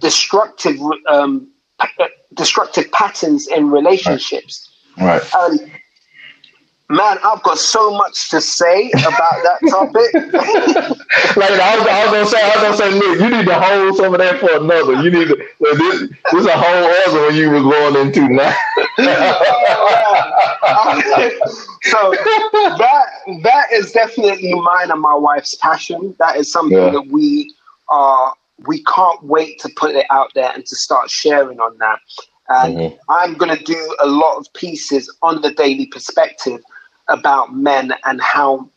destructive 0.00 0.78
um, 1.08 1.50
pa- 1.78 2.08
destructive 2.34 2.90
patterns 2.92 3.46
in 3.48 3.70
relationships. 3.70 4.68
Right. 4.98 5.22
And 5.34 5.70
man, 6.90 7.18
I've 7.24 7.42
got 7.42 7.58
so 7.58 7.90
much 7.90 8.30
to 8.30 8.40
say 8.40 8.90
about 8.90 9.42
that 9.42 9.58
topic. 9.70 10.94
Like 11.36 11.50
I 11.50 11.76
was, 11.78 11.86
I 11.88 12.04
was 12.04 12.12
gonna 12.12 12.26
say, 12.26 12.42
I 12.42 12.48
was 12.48 12.62
gonna 12.62 12.76
say, 12.76 12.90
look, 12.98 13.20
you 13.20 13.30
need 13.30 13.46
to 13.46 13.54
hold 13.60 13.96
some 13.96 14.14
of 14.14 14.20
that 14.20 14.40
for 14.40 14.50
another. 14.56 15.02
You 15.02 15.10
need 15.10 15.28
to. 15.28 15.36
This, 15.60 16.00
this 16.10 16.40
is 16.40 16.46
a 16.46 16.56
whole 16.56 16.90
other 17.06 17.26
one 17.26 17.34
you 17.34 17.50
were 17.50 17.60
going 17.60 17.96
into 17.96 18.28
now. 18.28 18.54
so 21.82 22.10
that 22.78 23.06
that 23.42 23.66
is 23.72 23.92
definitely 23.92 24.54
mine 24.54 24.90
and 24.90 25.00
my 25.00 25.14
wife's 25.14 25.54
passion. 25.56 26.14
That 26.18 26.36
is 26.36 26.50
something 26.52 26.76
Yeah. 26.76 26.90
that 26.90 27.06
we 27.08 27.54
are 27.88 28.34
we 28.66 28.82
can't 28.84 29.22
wait 29.22 29.60
to 29.60 29.68
put 29.76 29.94
it 29.94 30.06
out 30.10 30.32
there 30.34 30.50
and 30.54 30.64
to 30.66 30.76
start 30.76 31.10
sharing 31.10 31.60
on 31.60 31.78
that. 31.78 32.00
And 32.48 32.76
Mhm. 32.76 32.98
I'm 33.08 33.34
going 33.34 33.56
to 33.56 33.62
do 33.62 33.96
a 34.00 34.06
lot 34.06 34.38
of 34.38 34.52
pieces 34.54 35.08
on 35.22 35.42
the 35.42 35.52
daily 35.52 35.86
perspective 35.86 36.60
about 37.08 37.54
men 37.54 37.94
and 38.04 38.20
how 38.20 38.68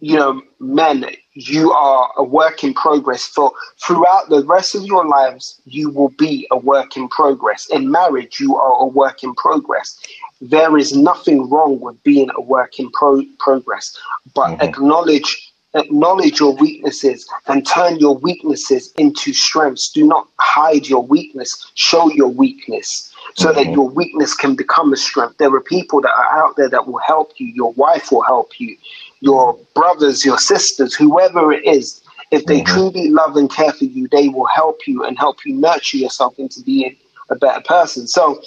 you 0.00 0.16
know 0.16 0.42
men 0.60 1.06
you 1.34 1.72
are 1.72 2.12
a 2.18 2.24
work 2.24 2.64
in 2.64 2.74
progress. 2.74 3.26
For 3.26 3.52
throughout 3.82 4.28
the 4.30 4.44
rest 4.44 4.74
of 4.74 4.84
your 4.84 5.06
lives 5.06 5.60
you 5.66 5.90
will 5.90 6.10
be 6.18 6.46
a 6.50 6.58
work 6.58 6.96
in 6.96 7.08
progress. 7.08 7.68
In 7.70 7.90
marriage 7.90 8.40
you 8.40 8.56
are 8.56 8.82
a 8.82 8.86
work 8.86 9.22
in 9.24 9.34
progress. 9.34 9.98
There 10.40 10.78
is 10.78 10.96
nothing 10.96 11.50
wrong 11.50 11.80
with 11.80 12.02
being 12.04 12.30
a 12.36 12.40
work 12.42 12.78
in 12.80 12.90
pro- 12.92 13.24
progress 13.38 13.96
but 14.34 14.58
Mhm. 14.58 14.62
acknowledge 14.62 15.52
acknowledge 15.74 16.40
your 16.40 16.54
weaknesses 16.56 17.28
and 17.46 17.66
turn 17.66 17.98
your 18.00 18.16
weaknesses 18.18 18.92
into 18.98 19.32
strengths. 19.34 19.90
Do 19.90 20.06
not 20.06 20.28
hide 20.38 20.88
your 20.88 21.02
weakness. 21.04 21.70
Show 21.74 22.10
your 22.10 22.28
weakness 22.28 23.09
so 23.34 23.52
that 23.52 23.68
Mhm. 23.68 23.72
your 23.72 23.88
weakness 23.90 24.34
can 24.34 24.54
become 24.54 24.92
a 24.92 24.96
strength 24.96 25.36
there 25.38 25.54
are 25.54 25.60
people 25.60 26.00
that 26.00 26.10
are 26.10 26.38
out 26.46 26.56
there 26.56 26.68
that 26.68 26.86
will 26.86 26.98
help 26.98 27.32
you 27.38 27.46
your 27.48 27.72
wife 27.72 28.10
will 28.10 28.22
help 28.22 28.58
you 28.60 28.76
your 29.20 29.58
brothers 29.74 30.24
your 30.24 30.38
sisters 30.38 30.94
whoever 30.94 31.52
it 31.52 31.64
is 31.66 32.02
if 32.30 32.46
they 32.46 32.62
Mhm. 32.62 32.64
truly 32.64 33.10
love 33.10 33.36
and 33.36 33.50
care 33.50 33.72
for 33.72 33.84
you 33.84 34.08
they 34.08 34.28
will 34.28 34.46
help 34.46 34.86
you 34.86 35.04
and 35.04 35.18
help 35.18 35.44
you 35.44 35.54
nurture 35.54 35.98
yourself 35.98 36.38
into 36.38 36.60
being 36.62 36.96
a 37.30 37.36
better 37.36 37.60
person 37.62 38.06
so 38.06 38.40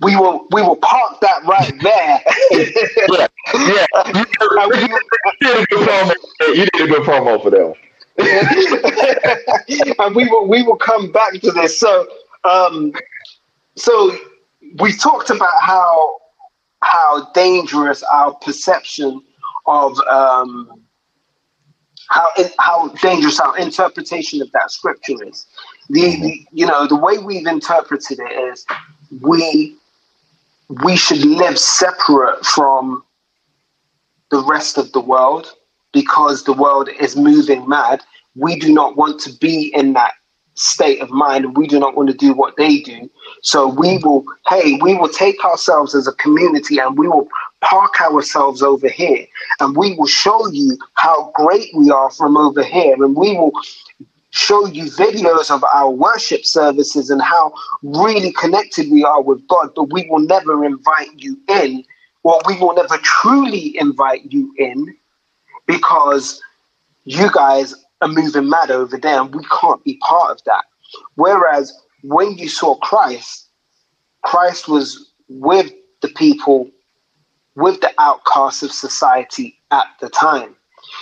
we 0.00 0.16
will 0.16 0.46
we 0.52 0.62
will 0.62 0.76
park 0.76 1.20
that 1.20 1.44
right 1.44 1.72
there 1.82 2.22
yeah, 3.08 3.26
yeah. 3.54 3.86
You, 4.14 4.24
you 4.84 4.98
did 5.40 5.58
a 5.62 5.66
good 5.70 5.80
promo. 5.80 6.12
You 6.48 6.66
did 6.72 6.82
a 6.82 6.86
good 6.86 7.02
promo 7.02 7.42
for 7.42 7.50
that 7.50 7.66
one. 7.66 7.76
and 9.98 10.14
we 10.14 10.26
will 10.28 10.46
we 10.48 10.62
will 10.62 10.76
come 10.76 11.10
back 11.12 11.32
to 11.42 11.52
this. 11.52 11.78
So 11.78 12.08
um 12.44 12.98
so 13.76 14.16
we 14.78 14.92
talked 14.92 15.30
about 15.30 15.60
how 15.60 16.18
how 16.82 17.30
dangerous 17.32 18.02
our 18.04 18.34
perception 18.34 19.22
of 19.66 19.98
um 20.08 20.70
how 22.08 22.26
how 22.58 22.88
dangerous 23.02 23.40
our 23.40 23.56
interpretation 23.58 24.40
of 24.42 24.50
that 24.52 24.70
scripture 24.70 25.22
is. 25.24 25.46
The, 25.90 26.20
the 26.20 26.46
you 26.52 26.66
know 26.66 26.86
the 26.86 26.96
way 26.96 27.18
we've 27.18 27.46
interpreted 27.46 28.18
it 28.20 28.52
is 28.52 28.64
we 29.20 29.76
we 30.68 30.96
should 30.96 31.24
live 31.24 31.58
separate 31.58 32.44
from 32.44 33.04
the 34.30 34.42
rest 34.44 34.78
of 34.78 34.92
the 34.92 35.00
world 35.00 35.52
because 35.92 36.44
the 36.44 36.52
world 36.52 36.88
is 37.00 37.16
moving 37.16 37.68
mad. 37.68 38.02
We 38.34 38.58
do 38.58 38.72
not 38.72 38.96
want 38.96 39.20
to 39.22 39.32
be 39.32 39.72
in 39.74 39.92
that 39.94 40.12
state 40.56 41.00
of 41.00 41.10
mind. 41.10 41.44
And 41.44 41.56
we 41.56 41.66
do 41.66 41.78
not 41.78 41.96
want 41.96 42.08
to 42.10 42.16
do 42.16 42.34
what 42.34 42.56
they 42.56 42.80
do. 42.80 43.08
So 43.42 43.68
we 43.68 43.98
will, 43.98 44.24
hey, 44.48 44.78
we 44.82 44.94
will 44.94 45.08
take 45.08 45.44
ourselves 45.44 45.94
as 45.94 46.06
a 46.06 46.12
community 46.12 46.78
and 46.78 46.98
we 46.98 47.08
will 47.08 47.28
park 47.60 48.00
ourselves 48.00 48.62
over 48.62 48.88
here 48.88 49.26
and 49.60 49.76
we 49.76 49.94
will 49.94 50.06
show 50.06 50.48
you 50.48 50.76
how 50.94 51.30
great 51.34 51.70
we 51.74 51.90
are 51.90 52.10
from 52.10 52.36
over 52.36 52.62
here 52.62 52.94
and 52.94 53.16
we 53.16 53.36
will 53.36 53.52
show 54.30 54.66
you 54.66 54.84
videos 54.84 55.50
of 55.50 55.64
our 55.72 55.90
worship 55.90 56.44
services 56.44 57.08
and 57.08 57.22
how 57.22 57.52
really 57.82 58.32
connected 58.32 58.90
we 58.90 59.02
are 59.02 59.22
with 59.22 59.46
God, 59.48 59.70
but 59.74 59.84
we 59.84 60.06
will 60.10 60.18
never 60.18 60.64
invite 60.64 61.08
you 61.16 61.38
in, 61.48 61.82
or 62.22 62.38
we 62.46 62.58
will 62.58 62.74
never 62.74 62.98
truly 62.98 63.78
invite 63.78 64.30
you 64.30 64.52
in 64.58 64.94
because 65.66 66.42
you 67.04 67.30
guys 67.32 67.74
are 68.02 68.08
moving 68.08 68.48
mad 68.48 68.70
over 68.70 68.96
there 68.96 69.20
and 69.20 69.34
we 69.34 69.44
can't 69.60 69.82
be 69.84 69.98
part 69.98 70.30
of 70.30 70.44
that. 70.44 70.64
Whereas 71.14 71.72
when 72.02 72.36
you 72.38 72.48
saw 72.48 72.76
Christ, 72.76 73.48
Christ 74.24 74.68
was 74.68 75.12
with 75.28 75.72
the 76.02 76.08
people, 76.08 76.70
with 77.54 77.80
the 77.80 77.92
outcasts 77.98 78.62
of 78.62 78.72
society 78.72 79.58
at 79.70 79.86
the 80.00 80.08
time. 80.10 80.54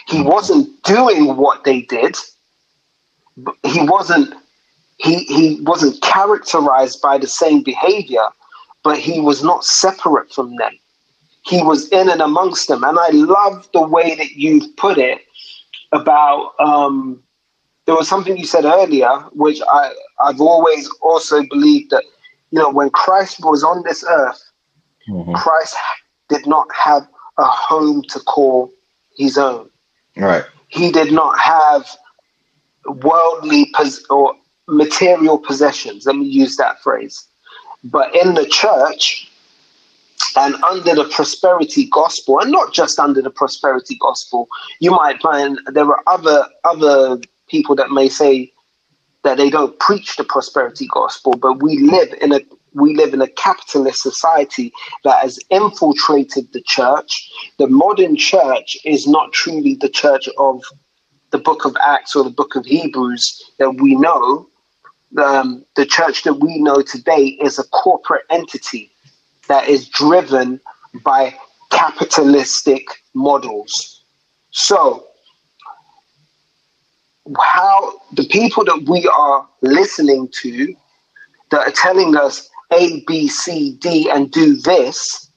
He 0.09 0.23
wasn't 0.23 0.83
doing 0.85 1.37
what 1.37 1.65
they 1.65 1.83
did 1.83 2.16
he 3.65 3.83
wasn't 3.83 4.35
he 4.99 5.25
he 5.25 5.61
wasn't 5.62 6.01
characterized 6.03 7.01
by 7.03 7.19
the 7.19 7.27
same 7.27 7.62
behavior 7.62 8.29
but 8.83 8.99
he 8.99 9.21
was 9.21 9.43
not 9.43 9.65
separate 9.65 10.33
from 10.33 10.55
them 10.57 10.79
he 11.43 11.62
was 11.62 11.89
in 11.89 12.09
and 12.09 12.21
amongst 12.21 12.69
them 12.69 12.85
and 12.85 12.99
i 12.99 13.09
love 13.09 13.69
the 13.73 13.87
way 13.87 14.15
that 14.15 14.33
you've 14.33 14.77
put 14.77 14.99
it 14.99 15.23
about 15.95 16.53
um 16.59 17.23
there 17.87 17.95
was 17.95 18.09
something 18.09 18.37
you 18.37 18.47
said 18.47 18.65
earlier 18.65 19.11
which 19.33 19.61
i 19.71 19.93
i've 20.27 20.41
always 20.41 20.89
also 21.03 21.43
believed 21.55 21.91
that 21.91 22.05
you 22.51 22.59
know 22.59 22.71
when 22.71 22.91
christ 22.91 23.39
was 23.45 23.62
on 23.65 23.83
this 23.85 24.05
earth 24.09 24.43
Mhm. 25.09 25.35
christ 25.35 25.75
did 26.29 26.47
not 26.47 26.66
have 26.75 27.07
a 27.39 27.45
home 27.45 28.03
to 28.12 28.21
call 28.21 28.71
his 29.16 29.37
own 29.39 29.71
Right. 30.16 30.45
he 30.69 30.91
did 30.91 31.12
not 31.12 31.39
have 31.39 31.87
worldly 32.87 33.71
pos- 33.75 34.05
or 34.11 34.35
material 34.69 35.39
possessions. 35.39 36.07
Let 36.07 36.16
me 36.16 36.27
use 36.27 36.57
that 36.57 36.83
phrase. 36.83 37.25
But 37.85 38.15
in 38.15 38.35
the 38.35 38.47
church 38.47 39.31
and 40.36 40.55
under 40.65 40.94
the 40.94 41.05
prosperity 41.11 41.89
gospel, 41.90 42.40
and 42.40 42.51
not 42.51 42.73
just 42.73 42.98
under 42.98 43.23
the 43.23 43.31
prosperity 43.31 43.97
gospel, 44.01 44.48
you 44.81 44.90
might 44.90 45.20
find 45.20 45.61
there 45.66 45.86
are 45.86 46.02
other 46.06 46.48
other 46.65 47.20
people 47.48 47.74
that 47.77 47.90
may 47.90 48.09
say 48.09 48.52
that 49.23 49.36
they 49.36 49.51
don't 49.51 49.78
preach 49.78 50.16
the 50.16 50.24
prosperity 50.24 50.86
gospel, 50.93 51.36
but 51.36 51.62
we 51.62 51.78
live 51.78 52.12
in 52.20 52.32
a 52.32 52.40
we 52.73 52.94
live 52.94 53.15
in 53.15 53.23
a 53.23 53.28
capitalist 53.28 54.02
society 54.02 54.73
that 55.05 55.23
has 55.23 55.39
infiltrated 55.51 56.52
the 56.52 56.62
church. 56.62 57.31
The 57.59 57.69
modern 57.69 58.16
church 58.16 58.77
is 58.85 59.06
not 59.06 59.32
truly 59.32 59.74
the 59.74 59.89
church 59.89 60.28
of 60.39 60.62
the 61.31 61.39
book 61.39 61.65
of 61.65 61.77
Acts 61.81 62.16
or 62.16 62.24
the 62.24 62.31
book 62.31 62.56
of 62.56 62.66
Hebrews 62.66 63.52
that 63.59 63.77
we 63.77 63.94
know. 63.94 64.48
Um, 65.16 65.65
the 65.77 65.86
church 65.86 66.24
that 66.24 66.35
we 66.35 66.59
know 66.59 66.82
today 66.82 67.39
is 67.40 67.61
a 67.61 67.65
corporate 67.69 68.24
entity 68.31 68.90
that 69.49 69.69
is 69.69 69.89
driven 69.89 70.61
by 71.03 71.35
capitalistic 71.71 72.87
models. 73.15 74.03
So, 74.51 75.07
how 77.41 78.01
the 78.12 78.27
people 78.29 78.65
that 78.65 78.85
we 78.89 79.09
are 79.09 79.49
listening 79.62 80.29
to 80.43 80.75
that 81.51 81.69
are 81.69 81.73
telling 81.73 82.16
us 82.16 82.49
A, 82.73 83.03
B, 83.07 83.29
C, 83.29 83.77
D, 83.81 84.11
and 84.11 84.31
do 84.31 84.57
this 84.57 85.31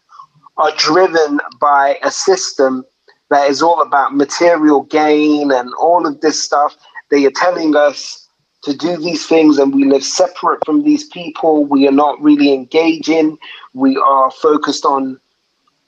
are 0.58 0.72
driven 0.78 1.40
by 1.60 2.00
a 2.04 2.12
system 2.12 2.86
that 3.30 3.50
is 3.50 3.62
all 3.62 3.82
about 3.82 4.16
material 4.16 4.84
gain 4.84 5.52
and 5.52 5.74
all 5.80 6.08
of 6.08 6.22
this 6.22 6.42
stuff. 6.44 6.76
They 7.10 7.26
are 7.26 7.32
telling 7.32 7.76
us 7.76 8.28
to 8.64 8.76
do 8.76 8.98
these 8.98 9.26
things 9.26 9.58
and 9.58 9.74
we 9.74 9.86
live 9.86 10.04
separate 10.04 10.66
from 10.66 10.84
these 10.84 11.06
people. 11.06 11.66
We 11.66 11.88
are 11.88 11.92
not 11.92 12.22
really 12.22 12.54
engaging. 12.54 13.38
We 13.78 13.95
are 13.98 14.32
focused 14.32 14.86
on, 14.86 15.20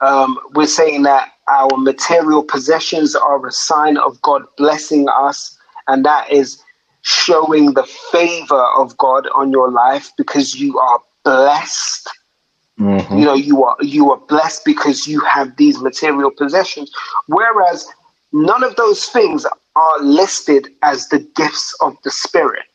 um, 0.01 0.37
we're 0.53 0.67
saying 0.67 1.01
that 1.03 1.31
our 1.47 1.75
material 1.75 2.43
possessions 2.43 3.15
are 3.15 3.43
a 3.47 3.51
sign 3.51 3.97
of 3.97 4.21
God 4.21 4.43
blessing 4.57 5.09
us 5.09 5.57
and 5.87 6.05
that 6.05 6.31
is 6.31 6.61
showing 7.01 7.73
the 7.73 7.83
favor 8.11 8.63
of 8.77 8.95
God 8.97 9.27
on 9.33 9.51
your 9.51 9.71
life 9.71 10.11
because 10.17 10.53
you 10.53 10.77
are 10.77 10.99
blessed. 11.23 12.07
Mm-hmm. 12.79 13.17
You 13.17 13.25
know, 13.25 13.33
you 13.33 13.63
are 13.63 13.75
you 13.81 14.11
are 14.11 14.17
blessed 14.17 14.65
because 14.65 15.07
you 15.07 15.19
have 15.21 15.57
these 15.57 15.79
material 15.79 16.29
possessions. 16.29 16.91
Whereas 17.25 17.87
none 18.31 18.63
of 18.63 18.75
those 18.75 19.05
things 19.07 19.47
are 19.75 19.99
listed 20.01 20.69
as 20.83 21.07
the 21.07 21.19
gifts 21.35 21.75
of 21.81 21.97
the 22.03 22.11
Spirit. 22.11 22.65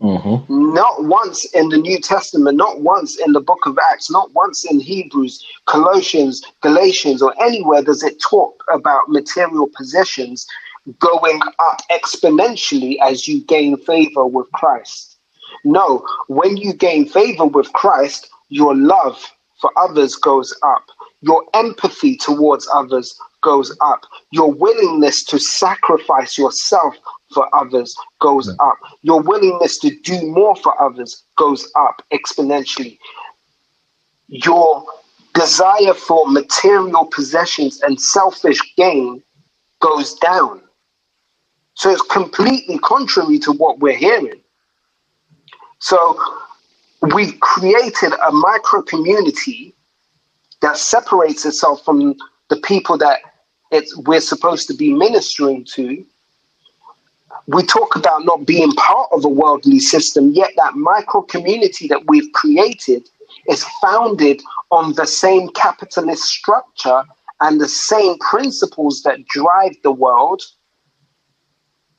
Mm-hmm. 0.00 0.74
Not 0.74 1.04
once 1.04 1.44
in 1.52 1.68
the 1.68 1.76
New 1.76 2.00
Testament, 2.00 2.56
not 2.56 2.80
once 2.80 3.18
in 3.18 3.32
the 3.32 3.40
book 3.40 3.66
of 3.66 3.78
Acts, 3.92 4.10
not 4.10 4.32
once 4.32 4.64
in 4.64 4.80
Hebrews, 4.80 5.44
Colossians, 5.66 6.42
Galatians, 6.62 7.20
or 7.20 7.34
anywhere 7.42 7.82
does 7.82 8.02
it 8.02 8.20
talk 8.20 8.64
about 8.72 9.08
material 9.08 9.68
possessions 9.76 10.46
going 10.98 11.40
up 11.58 11.82
exponentially 11.90 12.96
as 13.02 13.28
you 13.28 13.42
gain 13.42 13.76
favor 13.76 14.26
with 14.26 14.50
Christ. 14.52 15.16
No, 15.64 16.04
when 16.28 16.56
you 16.56 16.72
gain 16.72 17.06
favor 17.06 17.44
with 17.44 17.72
Christ, 17.74 18.30
your 18.48 18.74
love 18.74 19.22
for 19.60 19.70
others 19.76 20.16
goes 20.16 20.56
up. 20.62 20.86
Your 21.20 21.44
empathy 21.52 22.16
towards 22.16 22.66
others 22.74 23.20
goes 23.42 23.76
up. 23.80 24.04
Your 24.32 24.52
willingness 24.52 25.24
to 25.24 25.38
sacrifice 25.38 26.36
yourself 26.36 26.96
for 27.32 27.54
others 27.54 27.94
goes 28.20 28.48
up. 28.48 28.78
Your 29.02 29.20
willingness 29.20 29.78
to 29.78 29.90
do 30.00 30.26
more 30.26 30.56
for 30.56 30.80
others 30.80 31.24
goes 31.36 31.70
up 31.76 32.02
exponentially. 32.12 32.98
Your 34.28 34.84
desire 35.34 35.94
for 35.94 36.30
material 36.30 37.06
possessions 37.06 37.80
and 37.82 38.00
selfish 38.00 38.60
gain 38.76 39.22
goes 39.80 40.14
down. 40.14 40.62
So 41.74 41.90
it's 41.90 42.02
completely 42.02 42.78
contrary 42.78 43.38
to 43.40 43.52
what 43.52 43.78
we're 43.78 43.96
hearing. 43.96 44.40
So 45.78 46.20
we've 47.14 47.38
created 47.40 48.12
a 48.26 48.32
micro 48.32 48.82
community 48.82 49.74
that 50.60 50.76
separates 50.76 51.46
itself 51.46 51.82
from 51.84 52.16
the 52.50 52.56
people 52.56 52.98
that 52.98 53.20
it's, 53.70 53.96
we're 53.96 54.20
supposed 54.20 54.66
to 54.68 54.74
be 54.74 54.92
ministering 54.92 55.64
to. 55.76 56.04
We 57.46 57.62
talk 57.62 57.96
about 57.96 58.24
not 58.24 58.46
being 58.46 58.72
part 58.72 59.08
of 59.12 59.24
a 59.24 59.28
worldly 59.28 59.80
system, 59.80 60.30
yet 60.30 60.50
that 60.56 60.74
micro 60.74 61.22
community 61.22 61.88
that 61.88 62.06
we've 62.06 62.32
created 62.32 63.08
is 63.48 63.64
founded 63.80 64.42
on 64.70 64.94
the 64.94 65.06
same 65.06 65.48
capitalist 65.50 66.24
structure 66.24 67.04
and 67.40 67.60
the 67.60 67.68
same 67.68 68.18
principles 68.18 69.02
that 69.02 69.24
drive 69.26 69.74
the 69.82 69.92
world 69.92 70.42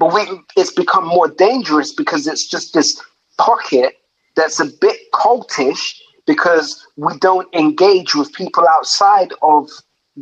but 0.02 0.16
we, 0.16 0.28
it's 0.58 0.72
become 0.72 1.06
more 1.06 1.28
dangerous 1.28 1.94
because 1.94 2.26
it's 2.26 2.48
just 2.48 2.74
this 2.74 3.00
pocket 3.38 4.00
that's 4.36 4.60
a 4.60 4.66
bit 4.66 4.98
cultish 5.14 5.94
because 6.26 6.88
we 6.98 7.16
don't 7.20 7.48
engage 7.54 8.16
with 8.16 8.34
people 8.34 8.66
outside 8.68 9.32
of 9.44 9.70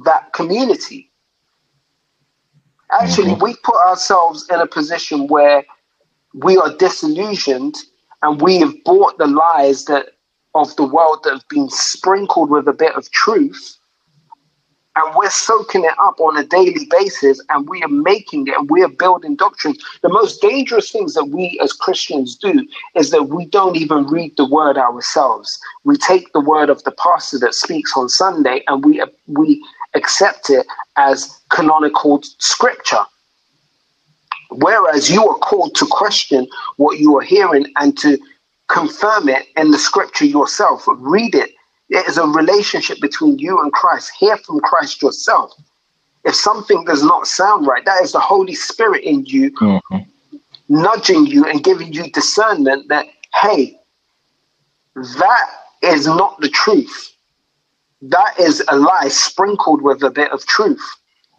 that 0.04 0.34
community. 0.34 1.09
Actually, 2.92 3.32
mm-hmm. 3.32 3.44
we 3.44 3.56
put 3.64 3.76
ourselves 3.76 4.48
in 4.50 4.60
a 4.60 4.68
position 4.68 5.28
where 5.28 5.64
we 6.34 6.58
are 6.58 6.76
disillusioned 6.76 7.76
and 8.22 8.42
we 8.42 8.58
have 8.58 8.74
bought 8.84 9.18
the 9.18 9.28
lies 9.28 9.86
that 9.86 10.10
of 10.56 10.76
the 10.76 10.86
world 10.86 11.20
that 11.24 11.34
have 11.34 11.48
been 11.50 11.70
sprinkled 11.70 12.50
with 12.50 12.68
a 12.68 12.74
bit 12.74 12.94
of 12.96 13.10
truth 13.12 13.79
and 15.00 15.16
we're 15.16 15.30
soaking 15.30 15.86
it 15.86 15.94
up 16.00 16.20
on 16.20 16.38
a 16.38 16.44
daily 16.44 16.86
basis 16.90 17.42
and 17.50 17.70
we 17.70 17.82
are 17.84 17.90
making 17.90 18.48
it 18.48 18.56
and 18.56 18.70
we 18.70 18.84
are 18.84 18.90
building 18.90 19.36
doctrine. 19.36 19.76
The 20.02 20.10
most 20.10 20.42
dangerous 20.42 20.92
things 20.92 21.14
that 21.14 21.26
we 21.26 21.60
as 21.64 21.72
Christians 21.74 22.36
do 22.36 22.68
is 22.96 23.12
that 23.12 23.30
we 23.30 23.46
don't 23.46 23.78
even 23.78 24.08
read 24.08 24.36
the 24.36 24.46
word 24.46 24.78
ourselves. 24.78 25.60
We 25.84 25.96
take 25.98 26.32
the 26.34 26.42
word 26.42 26.70
of 26.70 26.84
the 26.84 26.92
pastor 26.92 27.40
that 27.40 27.54
speaks 27.54 27.96
on 27.96 28.10
Sunday 28.10 28.64
and 28.68 28.84
we 28.84 29.02
we 29.28 29.64
accept 29.94 30.50
it 30.50 30.66
as 30.98 31.40
canonical 31.50 32.22
scripture. 32.40 33.06
Whereas 34.52 35.10
you 35.10 35.28
are 35.28 35.38
called 35.38 35.76
to 35.76 35.86
question 35.86 36.48
what 36.78 37.00
you 37.00 37.18
are 37.18 37.22
hearing 37.22 37.72
and 37.78 37.98
to 38.00 38.18
confirm 38.68 39.30
it 39.30 39.48
in 39.56 39.72
the 39.72 39.80
scripture 39.80 40.26
yourself. 40.26 40.84
Read 40.88 41.36
it, 41.36 41.52
it 41.90 42.08
is 42.08 42.18
a 42.18 42.26
relationship 42.26 43.00
between 43.02 43.40
you 43.40 43.62
and 43.62 43.74
Christ. 43.74 44.12
Hear 44.20 44.38
from 44.38 44.60
Christ 44.60 45.02
yourself. 45.02 45.54
If 46.24 46.36
something 46.36 46.84
does 46.86 47.04
not 47.04 47.28
sound 47.28 47.66
right, 47.66 47.84
that 47.86 48.04
is 48.04 48.12
the 48.12 48.20
Holy 48.20 48.54
Spirit 48.54 49.04
in 49.04 49.26
you 49.26 49.52
mm-hmm. 49.52 49.98
nudging 50.68 51.26
you 51.26 51.46
and 51.46 51.64
giving 51.64 51.92
you 51.94 52.12
discernment 52.12 52.90
that, 52.90 53.08
hey, 53.36 53.80
that 54.96 55.50
is 55.82 56.06
not 56.06 56.40
the 56.42 56.50
truth. 56.50 57.14
That 58.02 58.40
is 58.40 58.64
a 58.68 58.78
lie 58.78 59.08
sprinkled 59.08 59.82
with 59.82 60.04
a 60.04 60.10
bit 60.10 60.32
of 60.32 60.46
truth. 60.46 60.84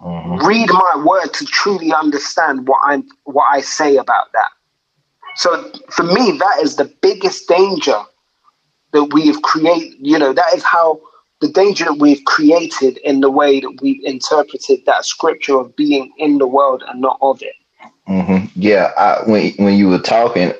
Mm-hmm. 0.02 0.46
Read 0.46 0.68
my 0.72 1.04
word 1.04 1.32
to 1.34 1.44
truly 1.44 1.92
understand 1.92 2.66
what 2.66 2.80
I 2.84 3.02
what 3.24 3.44
I 3.52 3.60
say 3.60 3.96
about 3.96 4.32
that. 4.32 4.50
So 5.36 5.70
for 5.90 6.02
me, 6.02 6.38
that 6.38 6.58
is 6.62 6.76
the 6.76 6.92
biggest 7.02 7.48
danger 7.48 8.02
that 8.92 9.04
we 9.12 9.26
have 9.28 9.42
created, 9.42 9.94
you 10.00 10.18
know, 10.18 10.32
that 10.32 10.54
is 10.54 10.62
how 10.62 11.00
the 11.40 11.48
danger 11.48 11.86
that 11.86 11.98
we've 11.98 12.24
created 12.24 12.98
in 12.98 13.20
the 13.20 13.30
way 13.30 13.60
that 13.60 13.78
we've 13.80 14.02
interpreted 14.04 14.84
that 14.86 15.04
scripture 15.04 15.58
of 15.58 15.74
being 15.74 16.12
in 16.18 16.38
the 16.38 16.46
world 16.46 16.82
and 16.86 17.00
not 17.00 17.18
of 17.22 17.42
it. 17.42 17.54
Mm-hmm. 18.08 18.46
Yeah, 18.54 18.92
I, 18.98 19.22
when 19.28 19.52
when 19.52 19.74
you 19.74 19.88
were 19.88 20.00
talking, 20.00 20.52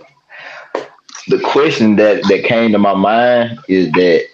the 1.29 1.41
question 1.41 1.97
that 1.97 2.23
that 2.29 2.45
came 2.45 2.73
to 2.73 2.79
my 2.79 2.95
mind 2.95 3.59
is 3.69 3.91
that, 3.93 4.27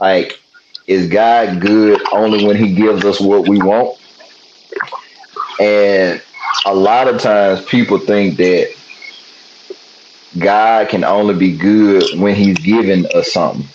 like, 0.00 0.40
is 0.86 1.08
God 1.08 1.60
good 1.60 2.02
only 2.12 2.44
when 2.44 2.56
He 2.56 2.74
gives 2.74 3.04
us 3.04 3.20
what 3.20 3.48
we 3.48 3.58
want? 3.58 3.98
And 5.60 6.20
a 6.66 6.74
lot 6.74 7.08
of 7.08 7.20
times 7.20 7.64
people 7.64 7.98
think 7.98 8.36
that 8.38 8.74
God 10.38 10.88
can 10.88 11.04
only 11.04 11.34
be 11.34 11.56
good 11.56 12.18
when 12.18 12.34
He's 12.34 12.58
giving 12.58 13.06
us 13.14 13.32
something. 13.32 13.68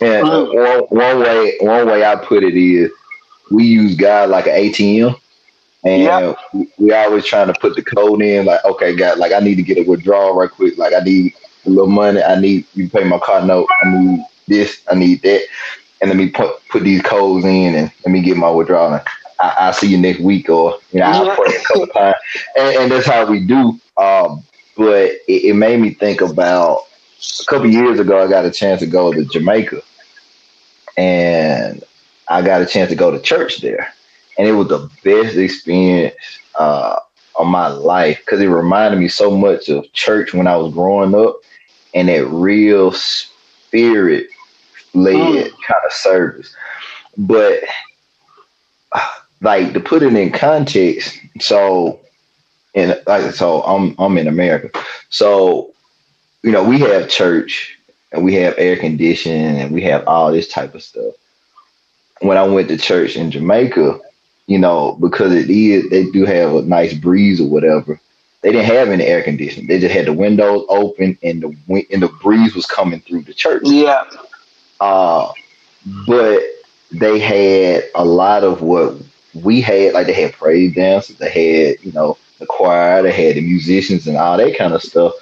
And 0.00 0.26
one, 0.26 0.80
one 0.88 1.20
way, 1.20 1.56
one 1.60 1.86
way 1.86 2.04
I 2.04 2.16
put 2.16 2.44
it 2.44 2.56
is, 2.56 2.90
we 3.50 3.64
use 3.64 3.96
God 3.96 4.30
like 4.30 4.46
an 4.46 4.52
ATM, 4.52 5.18
and 5.84 6.02
yep. 6.02 6.38
we, 6.78 6.92
always 6.92 7.24
trying 7.24 7.52
to 7.52 7.58
put 7.60 7.74
the 7.76 7.82
code 7.82 8.22
in. 8.22 8.46
Like, 8.46 8.64
okay, 8.64 8.94
God, 8.94 9.18
like 9.18 9.32
I 9.32 9.40
need 9.40 9.56
to 9.56 9.62
get 9.62 9.78
a 9.78 9.88
withdrawal 9.88 10.34
right 10.34 10.50
quick. 10.50 10.76
Like 10.76 10.92
I 10.92 11.00
need 11.00 11.34
a 11.66 11.70
little 11.70 11.86
money. 11.86 12.22
I 12.22 12.38
need 12.38 12.66
you 12.74 12.88
pay 12.88 13.04
my 13.04 13.18
car 13.18 13.44
note. 13.44 13.68
I 13.82 13.90
need 13.90 14.24
this. 14.46 14.82
I 14.90 14.94
need 14.94 15.22
that. 15.22 15.42
And 16.00 16.10
let 16.10 16.16
me 16.16 16.28
put 16.30 16.66
put 16.68 16.82
these 16.82 17.02
codes 17.02 17.44
in 17.44 17.74
and 17.74 17.92
let 18.04 18.12
me 18.12 18.22
get 18.22 18.36
my 18.36 18.50
withdrawal. 18.50 18.94
And 18.94 19.02
I, 19.40 19.68
will 19.68 19.72
see 19.72 19.88
you 19.88 19.98
next 19.98 20.20
week, 20.20 20.48
or 20.48 20.78
you 20.92 21.00
know, 21.00 21.06
I'll 21.06 21.36
pray 21.36 21.54
a 21.54 21.62
couple 21.62 21.86
times. 21.88 22.16
And, 22.56 22.76
and 22.76 22.92
that's 22.92 23.06
how 23.06 23.26
we 23.26 23.40
do. 23.40 23.80
Um, 23.96 24.44
but 24.78 25.10
it, 25.26 25.44
it 25.44 25.54
made 25.54 25.80
me 25.80 25.90
think 25.92 26.22
about 26.22 26.82
a 27.40 27.44
couple 27.46 27.68
years 27.68 27.98
ago. 27.98 28.22
I 28.22 28.28
got 28.28 28.46
a 28.46 28.50
chance 28.50 28.80
to 28.80 28.86
go 28.86 29.12
to 29.12 29.24
Jamaica, 29.24 29.82
and 30.96 31.84
I 32.28 32.40
got 32.42 32.62
a 32.62 32.66
chance 32.66 32.88
to 32.90 32.96
go 32.96 33.10
to 33.10 33.20
church 33.20 33.58
there, 33.58 33.92
and 34.38 34.46
it 34.46 34.52
was 34.52 34.68
the 34.68 34.88
best 35.04 35.36
experience 35.36 36.14
uh, 36.58 37.00
of 37.38 37.46
my 37.48 37.66
life 37.66 38.20
because 38.20 38.40
it 38.40 38.46
reminded 38.46 39.00
me 39.00 39.08
so 39.08 39.36
much 39.36 39.68
of 39.68 39.92
church 39.92 40.32
when 40.32 40.46
I 40.46 40.56
was 40.56 40.72
growing 40.72 41.14
up, 41.14 41.40
and 41.92 42.08
that 42.08 42.26
real 42.26 42.92
spirit 42.92 44.28
led 44.94 45.14
mm. 45.16 45.42
kind 45.42 45.84
of 45.84 45.92
service. 45.92 46.54
But 47.16 47.64
like 49.40 49.72
to 49.72 49.80
put 49.80 50.04
it 50.04 50.14
in 50.14 50.30
context, 50.30 51.18
so 51.40 52.00
and 52.78 53.02
like 53.06 53.32
so 53.34 53.62
I'm 53.62 53.94
I'm 53.98 54.16
in 54.18 54.28
America. 54.28 54.70
So, 55.08 55.74
you 56.42 56.52
know, 56.52 56.62
we 56.62 56.78
have 56.80 57.08
church 57.08 57.76
and 58.12 58.24
we 58.24 58.34
have 58.34 58.54
air 58.56 58.76
conditioning 58.76 59.58
and 59.58 59.72
we 59.72 59.82
have 59.82 60.06
all 60.06 60.30
this 60.30 60.48
type 60.48 60.74
of 60.74 60.82
stuff. 60.82 61.14
When 62.20 62.36
I 62.36 62.44
went 62.44 62.68
to 62.68 62.78
church 62.78 63.16
in 63.16 63.30
Jamaica, 63.30 64.00
you 64.46 64.58
know, 64.58 64.96
because 65.00 65.32
it 65.32 65.50
is 65.50 65.90
they 65.90 66.10
do 66.10 66.24
have 66.24 66.54
a 66.54 66.62
nice 66.62 66.94
breeze 66.94 67.40
or 67.40 67.48
whatever. 67.48 68.00
They 68.40 68.52
didn't 68.52 68.66
have 68.66 68.88
any 68.88 69.04
air 69.04 69.22
conditioning. 69.24 69.66
They 69.66 69.80
just 69.80 69.94
had 69.94 70.06
the 70.06 70.12
windows 70.12 70.64
open 70.68 71.18
and 71.24 71.42
the 71.42 71.56
wind 71.66 71.86
and 71.90 72.02
the 72.02 72.08
breeze 72.08 72.54
was 72.54 72.66
coming 72.66 73.00
through 73.00 73.22
the 73.22 73.34
church. 73.34 73.62
Yeah. 73.64 74.04
Uh, 74.80 75.32
but 76.06 76.40
they 76.92 77.18
had 77.18 77.84
a 77.96 78.04
lot 78.04 78.44
of 78.44 78.62
what 78.62 78.94
we 79.34 79.60
had. 79.60 79.94
Like 79.94 80.06
they 80.06 80.12
had 80.12 80.32
praise 80.34 80.74
dances. 80.74 81.16
They 81.18 81.30
had 81.30 81.84
you 81.84 81.92
know 81.92 82.16
the 82.38 82.46
choir. 82.46 83.02
They 83.02 83.12
had 83.12 83.36
the 83.36 83.40
musicians 83.40 84.06
and 84.06 84.16
all 84.16 84.36
that 84.36 84.56
kind 84.56 84.74
of 84.74 84.82
stuff. 84.82 85.14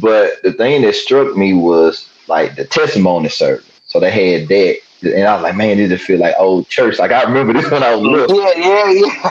But 0.00 0.42
the 0.42 0.52
thing 0.52 0.82
that 0.82 0.94
struck 0.94 1.36
me 1.36 1.54
was 1.54 2.08
like 2.26 2.56
the 2.56 2.64
testimony 2.64 3.28
service. 3.28 3.64
So 3.86 4.00
they 4.00 4.10
had 4.10 4.48
that, 4.48 4.78
and 5.02 5.26
I 5.26 5.34
was 5.34 5.42
like, 5.42 5.56
man, 5.56 5.78
this 5.78 5.88
just 5.88 6.04
feel 6.04 6.18
like 6.18 6.34
old 6.38 6.68
church. 6.68 6.98
Like 6.98 7.10
I 7.10 7.22
remember 7.22 7.54
this 7.54 7.70
when 7.70 7.82
I 7.82 7.94
was 7.94 8.02
little. 8.02 8.40
Yeah, 8.40 8.52
yeah, 8.56 8.90
yeah. 8.90 9.30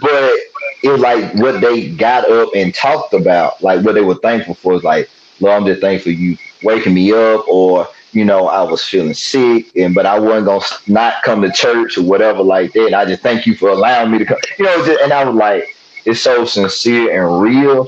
But 0.00 0.34
it 0.82 0.88
was 0.90 1.00
like 1.00 1.34
what 1.34 1.60
they 1.60 1.90
got 1.90 2.28
up 2.28 2.50
and 2.54 2.74
talked 2.74 3.14
about, 3.14 3.62
like 3.62 3.84
what 3.84 3.94
they 3.94 4.00
were 4.00 4.16
thankful 4.16 4.54
for. 4.54 4.74
Is 4.74 4.82
like, 4.82 5.08
Lord, 5.40 5.54
I'm 5.54 5.66
just 5.66 5.80
thankful 5.80 6.12
you 6.12 6.36
waking 6.64 6.94
me 6.94 7.12
up, 7.12 7.46
or 7.46 7.88
you 8.12 8.24
know, 8.24 8.48
I 8.48 8.62
was 8.62 8.84
feeling 8.84 9.14
sick, 9.14 9.74
and 9.76 9.94
but 9.94 10.04
I 10.04 10.18
wasn't 10.18 10.46
gonna 10.46 10.64
not 10.88 11.22
come 11.22 11.42
to 11.42 11.52
church 11.52 11.96
or 11.96 12.02
whatever 12.02 12.42
like 12.42 12.72
that. 12.72 12.92
I 12.94 13.04
just 13.04 13.22
thank 13.22 13.46
you 13.46 13.54
for 13.54 13.68
allowing 13.70 14.10
me 14.10 14.18
to 14.18 14.24
come. 14.24 14.38
You 14.58 14.64
know, 14.64 14.84
just, 14.84 15.00
and 15.00 15.12
I 15.12 15.24
was 15.24 15.36
like, 15.36 15.76
it's 16.04 16.20
so 16.20 16.44
sincere 16.44 17.24
and 17.24 17.42
real. 17.42 17.86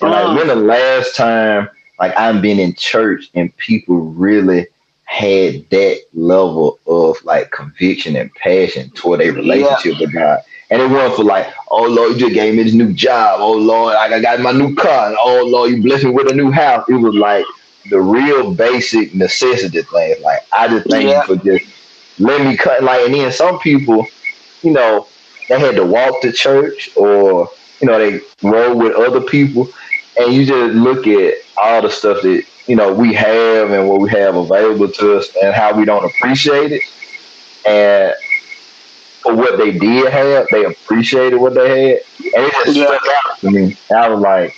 And 0.00 0.10
like, 0.10 0.24
uh-huh. 0.24 0.36
when 0.36 0.48
the 0.48 0.56
last 0.56 1.16
time 1.16 1.68
like 1.98 2.18
I've 2.18 2.42
been 2.42 2.58
in 2.58 2.74
church 2.74 3.30
and 3.34 3.56
people 3.56 3.96
really 3.98 4.66
had 5.04 5.68
that 5.70 6.02
level 6.14 6.78
of 6.86 7.22
like 7.24 7.50
conviction 7.50 8.16
and 8.16 8.34
passion 8.34 8.90
toward 8.90 9.20
a 9.20 9.30
relationship 9.30 9.94
yeah. 9.94 10.00
with 10.00 10.12
God. 10.12 10.40
And 10.70 10.82
it 10.82 10.90
wasn't 10.90 11.16
for 11.16 11.24
like, 11.24 11.52
oh 11.70 11.86
Lord, 11.86 12.12
you 12.12 12.18
just 12.18 12.34
gave 12.34 12.54
me 12.54 12.62
this 12.64 12.74
new 12.74 12.92
job. 12.92 13.40
Oh 13.40 13.52
Lord, 13.52 13.94
I 13.96 14.20
got 14.20 14.40
my 14.40 14.52
new 14.52 14.74
car. 14.74 15.14
Oh 15.20 15.44
Lord, 15.46 15.70
you 15.70 15.82
blessed 15.82 16.04
me 16.04 16.10
with 16.10 16.30
a 16.30 16.34
new 16.34 16.50
house. 16.50 16.84
It 16.88 16.94
was 16.94 17.14
like 17.14 17.44
the 17.90 18.00
real 18.00 18.52
basic 18.54 19.14
necessity 19.14 19.82
things. 19.82 20.20
Like 20.20 20.40
I 20.52 20.68
just 20.68 20.90
thank 20.90 21.08
yeah. 21.08 21.20
you 21.26 21.36
for 21.36 21.44
just 21.44 21.64
let 22.18 22.44
me 22.44 22.56
cut 22.56 22.82
like 22.82 23.04
and 23.06 23.14
then 23.14 23.30
some 23.30 23.58
people, 23.60 24.06
you 24.62 24.72
know, 24.72 25.06
they 25.48 25.58
had 25.58 25.76
to 25.76 25.84
walk 25.84 26.20
to 26.22 26.32
church 26.32 26.90
or 26.96 27.48
you 27.80 27.86
know 27.86 27.98
they 27.98 28.20
rode 28.42 28.76
with 28.76 28.94
other 28.94 29.20
people. 29.20 29.68
And 30.16 30.32
you 30.32 30.46
just 30.46 30.74
look 30.74 31.06
at 31.06 31.34
all 31.56 31.82
the 31.82 31.90
stuff 31.90 32.22
that 32.22 32.44
you 32.66 32.76
know 32.76 32.92
we 32.92 33.14
have 33.14 33.70
and 33.70 33.88
what 33.88 34.00
we 34.00 34.10
have 34.10 34.36
available 34.36 34.88
to 34.90 35.18
us 35.18 35.28
and 35.42 35.54
how 35.54 35.76
we 35.76 35.84
don't 35.84 36.04
appreciate 36.04 36.72
it. 36.72 36.82
And 37.66 38.14
for 39.22 39.34
what 39.34 39.58
they 39.58 39.72
did 39.72 40.12
have 40.12 40.46
they 40.50 40.64
appreciated 40.64 41.36
what 41.36 41.54
they 41.54 41.68
had. 41.68 42.00
And 42.34 42.46
it 42.46 42.52
just 42.64 42.76
yeah. 42.76 42.86
stuck 42.86 43.02
out 43.26 43.38
to 43.40 43.50
me. 43.50 43.76
I 43.94 44.08
was 44.08 44.20
like 44.20 44.54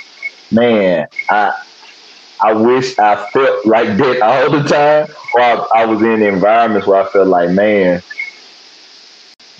man 0.52 1.08
i 1.28 1.52
I 2.40 2.52
wish 2.52 2.98
I 2.98 3.28
felt 3.30 3.64
like 3.66 3.96
that 3.96 4.20
all 4.20 4.50
the 4.50 4.62
time, 4.68 5.08
or 5.34 5.40
I, 5.40 5.66
I 5.74 5.86
was 5.86 6.02
in 6.02 6.22
environments 6.22 6.86
where 6.86 7.02
I 7.02 7.08
felt 7.10 7.28
like, 7.28 7.50
man, 7.50 8.02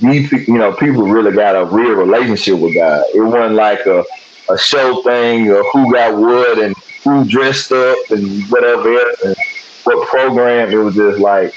these 0.01 0.31
you 0.33 0.59
know 0.59 0.73
people 0.75 1.03
really 1.03 1.33
got 1.33 1.57
a 1.57 1.65
real 1.65 1.93
relationship 1.93 2.59
with 2.59 2.75
God. 2.75 3.05
It 3.15 3.21
wasn't 3.21 3.55
like 3.55 3.87
a 3.87 4.05
a 4.49 4.59
show 4.59 5.03
thing 5.03 5.51
or 5.51 5.63
who 5.71 5.93
got 5.93 6.17
what 6.17 6.59
and 6.59 6.75
who 7.03 7.25
dressed 7.25 7.73
up 7.73 7.99
and 8.11 8.45
whatever 8.51 8.93
else 8.95 9.23
and 9.25 9.37
what 9.85 10.09
program. 10.09 10.71
It 10.71 10.77
was 10.77 10.95
just 10.95 11.19
like 11.19 11.55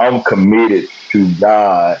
I'm 0.00 0.22
committed 0.22 0.88
to 1.10 1.34
God, 1.34 2.00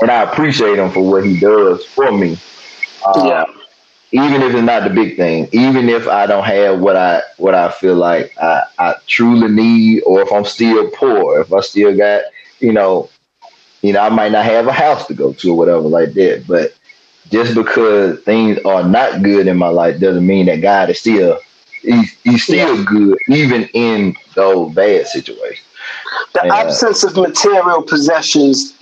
and 0.00 0.10
I 0.10 0.22
appreciate 0.22 0.78
Him 0.78 0.90
for 0.90 1.08
what 1.08 1.24
He 1.24 1.38
does 1.38 1.84
for 1.86 2.10
me. 2.12 2.38
Uh, 3.04 3.24
yeah. 3.26 3.44
Even 4.12 4.42
if 4.42 4.52
it's 4.54 4.64
not 4.64 4.82
the 4.82 4.90
big 4.90 5.16
thing, 5.16 5.48
even 5.52 5.88
if 5.88 6.08
I 6.08 6.26
don't 6.26 6.42
have 6.42 6.80
what 6.80 6.96
I 6.96 7.22
what 7.36 7.54
I 7.54 7.70
feel 7.70 7.94
like 7.94 8.36
I, 8.38 8.64
I 8.78 8.94
truly 9.06 9.48
need, 9.48 10.02
or 10.02 10.20
if 10.22 10.32
I'm 10.32 10.44
still 10.44 10.90
poor, 10.90 11.40
if 11.40 11.52
I 11.52 11.60
still 11.60 11.96
got 11.96 12.24
you 12.58 12.72
know 12.72 13.08
you 13.82 13.92
know, 13.92 14.00
I 14.00 14.08
might 14.10 14.32
not 14.32 14.44
have 14.44 14.66
a 14.66 14.72
house 14.72 15.06
to 15.06 15.14
go 15.14 15.32
to 15.32 15.50
or 15.52 15.56
whatever 15.56 15.80
like 15.80 16.12
that. 16.14 16.44
But 16.46 16.74
just 17.30 17.54
because 17.54 18.20
things 18.20 18.58
are 18.64 18.82
not 18.82 19.22
good 19.22 19.46
in 19.46 19.56
my 19.56 19.68
life 19.68 20.00
doesn't 20.00 20.26
mean 20.26 20.46
that 20.46 20.60
God 20.60 20.90
is 20.90 21.00
still 21.00 21.38
he's, 21.82 22.12
he's 22.24 22.44
still 22.44 22.78
yeah. 22.78 22.84
good 22.86 23.18
even 23.28 23.64
in 23.72 24.14
those 24.34 24.74
bad 24.74 25.06
situations. 25.06 25.66
The 26.34 26.42
and, 26.42 26.50
uh, 26.50 26.56
absence 26.56 27.04
of 27.04 27.16
material 27.16 27.82
possessions 27.82 28.78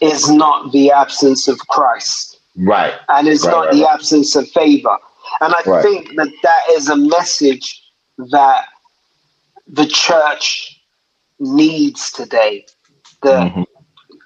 is 0.00 0.30
not 0.30 0.72
the 0.72 0.90
absence 0.90 1.46
of 1.46 1.58
Christ. 1.68 2.40
Right. 2.56 2.94
And 3.08 3.28
it's 3.28 3.44
right, 3.44 3.52
not 3.52 3.66
right, 3.66 3.74
the 3.74 3.82
right. 3.82 3.94
absence 3.94 4.34
of 4.34 4.48
favor. 4.50 4.98
And 5.40 5.54
I 5.54 5.82
think 5.82 6.16
that 6.16 6.32
that 6.42 6.60
is 6.70 6.88
a 6.88 6.96
message 6.96 7.82
that 8.18 8.66
the 9.66 9.86
church 9.86 10.82
needs 11.38 12.10
today. 12.10 12.66
The 13.22 13.30
mm-hmm 13.30 13.62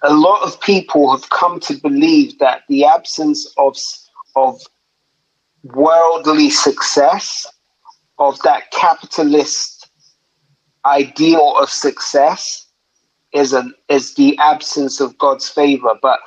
a 0.06 0.14
lot 0.14 0.42
of 0.42 0.60
people 0.60 1.10
have 1.10 1.28
come 1.30 1.58
to 1.60 1.74
believe 1.74 2.38
that 2.38 2.62
the 2.68 2.84
absence 2.84 3.52
of 3.58 3.76
of 4.36 4.60
worldly 5.64 6.50
success, 6.50 7.46
of 8.18 8.40
that 8.42 8.70
capitalist 8.70 9.90
ideal 10.84 11.56
of 11.58 11.68
success, 11.68 12.66
is 13.32 13.52
an 13.52 13.74
is 13.88 14.14
the 14.14 14.38
absence 14.38 15.00
of 15.00 15.18
God's 15.18 15.48
favor. 15.48 15.94
But 16.00 16.20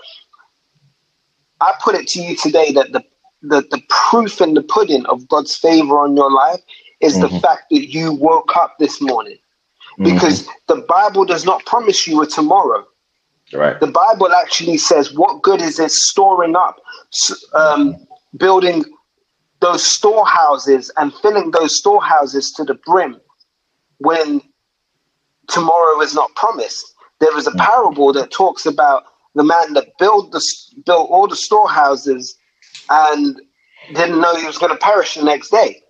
I 1.61 1.73
put 1.81 1.95
it 1.95 2.07
to 2.09 2.21
you 2.21 2.35
today 2.35 2.73
that 2.73 2.91
the 2.91 3.03
the, 3.41 3.61
the 3.71 3.81
proof 3.87 4.41
in 4.41 4.53
the 4.55 4.61
pudding 4.61 5.05
of 5.05 5.25
God's 5.29 5.55
favor 5.55 5.99
on 5.99 6.17
your 6.17 6.31
life 6.31 6.59
is 6.99 7.13
mm-hmm. 7.13 7.33
the 7.33 7.39
fact 7.39 7.69
that 7.71 7.87
you 7.87 8.11
woke 8.11 8.57
up 8.57 8.77
this 8.77 9.01
morning. 9.01 9.37
Because 9.97 10.43
mm-hmm. 10.43 10.75
the 10.75 10.81
Bible 10.81 11.23
does 11.23 11.45
not 11.45 11.65
promise 11.65 12.05
you 12.05 12.21
a 12.21 12.27
tomorrow. 12.27 12.85
Right. 13.53 13.79
The 13.79 13.87
Bible 13.87 14.31
actually 14.33 14.77
says, 14.77 15.13
"What 15.13 15.41
good 15.41 15.61
is 15.61 15.79
it 15.79 15.91
storing 15.91 16.55
up, 16.55 16.79
um, 17.53 17.95
building 18.37 18.85
those 19.59 19.83
storehouses 19.83 20.91
and 20.97 21.13
filling 21.15 21.51
those 21.51 21.75
storehouses 21.75 22.51
to 22.53 22.63
the 22.63 22.75
brim 22.75 23.19
when 23.97 24.41
tomorrow 25.47 25.99
is 26.01 26.13
not 26.13 26.33
promised?" 26.35 26.85
There 27.19 27.35
is 27.37 27.47
a 27.47 27.51
mm. 27.51 27.57
parable 27.57 28.13
that 28.13 28.31
talks 28.31 28.65
about 28.65 29.03
the 29.35 29.43
man 29.43 29.73
that 29.73 29.97
built 29.97 30.31
the 30.31 30.41
built 30.85 31.09
all 31.09 31.27
the 31.27 31.35
storehouses 31.35 32.35
and 32.89 33.41
didn't 33.93 34.21
know 34.21 34.35
he 34.35 34.45
was 34.45 34.57
going 34.57 34.71
to 34.71 34.77
perish 34.77 35.15
the 35.15 35.23
next 35.23 35.49
day. 35.49 35.81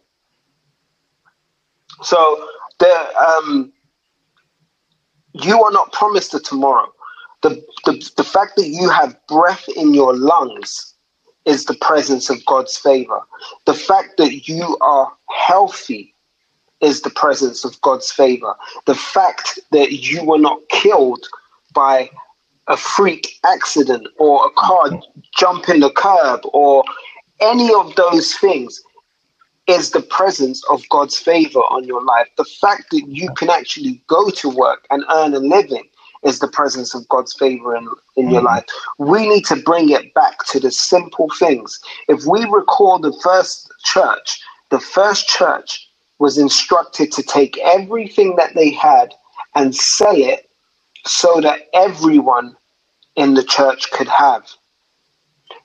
So 2.01 2.47
the 2.79 3.17
um, 3.17 3.71
you 5.33 5.61
are 5.63 5.71
not 5.71 5.91
promised 5.91 6.33
a 6.33 6.39
tomorrow. 6.39 6.91
The, 7.41 7.63
the, 7.85 8.11
the 8.17 8.23
fact 8.23 8.55
that 8.57 8.67
you 8.67 8.89
have 8.89 9.15
breath 9.27 9.67
in 9.75 9.93
your 9.93 10.15
lungs 10.15 10.93
is 11.45 11.65
the 11.65 11.75
presence 11.75 12.29
of 12.29 12.45
God's 12.45 12.77
favor. 12.77 13.21
The 13.65 13.73
fact 13.73 14.17
that 14.17 14.47
you 14.47 14.77
are 14.81 15.11
healthy 15.29 16.13
is 16.81 17.01
the 17.01 17.09
presence 17.09 17.65
of 17.65 17.79
God's 17.81 18.11
favor. 18.11 18.55
The 18.85 18.95
fact 18.95 19.59
that 19.71 19.91
you 19.93 20.23
were 20.23 20.37
not 20.39 20.59
killed 20.69 21.25
by 21.73 22.09
a 22.67 22.77
freak 22.77 23.39
accident 23.45 24.07
or 24.17 24.45
a 24.45 24.49
car 24.51 24.91
jumping 25.37 25.79
the 25.79 25.91
curb 25.91 26.41
or 26.53 26.83
any 27.41 27.73
of 27.73 27.95
those 27.95 28.33
things 28.35 28.81
is 29.67 29.91
the 29.91 30.01
presence 30.01 30.63
of 30.69 30.87
God's 30.89 31.17
favor 31.17 31.59
on 31.59 31.83
your 31.85 32.03
life. 32.03 32.27
The 32.37 32.45
fact 32.45 32.91
that 32.91 33.03
you 33.07 33.29
can 33.35 33.49
actually 33.49 34.01
go 34.07 34.29
to 34.29 34.49
work 34.49 34.85
and 34.89 35.03
earn 35.11 35.33
a 35.33 35.39
living 35.39 35.87
is 36.23 36.39
the 36.39 36.47
presence 36.47 36.93
of 36.93 37.07
God's 37.07 37.33
favor 37.33 37.75
in, 37.75 37.87
in 38.15 38.27
mm. 38.27 38.33
your 38.33 38.41
life. 38.41 38.65
We 38.97 39.27
need 39.27 39.45
to 39.45 39.55
bring 39.55 39.89
it 39.89 40.13
back 40.13 40.45
to 40.47 40.59
the 40.59 40.71
simple 40.71 41.29
things. 41.39 41.79
If 42.07 42.25
we 42.25 42.45
recall 42.45 42.99
the 42.99 43.17
first 43.23 43.71
church, 43.83 44.41
the 44.69 44.79
first 44.79 45.27
church 45.27 45.87
was 46.19 46.37
instructed 46.37 47.11
to 47.13 47.23
take 47.23 47.57
everything 47.59 48.35
that 48.35 48.53
they 48.53 48.71
had 48.71 49.13
and 49.55 49.75
sell 49.75 50.15
it 50.15 50.49
so 51.05 51.39
that 51.41 51.69
everyone 51.73 52.55
in 53.15 53.33
the 53.33 53.43
church 53.43 53.89
could 53.91 54.07
have. 54.07 54.45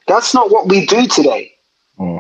That's 0.06 0.34
not 0.34 0.50
what 0.50 0.68
we 0.68 0.86
do 0.86 1.06
today. 1.06 1.52
hmm 1.96 2.18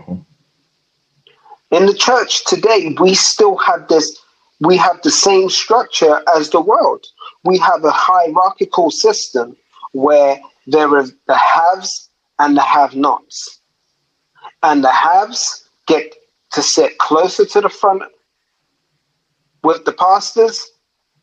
In 1.70 1.86
the 1.86 1.94
church 1.94 2.44
today, 2.44 2.94
we 3.00 3.14
still 3.14 3.56
have 3.58 3.88
this, 3.88 4.18
we 4.60 4.76
have 4.76 5.00
the 5.02 5.10
same 5.10 5.48
structure 5.48 6.22
as 6.36 6.50
the 6.50 6.60
world. 6.60 7.06
We 7.44 7.58
have 7.58 7.84
a 7.84 7.90
hierarchical 7.90 8.90
system 8.90 9.56
where 9.92 10.40
there 10.66 10.88
are 10.96 11.06
the 11.26 11.36
haves 11.36 12.10
and 12.38 12.56
the 12.56 12.62
have 12.62 12.96
nots. 12.96 13.60
And 14.62 14.82
the 14.82 14.90
haves 14.90 15.68
get 15.86 16.14
to 16.52 16.62
sit 16.62 16.98
closer 16.98 17.44
to 17.44 17.60
the 17.60 17.68
front 17.68 18.02
with 19.62 19.84
the 19.84 19.92
pastors, 19.92 20.64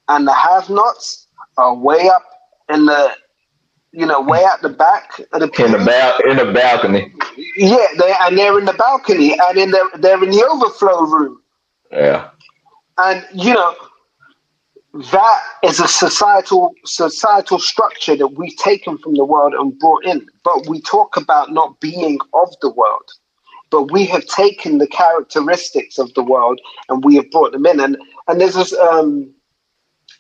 and 0.08 0.28
the 0.28 0.34
have 0.34 0.70
nots 0.70 1.28
are 1.58 1.74
way 1.76 2.10
up 2.10 2.24
in 2.74 2.86
the, 2.86 3.12
you 3.92 4.06
know, 4.06 4.20
way 4.20 4.44
at 4.44 4.62
the 4.62 4.70
back 4.70 5.20
of 5.32 5.40
the 5.40 5.64
In 5.64 5.72
the 5.72 5.86
bal- 5.86 6.20
in 6.30 6.38
the 6.38 6.52
balcony. 6.52 7.14
Yeah, 7.56 7.88
they 7.98 8.14
and 8.22 8.38
they're 8.38 8.58
in 8.60 8.66
the 8.66 8.74
balcony 8.74 9.38
and 9.40 9.58
in 9.58 9.72
the 9.72 9.90
they're 10.00 10.22
in 10.24 10.32
the 10.32 10.46
overflow 10.46 11.02
room. 11.04 11.42
Yeah. 11.92 12.30
And 12.98 13.26
you 13.34 13.54
know, 13.54 13.76
that 14.94 15.44
is 15.64 15.80
a 15.80 15.88
societal 15.88 16.74
societal 16.84 17.60
structure 17.60 18.16
that 18.16 18.28
we've 18.28 18.58
taken 18.58 18.98
from 18.98 19.16
the 19.16 19.24
world 19.24 19.54
and 19.54 19.78
brought 19.80 20.04
in. 20.06 20.28
But 20.44 20.68
we 20.68 20.82
talk 20.82 21.16
about 21.16 21.52
not 21.52 21.80
being 21.80 22.20
of 22.34 22.50
the 22.62 22.70
world. 22.70 23.10
But 23.70 23.92
we 23.92 24.06
have 24.08 24.26
taken 24.26 24.80
the 24.80 24.88
characteristics 24.88 25.98
of 25.98 26.14
the 26.14 26.24
world 26.24 26.60
and 26.90 27.06
we 27.06 27.16
have 27.16 27.32
brought 27.32 27.54
them 27.54 27.66
in. 27.66 27.80
And 27.80 27.98
and 28.28 28.42
there's 28.42 28.56
this 28.56 28.74
um 28.74 29.34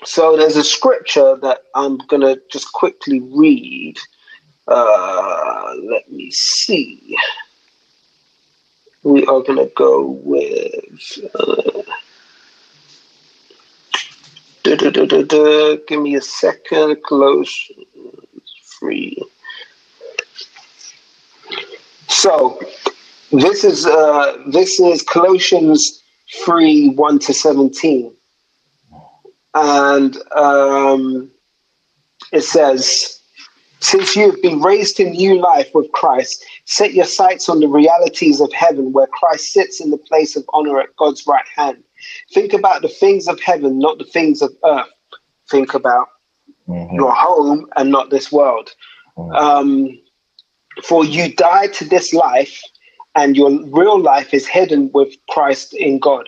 so 0.06 0.38
there's 0.38 0.56
a 0.56 0.64
scripture 0.64 1.35
that 1.38 1.64
I'm 1.76 1.98
gonna 2.07 2.38
just 2.49 2.72
quickly 2.72 3.19
read. 3.19 3.98
Uh, 4.68 5.73
let 5.84 6.10
me 6.10 6.31
see. 6.31 7.18
We 9.03 9.26
are 9.26 9.41
gonna 9.41 9.68
go 9.76 10.02
with. 10.23 11.19
Uh, 11.35 11.81
Give 14.63 16.01
me 16.01 16.15
a 16.15 16.21
second. 16.21 17.03
Close. 17.03 17.71
Free. 18.79 19.23
So 22.07 22.59
this 23.31 23.63
is 23.63 23.85
uh, 23.85 24.38
this 24.47 24.79
is 24.79 25.03
Colossians 25.03 26.01
three 26.43 26.89
one 26.89 27.19
to 27.19 27.33
seventeen, 27.33 28.13
and 29.53 30.17
um, 30.35 31.31
it 32.31 32.43
says. 32.43 33.17
Since 33.83 34.15
you 34.15 34.29
have 34.29 34.39
been 34.43 34.61
raised 34.61 34.97
to 34.97 35.09
new 35.09 35.41
life 35.41 35.73
with 35.73 35.91
Christ, 35.91 36.45
set 36.65 36.93
your 36.93 37.05
sights 37.05 37.49
on 37.49 37.61
the 37.61 37.67
realities 37.67 38.39
of 38.39 38.53
heaven 38.53 38.93
where 38.93 39.07
Christ 39.07 39.53
sits 39.53 39.81
in 39.81 39.89
the 39.89 39.97
place 39.97 40.35
of 40.35 40.45
honor 40.53 40.79
at 40.79 40.95
God's 40.97 41.25
right 41.25 41.47
hand. 41.55 41.83
Think 42.34 42.53
about 42.53 42.82
the 42.82 42.90
things 42.90 43.28
of 43.28 43.40
heaven, 43.40 43.80
not 43.80 43.98
the 43.98 44.06
things 44.06 44.41
of 44.41 44.52
earth. 44.64 44.90
Think 45.49 45.73
about 45.73 46.07
Mhm. 46.68 46.95
your 46.95 47.11
home 47.14 47.68
and 47.76 47.91
not 47.91 48.10
this 48.10 48.32
world. 48.32 48.73
Um, 49.36 49.99
for 50.84 51.06
you 51.06 51.34
died 51.34 51.73
to 51.73 51.86
this 51.86 52.14
life, 52.14 52.61
and 53.15 53.36
your 53.36 53.52
real 53.68 53.99
life 53.99 54.34
is 54.34 54.48
hidden 54.48 54.90
with 54.94 55.14
Christ 55.30 55.73
in 55.73 55.99
God. 55.99 56.28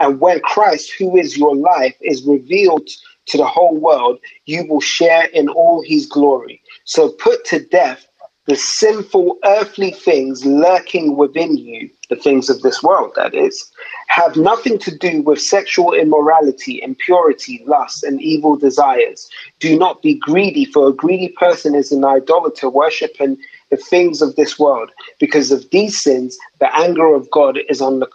And 0.00 0.20
when 0.20 0.40
Christ, 0.40 0.92
who 0.98 1.16
is 1.16 1.36
your 1.36 1.56
life, 1.56 1.96
is 2.00 2.24
revealed 2.24 2.88
to 3.26 3.38
the 3.38 3.46
whole 3.46 3.76
world, 3.76 4.18
you 4.46 4.66
will 4.66 4.80
share 4.80 5.24
in 5.26 5.48
all 5.48 5.82
his 5.82 6.06
glory. 6.06 6.62
So 6.84 7.10
put 7.10 7.44
to 7.46 7.60
death 7.60 8.06
the 8.48 8.56
sinful 8.56 9.38
earthly 9.44 9.90
things 9.90 10.44
lurking 10.46 11.16
within 11.16 11.58
you, 11.58 11.90
the 12.08 12.16
things 12.16 12.48
of 12.48 12.62
this 12.62 12.82
world, 12.82 13.12
that 13.14 13.34
is, 13.34 13.70
have 14.06 14.36
nothing 14.36 14.78
to 14.78 14.96
do 14.96 15.20
with 15.20 15.38
sexual 15.38 15.92
immorality, 15.92 16.80
impurity, 16.82 17.62
lust, 17.66 18.02
and 18.02 18.22
evil 18.22 18.56
desires. 18.56 19.30
Do 19.60 19.78
not 19.78 20.00
be 20.00 20.14
greedy, 20.14 20.64
for 20.64 20.88
a 20.88 20.94
greedy 20.94 21.28
person 21.28 21.74
is 21.74 21.92
an 21.92 22.06
idolater, 22.06 22.70
worshipping 22.70 23.36
the 23.68 23.76
things 23.76 24.22
of 24.22 24.34
this 24.36 24.58
world. 24.58 24.90
Because 25.20 25.52
of 25.52 25.68
these 25.68 26.02
sins, 26.02 26.38
the 26.58 26.74
anger 26.74 27.14
of 27.14 27.30
God 27.30 27.58
is 27.68 27.82
on 27.82 27.98
the 28.00 28.08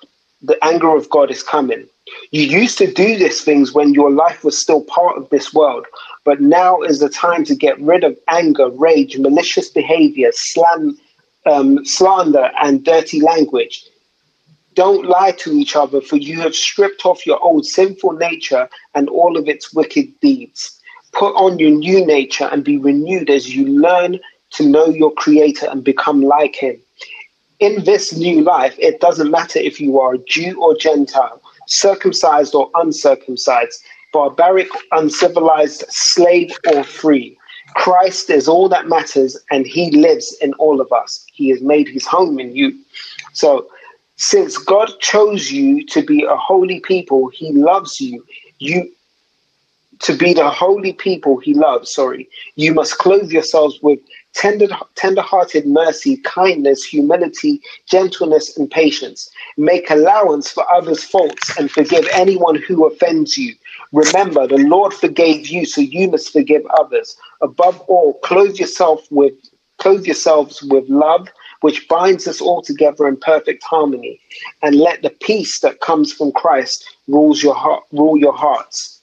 the 0.45 0.61
anger 0.61 0.93
of 0.93 1.10
God 1.10 1.31
is 1.31 1.41
coming. 1.41 1.88
You 2.31 2.43
used 2.43 2.77
to 2.80 2.91
do 2.91 3.18
these 3.18 3.43
things 3.43 3.73
when 3.73 3.93
your 3.93 4.11
life 4.11 4.43
was 4.43 4.60
still 4.60 4.84
part 4.84 5.18
of 5.18 5.30
this 5.30 5.53
world, 5.53 5.85
but 6.24 6.41
now 6.41 6.82
is 6.82 7.00
the 7.00 7.10
time 7.10 7.44
to 7.45 7.56
get 7.56 7.80
rid 7.80 8.04
of 8.04 8.18
anger, 8.28 8.70
rage, 8.70 9.18
malicious 9.18 9.70
behavior, 9.70 10.32
slam, 10.34 10.98
um, 11.45 11.86
slander, 11.86 12.52
and 12.62 12.84
dirty 12.84 13.22
language. 13.22 13.86
Don't 14.76 15.06
lie 15.06 15.32
to 15.32 15.52
each 15.52 15.76
other, 15.76 16.02
for 16.02 16.16
you 16.16 16.40
have 16.41 16.56
stripped 16.56 17.06
off 17.06 17.26
your 17.26 17.40
old 17.41 17.66
sinful 17.66 18.14
nature 18.14 18.70
and 18.95 19.10
all 19.10 19.38
of 19.38 19.48
its 19.48 19.74
wicked 19.74 20.20
deeds. 20.20 20.80
Put 21.12 21.36
on 21.36 21.60
your 21.60 21.72
new 21.72 22.06
nature 22.06 22.50
and 22.52 22.64
be 22.64 22.78
renewed 22.78 23.30
as 23.30 23.56
you 23.56 23.68
learn 23.68 24.20
to 24.52 24.68
know 24.68 24.88
your 24.88 25.12
Creator 25.14 25.68
and 25.70 25.84
become 25.84 26.22
like 26.22 26.56
Him 26.56 26.80
in 27.64 27.86
this 27.86 28.14
new 28.14 28.41
life, 28.41 28.76
it 28.78 29.00
doesn't 29.00 29.32
matter 29.32 29.58
if 29.58 29.80
you 29.80 30.00
are 30.00 30.16
a 30.16 30.26
Jew 30.28 30.62
or 30.62 30.76
Gentile, 30.76 31.41
circumcised 31.68 32.54
or 32.54 32.70
uncircumcised, 32.76 33.82
barbaric, 34.14 34.69
uncivilized, 34.91 35.84
slave 35.90 36.52
or 36.73 36.84
free. 36.84 37.38
Christ 37.76 38.30
is 38.30 38.48
all 38.48 38.69
that 38.69 38.88
matters, 38.88 39.38
and 39.52 39.65
He 39.65 39.91
lives 39.91 40.35
in 40.41 40.53
all 40.53 40.80
of 40.80 40.91
us. 40.91 41.26
He 41.34 41.49
has 41.49 41.61
made 41.61 41.90
His 41.90 42.06
home 42.06 42.40
in 42.40 42.56
you. 42.56 42.80
So, 43.34 43.68
since 44.15 44.57
God 44.57 44.91
chose 44.99 45.52
you 45.52 45.85
to 45.88 46.03
be 46.03 46.23
a 46.23 46.35
holy 46.35 46.80
people, 46.80 47.30
He 47.30 47.52
loves 47.52 47.99
you. 47.99 48.23
You 48.60 48.91
to 49.99 50.15
be 50.15 50.34
the 50.34 50.49
holy 50.49 50.94
people 50.94 51.38
He 51.40 51.53
loves. 51.53 51.94
Sorry, 51.94 52.30
you 52.56 52.73
must 52.73 52.98
clothe 52.99 53.31
yourselves 53.31 53.80
with 53.81 53.99
tender, 54.34 54.68
tender-hearted 54.95 55.65
mercy, 55.65 56.18
kindness, 56.18 56.84
humility, 56.84 57.61
gentleness, 57.85 58.57
and 58.57 58.69
patience. 58.69 59.30
Make 59.57 59.89
allowance 59.89 60.51
for 60.51 60.69
others' 60.72 61.03
faults 61.03 61.57
and 61.57 61.72
forgive 61.72 62.07
anyone 62.14 62.55
who 62.55 62.85
offends 62.85 63.38
you. 63.38 63.55
Remember, 63.91 64.47
the 64.47 64.57
Lord 64.57 64.93
forgave 64.93 65.47
you, 65.47 65.65
so 65.65 65.81
you 65.81 66.10
must 66.10 66.31
forgive 66.31 66.65
others. 66.80 67.15
Above 67.41 67.80
all, 67.81 68.19
clothe 68.19 68.57
yourself 68.57 69.05
with 69.11 69.34
clothe 69.77 70.05
yourselves 70.05 70.64
with 70.64 70.88
love, 70.88 71.27
which 71.60 71.88
binds 71.89 72.26
us 72.27 72.39
all 72.39 72.61
together 72.61 73.05
in 73.05 73.18
perfect 73.18 73.61
harmony. 73.64 74.19
And 74.61 74.76
let 74.76 75.01
the 75.01 75.10
peace 75.10 75.60
that 75.60 75.81
comes 75.81 76.14
from 76.14 76.31
Christ 76.31 76.85
rules 77.07 77.43
your 77.43 77.55
heart, 77.55 77.84
rule 77.91 78.18
your 78.18 78.34
hearts. 78.34 79.01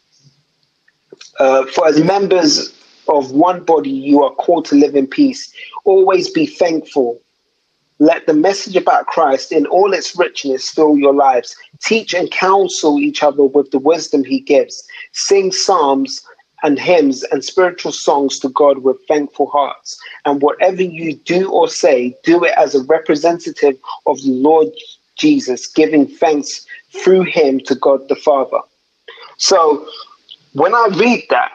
Uh, 1.39 1.66
for 1.66 1.86
as 1.86 2.02
members 2.02 2.74
of 3.09 3.33
one 3.33 3.65
body, 3.65 3.91
you 3.91 4.23
are 4.23 4.35
called 4.35 4.65
to 4.67 4.75
live 4.75 4.95
in 4.95 5.07
peace. 5.07 5.53
Always 5.85 6.31
be 6.31 6.47
thankful. 6.47 7.21
Let 7.99 8.27
the 8.27 8.35
message 8.35 8.77
about 8.77 9.07
Christ 9.07 9.53
in 9.53 9.67
all 9.67 9.93
its 9.93 10.17
richness 10.17 10.71
fill 10.71 10.97
your 10.97 11.15
lives. 11.15 11.55
Teach 11.83 12.15
and 12.15 12.31
counsel 12.31 12.99
each 12.99 13.23
other 13.23 13.45
with 13.45 13.71
the 13.71 13.79
wisdom 13.79 14.25
he 14.25 14.41
gives. 14.41 14.83
Sing 15.13 15.53
psalms 15.53 16.25
and 16.63 16.79
hymns 16.79 17.23
and 17.25 17.45
spiritual 17.45 17.93
songs 17.93 18.39
to 18.39 18.49
God 18.49 18.79
with 18.79 18.97
thankful 19.07 19.49
hearts. 19.49 20.01
And 20.25 20.41
whatever 20.41 20.83
you 20.83 21.15
do 21.15 21.51
or 21.51 21.69
say, 21.69 22.17
do 22.23 22.45
it 22.45 22.55
as 22.57 22.75
a 22.75 22.83
representative 22.85 23.79
of 24.07 24.21
the 24.23 24.33
Lord 24.33 24.69
Jesus, 25.17 25.67
giving 25.67 26.07
thanks 26.07 26.67
through 27.05 27.23
him 27.23 27.61
to 27.61 27.75
God 27.75 28.09
the 28.09 28.17
Father. 28.17 28.61
So 29.37 29.87
when 30.53 30.75
I 30.75 30.89
read 30.97 31.25
that, 31.31 31.53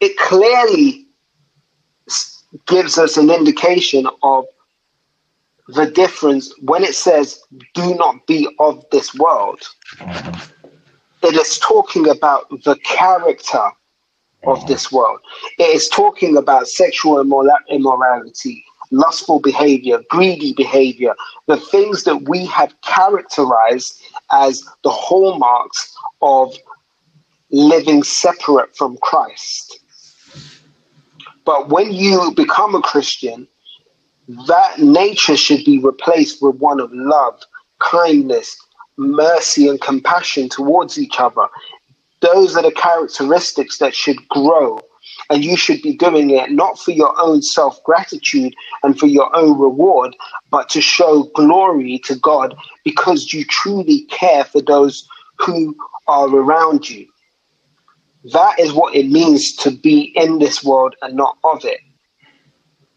it 0.00 0.16
clearly 0.18 1.06
gives 2.66 2.98
us 2.98 3.16
an 3.16 3.30
indication 3.30 4.06
of 4.22 4.46
the 5.68 5.86
difference 5.86 6.52
when 6.60 6.82
it 6.82 6.94
says 6.94 7.40
do 7.74 7.94
not 7.96 8.26
be 8.26 8.48
of 8.58 8.84
this 8.90 9.14
world 9.14 9.60
it 11.22 11.34
is 11.34 11.58
talking 11.58 12.08
about 12.08 12.48
the 12.64 12.76
character 12.84 13.70
of 14.46 14.64
this 14.66 14.90
world 14.90 15.20
it 15.58 15.74
is 15.74 15.88
talking 15.88 16.36
about 16.36 16.66
sexual 16.66 17.22
immora- 17.22 17.66
immorality 17.68 18.64
lustful 18.90 19.40
behavior 19.40 20.00
greedy 20.08 20.54
behavior 20.54 21.14
the 21.46 21.58
things 21.58 22.04
that 22.04 22.28
we 22.28 22.46
have 22.46 22.74
characterized 22.80 24.00
as 24.32 24.62
the 24.84 24.90
hallmarks 24.90 25.94
of 26.22 26.54
living 27.50 28.02
separate 28.02 28.74
from 28.76 28.96
Christ. 28.98 29.80
But 31.48 31.70
when 31.70 31.92
you 31.92 32.30
become 32.36 32.74
a 32.74 32.82
Christian, 32.82 33.48
that 34.48 34.80
nature 34.80 35.34
should 35.34 35.64
be 35.64 35.78
replaced 35.78 36.42
with 36.42 36.56
one 36.56 36.78
of 36.78 36.92
love, 36.92 37.40
kindness, 37.78 38.54
mercy, 38.98 39.66
and 39.66 39.80
compassion 39.80 40.50
towards 40.50 40.98
each 40.98 41.18
other. 41.18 41.46
Those 42.20 42.54
are 42.54 42.62
the 42.62 42.70
characteristics 42.70 43.78
that 43.78 43.94
should 43.94 44.28
grow. 44.28 44.78
And 45.30 45.42
you 45.42 45.56
should 45.56 45.80
be 45.80 45.96
doing 45.96 46.28
it 46.28 46.50
not 46.50 46.78
for 46.78 46.90
your 46.90 47.18
own 47.18 47.40
self 47.40 47.82
gratitude 47.82 48.54
and 48.82 48.98
for 48.98 49.06
your 49.06 49.34
own 49.34 49.58
reward, 49.58 50.14
but 50.50 50.68
to 50.68 50.82
show 50.82 51.22
glory 51.34 51.98
to 52.00 52.16
God 52.16 52.58
because 52.84 53.32
you 53.32 53.46
truly 53.46 54.02
care 54.10 54.44
for 54.44 54.60
those 54.60 55.08
who 55.38 55.74
are 56.08 56.28
around 56.28 56.90
you. 56.90 57.08
That 58.32 58.58
is 58.58 58.72
what 58.72 58.94
it 58.94 59.08
means 59.08 59.52
to 59.56 59.70
be 59.70 60.12
in 60.16 60.38
this 60.38 60.62
world 60.62 60.94
and 61.02 61.14
not 61.14 61.38
of 61.44 61.64
it. 61.64 61.80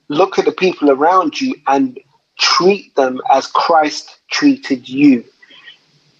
Look 0.09 0.37
at 0.37 0.45
the 0.45 0.51
people 0.51 0.89
around 0.89 1.39
you 1.39 1.55
and 1.67 1.99
treat 2.37 2.93
them 2.95 3.21
as 3.31 3.47
Christ 3.47 4.19
treated 4.29 4.89
you. 4.89 5.23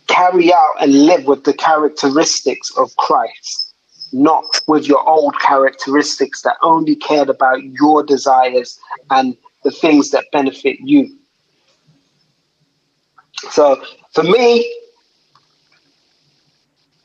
Carry 0.07 0.53
out 0.53 0.75
and 0.79 1.05
live 1.05 1.25
with 1.25 1.43
the 1.43 1.53
characteristics 1.53 2.71
of 2.77 2.95
Christ, 2.97 3.73
not 4.13 4.45
with 4.67 4.88
your 4.88 5.07
old 5.07 5.38
characteristics 5.39 6.41
that 6.43 6.57
only 6.61 6.95
cared 6.95 7.29
about 7.29 7.63
your 7.63 8.03
desires 8.03 8.79
and 9.09 9.35
the 9.63 9.71
things 9.71 10.11
that 10.11 10.25
benefit 10.31 10.77
you. 10.79 11.17
So, 13.49 13.83
for 14.13 14.23
me, 14.23 14.80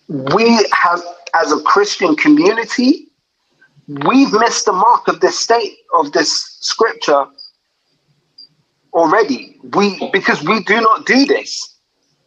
we 0.09 0.65
have, 0.73 1.03
as 1.35 1.53
a 1.53 1.61
Christian 1.63 2.17
community, 2.17 3.09
we've 3.89 4.33
missed 4.33 4.67
the 4.67 4.73
mark 4.73 5.09
of 5.09 5.21
this 5.21 5.39
state 5.39 5.77
of 5.99 6.13
this 6.13 6.59
scripture 6.61 7.27
already. 8.93 9.59
We 9.75 10.11
because 10.13 10.43
we 10.43 10.63
do 10.63 10.81
not 10.81 11.07
do 11.07 11.25
this. 11.25 11.77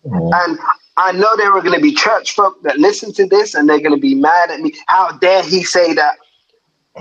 Mm-hmm. 0.05 0.29
And 0.33 0.59
I 0.97 1.11
know 1.13 1.35
there 1.37 1.53
are 1.53 1.61
going 1.61 1.75
to 1.75 1.81
be 1.81 1.93
church 1.93 2.33
folk 2.33 2.61
that 2.63 2.77
listen 2.77 3.13
to 3.13 3.25
this 3.25 3.55
and 3.55 3.69
they're 3.69 3.79
going 3.79 3.95
to 3.95 3.97
be 3.97 4.15
mad 4.15 4.51
at 4.51 4.59
me. 4.59 4.73
How 4.87 5.11
dare 5.13 5.43
he 5.43 5.63
say 5.63 5.93
that? 5.93 6.17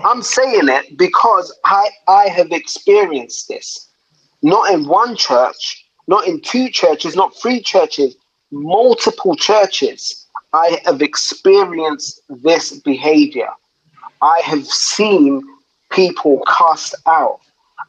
I'm 0.05 0.22
saying 0.22 0.68
it 0.68 0.96
because 0.96 1.56
I, 1.64 1.90
I 2.06 2.28
have 2.28 2.52
experienced 2.52 3.48
this. 3.48 3.88
Not 4.42 4.72
in 4.72 4.86
one 4.86 5.16
church, 5.16 5.84
not 6.06 6.28
in 6.28 6.40
two 6.40 6.68
churches, 6.68 7.16
not 7.16 7.36
three 7.36 7.60
churches, 7.60 8.14
multiple 8.52 9.34
churches. 9.34 10.26
I 10.52 10.80
have 10.84 11.02
experienced 11.02 12.22
this 12.28 12.72
behavior. 12.80 13.50
I 14.22 14.40
have 14.44 14.66
seen 14.66 15.42
people 15.90 16.42
cast 16.46 16.94
out. 17.06 17.40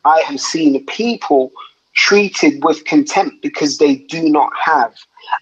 I 0.06 0.22
have 0.22 0.40
seen 0.40 0.86
people 0.86 1.52
treated 1.96 2.64
with 2.64 2.86
contempt 2.86 3.42
because 3.42 3.78
they 3.78 3.96
do 3.96 4.30
not 4.30 4.52
have. 4.64 4.94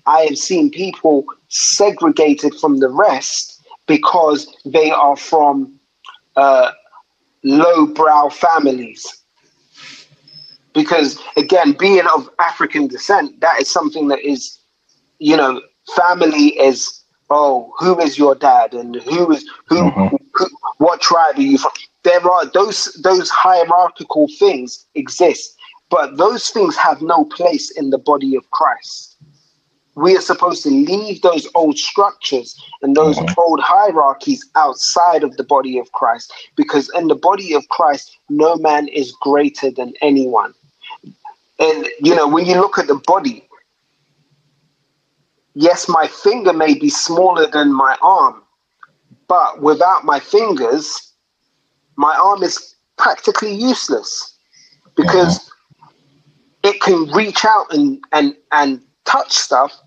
I 0.06 0.22
have 0.22 0.38
seen 0.38 0.70
people 0.70 1.26
segregated 1.50 2.56
from 2.56 2.80
the 2.80 2.90
rest 2.90 3.62
because 3.88 4.48
they 4.66 4.92
are 4.92 5.16
from 5.16 5.80
uh, 6.36 6.72
low-brow 7.44 8.30
families. 8.30 9.24
Because 10.74 11.20
again, 11.36 11.74
being 11.74 12.06
of 12.16 12.30
African 12.40 12.88
descent, 12.88 13.40
that 13.42 13.62
is 13.62 13.70
something 13.70 14.08
that 14.10 14.20
is, 14.20 14.60
you 15.20 15.36
know, 15.36 15.62
family 15.96 16.60
is. 16.60 16.97
Oh, 17.30 17.74
who 17.80 18.00
is 18.00 18.18
your 18.18 18.36
dad, 18.36 18.74
and 18.74 18.96
who 18.96 19.32
is 19.32 19.46
who, 19.68 19.92
mm-hmm. 19.92 20.16
who 20.34 20.48
what 20.78 21.02
tribe 21.02 21.38
are 21.38 21.42
you 21.42 21.58
from? 21.58 21.72
There 22.04 22.22
are 22.30 22.46
those 22.46 22.86
those 23.04 23.30
hierarchical 23.30 24.28
things 24.40 24.86
exist 24.96 25.58
but 25.90 26.18
those 26.18 26.50
things 26.50 26.76
have 26.76 27.02
no 27.02 27.26
place 27.26 27.72
in 27.72 27.92
the 27.92 27.98
body 27.98 28.36
of 28.36 28.50
Christ. 28.52 29.16
We 29.96 30.16
are 30.16 30.22
supposed 30.22 30.62
to 30.64 30.70
leave 30.70 31.22
those 31.22 31.48
old 31.56 31.80
structures 31.80 32.60
and 32.82 32.96
those 32.96 33.18
mm-hmm. 33.18 33.34
old 33.40 33.60
hierarchies 33.62 34.46
outside 34.56 35.24
of 35.24 35.38
the 35.38 35.44
body 35.44 35.80
of 35.80 35.92
Christ 35.94 36.32
because 36.56 36.92
in 36.94 37.08
the 37.08 37.16
body 37.16 37.54
of 37.54 37.68
Christ, 37.70 38.16
no 38.30 38.58
man 38.58 38.90
is 38.90 39.12
greater 39.14 39.72
than 39.72 39.94
anyone. 40.02 40.54
And, 41.60 41.88
you 42.00 42.14
know, 42.14 42.28
when 42.28 42.46
you 42.46 42.56
look 42.56 42.78
at 42.78 42.86
the 42.86 43.02
body, 43.08 43.47
yes, 45.58 45.90
my 45.90 46.08
finger 46.08 46.54
may 46.54 46.74
be 46.74 46.90
smaller 46.90 47.48
than 47.48 47.74
my 47.74 47.98
arm, 48.02 48.44
but 49.28 49.62
without 49.62 50.06
my 50.06 50.20
fingers, 50.20 51.14
my 51.98 52.16
arm 52.16 52.44
is 52.44 52.76
practically 52.98 53.54
useless 53.54 54.38
because 54.96 55.40
mm-hmm 55.40 55.48
it 56.64 56.82
can 56.82 57.10
reach 57.12 57.46
out 57.46 57.74
and 57.74 58.04
and 58.12 58.36
and 58.52 58.82
touch 59.06 59.32
stuff 59.32 59.80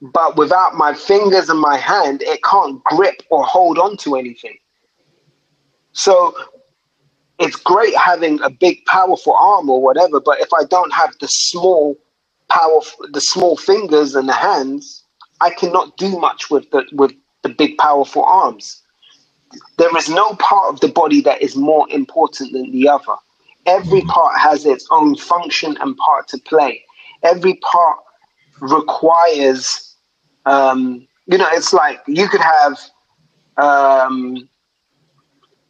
but 0.00 0.36
without 0.36 0.74
my 0.74 0.94
fingers 0.94 1.48
and 1.48 1.58
my 1.60 1.76
hand 1.76 2.22
it 2.22 2.42
can't 2.44 2.82
grip 2.84 3.22
or 3.30 3.44
hold 3.44 3.78
on 3.78 3.96
to 3.96 4.16
anything. 4.16 4.56
So 5.92 6.34
it's 7.38 7.56
great 7.56 7.96
having 7.96 8.40
a 8.42 8.50
big 8.50 8.84
powerful 8.86 9.34
arm 9.34 9.68
or 9.68 9.82
whatever 9.82 10.20
but 10.20 10.40
if 10.40 10.48
i 10.52 10.64
don't 10.64 10.92
have 10.92 11.12
the 11.20 11.26
small 11.26 11.96
power 12.48 12.80
the 13.12 13.20
small 13.20 13.56
fingers 13.56 14.14
and 14.14 14.28
the 14.28 14.32
hands 14.34 15.04
i 15.40 15.50
cannot 15.50 15.96
do 15.96 16.18
much 16.18 16.50
with 16.50 16.70
the 16.70 16.84
with 16.92 17.12
the 17.42 17.48
big 17.48 17.76
powerful 17.78 18.24
arms 18.24 18.82
there 19.78 19.96
is 19.96 20.08
no 20.08 20.34
part 20.36 20.72
of 20.72 20.80
the 20.80 20.88
body 20.88 21.20
that 21.20 21.40
is 21.42 21.56
more 21.56 21.86
important 21.90 22.52
than 22.52 22.70
the 22.72 22.88
other 22.88 23.14
every 23.66 24.02
part 24.02 24.38
has 24.38 24.66
its 24.66 24.86
own 24.90 25.16
function 25.16 25.76
and 25.80 25.96
part 25.96 26.28
to 26.28 26.38
play. 26.38 26.84
Every 27.22 27.54
part 27.54 27.98
requires, 28.60 29.96
um, 30.46 31.06
you 31.26 31.38
know, 31.38 31.48
it's 31.52 31.72
like 31.72 32.00
you 32.06 32.28
could 32.28 32.40
have 32.40 32.78
um, 33.56 34.48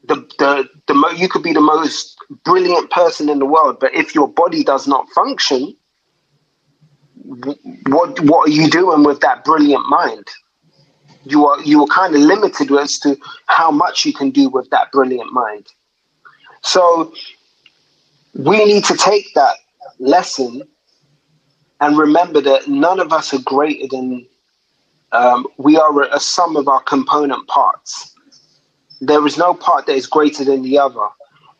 the 0.04 0.16
the 0.38 0.68
the 0.86 0.94
mo- 0.94 1.10
you 1.10 1.28
could 1.28 1.42
be 1.42 1.52
the 1.52 1.60
most 1.60 2.16
brilliant 2.44 2.90
person 2.90 3.28
in 3.28 3.38
the 3.38 3.46
world, 3.46 3.78
but 3.80 3.94
if 3.94 4.14
your 4.14 4.28
body 4.28 4.64
does 4.64 4.86
not 4.86 5.08
function, 5.10 5.76
what 7.24 8.20
what 8.20 8.48
are 8.48 8.52
you 8.52 8.68
doing 8.68 9.02
with 9.02 9.20
that 9.20 9.44
brilliant 9.44 9.86
mind? 9.88 10.26
You 11.24 11.46
are 11.46 11.60
you 11.62 11.82
are 11.82 11.86
kind 11.86 12.14
of 12.14 12.20
limited 12.20 12.70
as 12.72 12.98
to 13.00 13.16
how 13.46 13.70
much 13.70 14.04
you 14.04 14.12
can 14.12 14.30
do 14.30 14.48
with 14.48 14.68
that 14.70 14.92
brilliant 14.92 15.32
mind. 15.32 15.66
So 16.62 17.14
we 18.34 18.64
need 18.64 18.84
to 18.84 18.96
take 18.96 19.32
that 19.34 19.56
lesson 19.98 20.62
and 21.80 21.98
remember 21.98 22.40
that 22.40 22.68
none 22.68 23.00
of 23.00 23.12
us 23.12 23.32
are 23.32 23.42
greater 23.42 23.86
than 23.88 24.26
um, 25.12 25.46
we 25.58 25.76
are 25.76 26.02
a, 26.02 26.18
sum 26.18 26.56
of 26.56 26.66
our 26.66 26.82
component 26.82 27.46
parts. 27.46 28.14
There 29.00 29.24
is 29.26 29.38
no 29.38 29.54
part 29.54 29.86
that 29.86 29.94
is 29.94 30.06
greater 30.06 30.44
than 30.44 30.62
the 30.62 30.78
other. 30.78 31.06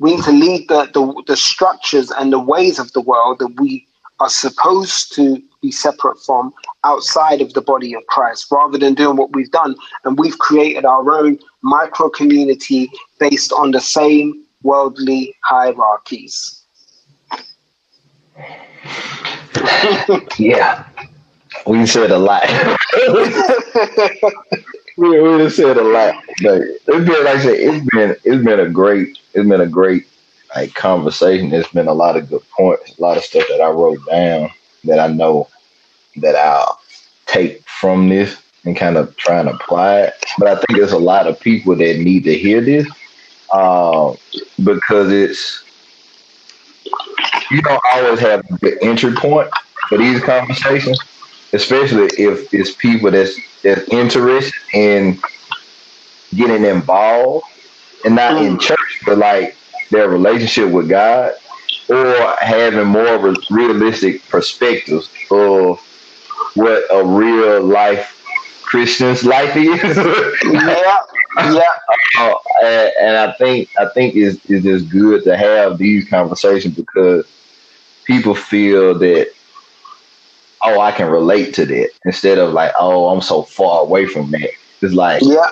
We 0.00 0.16
need 0.16 0.24
to 0.24 0.32
leave 0.32 0.66
the, 0.66 0.86
the, 0.92 1.22
the 1.28 1.36
structures 1.36 2.10
and 2.10 2.32
the 2.32 2.38
ways 2.40 2.80
of 2.80 2.92
the 2.92 3.00
world 3.00 3.38
that 3.38 3.60
we 3.60 3.86
are 4.24 4.30
supposed 4.30 5.14
to 5.14 5.42
be 5.60 5.70
separate 5.70 6.18
from 6.24 6.50
outside 6.82 7.42
of 7.42 7.52
the 7.52 7.60
body 7.60 7.94
of 7.94 8.06
Christ 8.06 8.46
rather 8.50 8.78
than 8.78 8.94
doing 8.94 9.18
what 9.18 9.34
we've 9.34 9.50
done. 9.50 9.76
And 10.04 10.18
we've 10.18 10.38
created 10.38 10.86
our 10.86 11.12
own 11.12 11.38
micro 11.60 12.08
community 12.08 12.90
based 13.20 13.52
on 13.52 13.72
the 13.72 13.82
same 13.82 14.42
worldly 14.62 15.36
hierarchies. 15.42 16.62
yeah, 20.38 20.86
we 21.66 21.86
said 21.86 22.10
a 22.10 22.18
lot. 22.18 22.44
we 24.96 25.20
we 25.20 25.50
said 25.50 25.76
a 25.76 25.82
lot, 25.82 26.14
but 26.42 26.62
it's 26.62 26.86
been 26.86 27.24
like 27.24 27.36
I 27.36 27.42
said, 27.42 27.56
it's 27.58 27.86
been 27.92 28.16
it's 28.24 28.44
been 28.44 28.60
a 28.60 28.70
great 28.70 29.18
it's 29.34 29.48
been 29.48 29.60
a 29.60 29.66
great 29.66 30.06
like 30.54 30.74
conversation. 30.74 31.50
There's 31.50 31.68
been 31.68 31.88
a 31.88 31.94
lot 31.94 32.16
of 32.16 32.28
good 32.28 32.42
points, 32.50 32.98
a 32.98 33.02
lot 33.02 33.16
of 33.16 33.24
stuff 33.24 33.44
that 33.48 33.60
I 33.60 33.70
wrote 33.70 33.98
down 34.10 34.50
that 34.84 34.98
I 34.98 35.08
know 35.08 35.48
that 36.16 36.36
I'll 36.36 36.80
take 37.26 37.66
from 37.68 38.08
this 38.08 38.40
and 38.64 38.76
kind 38.76 38.96
of 38.96 39.16
try 39.16 39.40
and 39.40 39.48
apply 39.48 40.02
it. 40.02 40.24
But 40.38 40.48
I 40.48 40.54
think 40.54 40.78
there's 40.78 40.92
a 40.92 40.98
lot 40.98 41.26
of 41.26 41.40
people 41.40 41.74
that 41.76 41.98
need 41.98 42.24
to 42.24 42.36
hear 42.36 42.60
this 42.60 42.86
uh, 43.52 44.14
because 44.62 45.12
it's 45.12 45.62
you 47.50 47.60
don't 47.62 47.82
always 47.92 48.20
have 48.20 48.46
the 48.60 48.78
entry 48.82 49.14
point 49.14 49.48
for 49.88 49.98
these 49.98 50.22
conversations, 50.22 50.98
especially 51.52 52.08
if 52.18 52.52
it's 52.52 52.72
people 52.72 53.10
that's 53.10 53.38
that's 53.62 53.86
interested 53.88 54.54
in 54.72 55.18
getting 56.34 56.64
involved 56.64 57.46
and 58.04 58.14
not 58.14 58.42
in 58.42 58.56
mm. 58.56 58.60
church, 58.60 59.00
but 59.06 59.18
like 59.18 59.56
their 59.90 60.08
relationship 60.08 60.70
with 60.70 60.88
God 60.88 61.34
or 61.88 62.36
having 62.40 62.86
more 62.86 63.06
of 63.06 63.24
a 63.24 63.34
realistic 63.50 64.26
perspectives 64.28 65.08
of 65.30 65.80
what 66.54 66.84
a 66.90 67.04
real 67.04 67.62
life 67.62 68.10
Christian's 68.62 69.24
life 69.24 69.54
is. 69.56 69.96
yeah, 70.44 71.00
yeah. 71.36 71.62
Uh, 72.18 72.34
and, 72.62 72.92
and, 73.00 73.16
I 73.16 73.32
think 73.32 73.68
I 73.78 73.86
think 73.86 74.14
it's, 74.16 74.38
it's 74.48 74.64
just 74.64 74.88
good 74.88 75.24
to 75.24 75.36
have 75.36 75.78
these 75.78 76.08
conversations 76.08 76.74
because 76.74 77.26
people 78.04 78.34
feel 78.34 78.98
that 78.98 79.30
oh, 80.64 80.80
I 80.80 80.92
can 80.92 81.10
relate 81.10 81.54
to 81.54 81.66
that 81.66 81.90
instead 82.04 82.38
of 82.38 82.52
like, 82.52 82.72
oh, 82.78 83.08
I'm 83.08 83.20
so 83.20 83.42
far 83.42 83.82
away 83.82 84.06
from 84.06 84.30
that. 84.30 84.50
It's 84.80 84.94
like, 84.94 85.22
Yeah. 85.22 85.50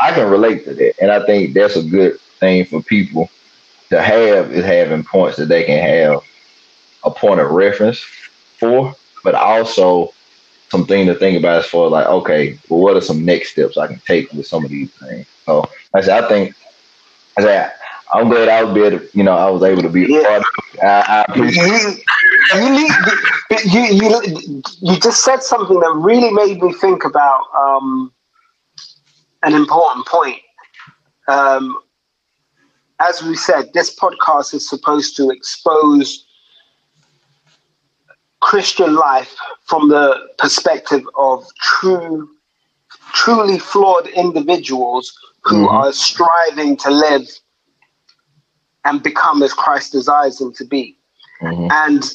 I 0.00 0.12
can 0.12 0.30
relate 0.30 0.64
to 0.64 0.74
that. 0.74 0.94
And 1.00 1.10
I 1.10 1.24
think 1.26 1.54
that's 1.54 1.76
a 1.76 1.82
good 1.82 2.20
thing 2.40 2.64
for 2.64 2.82
people 2.82 3.30
to 3.90 4.00
have 4.02 4.52
is 4.52 4.64
having 4.64 5.04
points 5.04 5.36
that 5.38 5.48
they 5.48 5.64
can 5.64 5.78
have 5.78 6.20
a 7.04 7.10
point 7.10 7.40
of 7.40 7.50
reference 7.50 8.04
for, 8.58 8.94
but 9.24 9.34
also 9.34 10.14
something 10.70 11.06
to 11.06 11.14
think 11.14 11.38
about 11.38 11.60
as 11.60 11.66
far 11.66 11.86
as 11.86 11.92
like, 11.92 12.06
okay, 12.06 12.60
well, 12.68 12.80
what 12.80 12.96
are 12.96 13.00
some 13.00 13.24
next 13.24 13.50
steps 13.52 13.78
I 13.78 13.86
can 13.86 14.00
take 14.06 14.30
with 14.32 14.46
some 14.46 14.64
of 14.64 14.70
these 14.70 14.90
things? 15.08 15.26
So 15.48 15.64
I 15.94 16.00
said, 16.02 16.24
I 16.24 16.28
think, 16.28 16.54
I 17.38 17.42
said, 17.42 17.72
I'm 18.12 18.28
glad 18.28 18.48
I 18.48 18.64
was 18.64 18.76
able 18.76 18.98
to, 18.98 19.08
you 19.14 19.22
know, 19.22 19.36
I 19.36 19.50
was 19.50 19.62
able 19.62 19.82
to 19.82 19.88
be 19.88 20.04
a 20.04 20.08
Yeah. 20.08 20.22
part 20.22 20.40
of 20.40 20.46
it. 20.74 20.80
I, 20.84 21.00
I 21.00 21.24
appreciate 21.28 22.04
you, 22.54 22.88
you, 23.64 23.82
you, 23.82 24.62
you 24.80 25.00
just 25.00 25.24
said 25.24 25.42
something 25.42 25.78
that 25.80 25.92
really 25.96 26.30
made 26.32 26.60
me 26.62 26.72
think 26.74 27.04
about 27.04 27.42
um, 27.56 28.12
an 29.42 29.54
important 29.54 30.06
point. 30.06 30.40
Um, 31.28 31.78
as 33.00 33.22
we 33.22 33.36
said, 33.36 33.72
this 33.74 33.94
podcast 33.94 34.54
is 34.54 34.68
supposed 34.68 35.16
to 35.16 35.30
expose 35.30 36.24
Christian 38.40 38.94
life 38.94 39.34
from 39.64 39.88
the 39.88 40.28
perspective 40.38 41.02
of 41.16 41.44
true, 41.60 42.28
truly 43.12 43.58
flawed 43.58 44.06
individuals 44.08 45.12
who 45.44 45.66
Mhm. 45.66 45.72
are 45.72 45.92
striving 45.92 46.76
to 46.78 46.90
live 46.90 47.28
and 48.84 49.02
become 49.02 49.42
as 49.42 49.52
Christ 49.52 49.92
desires 49.92 50.38
them 50.38 50.52
to 50.54 50.64
be. 50.64 50.96
Mhm. 51.42 51.70
And 51.70 52.14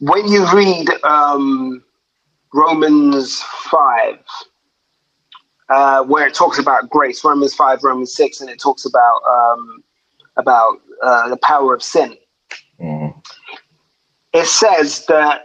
when 0.00 0.28
you 0.28 0.46
read 0.52 0.88
um, 1.04 1.82
Romans 2.52 3.40
5, 3.42 4.18
uh, 5.74 6.04
where 6.04 6.26
it 6.26 6.34
talks 6.34 6.58
about 6.58 6.88
grace, 6.88 7.24
Romans 7.24 7.54
5, 7.54 7.82
Romans 7.82 8.14
6, 8.14 8.40
and 8.40 8.48
it 8.48 8.60
talks 8.60 8.84
about 8.84 9.20
um, 9.28 9.82
about 10.36 10.78
uh, 11.02 11.28
the 11.28 11.36
power 11.38 11.74
of 11.74 11.82
sin, 11.82 12.16
Mhm. 12.80 13.14
it 14.32 14.46
says 14.46 15.06
that 15.06 15.42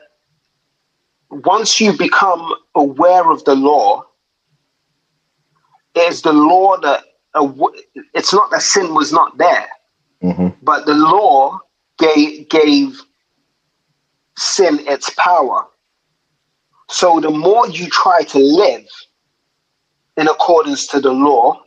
once 1.30 1.80
you 1.80 1.93
become 1.93 2.53
aware 2.76 3.30
of 3.31 3.43
the 3.45 3.56
law, 3.56 4.03
it 5.95 6.07
is 6.11 6.22
the 6.22 6.34
law 6.34 6.77
that 6.77 7.03
aw- 7.35 7.72
it's 8.14 8.34
not 8.34 8.51
that 8.51 8.61
sin 8.61 8.93
was 8.93 9.11
not 9.11 9.38
there, 9.38 9.69
Mhm. 10.23 10.56
but 10.61 10.85
the 10.85 10.95
law 10.95 11.60
gave, 11.97 12.49
gave 12.49 13.01
sin 14.38 14.80
its 14.88 15.10
power. 15.11 15.68
So 16.89 17.19
the 17.19 17.30
more 17.31 17.68
you 17.68 17.88
try 17.89 18.22
to 18.23 18.39
live 18.39 18.88
in 20.20 20.28
accordance 20.28 20.86
to 20.88 21.00
the 21.00 21.12
law, 21.12 21.62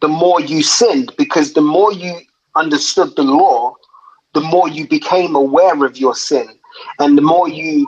the 0.00 0.08
more 0.08 0.40
you 0.40 0.62
sinned 0.62 1.12
because 1.18 1.52
the 1.52 1.60
more 1.60 1.92
you 1.92 2.20
understood 2.54 3.14
the 3.16 3.22
law, 3.22 3.74
the 4.34 4.40
more 4.40 4.68
you 4.68 4.86
became 4.86 5.34
aware 5.34 5.84
of 5.84 5.98
your 5.98 6.14
sin 6.14 6.48
and 6.98 7.18
the 7.18 7.22
more 7.22 7.48
you 7.48 7.86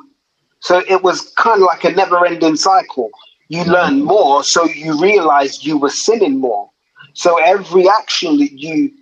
so 0.61 0.83
it 0.89 1.03
was 1.03 1.33
kind 1.37 1.61
of 1.61 1.67
like 1.67 1.85
a 1.85 1.91
never 1.91 2.25
ending 2.25 2.55
cycle. 2.55 3.11
You 3.49 3.63
mm-hmm. 3.63 3.73
learned 3.73 4.05
more, 4.05 4.45
so 4.45 4.65
you 4.65 5.01
realized 5.01 5.65
you 5.65 5.77
were 5.77 5.91
sinning 5.91 6.39
more. 6.39 6.71
So 7.15 7.39
every 7.43 7.89
action 7.89 8.39
that 8.39 8.53
you 8.53 8.93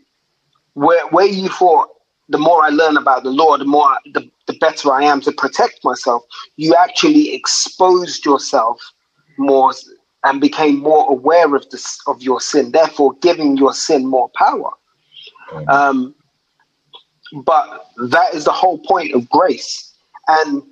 where 0.74 1.06
where 1.08 1.26
you 1.26 1.48
thought 1.48 1.88
the 2.30 2.38
more 2.38 2.62
I 2.64 2.68
learn 2.68 2.96
about 2.96 3.24
the 3.24 3.30
law, 3.30 3.58
the 3.58 3.64
more 3.64 3.88
I, 3.88 3.98
the, 4.14 4.30
the 4.46 4.54
better 4.54 4.92
I 4.92 5.02
am 5.02 5.20
to 5.22 5.32
protect 5.32 5.84
myself. 5.84 6.22
You 6.56 6.74
actually 6.76 7.34
exposed 7.34 8.24
yourself 8.24 8.80
more 9.36 9.72
and 10.24 10.40
became 10.40 10.78
more 10.78 11.10
aware 11.10 11.54
of 11.54 11.68
this 11.70 11.98
of 12.06 12.22
your 12.22 12.40
sin, 12.40 12.72
therefore 12.72 13.14
giving 13.22 13.56
your 13.56 13.72
sin 13.72 14.06
more 14.06 14.30
power. 14.34 14.72
Um, 15.68 16.14
but 17.44 17.88
that 18.08 18.34
is 18.34 18.44
the 18.44 18.52
whole 18.52 18.78
point 18.78 19.14
of 19.14 19.28
grace, 19.30 19.94
and 20.28 20.62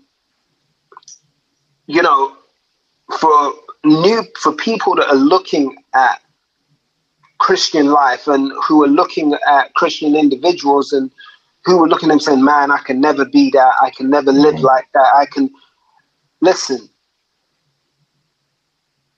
you 1.87 2.03
know, 2.03 2.37
for 3.19 3.55
new 3.85 4.23
for 4.41 4.53
people 4.53 4.95
that 4.97 5.09
are 5.09 5.17
looking 5.17 5.77
at 5.95 6.21
Christian 7.39 7.87
life 7.87 8.27
and 8.27 8.53
who 8.67 8.85
are 8.85 8.89
looking 8.89 9.35
at 9.49 9.75
Christian 9.75 10.15
individuals 10.15 10.93
and 10.93 11.11
who 11.65 11.83
are 11.83 11.89
looking 11.89 12.09
at 12.09 12.13
them 12.13 12.21
saying, 12.21 12.45
Man, 12.45 12.71
I 12.71 12.79
can 12.79 13.01
never 13.01 13.25
be 13.25 13.51
that. 13.51 13.75
I 13.81 13.91
can 13.91 14.11
never 14.11 14.33
live 14.33 14.61
like 14.61 14.89
that. 14.95 15.07
I 15.15 15.27
can 15.27 15.51
listen. 16.41 16.89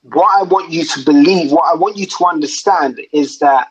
What 0.02 0.34
I 0.38 0.42
want 0.42 0.70
you 0.70 0.84
to 0.84 1.04
believe, 1.04 1.52
what 1.52 1.70
I 1.70 1.74
want 1.76 1.96
you 1.96 2.06
to 2.06 2.24
understand 2.26 3.00
is 3.12 3.38
that 3.40 3.68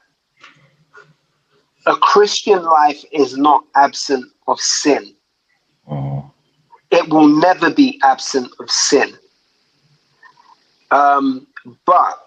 a 1.85 1.95
Christian 1.95 2.61
life 2.63 3.03
is 3.11 3.35
not 3.37 3.63
absent 3.75 4.25
of 4.47 4.59
sin. 4.59 5.15
Mhm. 5.89 6.31
It 6.91 7.09
will 7.09 7.27
never 7.27 7.69
be 7.69 7.99
absent 8.03 8.51
of 8.59 8.69
sin. 8.69 9.17
Um, 10.91 11.47
but 11.85 12.19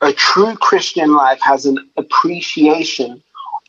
a 0.00 0.12
true 0.12 0.56
Christian 0.56 1.14
life 1.14 1.40
has 1.40 1.66
an 1.66 1.90
appreciation 1.96 3.22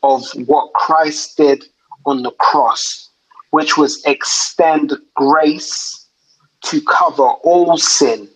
of 0.03 0.23
what 0.45 0.73
Christ 0.73 1.37
did 1.37 1.65
on 2.05 2.23
the 2.23 2.31
cross, 2.31 3.09
which 3.51 3.77
was 3.77 4.03
extend 4.05 4.93
grace 5.15 6.07
to 6.61 6.81
cover 6.81 7.23
all 7.23 7.77
sin. 7.77 8.29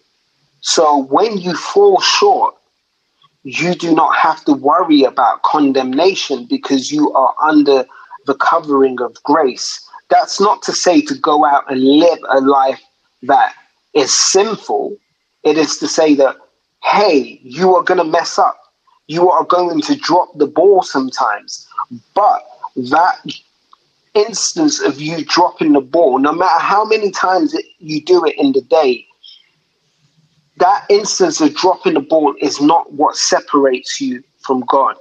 So 0.63 1.03
when 1.03 1.37
you 1.37 1.55
fall 1.55 1.99
short, 1.99 2.55
you 3.43 3.75
do 3.75 3.93
not 3.93 4.15
have 4.15 4.43
to 4.45 4.53
worry 4.53 5.03
about 5.03 5.43
condemnation 5.43 6.45
because 6.45 6.89
you 6.89 7.11
are 7.11 7.35
under 7.41 7.85
the 8.25 8.35
covering 8.35 9.01
of 9.01 9.21
grace. 9.23 9.85
That's 10.09 10.39
not 10.39 10.61
to 10.63 10.71
say 10.71 11.01
to 11.01 11.15
go 11.15 11.45
out 11.45 11.69
and 11.69 11.83
live 11.83 12.19
a 12.29 12.39
life 12.39 12.81
that 13.23 13.53
is 13.93 14.13
sinful. 14.31 14.95
It 15.43 15.57
is 15.57 15.77
to 15.79 15.87
say 15.87 16.15
that, 16.15 16.37
hey, 16.83 17.41
you 17.43 17.75
are 17.75 17.83
going 17.83 17.97
to 17.97 18.05
mess 18.05 18.39
up. 18.39 18.57
You 19.07 19.29
are 19.29 19.43
going 19.43 19.81
to 19.81 19.95
drop 19.97 20.29
the 20.37 20.47
ball 20.47 20.81
sometimes. 20.81 21.67
But 22.13 22.41
that 22.77 23.19
instance 24.13 24.79
of 24.79 25.01
you 25.01 25.25
dropping 25.25 25.73
the 25.73 25.81
ball, 25.81 26.19
no 26.19 26.31
matter 26.31 26.63
how 26.63 26.85
many 26.85 27.11
times 27.11 27.53
you 27.79 28.01
do 28.01 28.23
it 28.23 28.37
in 28.37 28.53
the 28.53 28.61
day, 28.61 29.05
that 30.57 30.85
instance 30.89 31.41
of 31.41 31.55
dropping 31.55 31.95
the 31.95 31.99
ball 31.99 32.35
is 32.39 32.61
not 32.61 32.93
what 32.93 33.15
separates 33.15 33.99
you 33.99 34.23
from 34.41 34.61
God. 34.67 34.95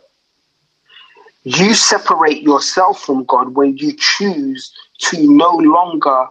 You 1.44 1.74
separate 1.74 2.42
yourself 2.42 3.02
from 3.02 3.24
God 3.24 3.54
when 3.54 3.76
you 3.76 3.92
choose 3.98 4.72
to 5.00 5.26
no 5.26 5.50
longer 5.56 6.26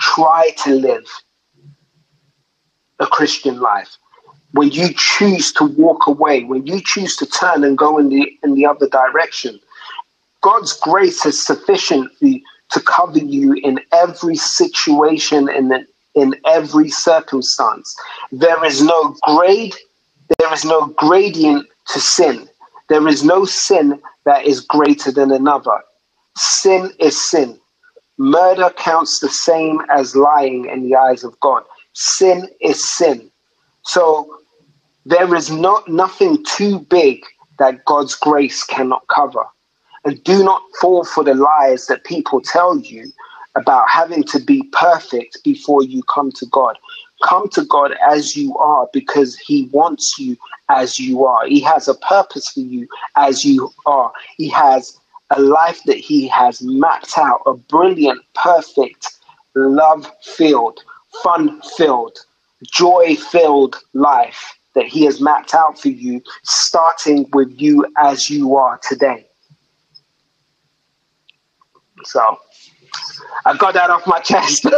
try 0.00 0.50
to 0.64 0.74
live 0.74 1.06
a 2.98 3.06
Christian 3.06 3.60
life. 3.60 3.96
When 4.52 4.70
you 4.70 4.88
choose 4.96 5.52
to 5.54 5.64
walk 5.64 6.06
away, 6.06 6.42
when 6.44 6.66
you 6.66 6.80
choose 6.84 7.16
to 7.16 7.26
turn 7.26 7.62
and 7.62 7.78
go 7.78 7.98
in 7.98 8.08
the 8.08 8.30
in 8.42 8.54
the 8.54 8.66
other 8.66 8.88
direction, 8.88 9.60
God's 10.40 10.72
grace 10.72 11.24
is 11.24 11.44
sufficient 11.44 12.10
to 12.20 12.80
cover 12.80 13.18
you 13.18 13.54
in 13.54 13.80
every 13.92 14.36
situation 14.36 15.48
and 15.48 15.72
in, 15.72 15.86
in 16.14 16.34
every 16.46 16.90
circumstance. 16.90 17.94
There 18.32 18.64
is 18.64 18.82
no 18.82 19.14
grade, 19.22 19.74
there 20.38 20.52
is 20.52 20.64
no 20.64 20.86
gradient 20.88 21.66
to 21.88 22.00
sin. 22.00 22.48
There 22.88 23.06
is 23.06 23.22
no 23.22 23.44
sin 23.44 24.00
that 24.24 24.44
is 24.44 24.60
greater 24.60 25.12
than 25.12 25.30
another. 25.30 25.80
Sin 26.36 26.90
is 26.98 27.20
sin. 27.20 27.58
Murder 28.18 28.70
counts 28.70 29.20
the 29.20 29.28
same 29.28 29.80
as 29.90 30.16
lying 30.16 30.66
in 30.66 30.82
the 30.82 30.96
eyes 30.96 31.24
of 31.24 31.38
God. 31.40 31.62
Sin 31.94 32.48
is 32.60 32.86
sin. 32.96 33.30
So 33.82 34.40
there 35.06 35.34
is 35.34 35.50
not 35.50 35.88
nothing 35.88 36.44
too 36.44 36.80
big 36.80 37.24
that 37.58 37.84
God's 37.84 38.14
grace 38.14 38.64
cannot 38.64 39.06
cover. 39.08 39.44
And 40.04 40.22
do 40.24 40.42
not 40.42 40.62
fall 40.80 41.04
for 41.04 41.24
the 41.24 41.34
lies 41.34 41.86
that 41.86 42.04
people 42.04 42.40
tell 42.40 42.78
you 42.78 43.10
about 43.54 43.88
having 43.88 44.22
to 44.24 44.38
be 44.38 44.62
perfect 44.72 45.38
before 45.44 45.82
you 45.82 46.02
come 46.04 46.30
to 46.32 46.46
God. 46.46 46.78
Come 47.24 47.48
to 47.50 47.64
God 47.64 47.94
as 48.08 48.36
you 48.36 48.56
are 48.56 48.88
because 48.92 49.36
He 49.36 49.68
wants 49.72 50.18
you 50.18 50.36
as 50.68 50.98
you 50.98 51.24
are. 51.24 51.46
He 51.46 51.60
has 51.60 51.88
a 51.88 51.94
purpose 51.94 52.48
for 52.50 52.60
you 52.60 52.88
as 53.16 53.44
you 53.44 53.70
are. 53.86 54.12
He 54.36 54.48
has 54.48 54.98
a 55.30 55.40
life 55.40 55.80
that 55.84 55.98
He 55.98 56.28
has 56.28 56.62
mapped 56.62 57.18
out, 57.18 57.42
a 57.46 57.54
brilliant, 57.54 58.22
perfect, 58.34 59.18
love 59.54 60.10
filled, 60.22 60.80
fun 61.22 61.60
filled, 61.76 62.18
joy 62.64 63.16
filled 63.16 63.76
life 63.92 64.56
that 64.74 64.86
He 64.86 65.04
has 65.04 65.20
mapped 65.20 65.54
out 65.54 65.78
for 65.78 65.88
you, 65.88 66.22
starting 66.44 67.28
with 67.32 67.60
you 67.60 67.84
as 67.98 68.30
you 68.30 68.56
are 68.56 68.78
today. 68.78 69.26
So, 72.04 72.38
I 73.44 73.56
got 73.56 73.74
that 73.74 73.90
off 73.90 74.06
my 74.06 74.20
chest. 74.20 74.66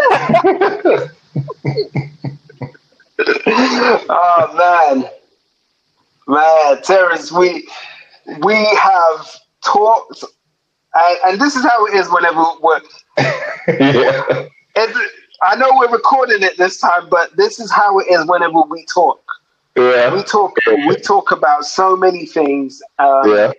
oh 4.08 4.98
man, 4.98 5.10
man, 6.26 6.82
Terrence, 6.82 7.32
we 7.32 7.68
we 8.42 8.54
have 8.76 9.36
talked, 9.64 10.24
and, 10.94 11.18
and 11.24 11.40
this 11.40 11.56
is 11.56 11.64
how 11.64 11.86
it 11.86 11.94
is 11.94 12.08
whenever 12.10 12.44
we're. 12.60 12.80
yeah. 13.18 14.46
It, 14.74 15.12
I 15.42 15.56
know 15.56 15.70
we're 15.76 15.90
recording 15.90 16.42
it 16.42 16.56
this 16.56 16.78
time, 16.78 17.08
but 17.10 17.36
this 17.36 17.58
is 17.58 17.70
how 17.70 17.98
it 17.98 18.06
is 18.08 18.24
whenever 18.26 18.62
we 18.62 18.86
talk. 18.92 19.20
Yeah. 19.76 20.14
We 20.14 20.22
talk. 20.22 20.56
We 20.66 20.96
talk 20.96 21.32
about 21.32 21.64
so 21.64 21.96
many 21.96 22.26
things. 22.26 22.80
Um, 22.98 23.28
Yeah. 23.28 23.52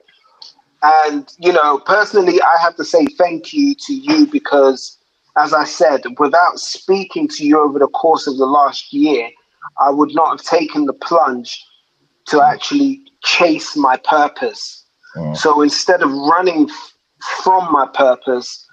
And, 0.84 1.32
you 1.40 1.54
know, 1.54 1.80
personally, 1.80 2.42
I 2.42 2.58
have 2.62 2.76
to 2.76 2.84
say 2.84 3.06
thank 3.18 3.54
you 3.54 3.74
to 3.74 3.94
you 3.94 4.28
because, 4.28 4.98
as 5.38 5.54
I 5.54 5.64
said, 5.64 6.04
without 6.20 6.60
speaking 6.60 7.28
to 7.30 7.46
you 7.46 7.60
over 7.60 7.80
the 7.80 7.88
course 7.88 8.28
of 8.28 8.38
the 8.38 8.46
last 8.46 8.92
year, 8.92 9.30
I 9.80 9.90
would 9.90 10.14
not 10.14 10.38
have 10.38 10.46
taken 10.46 10.86
the 10.86 10.94
plunge 10.94 11.64
to 12.28 12.42
actually 12.42 13.02
chase 13.24 13.78
my 13.78 13.96
purpose. 13.98 14.84
Mm. 15.16 15.38
So 15.38 15.62
instead 15.62 16.02
of 16.02 16.12
running 16.12 16.70
f- 16.70 16.94
from 17.44 17.72
my 17.72 17.88
purpose, 17.88 18.68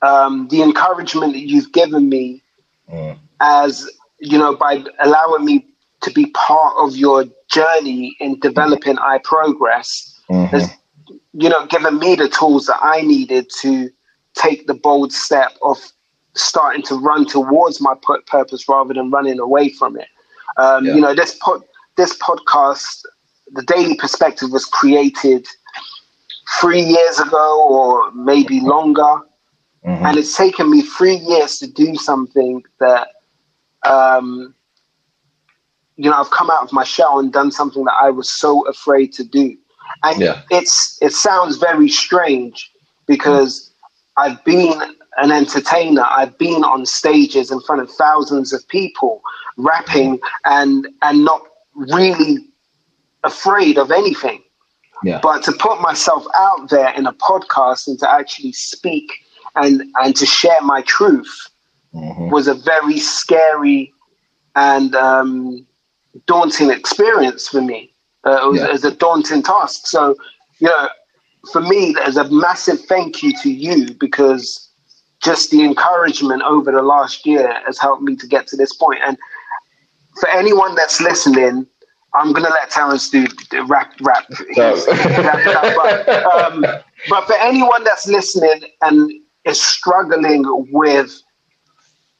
um, 0.00 0.48
the 0.48 0.62
encouragement 0.62 1.34
that 1.34 1.46
you've 1.46 1.72
given 1.72 2.08
me 2.08 2.42
Mm. 2.90 3.18
as, 3.40 3.88
you 4.18 4.38
know, 4.38 4.54
by 4.56 4.84
allowing 5.00 5.44
me 5.44 5.66
to 6.02 6.10
be 6.10 6.26
part 6.26 6.74
of 6.78 6.96
your 6.96 7.24
journey 7.50 8.14
in 8.20 8.38
developing 8.40 8.96
iProgress 8.96 10.20
Mhm. 10.30 10.48
has 10.48 10.70
you 11.34 11.48
know 11.48 11.66
given 11.66 11.98
me 11.98 12.14
the 12.14 12.28
tools 12.28 12.66
that 12.66 12.78
I 12.80 13.02
needed 13.02 13.50
to 13.60 13.90
take 14.34 14.66
the 14.66 14.74
bold 14.74 15.12
step 15.12 15.52
of 15.62 15.76
starting 16.34 16.82
to 16.82 16.96
run 16.96 17.24
towards 17.26 17.80
my 17.80 17.94
pu- 18.02 18.22
purpose 18.26 18.68
rather 18.68 18.92
than 18.94 19.10
running 19.10 19.38
away 19.38 19.68
from 19.68 19.96
it. 19.98 20.08
Um, 20.56 20.84
Yeah. 20.84 20.94
You 20.94 21.00
know 21.00 21.14
this 21.14 21.36
pod, 21.40 21.62
this 21.96 22.16
podcast, 22.18 23.04
the 23.52 23.62
Daily 23.62 23.96
Perspective, 23.96 24.50
was 24.50 24.64
created 24.64 25.46
three 26.60 26.82
years 26.82 27.20
ago 27.20 27.66
or 27.68 28.10
maybe 28.12 28.60
longer, 28.60 29.14
Mhm. 29.86 30.02
and 30.06 30.16
it's 30.18 30.36
taken 30.36 30.70
me 30.70 30.82
three 30.82 31.16
years 31.16 31.58
to 31.58 31.66
do 31.66 31.94
something 31.96 32.62
that. 32.80 33.08
Um, 33.86 34.54
you 35.96 36.10
know, 36.10 36.16
I've 36.16 36.30
come 36.30 36.50
out 36.50 36.62
of 36.62 36.72
my 36.72 36.82
shell 36.82 37.18
and 37.20 37.32
done 37.32 37.52
something 37.52 37.84
that 37.84 37.92
I 37.92 38.10
was 38.10 38.28
so 38.28 38.66
afraid 38.66 39.12
to 39.12 39.22
do. 39.24 39.56
And 40.02 40.20
Yeah. 40.20 40.42
it's 40.50 40.98
it 41.00 41.12
sounds 41.12 41.56
very 41.56 41.88
strange 41.88 42.70
because 43.06 43.70
I've 44.16 44.42
been 44.44 44.80
an 45.16 45.30
entertainer. 45.32 46.02
I've 46.08 46.36
been 46.38 46.64
on 46.64 46.86
stages 46.86 47.50
in 47.50 47.60
front 47.60 47.80
of 47.82 47.90
thousands 47.90 48.52
of 48.52 48.66
people 48.68 49.22
rapping 49.56 50.18
and 50.44 50.88
and 51.02 51.24
not 51.24 51.42
really 51.74 52.46
afraid 53.22 53.78
of 53.78 53.90
anything. 53.90 54.42
Yeah. 55.02 55.20
But 55.22 55.42
to 55.44 55.52
put 55.52 55.80
myself 55.80 56.24
out 56.34 56.70
there 56.70 56.92
in 56.94 57.06
a 57.06 57.12
podcast 57.12 57.88
and 57.88 57.98
to 58.00 58.10
actually 58.10 58.52
speak 58.52 59.10
and 59.56 59.82
and 60.02 60.16
to 60.16 60.26
share 60.26 60.60
my 60.62 60.82
truth 60.82 61.48
Mhm. 61.94 62.30
was 62.30 62.48
a 62.48 62.54
very 62.54 62.98
scary 62.98 63.92
and 64.56 64.94
um, 64.96 65.64
daunting 66.26 66.70
experience 66.70 67.46
for 67.48 67.60
me. 67.62 67.93
Uh, 68.26 68.30
it, 68.42 68.50
was, 68.50 68.60
Yeah. 68.60 68.72
was 68.72 68.84
a 68.84 68.90
daunting 68.94 69.42
task. 69.42 69.86
So, 69.86 70.16
you 70.58 70.68
know, 70.68 70.88
for 71.52 71.60
me, 71.60 71.92
there's 71.92 72.16
a 72.16 72.28
massive 72.30 72.80
thank 72.86 73.22
you 73.22 73.32
to 73.42 73.50
you 73.50 73.94
because 73.94 74.70
just 75.22 75.50
the 75.50 75.62
encouragement 75.64 76.42
over 76.42 76.70
the 76.72 76.82
last 76.82 77.26
year 77.26 77.60
has 77.66 77.78
helped 77.78 78.02
me 78.02 78.16
to 78.16 78.26
get 78.26 78.46
to 78.48 78.56
this 78.56 78.74
point. 78.74 79.00
And 79.06 79.18
for 80.20 80.28
anyone 80.30 80.74
that's 80.74 81.00
listening, 81.00 81.66
I'm 82.14 82.32
gonna 82.32 82.50
let 82.50 82.70
Terrence 82.70 83.10
do 83.10 83.26
the 83.50 83.64
rap, 83.64 83.92
rap, 84.02 84.24
rap, 84.56 85.74
but, 85.76 86.08
um, 86.32 86.64
but 87.08 87.26
for 87.26 87.34
anyone 87.34 87.82
that's 87.84 88.06
listening 88.06 88.70
and 88.82 89.10
is 89.44 89.60
struggling 89.60 90.44
with 90.70 91.20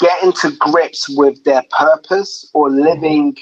getting 0.01 0.33
to 0.33 0.51
grips 0.59 1.09
with 1.09 1.43
their 1.45 1.63
purpose 1.79 2.51
or 2.55 2.69
living 2.71 3.37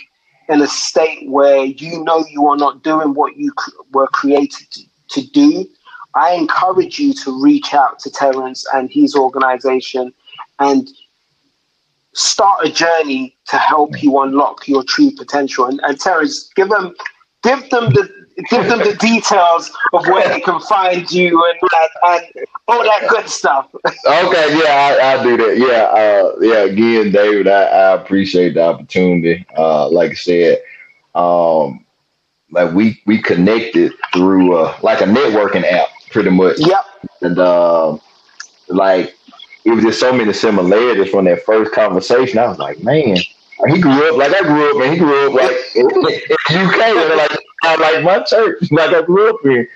in 0.52 0.60
a 0.60 0.68
state 0.68 1.28
where 1.28 1.64
you 1.64 2.04
know 2.04 2.24
you 2.30 2.46
are 2.46 2.56
not 2.56 2.82
doing 2.82 3.14
what 3.14 3.36
you 3.36 3.52
were 3.92 4.06
created 4.08 4.66
to, 5.08 5.26
do, 5.32 5.66
I 6.14 6.32
encourage 6.32 6.98
you 6.98 7.14
to 7.14 7.42
reach 7.42 7.74
out 7.74 7.98
to 8.00 8.10
Terrence 8.10 8.66
and 8.72 8.90
his 8.90 9.14
organization 9.14 10.12
and 10.58 10.88
start 12.14 12.66
a 12.66 12.70
journey 12.70 13.36
to 13.48 13.56
help 13.56 14.02
you 14.02 14.20
unlock 14.20 14.68
your 14.68 14.84
true 14.84 15.10
potential. 15.10 15.66
And, 15.66 15.80
and 15.84 15.98
Terrence, 15.98 16.50
give 16.54 16.68
them, 16.68 16.94
give 17.42 17.68
them 17.70 17.92
the, 17.92 18.08
give 18.50 18.66
them 18.68 18.78
the 18.78 18.94
details 19.00 19.70
of 19.92 20.06
where 20.06 20.28
they 20.28 20.40
can 20.40 20.60
find 20.60 21.10
you 21.10 21.42
and, 21.44 21.70
and, 22.04 22.24
and 22.36 22.46
all 22.68 22.82
that 22.84 23.06
good 23.09 23.28
stuff. 23.28 23.68
Okay, 23.74 24.59
yeah, 24.59 24.98
I, 25.02 25.14
I 25.18 25.22
do 25.22 25.36
that. 25.36 25.59
Yeah, 25.59 25.82
uh, 25.84 26.36
yeah. 26.40 26.64
Again, 26.64 27.12
David, 27.12 27.48
I, 27.48 27.62
I 27.64 27.93
appreciate 27.94 28.55
the 28.55 28.62
opportunity. 28.64 29.44
Uh, 29.56 29.89
like 29.90 30.12
I 30.12 30.14
said, 30.14 30.62
um, 31.14 31.84
like 32.51 32.72
we 32.74 33.01
we 33.06 33.20
connected 33.20 33.93
through 34.12 34.56
uh, 34.56 34.76
like 34.82 35.01
a 35.01 35.05
networking 35.05 35.64
app, 35.70 35.89
pretty 36.10 36.30
much, 36.30 36.59
Yep. 36.60 36.84
and 37.22 37.39
uh, 37.39 37.97
like 38.68 39.14
it 39.64 39.70
was 39.70 39.84
just 39.84 40.01
so 40.01 40.12
many 40.12 40.32
similarities 40.32 41.10
from 41.10 41.24
that 41.26 41.44
first 41.44 41.72
conversation. 41.72 42.39
I 42.39 42.48
was 42.48 42.59
like, 42.59 42.82
man, 42.82 43.16
he 43.16 43.80
grew 43.80 44.10
up 44.10 44.16
like 44.18 44.32
I 44.34 44.43
grew 44.43 44.70
up, 44.76 44.82
and 44.84 44.93
he 44.93 44.98
grew 44.98 45.28
up 45.28 45.34
like 45.34 45.56
in, 45.74 45.90
in 45.94 46.02
the 46.02 46.36
UK, 46.51 46.80
and 46.80 47.16
like 47.16 47.39
I 47.64 47.76
like 47.76 48.05
my 48.05 48.22
church, 48.24 48.70
like 48.70 48.90
I 48.94 49.02
grew 49.02 49.30
up 49.30 49.44
in. 49.44 49.68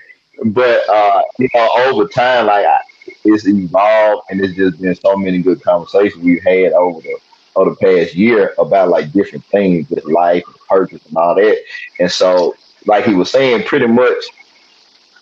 But 0.45 0.87
uh, 0.89 1.23
you 1.39 1.49
know, 1.53 1.69
over 1.85 2.07
time, 2.07 2.47
like 2.47 2.65
I, 2.65 2.79
it's 3.23 3.47
evolved, 3.47 4.27
and 4.29 4.41
it's 4.41 4.55
just 4.55 4.79
been 4.81 4.95
so 4.95 5.15
many 5.15 5.39
good 5.39 5.61
conversations 5.63 6.23
we've 6.23 6.43
had 6.43 6.73
over 6.73 7.01
the 7.01 7.17
over 7.55 7.71
the 7.71 7.75
past 7.77 8.15
year 8.15 8.53
about 8.59 8.89
like 8.89 9.11
different 9.11 9.43
things, 9.45 9.89
with 9.89 10.05
life, 10.05 10.43
and 10.45 10.55
purpose, 10.69 11.05
and 11.05 11.17
all 11.17 11.35
that. 11.35 11.57
And 11.99 12.11
so, 12.11 12.55
like 12.85 13.05
he 13.05 13.13
was 13.15 13.31
saying, 13.31 13.63
pretty 13.65 13.87
much 13.87 14.23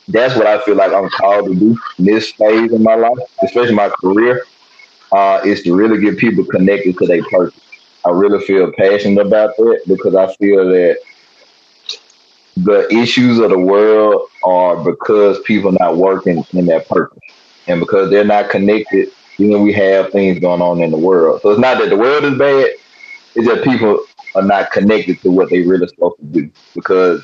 that's 0.07 0.35
what 0.35 0.45
I 0.47 0.61
feel 0.63 0.75
like 0.75 0.91
I'm 0.93 1.09
called 1.09 1.47
to 1.47 1.55
do 1.55 1.77
in 1.97 2.05
this 2.05 2.31
phase 2.33 2.71
of 2.71 2.81
my 2.81 2.95
life, 2.95 3.17
especially 3.43 3.73
my 3.73 3.89
career, 3.89 4.45
uh, 5.11 5.41
is 5.45 5.63
to 5.63 5.75
really 5.75 5.99
get 5.99 6.17
people 6.17 6.45
connected 6.45 6.97
to 6.97 7.07
their 7.07 7.23
purpose. 7.23 7.59
I 8.05 8.11
really 8.11 8.43
feel 8.45 8.71
passionate 8.77 9.25
about 9.25 9.55
that 9.57 9.81
because 9.87 10.13
I 10.15 10.31
feel 10.35 10.67
that 10.69 10.97
the 12.57 12.87
issues 12.93 13.39
of 13.39 13.49
the 13.49 13.59
world 13.59 14.29
are 14.45 14.77
because 14.83 15.39
people 15.41 15.71
not 15.79 15.97
working 15.97 16.45
in 16.53 16.65
that 16.67 16.87
purpose. 16.87 17.19
And 17.67 17.79
because 17.79 18.09
they're 18.11 18.23
not 18.23 18.49
connected, 18.49 19.09
know, 19.39 19.61
we 19.61 19.73
have 19.73 20.11
things 20.11 20.39
going 20.39 20.61
on 20.61 20.81
in 20.81 20.91
the 20.91 20.97
world. 20.97 21.41
So 21.41 21.49
it's 21.49 21.59
not 21.59 21.79
that 21.79 21.89
the 21.89 21.97
world 21.97 22.23
is 22.23 22.37
bad, 22.37 22.69
it's 23.35 23.47
that 23.47 23.63
people 23.63 23.99
are 24.35 24.43
not 24.43 24.71
connected 24.71 25.19
to 25.21 25.31
what 25.31 25.49
they 25.49 25.61
really 25.61 25.87
supposed 25.87 26.17
to 26.19 26.25
do. 26.25 26.51
Because 26.73 27.23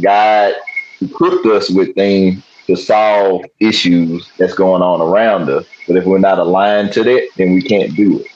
God 0.00 0.54
equipped 1.00 1.46
us 1.46 1.70
with 1.70 1.94
things 1.94 2.42
to 2.66 2.76
solve 2.76 3.44
issues 3.60 4.28
that's 4.38 4.54
going 4.54 4.82
on 4.82 5.00
around 5.00 5.48
us. 5.48 5.66
But 5.86 5.96
if 5.96 6.04
we're 6.04 6.18
not 6.18 6.38
aligned 6.38 6.92
to 6.94 7.04
that, 7.04 7.28
then 7.36 7.54
we 7.54 7.62
can't 7.62 7.94
do 7.96 8.20
it. 8.20 8.26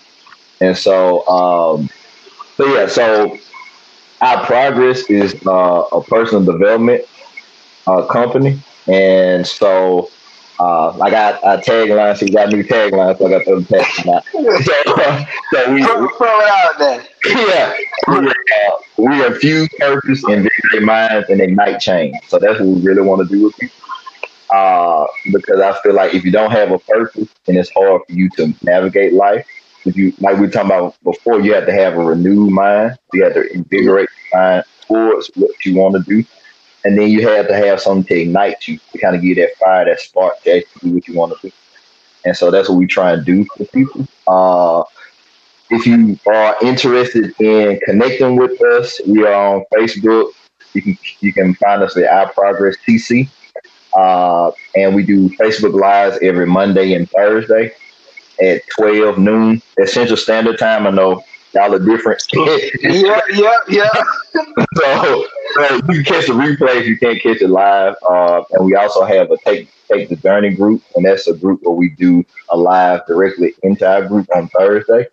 And 0.60 0.76
so, 0.76 1.26
um, 1.28 1.88
so 2.56 2.66
yeah, 2.66 2.86
so 2.86 3.36
iProgress 4.22 5.10
is 5.10 5.34
uh, 5.46 5.82
a 5.92 6.02
personal 6.04 6.44
development 6.44 7.04
uh, 7.86 8.04
company, 8.06 8.62
and 8.86 9.46
so 9.46 10.10
uh, 10.58 10.98
I 11.00 11.10
got 11.10 11.40
a 11.42 11.60
tagline. 11.60 12.16
So 12.16 12.26
we 12.26 12.32
got 12.32 12.48
new 12.50 12.62
tagline. 12.64 13.18
So 13.18 13.26
I 13.26 13.30
got 13.30 13.44
the 13.44 13.66
tagline. 13.70 14.22
so, 14.64 15.24
so 15.52 15.72
we, 15.72 15.82
Throw, 15.82 16.08
throw 16.18 16.40
it 16.40 16.48
out 16.48 16.78
there. 16.78 17.04
yeah, 17.26 17.74
we, 18.08 18.28
uh, 18.28 18.76
we 18.96 19.26
infuse 19.26 19.68
purpose 19.78 20.22
in 20.28 20.48
their 20.72 20.80
minds 20.82 21.28
and 21.30 21.40
ignite 21.40 21.80
change. 21.80 22.16
So 22.28 22.38
that's 22.38 22.60
what 22.60 22.68
we 22.68 22.80
really 22.82 23.02
want 23.02 23.26
to 23.28 23.34
do 23.34 23.44
with 23.44 23.56
people. 23.58 23.76
Uh, 24.50 25.06
because 25.32 25.60
I 25.60 25.72
feel 25.82 25.94
like 25.94 26.14
if 26.14 26.24
you 26.24 26.30
don't 26.30 26.50
have 26.50 26.70
a 26.70 26.78
purpose, 26.78 27.28
then 27.46 27.56
it's 27.56 27.70
hard 27.70 28.02
for 28.06 28.12
you 28.12 28.28
to 28.36 28.52
navigate 28.62 29.12
life. 29.12 29.46
If 29.84 29.96
you 29.96 30.12
like 30.20 30.36
we 30.36 30.42
were 30.46 30.50
talking 30.52 30.70
about 30.70 30.96
before, 31.02 31.40
you 31.40 31.54
have 31.54 31.66
to 31.66 31.72
have 31.72 31.94
a 31.94 32.04
renewed 32.04 32.50
mind. 32.52 32.96
You 33.12 33.24
have 33.24 33.34
to 33.34 33.52
invigorate 33.52 34.08
your 34.32 34.40
mind 34.40 34.64
towards 34.86 35.30
what 35.34 35.50
you 35.64 35.76
want 35.76 35.94
to 35.96 36.02
do, 36.02 36.24
and 36.84 36.98
then 36.98 37.08
you 37.08 37.26
have 37.26 37.48
to 37.48 37.54
have 37.54 37.80
something 37.80 38.04
to 38.04 38.22
ignite 38.22 38.68
you 38.68 38.78
to 38.92 38.98
kind 38.98 39.16
of 39.16 39.22
give 39.22 39.36
that 39.36 39.56
fire, 39.56 39.86
that 39.86 40.00
spark 40.00 40.42
to 40.42 40.58
actually 40.58 40.90
do 40.90 40.94
what 40.94 41.08
you 41.08 41.14
want 41.14 41.40
to 41.40 41.48
do. 41.48 41.54
And 42.24 42.36
so 42.36 42.50
that's 42.50 42.68
what 42.68 42.78
we 42.78 42.86
try 42.86 43.12
and 43.12 43.24
do 43.24 43.44
for 43.56 43.64
people. 43.66 44.06
Uh, 44.26 44.84
if 45.70 45.86
you 45.86 46.18
are 46.26 46.56
interested 46.62 47.34
in 47.40 47.80
connecting 47.84 48.36
with 48.36 48.60
us, 48.62 49.00
we 49.06 49.24
are 49.24 49.56
on 49.56 49.64
Facebook. 49.74 50.32
You 50.74 50.82
can 50.82 50.98
you 51.20 51.32
can 51.32 51.54
find 51.54 51.82
us 51.82 51.96
at 51.96 52.34
iProgress 52.34 52.76
TC. 52.86 53.28
Uh, 53.96 54.50
and 54.74 54.94
we 54.94 55.04
do 55.04 55.28
Facebook 55.36 55.78
Lives 55.78 56.18
every 56.20 56.46
Monday 56.46 56.94
and 56.94 57.08
Thursday 57.10 57.72
at 58.42 58.62
12 58.76 59.18
noon 59.18 59.62
at 59.78 59.88
Central 59.88 60.16
Standard 60.16 60.58
Time. 60.58 60.86
I 60.86 60.90
know 60.90 61.22
y'all 61.54 61.74
are 61.74 61.78
different. 61.78 62.22
yeah, 62.32 63.20
yeah, 63.30 63.52
yeah. 63.68 63.88
so 64.76 65.24
uh, 65.58 65.80
you 65.88 65.94
can 65.94 66.04
catch 66.04 66.26
the 66.26 66.32
replay 66.32 66.76
if 66.80 66.86
you 66.86 66.98
can't 66.98 67.20
catch 67.22 67.40
it 67.40 67.48
live. 67.48 67.94
Uh, 68.08 68.42
and 68.52 68.64
we 68.64 68.74
also 68.74 69.04
have 69.04 69.30
a 69.30 69.36
take 69.38 69.70
take 69.90 70.08
the 70.08 70.16
journey 70.16 70.54
group, 70.54 70.82
and 70.96 71.04
that's 71.04 71.28
a 71.28 71.34
group 71.34 71.60
where 71.62 71.74
we 71.74 71.90
do 71.90 72.24
a 72.50 72.56
live 72.56 73.06
directly 73.06 73.54
into 73.62 73.88
our 73.88 74.06
group 74.06 74.26
on 74.34 74.48
Thursday. 74.48 75.06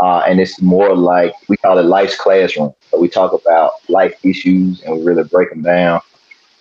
Uh, 0.00 0.22
and 0.26 0.40
it's 0.40 0.60
more 0.60 0.94
like 0.94 1.32
we 1.48 1.56
call 1.56 1.78
it 1.78 1.84
life's 1.84 2.16
classroom. 2.16 2.74
So 2.90 3.00
we 3.00 3.08
talk 3.08 3.32
about 3.32 3.72
life 3.88 4.14
issues 4.24 4.82
and 4.82 4.98
we 4.98 5.04
really 5.04 5.24
break 5.24 5.50
them 5.50 5.62
down. 5.62 6.00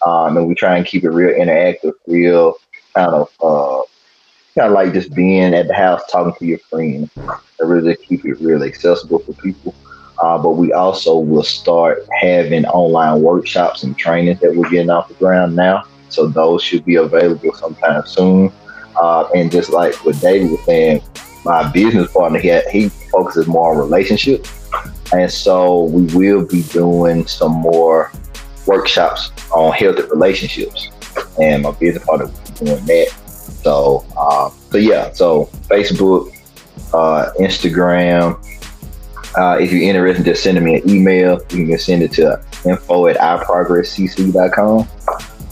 Um, 0.06 0.38
and 0.38 0.48
we 0.48 0.56
try 0.56 0.78
and 0.78 0.86
keep 0.86 1.04
it 1.04 1.10
real 1.10 1.34
interactive, 1.34 1.94
real 2.08 2.56
kind 2.96 3.14
of 3.14 3.30
uh, 3.42 3.82
kind 4.58 4.68
of 4.68 4.74
like 4.74 4.94
just 4.94 5.14
being 5.14 5.54
at 5.54 5.68
the 5.68 5.74
house 5.74 6.02
talking 6.10 6.34
to 6.40 6.46
your 6.46 6.60
friends. 6.60 7.10
And 7.16 7.70
really 7.70 7.96
keep 7.96 8.26
it 8.26 8.40
really 8.40 8.68
accessible 8.68 9.20
for 9.20 9.34
people. 9.34 9.74
Uh, 10.20 10.38
but 10.38 10.52
we 10.52 10.72
also 10.74 11.18
will 11.18 11.44
start 11.44 12.08
having 12.22 12.66
online 12.68 13.22
workshops 13.22 13.84
and 13.84 13.98
trainings 13.98 14.40
that 14.40 14.56
we're 14.56 14.70
getting 14.70 14.90
off 14.90 15.10
the 15.10 15.14
ground 15.16 15.56
now. 15.56 15.84
So 16.10 16.28
those 16.28 16.64
should 16.64 16.86
be 16.86 16.96
available 16.96 17.54
sometime 17.54 18.06
soon. 18.06 18.52
Uh, 18.96 19.28
and 19.36 19.52
just 19.52 19.70
like 19.70 19.94
what 20.06 20.20
David 20.22 20.52
was 20.52 20.64
saying, 20.64 21.02
my 21.44 21.70
business 21.72 22.12
partner 22.12 22.40
he, 22.40 22.60
he 22.72 22.90
focuses 22.90 23.46
more 23.48 23.72
on 23.72 23.78
relationships, 23.78 24.52
and 25.14 25.32
so 25.32 25.84
we 25.84 26.04
will 26.16 26.46
be 26.46 26.64
doing 26.64 27.28
some 27.28 27.52
more 27.52 28.12
workshops 28.66 29.32
on 29.52 29.74
healthy 29.74 30.02
relationships, 30.04 30.90
and 31.40 31.64
my 31.64 31.72
business 31.72 32.04
partner 32.06 32.26
will 32.26 32.34
be 32.34 32.66
doing 32.66 32.86
that. 32.86 33.25
So, 33.66 34.06
uh, 34.16 34.52
so 34.70 34.78
yeah, 34.78 35.12
so 35.12 35.50
Facebook, 35.66 36.32
uh, 36.94 37.32
Instagram. 37.40 38.38
Uh, 39.36 39.58
if 39.60 39.72
you're 39.72 39.82
interested, 39.82 40.24
just 40.24 40.44
send 40.44 40.64
me 40.64 40.76
an 40.76 40.88
email. 40.88 41.42
You 41.50 41.66
can 41.66 41.80
send 41.80 42.04
it 42.04 42.12
to 42.12 42.40
info 42.64 43.08
at 43.08 43.18
iprogresscc.com. 43.18 44.88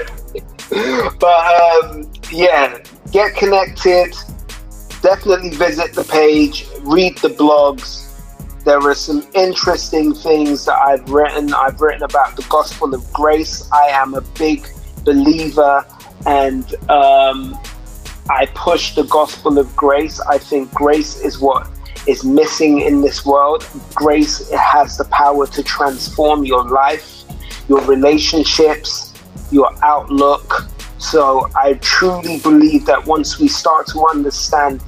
but 1.19 1.83
um, 1.83 2.11
yeah, 2.31 2.77
get 3.11 3.35
connected. 3.35 4.13
Definitely 5.03 5.49
visit 5.49 5.91
the 5.91 6.05
page, 6.05 6.65
read 6.79 7.17
the 7.17 7.27
blogs. 7.27 8.09
There 8.63 8.79
are 8.79 8.95
some 8.95 9.27
interesting 9.33 10.13
things 10.13 10.63
that 10.63 10.79
I've 10.79 11.09
written. 11.09 11.53
I've 11.53 11.81
written 11.81 12.03
about 12.03 12.37
the 12.37 12.45
gospel 12.47 12.95
of 12.95 13.11
grace. 13.11 13.69
I 13.73 13.87
am 13.87 14.13
a 14.13 14.21
big 14.21 14.65
believer 15.03 15.85
and 16.25 16.73
um, 16.89 17.59
I 18.29 18.45
push 18.55 18.95
the 18.95 19.03
gospel 19.03 19.59
of 19.59 19.75
grace. 19.75 20.21
I 20.21 20.37
think 20.37 20.73
grace 20.73 21.19
is 21.19 21.37
what 21.37 21.67
is 22.07 22.23
missing 22.23 22.79
in 22.79 23.01
this 23.01 23.25
world. 23.25 23.67
Grace 23.93 24.49
has 24.51 24.97
the 24.97 25.05
power 25.11 25.45
to 25.47 25.63
transform 25.63 26.45
your 26.45 26.63
life, 26.63 27.23
your 27.67 27.81
relationships, 27.81 29.13
your 29.51 29.69
outlook. 29.83 30.69
So 30.97 31.49
I 31.57 31.73
truly 31.81 32.39
believe 32.39 32.85
that 32.85 33.05
once 33.05 33.37
we 33.37 33.49
start 33.49 33.87
to 33.87 34.05
understand 34.07 34.81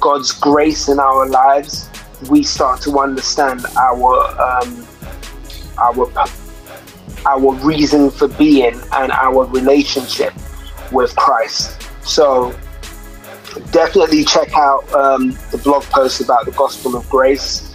God's 0.00 0.32
grace 0.32 0.88
in 0.88 0.98
our 0.98 1.28
lives, 1.28 1.88
we 2.28 2.42
start 2.42 2.80
to 2.82 2.98
understand 2.98 3.64
our 3.76 4.16
um, 4.40 4.86
our 5.78 6.10
our 7.26 7.54
reason 7.56 8.10
for 8.10 8.28
being 8.28 8.80
and 8.92 9.12
our 9.12 9.44
relationship 9.46 10.32
with 10.90 11.14
Christ. 11.16 11.80
So 12.02 12.54
definitely 13.72 14.24
check 14.24 14.54
out 14.54 14.90
um, 14.94 15.36
the 15.50 15.58
blog 15.58 15.84
post 15.84 16.20
about 16.20 16.46
the 16.46 16.52
gospel 16.52 16.96
of 16.96 17.08
grace. 17.08 17.66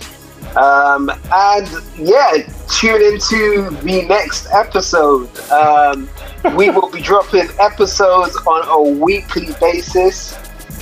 Um, 0.56 1.12
and 1.34 1.68
yeah, 1.98 2.32
tune 2.70 3.02
into 3.02 3.70
the 3.82 4.06
next 4.08 4.48
episode. 4.54 5.38
Um, 5.50 6.10
we 6.56 6.70
will 6.70 6.90
be 6.90 7.02
dropping 7.02 7.50
episodes 7.60 8.36
on 8.38 8.68
a 8.70 9.00
weekly 9.00 9.50
basis. 9.60 10.38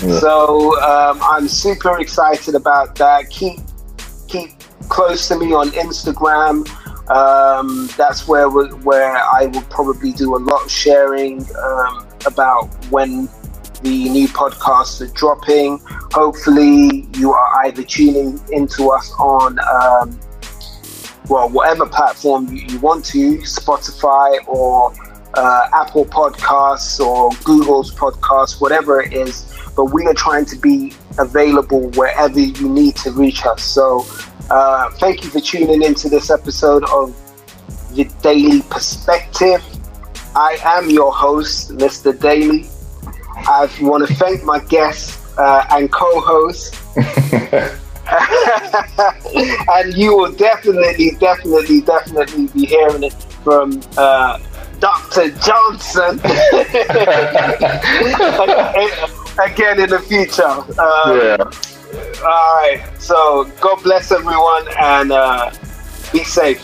So 0.09 0.79
um, 0.81 1.19
I'm 1.21 1.47
super 1.47 1.99
excited 1.99 2.55
about 2.55 2.95
that. 2.95 3.29
Keep 3.29 3.59
keep 4.27 4.51
close 4.89 5.27
to 5.29 5.37
me 5.37 5.53
on 5.53 5.69
Instagram. 5.69 6.67
Um, 7.09 7.89
that's 7.97 8.27
where 8.27 8.49
where 8.49 9.15
I 9.15 9.45
will 9.45 9.61
probably 9.63 10.11
do 10.11 10.35
a 10.35 10.37
lot 10.37 10.65
of 10.65 10.71
sharing 10.71 11.41
um, 11.55 12.07
about 12.25 12.65
when 12.89 13.29
the 13.81 14.09
new 14.09 14.27
podcasts 14.27 15.01
are 15.01 15.13
dropping. 15.13 15.79
Hopefully, 16.11 17.07
you 17.15 17.31
are 17.31 17.65
either 17.65 17.83
tuning 17.83 18.41
into 18.51 18.89
us 18.89 19.11
on 19.19 19.57
um, 19.59 20.19
well 21.29 21.49
whatever 21.49 21.85
platform 21.85 22.47
you, 22.53 22.65
you 22.67 22.79
want 22.79 23.05
to, 23.05 23.37
Spotify 23.39 24.45
or 24.47 24.93
uh, 25.35 25.69
Apple 25.73 26.05
Podcasts 26.05 26.99
or 26.99 27.31
Google's 27.43 27.93
Podcasts, 27.93 28.59
whatever 28.59 29.01
it 29.01 29.13
is. 29.13 29.52
But 29.75 29.85
we 29.85 30.05
are 30.05 30.13
trying 30.13 30.45
to 30.45 30.55
be 30.55 30.93
available 31.17 31.89
wherever 31.91 32.39
you 32.39 32.69
need 32.69 32.95
to 32.97 33.11
reach 33.11 33.45
us. 33.45 33.63
So 33.63 34.05
uh, 34.49 34.89
thank 34.91 35.23
you 35.23 35.29
for 35.29 35.39
tuning 35.39 35.81
into 35.81 36.09
this 36.09 36.29
episode 36.29 36.83
of 36.89 37.15
The 37.93 38.05
Daily 38.21 38.61
Perspective. 38.63 39.63
I 40.35 40.57
am 40.63 40.89
your 40.89 41.13
host, 41.13 41.77
Mr. 41.77 42.19
Daily. 42.19 42.67
I 43.35 43.69
want 43.81 44.07
to 44.07 44.13
thank 44.15 44.43
my 44.43 44.59
guest 44.59 45.19
uh, 45.37 45.65
and 45.71 45.91
co 45.91 46.19
host. 46.21 46.75
and 49.73 49.93
you 49.95 50.15
will 50.15 50.31
definitely, 50.31 51.11
definitely, 51.19 51.81
definitely 51.81 52.47
be 52.47 52.65
hearing 52.65 53.03
it 53.03 53.13
from 53.43 53.81
uh, 53.97 54.39
Dr. 54.79 55.29
Johnson 55.39 56.19
again 59.39 59.79
in 59.79 59.89
the 59.89 59.99
future. 59.99 60.43
Um, 60.43 61.17
yeah. 61.17 61.37
all 62.23 62.55
right. 62.55 62.83
So 62.99 63.45
God 63.61 63.81
bless 63.83 64.11
everyone 64.11 64.67
and 64.79 65.11
uh, 65.11 65.51
be 66.11 66.23
safe. 66.23 66.61